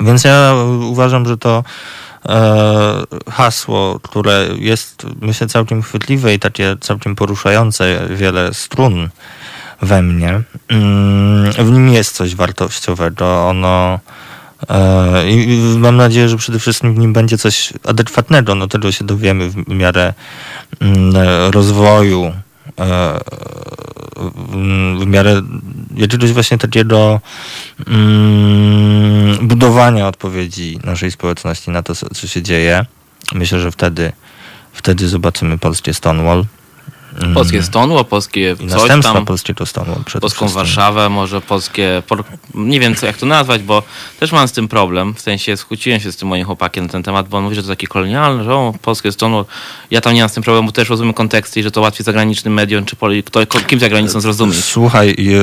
Więc 0.00 0.24
ja 0.24 0.54
uważam, 0.88 1.26
że 1.28 1.36
to 1.36 1.58
e, 1.58 2.07
hasło, 3.30 4.00
które 4.02 4.48
jest 4.58 5.06
myślę 5.20 5.46
całkiem 5.46 5.82
chwytliwe 5.82 6.34
i 6.34 6.38
takie 6.38 6.76
całkiem 6.80 7.16
poruszające 7.16 8.08
wiele 8.10 8.54
strun 8.54 9.08
we 9.82 10.02
mnie, 10.02 10.42
mm, 10.68 11.52
w 11.52 11.70
nim 11.70 11.88
jest 11.88 12.16
coś 12.16 12.34
wartościowego. 12.34 13.48
Ono 13.48 13.98
e, 14.68 15.30
i 15.30 15.58
mam 15.78 15.96
nadzieję, 15.96 16.28
że 16.28 16.36
przede 16.36 16.58
wszystkim 16.58 16.94
w 16.94 16.98
nim 16.98 17.12
będzie 17.12 17.38
coś 17.38 17.72
adekwatnego. 17.84 18.54
No 18.54 18.68
tego 18.68 18.92
się 18.92 19.04
dowiemy 19.04 19.50
w 19.50 19.68
miarę 19.68 20.14
mm, 20.80 21.14
rozwoju 21.50 22.24
e, 22.24 22.47
w- 24.16 25.02
w 25.02 25.06
miarę 25.06 25.42
jakiegoś 25.96 26.32
właśnie 26.32 26.58
takiego 26.58 27.20
mm, 27.86 29.48
budowania 29.48 30.08
odpowiedzi 30.08 30.78
naszej 30.84 31.10
społeczności 31.10 31.70
na 31.70 31.82
to, 31.82 31.94
co 31.94 32.26
się 32.26 32.42
dzieje. 32.42 32.86
Myślę, 33.34 33.60
że 33.60 33.70
wtedy 33.70 34.12
Wtedy 34.72 35.08
zobaczymy 35.08 35.58
polskie 35.58 35.94
Stonewall. 35.94 36.44
Mm. 37.20 37.34
Polskie 37.34 37.62
Stonewall, 37.62 38.04
polskie 38.04 38.56
I 38.60 38.68
coś 38.68 38.70
następstwa 38.70 39.14
tam. 39.14 39.24
polskiego 39.24 39.64
przede 39.64 40.20
Polską 40.20 40.20
wszystkim. 40.20 40.48
Warszawę, 40.48 41.08
może 41.08 41.40
polskie. 41.40 42.02
Nie 42.54 42.80
wiem, 42.80 42.94
co, 42.94 43.06
jak 43.06 43.16
to 43.16 43.26
nazwać, 43.26 43.62
bo 43.62 43.82
też 44.20 44.32
mam 44.32 44.48
z 44.48 44.52
tym 44.52 44.68
problem. 44.68 45.14
W 45.14 45.20
sensie 45.20 45.56
skłóciłem 45.56 46.00
się 46.00 46.12
z 46.12 46.16
tym 46.16 46.28
moim 46.28 46.44
chłopakiem 46.44 46.86
na 46.86 46.92
ten 46.92 47.02
temat, 47.02 47.28
bo 47.28 47.36
on 47.38 47.44
mówi, 47.44 47.56
że 47.56 47.62
to 47.62 47.68
takie 47.68 47.86
kolonialne, 47.86 48.44
że 48.44 48.54
o, 48.54 48.74
polskie 48.82 49.12
Stonewall. 49.12 49.44
Ja 49.90 50.00
tam 50.00 50.14
nie 50.14 50.20
mam 50.20 50.28
z 50.28 50.32
tym 50.32 50.42
problemu, 50.42 50.66
bo 50.66 50.72
też 50.72 50.88
rozumiem 50.88 51.14
konteksty 51.14 51.60
i 51.60 51.62
że 51.62 51.70
to 51.70 51.80
łatwiej 51.80 52.04
zagranicznym 52.04 52.54
mediom, 52.54 52.84
czy 52.84 52.96
poli, 52.96 53.22
kto, 53.22 53.46
kim 53.46 53.80
za 53.80 53.88
granicą 53.88 54.20
zrozumieć. 54.20 54.64
Słuchaj, 54.64 55.10
e, 55.10 55.40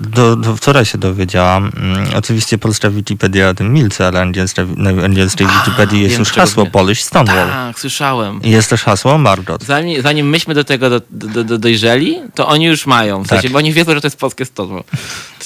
do, 0.00 0.36
do 0.36 0.56
wczoraj 0.56 0.84
się 0.84 0.98
dowiedziałam. 0.98 1.72
mm, 1.76 2.06
Oczywiście 2.16 2.58
polska 2.58 2.90
Wikipedia 2.90 3.48
o 3.48 3.54
tym 3.54 3.72
milczy, 3.72 4.06
ale 4.06 4.20
angielska, 4.20 4.62
na 4.76 4.90
angielskiej 4.90 5.46
Wikipedii 5.46 6.02
jest 6.02 6.18
już 6.18 6.32
hasło 6.32 6.66
Polish 6.66 7.02
Stonewall. 7.02 7.48
Tak, 7.48 7.80
słyszałem. 7.80 8.40
Jest 8.44 8.70
też 8.70 8.82
hasło 8.82 9.18
Margot. 9.18 9.64
Zanim, 9.64 10.02
zanim 10.02 10.28
myśmy 10.28 10.54
do 10.54 10.61
tego 10.64 10.90
do, 10.90 11.00
do, 11.10 11.44
do, 11.44 11.58
dojrzeli, 11.58 12.18
to 12.34 12.48
oni 12.48 12.64
już 12.64 12.86
mają. 12.86 13.22
W 13.22 13.26
sensie, 13.26 13.42
Tak. 13.42 13.52
bo 13.52 13.58
oni 13.58 13.72
wiedzą, 13.72 13.94
że 13.94 14.00
to 14.00 14.06
jest 14.06 14.18
polskie 14.18 14.44
Stonewall. 14.44 14.84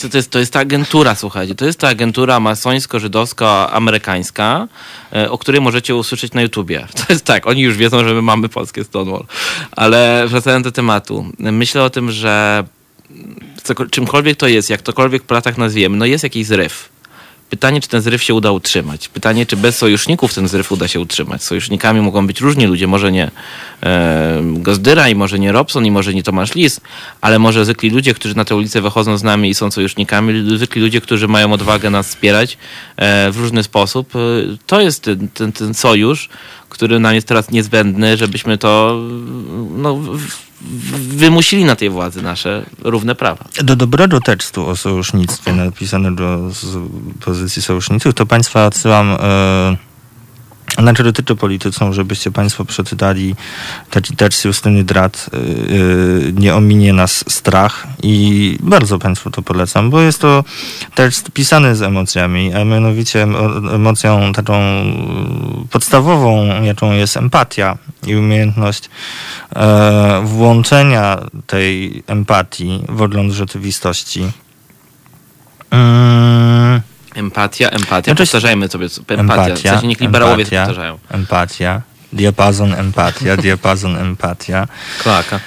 To, 0.02 0.08
to, 0.08 0.16
jest, 0.16 0.30
to 0.30 0.38
jest 0.38 0.52
ta 0.52 0.60
agentura, 0.60 1.14
słuchajcie. 1.14 1.54
To 1.54 1.64
jest 1.64 1.78
ta 1.78 1.88
agentura 1.88 2.40
masońsko-żydowsko-amerykańska, 2.40 4.66
e, 5.12 5.30
o 5.30 5.38
której 5.38 5.60
możecie 5.60 5.96
usłyszeć 5.96 6.32
na 6.32 6.42
YouTubie. 6.42 6.86
To 7.06 7.12
jest 7.12 7.24
tak, 7.24 7.46
oni 7.46 7.62
już 7.62 7.76
wiedzą, 7.76 8.08
że 8.08 8.14
my 8.14 8.22
mamy 8.22 8.48
polskie 8.48 8.84
Stonewall. 8.84 9.24
Ale 9.72 10.24
wracając 10.28 10.64
do 10.64 10.72
tematu. 10.72 11.26
Myślę 11.38 11.82
o 11.82 11.90
tym, 11.90 12.10
że 12.10 12.64
czymkolwiek 13.90 14.36
to 14.36 14.48
jest, 14.48 14.70
jak 14.70 14.82
tokolwiek 14.82 15.22
po 15.22 15.34
latach 15.34 15.58
nazwiemy, 15.58 15.96
no 15.96 16.06
jest 16.06 16.24
jakiś 16.24 16.46
zryw. 16.46 16.88
Pytanie, 17.50 17.80
czy 17.80 17.88
ten 17.88 18.00
zryw 18.00 18.22
się 18.22 18.34
uda 18.34 18.50
utrzymać. 18.50 19.08
Pytanie, 19.08 19.46
czy 19.46 19.56
bez 19.56 19.78
sojuszników 19.78 20.34
ten 20.34 20.48
zryw 20.48 20.72
uda 20.72 20.88
się 20.88 21.00
utrzymać. 21.00 21.42
Sojusznikami 21.42 22.00
mogą 22.00 22.26
być 22.26 22.40
różni 22.40 22.66
ludzie, 22.66 22.86
może 22.86 23.12
nie 23.12 23.30
e, 23.82 24.42
Gozdyra 24.42 25.08
i 25.08 25.14
może 25.14 25.38
nie 25.38 25.52
Robson 25.52 25.86
i 25.86 25.90
może 25.90 26.14
nie 26.14 26.22
Tomasz 26.22 26.54
Lis, 26.54 26.80
ale 27.20 27.38
może 27.38 27.64
zwykli 27.64 27.90
ludzie, 27.90 28.14
którzy 28.14 28.36
na 28.36 28.44
tę 28.44 28.56
ulicę 28.56 28.82
wychodzą 28.82 29.18
z 29.18 29.22
nami 29.22 29.50
i 29.50 29.54
są 29.54 29.70
sojusznikami, 29.70 30.56
zwykli 30.56 30.82
ludzie, 30.82 31.00
którzy 31.00 31.28
mają 31.28 31.52
odwagę 31.52 31.90
nas 31.90 32.08
wspierać 32.08 32.58
e, 32.96 33.30
w 33.30 33.36
różny 33.36 33.62
sposób. 33.62 34.16
E, 34.16 34.18
to 34.66 34.80
jest 34.80 35.02
ten, 35.02 35.28
ten, 35.28 35.52
ten 35.52 35.74
sojusz, 35.74 36.28
który 36.76 37.00
nam 37.00 37.14
jest 37.14 37.28
teraz 37.28 37.50
niezbędny, 37.50 38.16
żebyśmy 38.16 38.58
to 38.58 39.00
no, 39.76 40.00
wymusili 41.08 41.64
na 41.64 41.76
tej 41.76 41.90
władzy 41.90 42.22
nasze 42.22 42.66
równe 42.82 43.14
prawa. 43.14 43.44
Do 43.62 43.76
dobrego 43.76 44.20
tekstu 44.20 44.66
o 44.68 44.76
sojusznictwie 44.76 45.52
napisanego 45.52 46.50
z 46.50 46.76
pozycji 47.24 47.62
sojuszników, 47.62 48.14
to 48.14 48.26
Państwa 48.26 48.66
odsyłam 48.66 49.16
na 50.82 50.92
krytykę 50.92 51.34
polityczną, 51.34 51.92
żebyście 51.92 52.30
Państwo 52.30 52.64
przeczytali 52.64 53.34
taki 53.90 54.16
tekst 54.16 54.44
Justyny 54.44 54.84
Drat 54.84 55.30
e, 55.32 55.38
Nie 56.32 56.54
ominie 56.54 56.92
nas 56.92 57.24
strach 57.28 57.86
i 58.02 58.56
bardzo 58.60 58.98
Państwu 58.98 59.30
to 59.30 59.42
polecam, 59.42 59.90
bo 59.90 60.00
jest 60.00 60.20
to 60.20 60.44
tekst 60.94 61.30
pisany 61.30 61.76
z 61.76 61.82
emocjami, 61.82 62.54
a 62.54 62.64
mianowicie 62.64 63.26
emo- 63.26 63.74
emocją 63.74 64.32
taką 64.32 64.54
podstawową, 65.70 66.62
jaką 66.62 66.92
jest 66.92 67.16
empatia 67.16 67.78
i 68.06 68.16
umiejętność 68.16 68.90
e, 69.56 70.22
włączenia 70.24 71.18
tej 71.46 72.02
empatii 72.06 72.82
w 72.88 73.02
ogląd 73.02 73.32
rzeczywistości. 73.32 74.32
Mm, 75.70 76.80
Empatia, 77.16 77.68
empatia. 77.70 78.10
Znaczy- 78.12 78.22
Powtarzajmy 78.22 78.68
sobie 78.68 78.88
co- 78.88 79.00
empatia. 79.00 79.16
w 79.16 79.20
empatia, 79.48 79.70
sensie 79.70 79.86
niech 79.86 80.00
liberałowie 80.00 80.44
to 80.44 80.50
empatia, 80.50 80.66
powtarzają. 80.66 80.98
empatia, 81.10 81.82
diapazon 82.12 82.74
empatia, 82.74 83.36
diapazon 83.42 83.96
empatia, 83.96 84.68
Klaka. 85.02 85.40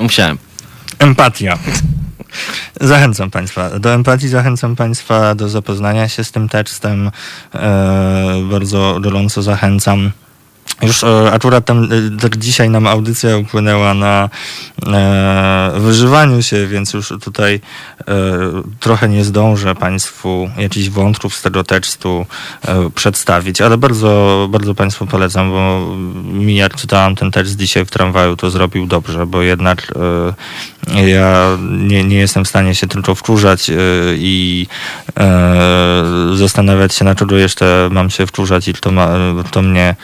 Musiałem. 0.00 0.38
empatia. 0.98 1.58
Zachęcam 2.80 3.30
Państwa 3.30 3.78
do 3.78 3.94
empatii, 3.94 4.28
zachęcam 4.28 4.76
Państwa 4.76 5.34
do 5.34 5.48
zapoznania 5.48 6.08
się 6.08 6.24
z 6.24 6.32
tym 6.32 6.48
tekstem. 6.48 7.10
E, 7.54 8.42
bardzo 8.50 8.98
gorąco 9.00 9.42
zachęcam. 9.42 10.10
Już 10.82 11.04
e, 11.04 11.32
akurat 11.32 11.64
tam 11.64 11.84
e, 11.84 12.20
tak 12.20 12.36
dzisiaj 12.36 12.70
nam 12.70 12.86
audycja 12.86 13.36
upłynęła 13.36 13.94
na 13.94 14.28
e, 14.86 15.72
wyżywaniu 15.76 16.42
się, 16.42 16.66
więc 16.66 16.92
już 16.92 17.08
tutaj 17.08 17.60
e, 18.00 18.12
trochę 18.80 19.08
nie 19.08 19.24
zdążę 19.24 19.74
Państwu 19.74 20.50
jakichś 20.58 20.88
wątków 20.88 21.34
z 21.34 21.42
tego 21.42 21.64
tekstu 21.64 22.26
e, 22.62 22.90
przedstawić, 22.90 23.60
ale 23.60 23.78
bardzo, 23.78 24.48
bardzo 24.50 24.74
Państwu 24.74 25.06
polecam, 25.06 25.50
bo 25.50 25.94
mi 26.24 26.56
jak 26.56 26.76
czytałam 26.76 27.14
ten 27.14 27.30
tekst 27.30 27.56
dzisiaj 27.56 27.84
w 27.84 27.90
tramwaju, 27.90 28.36
to 28.36 28.50
zrobił 28.50 28.86
dobrze, 28.86 29.26
bo 29.26 29.42
jednak 29.42 29.92
e, 29.96 31.06
ja 31.06 31.58
nie, 31.70 32.04
nie 32.04 32.16
jestem 32.16 32.44
w 32.44 32.48
stanie 32.48 32.74
się 32.74 32.86
tylko 32.86 33.14
wkurzać 33.14 33.70
i 34.14 34.66
zastanawiać 36.34 36.94
się, 36.94 37.04
na 37.04 37.14
czego 37.14 37.36
jeszcze 37.36 37.88
mam 37.92 38.10
się 38.10 38.26
wkurzać 38.26 38.68
i 38.68 38.74
to, 38.74 38.92
ma, 38.92 39.08
to 39.50 39.62
mnie 39.62 39.96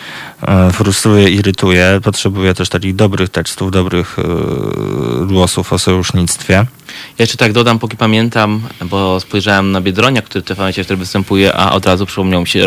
frustruje, 0.73 1.29
irytuje. 1.31 2.01
Potrzebuję 2.03 2.55
też 2.55 2.69
takich 2.69 2.95
dobrych 2.95 3.29
tekstów, 3.29 3.71
dobrych 3.71 4.17
e, 4.19 5.27
głosów 5.27 5.73
o 5.73 5.79
sojusznictwie. 5.79 6.67
Ja 7.19 7.23
jeszcze 7.23 7.37
tak 7.37 7.53
dodam, 7.53 7.79
póki 7.79 7.97
pamiętam, 7.97 8.63
bo 8.85 9.21
spojrzałem 9.21 9.73
na 9.73 9.81
Biedronia, 9.81 10.23
który 10.23 10.45
w 10.45 10.73
wtedy 10.73 10.97
występuje, 10.97 11.57
a 11.57 11.73
od 11.73 11.87
razu 11.87 12.07
przypomniał 12.07 12.41
mi 12.41 12.47
się 12.47 12.67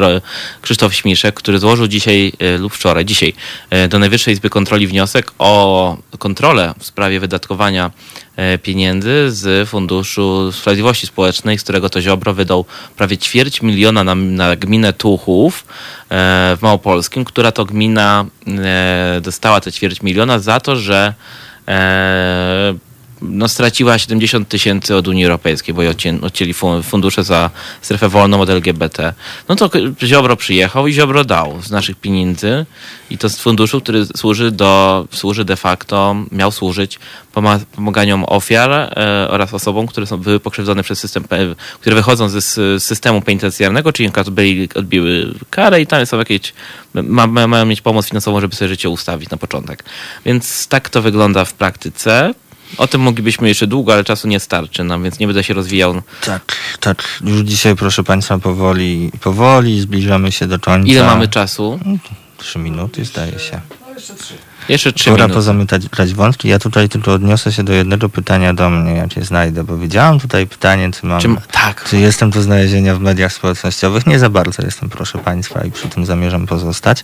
Krzysztof 0.61 0.95
Śmiszek, 0.95 1.35
który 1.35 1.59
złożył 1.59 1.87
dzisiaj 1.87 2.33
e, 2.39 2.57
lub 2.57 2.73
wczoraj, 2.73 3.05
dzisiaj 3.05 3.33
e, 3.69 3.87
do 3.87 3.99
Najwyższej 3.99 4.33
Izby 4.33 4.49
Kontroli 4.49 4.87
wniosek 4.87 5.31
o 5.39 5.97
kontrolę 6.19 6.73
w 6.79 6.85
sprawie 6.85 7.19
wydatkowania 7.19 7.91
e, 8.35 8.57
pieniędzy 8.57 9.31
z 9.31 9.69
Funduszu 9.69 10.51
Sprawiedliwości 10.51 11.07
Społecznej, 11.07 11.59
z 11.59 11.63
którego 11.63 11.89
to 11.89 12.01
Ziobro 12.01 12.33
wydał 12.33 12.65
prawie 12.97 13.17
ćwierć 13.17 13.61
miliona 13.61 14.03
na, 14.03 14.15
na 14.15 14.55
gminę 14.55 14.93
Tuchów 14.93 15.65
w 16.09 16.57
Małopolskim, 16.61 17.25
która 17.25 17.51
to 17.51 17.65
gmina 17.65 18.25
dostała 19.21 19.61
te 19.61 19.71
ćwierć 19.71 20.01
miliona 20.01 20.39
za 20.39 20.59
to, 20.59 20.75
że 20.75 21.13
no, 23.21 23.47
straciła 23.47 23.97
70 23.99 24.49
tysięcy 24.49 24.95
od 24.95 25.07
Unii 25.07 25.25
Europejskiej, 25.25 25.73
bo 25.75 25.81
odcięli 26.21 26.53
fu- 26.53 26.83
fundusze 26.83 27.23
za 27.23 27.49
strefę 27.81 28.09
wolną 28.09 28.41
od 28.41 28.49
LGBT. 28.49 29.13
No 29.49 29.55
to 29.55 29.69
Ziobro 30.03 30.35
przyjechał 30.35 30.87
i 30.87 30.93
Ziobro 30.93 31.23
dał 31.25 31.61
z 31.61 31.71
naszych 31.71 31.95
pieniędzy 31.97 32.65
i 33.09 33.17
to 33.17 33.29
z 33.29 33.37
funduszu, 33.39 33.81
który 33.81 34.05
służy 34.05 34.51
do, 34.51 35.05
służy 35.11 35.45
de 35.45 35.55
facto, 35.55 36.15
miał 36.31 36.51
służyć 36.51 36.99
poma- 37.35 37.59
pomaganiom 37.75 38.23
ofiar 38.27 38.71
e, 38.71 39.27
oraz 39.29 39.53
osobom, 39.53 39.87
które 39.87 40.07
są, 40.07 40.17
były 40.17 40.39
pokrzywdzone 40.39 40.83
przez 40.83 40.99
system, 40.99 41.23
które 41.81 41.95
wychodzą 41.95 42.29
ze 42.29 42.37
s- 42.37 42.59
systemu 42.83 43.21
penitencjarnego, 43.21 43.93
czyli 43.93 44.09
byli, 44.31 44.69
odbiły 44.75 45.33
karę 45.49 45.81
i 45.81 45.87
tam 45.87 46.05
są 46.05 46.17
jakieś, 46.17 46.53
ma, 46.93 47.27
ma, 47.27 47.47
mają 47.47 47.65
mieć 47.65 47.81
pomoc 47.81 48.07
finansową, 48.07 48.41
żeby 48.41 48.55
sobie 48.55 48.69
życie 48.69 48.89
ustawić 48.89 49.29
na 49.29 49.37
początek. 49.37 49.83
Więc 50.25 50.67
tak 50.67 50.89
to 50.89 51.01
wygląda 51.01 51.45
w 51.45 51.53
praktyce. 51.53 52.33
O 52.77 52.87
tym 52.87 53.01
moglibyśmy 53.01 53.47
jeszcze 53.47 53.67
długo, 53.67 53.93
ale 53.93 54.03
czasu 54.03 54.27
nie 54.27 54.39
starczy 54.39 54.83
nam, 54.83 55.03
więc 55.03 55.19
nie 55.19 55.27
będę 55.27 55.43
się 55.43 55.53
rozwijał. 55.53 56.01
Tak, 56.25 56.55
tak. 56.79 57.03
Już 57.23 57.41
dzisiaj, 57.41 57.75
proszę 57.75 58.03
Państwa, 58.03 58.37
powoli, 58.39 59.11
powoli 59.21 59.81
zbliżamy 59.81 60.31
się 60.31 60.47
do 60.47 60.59
końca. 60.59 60.89
Ile 60.91 61.03
mamy 61.03 61.27
czasu? 61.27 61.79
Trzy 62.37 62.59
minuty, 62.59 63.05
zdaje 63.05 63.39
się. 63.39 63.61
Jeszcze 63.95 64.15
trzy 64.15 64.33
Pora 65.05 65.23
minuty. 65.23 65.33
pozamykać 65.33 65.89
grać 65.89 66.13
wątki. 66.13 66.47
Ja 66.47 66.59
tutaj 66.59 66.89
tylko 66.89 67.13
odniosę 67.13 67.51
się 67.51 67.63
do 67.63 67.73
jednego 67.73 68.09
pytania 68.09 68.53
do 68.53 68.69
mnie, 68.69 68.91
jak 68.93 69.17
je 69.17 69.23
znajdę, 69.25 69.63
bo 69.63 69.77
widziałam 69.77 70.19
tutaj 70.19 70.47
pytanie, 70.47 70.91
czy 70.91 71.05
mam... 71.05 71.21
Czym, 71.21 71.37
tak. 71.51 71.83
Czy 71.89 71.97
jestem 71.97 72.29
do 72.29 72.41
znalezienia 72.41 72.95
w 72.95 72.99
mediach 72.99 73.33
społecznościowych? 73.33 74.07
Nie 74.07 74.19
za 74.19 74.29
bardzo 74.29 74.63
jestem, 74.65 74.89
proszę 74.89 75.17
Państwa, 75.17 75.63
i 75.63 75.71
przy 75.71 75.87
tym 75.89 76.05
zamierzam 76.05 76.45
pozostać. 76.45 77.03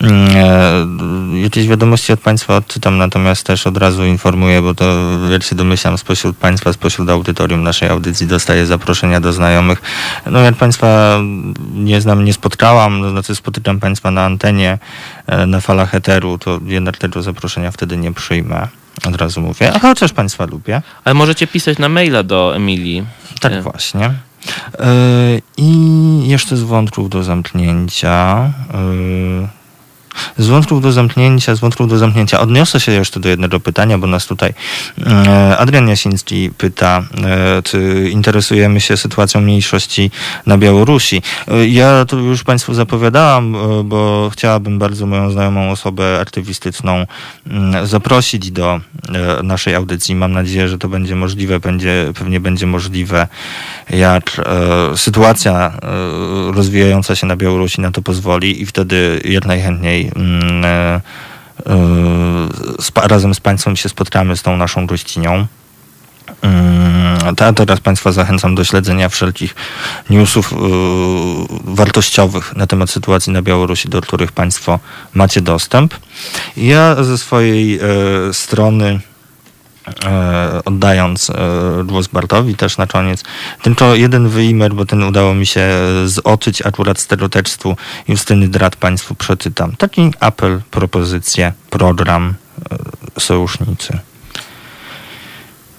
Mm, 0.00 0.28
e, 0.36 1.40
Jakieś 1.42 1.68
wiadomości 1.68 2.12
od 2.12 2.20
Państwa 2.20 2.56
odczytam, 2.56 2.98
natomiast 2.98 3.46
też 3.46 3.66
od 3.66 3.76
razu 3.76 4.04
informuję, 4.04 4.62
bo 4.62 4.74
to, 4.74 4.84
jak 5.30 5.42
się 5.42 5.56
domyślam, 5.56 5.98
spośród 5.98 6.36
Państwa, 6.36 6.72
spośród 6.72 7.10
audytorium 7.10 7.62
naszej 7.62 7.88
audycji 7.88 8.26
dostaję 8.26 8.66
zaproszenia 8.66 9.20
do 9.20 9.32
znajomych. 9.32 9.82
No 10.26 10.38
jak 10.38 10.54
Państwa 10.54 11.18
nie 11.74 12.00
znam, 12.00 12.24
nie 12.24 12.32
spotkałam, 12.32 13.02
to 13.02 13.10
znaczy 13.10 13.34
spotykam 13.34 13.80
Państwa 13.80 14.10
na 14.10 14.24
antenie, 14.24 14.78
e, 15.26 15.46
na 15.46 15.60
falach 15.60 15.94
eteru, 15.94 16.38
to 16.38 16.60
jednak 16.64 16.89
tego 16.98 17.22
zaproszenia 17.22 17.70
wtedy 17.70 17.96
nie 17.96 18.12
przyjmę. 18.12 18.68
Od 19.08 19.16
razu 19.16 19.40
mówię, 19.40 19.72
a 19.74 19.78
chociaż 19.78 20.12
Państwa 20.12 20.44
lubię. 20.44 20.82
Ale 21.04 21.14
możecie 21.14 21.46
pisać 21.46 21.78
na 21.78 21.88
maila 21.88 22.22
do 22.22 22.56
Emilii. 22.56 23.06
Tak 23.40 23.52
E, 23.52 23.62
właśnie. 23.62 24.04
E, 24.04 24.14
I 25.56 25.72
jeszcze 26.28 26.56
z 26.56 26.62
wątków 26.62 27.10
do 27.10 27.22
zamknięcia. 27.24 28.50
Z 30.38 30.46
wątków 30.46 30.82
do 30.82 30.92
zamknięcia, 30.92 31.54
z 31.54 31.60
wątków 31.60 31.88
do 31.88 31.98
zamknięcia. 31.98 32.40
Odniosę 32.40 32.80
się 32.80 32.92
jeszcze 32.92 33.20
do 33.20 33.28
jednego 33.28 33.60
pytania, 33.60 33.98
bo 33.98 34.06
nas 34.06 34.26
tutaj 34.26 34.52
e, 35.06 35.58
Adrian 35.58 35.88
Jasiński 35.88 36.50
pyta, 36.58 37.02
e, 37.24 37.62
czy 37.62 38.08
interesujemy 38.12 38.80
się 38.80 38.96
sytuacją 38.96 39.40
mniejszości 39.40 40.10
na 40.46 40.58
Białorusi. 40.58 41.22
E, 41.48 41.66
Ja 41.66 42.04
to 42.04 42.16
już 42.16 42.44
Państwu 42.44 42.74
zapowiadałam, 42.74 43.56
bo 43.84 44.30
chciałabym 44.32 44.78
bardzo 44.78 45.06
moją 45.06 45.30
znajomą 45.30 45.70
osobę 45.70 46.20
aktywistyczną 46.20 47.06
mm, 47.46 47.86
zaprosić 47.86 48.50
do 48.50 48.80
naszej 49.42 49.74
audycji. 49.74 50.14
Mam 50.14 50.32
nadzieję, 50.32 50.68
że 50.68 50.78
to 50.78 50.88
będzie 50.88 51.16
możliwe, 51.16 51.60
będzie, 51.60 52.12
pewnie 52.14 52.40
będzie 52.40 52.66
możliwe, 52.66 53.28
jak 53.90 54.40
sytuacja 54.96 55.72
rozwijająca 56.54 57.16
się 57.16 57.26
na 57.26 57.36
Białorusi 57.36 57.80
na 57.80 57.90
to 57.90 58.02
pozwoli 58.02 58.62
i 58.62 58.66
wtedy 58.66 59.20
jak 59.24 59.46
najchętniej 59.46 60.09
mm, 60.16 60.64
e, 60.64 61.00
e, 62.96 63.08
razem 63.08 63.34
z 63.34 63.40
Państwem 63.40 63.76
się 63.76 63.88
spotkamy 63.88 64.36
z 64.36 64.42
tą 64.42 64.56
naszą 64.56 64.86
gościnią. 64.86 65.46
Mm, 66.42 67.00
ja 67.40 67.52
teraz 67.52 67.80
Państwa 67.80 68.12
zachęcam 68.12 68.54
do 68.54 68.64
śledzenia 68.64 69.08
wszelkich 69.08 69.54
newsów 70.10 70.52
y, 70.52 70.56
wartościowych 71.64 72.56
na 72.56 72.66
temat 72.66 72.90
sytuacji 72.90 73.32
na 73.32 73.42
Białorusi, 73.42 73.88
do 73.88 74.00
których 74.00 74.32
Państwo 74.32 74.78
macie 75.14 75.40
dostęp. 75.40 75.94
Ja 76.56 77.04
ze 77.04 77.18
swojej 77.18 77.78
e, 77.78 77.80
strony 78.32 78.86
e, 78.86 79.09
oddając 80.64 81.30
e, 81.30 81.34
głos 81.84 82.06
Bartowi 82.06 82.54
też 82.54 82.78
na 82.78 82.86
koniec. 82.86 83.22
Tylko 83.62 83.94
jeden 83.94 84.28
wyimer, 84.28 84.74
bo 84.74 84.86
ten 84.86 85.02
udało 85.02 85.34
mi 85.34 85.46
się 85.46 85.68
zoczyć 86.04 86.62
akurat 86.66 87.00
z 87.00 87.06
tego 87.06 87.28
tekstu 87.28 87.76
Justyny 88.08 88.48
Drat 88.48 88.76
Państwu 88.76 89.14
przeczytam. 89.14 89.76
Taki 89.76 90.10
apel, 90.20 90.60
propozycję, 90.70 91.52
program 91.70 92.34
e, 93.16 93.20
sojusznicy. 93.20 93.98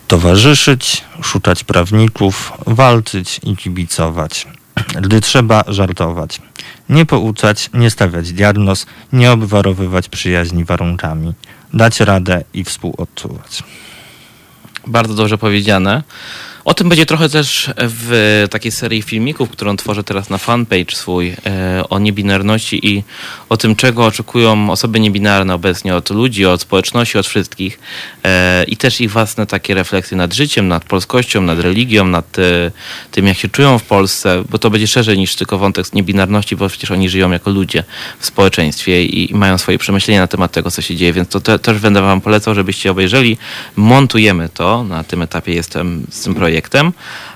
Towarzyszyć, 0.07 1.03
szukać 1.23 1.63
prawników, 1.63 2.53
walczyć 2.67 3.39
i 3.43 3.57
kibicować. 3.57 4.47
Gdy 5.01 5.21
trzeba 5.21 5.63
żartować. 5.67 6.41
Nie 6.89 7.05
pouczać, 7.05 7.69
nie 7.73 7.89
stawiać 7.89 8.33
diagnoz, 8.33 8.85
nie 9.13 9.31
obwarowywać 9.31 10.09
przyjaźni 10.09 10.65
warunkami. 10.65 11.33
Dać 11.73 11.99
radę 11.99 12.43
i 12.53 12.63
współodczuwać. 12.63 13.63
Bardzo 14.87 15.13
dobrze 15.13 15.37
powiedziane. 15.37 16.03
O 16.65 16.73
tym 16.73 16.89
będzie 16.89 17.05
trochę 17.05 17.29
też 17.29 17.71
w 17.77 18.45
takiej 18.51 18.71
serii 18.71 19.01
filmików, 19.01 19.49
którą 19.49 19.77
tworzę 19.77 20.03
teraz 20.03 20.29
na 20.29 20.37
fanpage 20.37 20.95
swój, 20.95 21.35
e, 21.45 21.83
o 21.89 21.99
niebinarności 21.99 22.87
i 22.87 23.03
o 23.49 23.57
tym, 23.57 23.75
czego 23.75 24.05
oczekują 24.05 24.69
osoby 24.69 24.99
niebinarne 24.99 25.55
obecnie 25.55 25.95
od 25.95 26.09
ludzi, 26.09 26.45
od 26.45 26.61
społeczności, 26.61 27.17
od 27.17 27.27
wszystkich. 27.27 27.79
E, 28.25 28.63
I 28.63 28.77
też 28.77 29.01
ich 29.01 29.11
własne 29.11 29.45
takie 29.45 29.73
refleksje 29.73 30.17
nad 30.17 30.33
życiem, 30.33 30.67
nad 30.67 30.85
polskością, 30.85 31.41
nad 31.41 31.59
religią, 31.59 32.07
nad 32.07 32.39
e, 32.39 32.71
tym, 33.11 33.27
jak 33.27 33.37
się 33.37 33.49
czują 33.49 33.79
w 33.79 33.83
Polsce, 33.83 34.43
bo 34.49 34.57
to 34.57 34.69
będzie 34.69 34.87
szerzej 34.87 35.17
niż 35.17 35.35
tylko 35.35 35.57
wątek 35.57 35.93
niebinarności, 35.93 36.55
bo 36.55 36.69
przecież 36.69 36.91
oni 36.91 37.09
żyją 37.09 37.31
jako 37.31 37.51
ludzie 37.51 37.83
w 38.19 38.25
społeczeństwie 38.25 39.05
i, 39.05 39.35
mają 39.35 39.57
swoje 39.57 39.77
przemyślenia 39.77 40.19
na 40.19 40.27
temat 40.27 40.51
tego, 40.51 40.71
co 40.71 40.81
się 40.81 40.95
dzieje, 40.95 41.13
więc 41.13 41.29
to 41.29 41.41
te, 41.41 41.59
też 41.59 41.79
będę 41.79 42.01
wam 42.01 42.21
polecał, 42.21 42.55
żebyście 42.55 42.91
obejrzeli. 42.91 43.37
Montujemy 43.75 44.49
to, 44.49 44.83
na 44.83 45.03
tym 45.03 45.21
etapie 45.21 45.53
jestem 45.53 46.07
z 46.09 46.23
tym 46.23 46.35
projektem. 46.35 46.50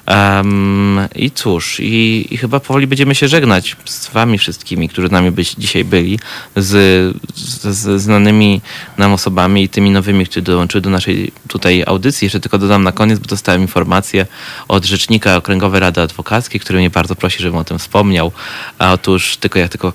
Em, 0.05 0.99
I 1.15 1.31
cóż, 1.31 1.79
i, 1.79 2.27
i 2.31 2.37
chyba 2.37 2.59
powoli 2.59 2.87
będziemy 2.87 3.15
się 3.15 3.27
żegnać 3.27 3.75
z 3.85 4.09
wami 4.09 4.37
wszystkimi, 4.37 4.89
którzy 4.89 5.07
z 5.07 5.11
nami 5.11 5.31
być, 5.31 5.55
dzisiaj 5.57 5.83
byli, 5.85 6.19
z, 6.55 7.15
z, 7.35 7.75
z 7.75 8.01
znanymi 8.01 8.61
nam 8.97 9.13
osobami 9.13 9.63
i 9.63 9.69
tymi 9.69 9.91
nowymi, 9.91 10.25
którzy 10.25 10.41
dołączyły 10.41 10.81
do 10.81 10.89
naszej 10.89 11.31
tutaj 11.47 11.83
audycji. 11.87 12.25
Jeszcze 12.25 12.39
tylko 12.39 12.57
dodam 12.57 12.83
na 12.83 12.91
koniec, 12.91 13.19
bo 13.19 13.25
dostałem 13.25 13.61
informację 13.61 14.25
od 14.67 14.85
rzecznika 14.85 15.35
Okręgowej 15.35 15.79
Rady 15.79 16.01
Adwokackiej, 16.01 16.59
który 16.61 16.79
mnie 16.79 16.89
bardzo 16.89 17.15
prosi, 17.15 17.43
żebym 17.43 17.59
o 17.59 17.63
tym 17.63 17.79
wspomniał. 17.79 18.31
A 18.79 18.93
otóż 18.93 19.37
tylko 19.37 19.59
ja 19.59 19.69
tylko 19.69 19.93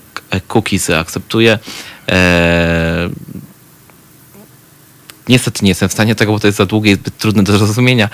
cookies 0.48 0.90
akceptuję. 0.90 1.58
Eee, 2.08 3.10
Niestety 5.30 5.64
nie 5.64 5.68
jestem 5.68 5.88
w 5.88 5.92
stanie 5.92 6.14
tego, 6.14 6.32
bo 6.32 6.40
to 6.40 6.46
jest 6.46 6.58
za 6.58 6.66
długie 6.66 6.92
i 6.92 6.94
zbyt 6.94 7.18
trudne 7.18 7.42
do 7.42 7.58
zrozumienia, 7.58 8.08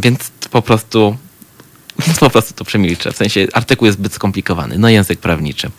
więc 0.00 0.30
po 0.50 0.62
prostu 0.62 1.16
więc 2.06 2.18
po 2.18 2.30
prostu 2.30 2.54
to 2.54 2.64
przemilczę. 2.64 3.12
W 3.12 3.16
sensie 3.16 3.46
artykuł 3.52 3.86
jest 3.86 3.98
zbyt 3.98 4.14
skomplikowany. 4.14 4.78
No 4.78 4.88
język 4.88 5.20
prawniczy. 5.20 5.70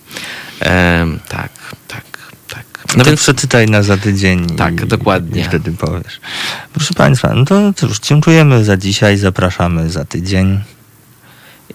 Tak, 1.30 1.52
tak, 1.88 2.04
tak. 2.48 2.66
No 2.88 2.96
więc 2.96 3.08
więc 3.08 3.22
przeczytaj 3.22 3.68
na 3.68 3.84
za 3.84 3.98
tydzień. 3.98 4.50
Tak, 4.50 4.74
i, 4.82 4.88
dokładnie. 4.88 5.42
I 5.42 5.44
wtedy 5.44 5.72
powiesz. 5.72 6.20
Proszę 6.74 6.94
Państwa, 6.94 7.34
no 7.34 7.46
to 7.46 7.74
cóż, 7.74 8.00
dziękujemy 8.00 8.64
za 8.64 8.78
dzisiaj, 8.78 9.18
zapraszamy 9.18 9.90
za 9.90 10.06
tydzień. 10.06 10.60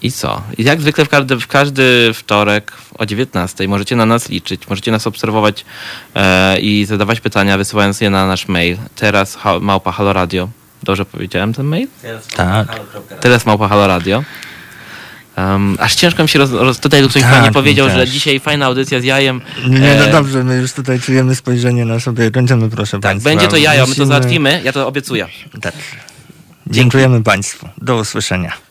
I 0.01 0.11
co? 0.11 0.41
I 0.57 0.63
jak 0.63 0.81
zwykle 0.81 1.05
w 1.05 1.09
każdy, 1.09 1.39
w 1.39 1.47
każdy 1.47 2.13
wtorek 2.13 2.73
o 2.97 3.05
19 3.05 3.67
możecie 3.67 3.95
na 3.95 4.05
nas 4.05 4.29
liczyć, 4.29 4.67
możecie 4.69 4.91
nas 4.91 5.07
obserwować 5.07 5.65
e, 6.15 6.59
i 6.59 6.85
zadawać 6.85 7.19
pytania, 7.19 7.57
wysyłając 7.57 8.01
je 8.01 8.09
na 8.09 8.27
nasz 8.27 8.47
mail. 8.47 8.77
Teraz 8.95 9.35
ha, 9.35 9.59
małpa 9.59 9.91
Halo 9.91 10.13
Radio. 10.13 10.49
Dobrze 10.83 11.05
powiedziałem 11.05 11.53
ten 11.53 11.65
mail? 11.65 11.87
Tak. 12.35 12.79
Teraz 13.21 13.45
małpa 13.45 13.67
Halo 13.67 13.87
Radio. 13.87 14.23
Um, 15.37 15.77
aż 15.79 15.95
ciężko 15.95 16.23
mi 16.23 16.29
się 16.29 16.39
roz, 16.39 16.51
roz, 16.51 16.79
tutaj 16.79 17.09
ktoś 17.09 17.21
Tak, 17.21 17.31
fajnie 17.31 17.51
powiedział, 17.51 17.89
że 17.89 18.07
dzisiaj 18.07 18.39
fajna 18.39 18.65
audycja 18.65 18.99
z 18.99 19.03
jajem. 19.03 19.41
Nie, 19.69 19.79
no 19.79 20.05
E, 20.05 20.11
dobrze, 20.11 20.43
my 20.43 20.55
już 20.57 20.73
tutaj 20.73 20.99
czujemy 20.99 21.35
spojrzenie 21.35 21.85
na 21.85 21.99
sobie. 21.99 22.31
Kończymy, 22.31 22.69
proszę 22.69 22.91
Tak, 22.91 23.01
Państwa. 23.01 23.29
będzie 23.29 23.47
to 23.47 23.57
jajo, 23.57 23.87
my 23.87 23.95
to 23.95 24.05
załatwimy, 24.05 24.61
ja 24.63 24.71
to 24.71 24.87
obiecuję. 24.87 25.27
Tak. 25.61 25.73
Dziękujemy 26.67 27.23
Państwu. 27.23 27.69
Do 27.77 27.95
usłyszenia. 27.95 28.66